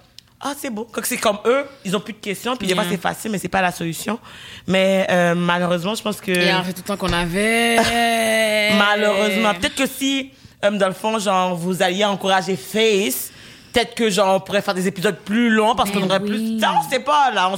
Ah, 0.41 0.53
c'est 0.57 0.71
beau. 0.71 0.87
Quand 0.91 1.01
c'est 1.05 1.17
comme 1.19 1.39
eux, 1.45 1.65
ils 1.85 1.95
ont 1.97 2.01
plus 2.01 2.13
de 2.15 2.19
questions, 2.19 2.57
puis 2.57 2.67
des 2.69 2.75
fois, 2.75 2.85
c'est 2.89 3.01
facile, 3.01 3.31
mais 3.31 3.39
c'est 3.39 3.49
pas 3.49 3.61
la 3.63 3.73
solution. 3.73 4.19
Mais 4.67 5.07
euh, 5.11 5.35
malheureusement, 5.35 5.95
je 5.95 6.03
pense 6.03 6.21
que. 6.21 6.31
Et 6.31 6.53
en 6.55 6.63
fait, 6.63 6.73
tout 6.73 6.81
le 6.83 6.87
temps 6.89 6.97
qu'on 6.97 7.13
avait. 7.13 7.77
Malheureusement. 8.79 9.55
Peut-être 9.55 9.75
que 9.75 9.87
si, 9.87 10.31
euh, 10.65 10.71
dans 10.71 10.87
le 10.89 10.95
fond, 10.95 11.19
genre, 11.19 11.57
vous 11.57 11.83
alliez 11.83 12.05
encourager 12.05 12.57
Face, 12.57 13.31
peut-être 13.73 13.95
que, 13.95 14.11
genre, 14.11 14.37
on 14.37 14.41
pourrait 14.41 14.63
faire 14.63 14.75
des 14.75 14.87
épisodes 14.89 15.17
plus 15.25 15.51
longs 15.51 15.75
parce 15.75 15.91
qu'on 15.91 16.01
Ben 16.01 16.07
aurait 16.11 16.21
oui. 16.23 16.29
plus. 16.55 16.61
Ça, 16.61 16.73
on 16.85 16.89
sait 16.91 17.01
pas, 17.01 17.31
là. 17.33 17.49
On. 17.51 17.53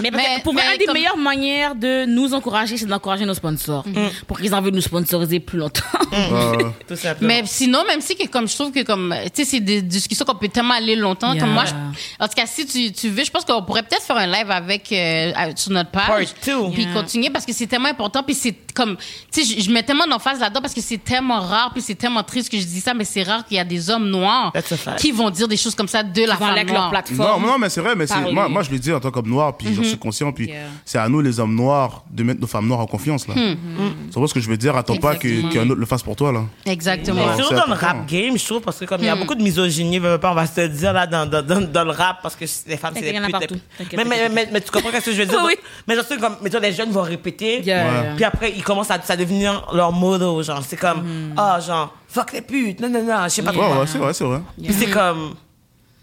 Mais, 0.00 0.10
parce 0.10 0.22
que 0.24 0.28
Mais- 0.36 0.42
pour 0.42 0.52
moi, 0.54 0.62
mais 0.66 0.72
une 0.74 0.78
des 0.78 0.84
comme- 0.86 0.94
meilleures 0.94 1.16
manières 1.16 1.74
de 1.74 2.04
nous 2.06 2.34
encourager, 2.34 2.76
c'est 2.76 2.86
d'encourager 2.86 3.24
nos 3.24 3.34
sponsors. 3.34 3.84
Pour 4.26 4.38
qu'ils 4.38 4.54
en 4.54 4.60
veulent 4.60 4.74
nous 4.74 4.80
sponsoriser 4.80 5.40
plus 5.40 5.58
longtemps. 5.58 5.82
Euh, 6.12 6.56
Tout 6.88 6.96
simplement. 6.96 7.28
Mais 7.28 7.42
sinon, 7.46 7.84
même 7.86 8.00
si 8.00 8.16
que 8.16 8.26
comme 8.28 8.48
je 8.48 8.54
trouve 8.54 8.72
que 8.72 8.82
comme 8.82 9.14
tu 9.34 9.44
sais 9.44 9.50
c'est 9.50 9.60
des 9.60 9.82
discussions 9.82 10.24
qu'on 10.24 10.34
peut 10.34 10.48
tellement 10.48 10.74
aller 10.74 10.96
longtemps. 10.96 11.32
Yeah. 11.32 11.42
Comme 11.42 11.52
moi, 11.52 11.64
je- 11.66 12.24
en 12.24 12.28
tout 12.28 12.34
cas 12.34 12.46
si 12.46 12.66
tu, 12.66 12.92
tu 12.92 13.08
veux, 13.08 13.24
je 13.24 13.30
pense 13.30 13.44
qu'on 13.44 13.62
pourrait 13.62 13.82
peut-être 13.82 14.02
faire 14.02 14.16
un 14.16 14.26
live 14.26 14.50
avec 14.50 14.90
euh, 14.92 15.32
sur 15.56 15.72
notre 15.72 15.90
page. 15.90 16.06
Part 16.06 16.18
two. 16.44 16.70
Puis 16.70 16.82
Yeah. 16.84 16.92
continuer 16.94 17.30
parce 17.30 17.46
que 17.46 17.52
c'est 17.52 17.66
tellement 17.66 17.88
important. 17.88 18.22
Puis 18.22 18.34
c'est 18.34 18.54
comme 18.74 18.96
tu 19.32 19.44
sais, 19.44 19.56
je, 19.58 19.64
je 19.64 19.70
mets 19.70 19.82
tellement 19.82 20.06
d'emphase 20.06 20.40
là-dedans 20.40 20.60
parce 20.60 20.74
que 20.74 20.80
c'est 20.80 20.98
tellement 21.02 21.40
rare. 21.40 21.70
Puis 21.72 21.82
c'est 21.82 21.94
tellement 21.94 22.22
triste 22.22 22.50
que 22.50 22.58
je 22.58 22.64
dis 22.64 22.80
ça, 22.80 22.94
mais 22.94 23.04
c'est 23.04 23.22
rare 23.22 23.44
qu'il 23.46 23.56
y 23.56 23.60
a 23.60 23.64
des 23.64 23.90
hommes 23.90 24.08
noirs 24.10 24.52
That's 24.52 24.72
a 24.72 24.76
fact. 24.76 24.98
qui 25.00 25.12
vont 25.12 25.30
dire 25.30 25.48
des 25.48 25.56
choses 25.56 25.74
comme 25.74 25.88
ça 25.88 26.02
de 26.02 26.24
la 26.24 26.36
femme 26.36 26.50
avec 26.50 26.66
leur 26.68 26.76
noire. 26.78 26.90
Plateforme. 26.90 27.46
non, 27.46 27.58
mais 27.58 27.68
c'est 27.70 27.80
vrai, 27.80 27.94
mais 27.96 28.06
c'est, 28.06 28.20
moi, 28.32 28.48
moi, 28.48 28.62
je 28.62 28.70
le 28.70 28.78
dis 28.78 28.92
en 28.92 29.00
tant 29.00 29.10
qu'homme 29.10 29.28
noir, 29.28 29.56
puis 29.56 29.74
j'en 29.74 29.82
suis 29.84 29.98
conscient, 29.98 30.32
puis 30.32 30.48
Yeah. 30.50 30.66
c'est 30.84 30.98
à 30.98 31.08
nous, 31.08 31.20
les 31.20 31.38
hommes 31.38 31.54
noirs, 31.54 32.02
de 32.10 32.22
mettre 32.24 32.40
nos 32.40 32.46
femmes 32.48 32.66
noires 32.66 32.80
en 32.80 32.86
confiance, 32.86 33.28
là. 33.28 33.34
Tu 33.34 34.18
vois 34.18 34.26
ce 34.26 34.34
que 34.34 34.40
je 34.40 34.48
veux 34.48 34.56
dire? 34.56 34.76
Attends 34.76 34.96
pas 34.96 35.14
que, 35.14 35.28
Exactement. 35.28 35.52
qu'un 35.64 35.70
autre 35.70 35.80
le 35.80 35.86
fasse 35.86 36.02
pour 36.02 36.16
toi, 36.16 36.32
là. 36.32 36.42
Exactement. 36.66 37.20
Mais 37.20 37.28
Ouais, 37.30 37.36
surtout 37.36 37.54
c'est 37.54 37.60
dans 37.60 37.66
le 37.66 37.74
rap 37.78 38.06
game, 38.08 38.36
je 38.36 38.44
trouve, 38.44 38.60
parce 38.60 38.78
que 38.78 38.84
comme 38.86 39.00
il 39.00 39.06
y 39.06 39.08
a 39.08 39.16
beaucoup 39.16 39.34
de 39.34 39.42
misogynie, 39.42 40.00
pas, 40.00 40.18
on 40.30 40.34
va 40.34 40.46
se 40.46 40.60
le 40.62 40.68
dire 40.68 40.92
là 40.92 41.06
dans, 41.06 41.26
dans, 41.26 41.42
dans, 41.42 41.60
dans 41.60 41.84
le 41.84 41.90
rap, 41.92 42.18
parce 42.22 42.34
que 42.36 42.44
les 42.66 42.76
femmes, 42.76 42.94
c'est 42.96 43.12
des 43.12 43.46
putes. 43.46 43.62
Mais, 43.96 44.04
mais, 44.04 44.28
mais, 44.28 44.48
mais 44.52 44.60
tu 44.60 44.70
comprends 44.70 44.90
ce 44.98 45.04
que 45.06 45.12
je 45.12 45.18
veux 45.22 45.26
dire? 45.26 45.38
Oui. 45.46 45.54
Mais 45.86 45.94
surtout, 45.94 46.18
comme, 46.18 46.36
mettons, 46.42 46.58
les 46.60 46.72
jeunes 46.72 46.90
vont 46.90 47.02
répéter, 47.02 47.60
puis 47.60 48.24
après, 48.24 48.52
ils 48.60 48.64
commencent 48.64 48.90
à, 48.90 49.16
devenir 49.16 49.66
leur 49.72 49.90
motto, 49.90 50.42
genre, 50.42 50.62
c'est 50.62 50.76
comme, 50.76 51.32
ah, 51.36 51.58
genre, 51.60 51.94
fuck 52.08 52.32
les 52.32 52.42
putes, 52.42 52.80
non, 52.80 52.90
non, 52.90 53.02
non, 53.02 53.24
je 53.24 53.28
sais 53.28 53.42
pas 53.42 53.52
Ouais, 53.52 53.56
quoi. 53.56 53.80
ouais, 53.80 53.86
c'est 53.86 53.98
vrai, 53.98 54.12
c'est 54.12 54.24
vrai. 54.24 54.40
Puis 54.62 54.72
c'est 54.72 54.90
comme, 54.90 55.34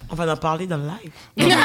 on 0.10 0.16
va 0.16 0.34
en 0.34 0.38
parler 0.38 0.66
dans 0.66 0.78
le 0.78 0.84
live. 0.84 1.12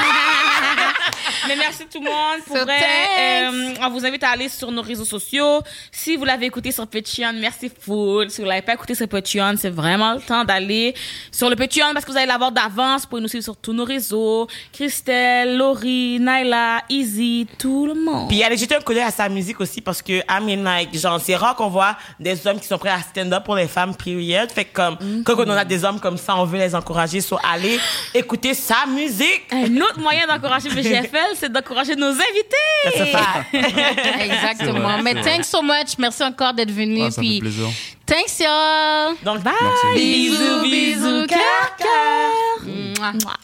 Mais 1.49 1.57
merci 1.57 1.84
tout 1.90 2.01
le 2.01 2.07
monde. 2.07 2.45
Pour 2.47 2.57
So 2.57 2.64
vrai, 2.64 2.78
euh, 3.18 3.74
on 3.82 3.90
vous 3.90 4.05
invite 4.07 4.22
à 4.24 4.30
aller 4.30 4.49
sur 4.49 4.70
nos 4.70 4.82
réseaux 4.82 5.05
sociaux. 5.05 5.61
Si 5.90 6.16
vous 6.16 6.24
l'avez 6.24 6.47
écouté 6.47 6.72
sur 6.72 6.86
Patreon, 6.86 7.32
merci 7.34 7.70
full. 7.80 8.30
Si 8.30 8.40
vous 8.40 8.47
l'avez 8.47 8.62
pas 8.62 8.74
écouté 8.74 8.95
sur 8.95 9.09
Patreon, 9.09 9.55
c'est 9.59 9.70
vraiment 9.70 10.14
le 10.14 10.20
temps 10.20 10.45
d'aller 10.45 10.95
sur 11.30 11.51
le 11.51 11.57
Patreon 11.57 11.93
parce 11.93 12.05
que 12.05 12.11
vous 12.12 12.16
allez 12.16 12.26
l'avoir 12.26 12.53
d'avance. 12.53 13.03
Vous 13.03 13.09
pouvez 13.09 13.22
nous 13.22 13.28
suivre 13.28 13.45
sur 13.45 13.57
tous 13.57 13.72
nos 13.72 13.84
réseaux. 13.84 14.47
Christelle, 14.72 15.57
Laurie, 15.57 16.18
Naila, 16.20 16.82
Easy, 16.88 17.47
tout 17.59 17.86
le 17.86 17.95
monde. 17.95 18.28
Puis 18.28 18.43
allez 18.43 18.57
jeter 18.57 18.76
un 18.76 18.80
coup 18.80 18.93
d'œil 18.95 19.03
à 19.03 19.11
sa 19.11 19.28
musique 19.28 19.61
aussi 19.61 19.80
parce 19.80 20.03
que 20.03 20.12
I 20.12 20.40
mean 20.43 20.62
like 20.62 20.97
genre 20.99 21.20
c'est 21.20 21.36
rare 21.36 21.57
qu'on 21.57 21.68
voit 21.68 21.97
des 22.20 22.47
hommes 22.47 22.61
qui 22.61 22.66
sont 22.66 22.78
prêts 22.78 22.90
à 22.90 23.01
stand 23.01 23.32
up 23.32 23.45
pour 23.45 23.57
les 23.57 23.68
femmes 23.68 23.95
period. 23.97 24.51
Fait 24.51 24.64
que 24.64 24.74
comme 24.74 24.97
quand 25.24 25.36
on 25.38 25.51
a 25.51 25.64
des 25.64 25.84
hommes 25.84 26.01
comme 26.01 26.16
ça, 26.16 26.36
on 26.36 26.45
veut 26.45 26.59
les 26.59 26.74
encourager 26.74 27.20
sur 27.20 27.40
aller 27.45 27.78
écouter 28.14 28.55
sa 28.55 28.86
musique. 28.86 29.43
Un 29.51 29.76
autre 29.80 29.99
moyen 30.01 30.26
d'encourager 30.26 30.68
BGFL, 30.68 31.32
c'est 31.35 31.51
d'encourager 31.53 31.97
nos 31.97 32.09
invités. 32.11 32.57
That's 32.85 33.01
a 33.01 33.07
fact. 33.07 33.55
Exactement. 34.20 35.03
Mais 35.03 35.14
thanks 35.22 35.49
so 35.49 35.62
much. 35.62 35.97
Merci 35.99 36.22
encore 36.22 36.53
d'être 36.55 36.70
venu. 36.72 37.03
Ah, 37.03 37.11
ça 37.11 37.20
fait 37.22 37.28
puis 37.28 37.41
plaisir. 37.41 37.68
thanks 38.07 38.39
y'all. 38.41 39.14
Donc 39.24 39.43
bye. 39.43 39.53
Merci. 39.61 39.95
Bisous, 39.97 40.62
bisous, 40.62 41.26
cœur, 41.26 41.76
cœur. 41.78 42.64
Mouah. 42.64 43.12
Mouah. 43.12 43.37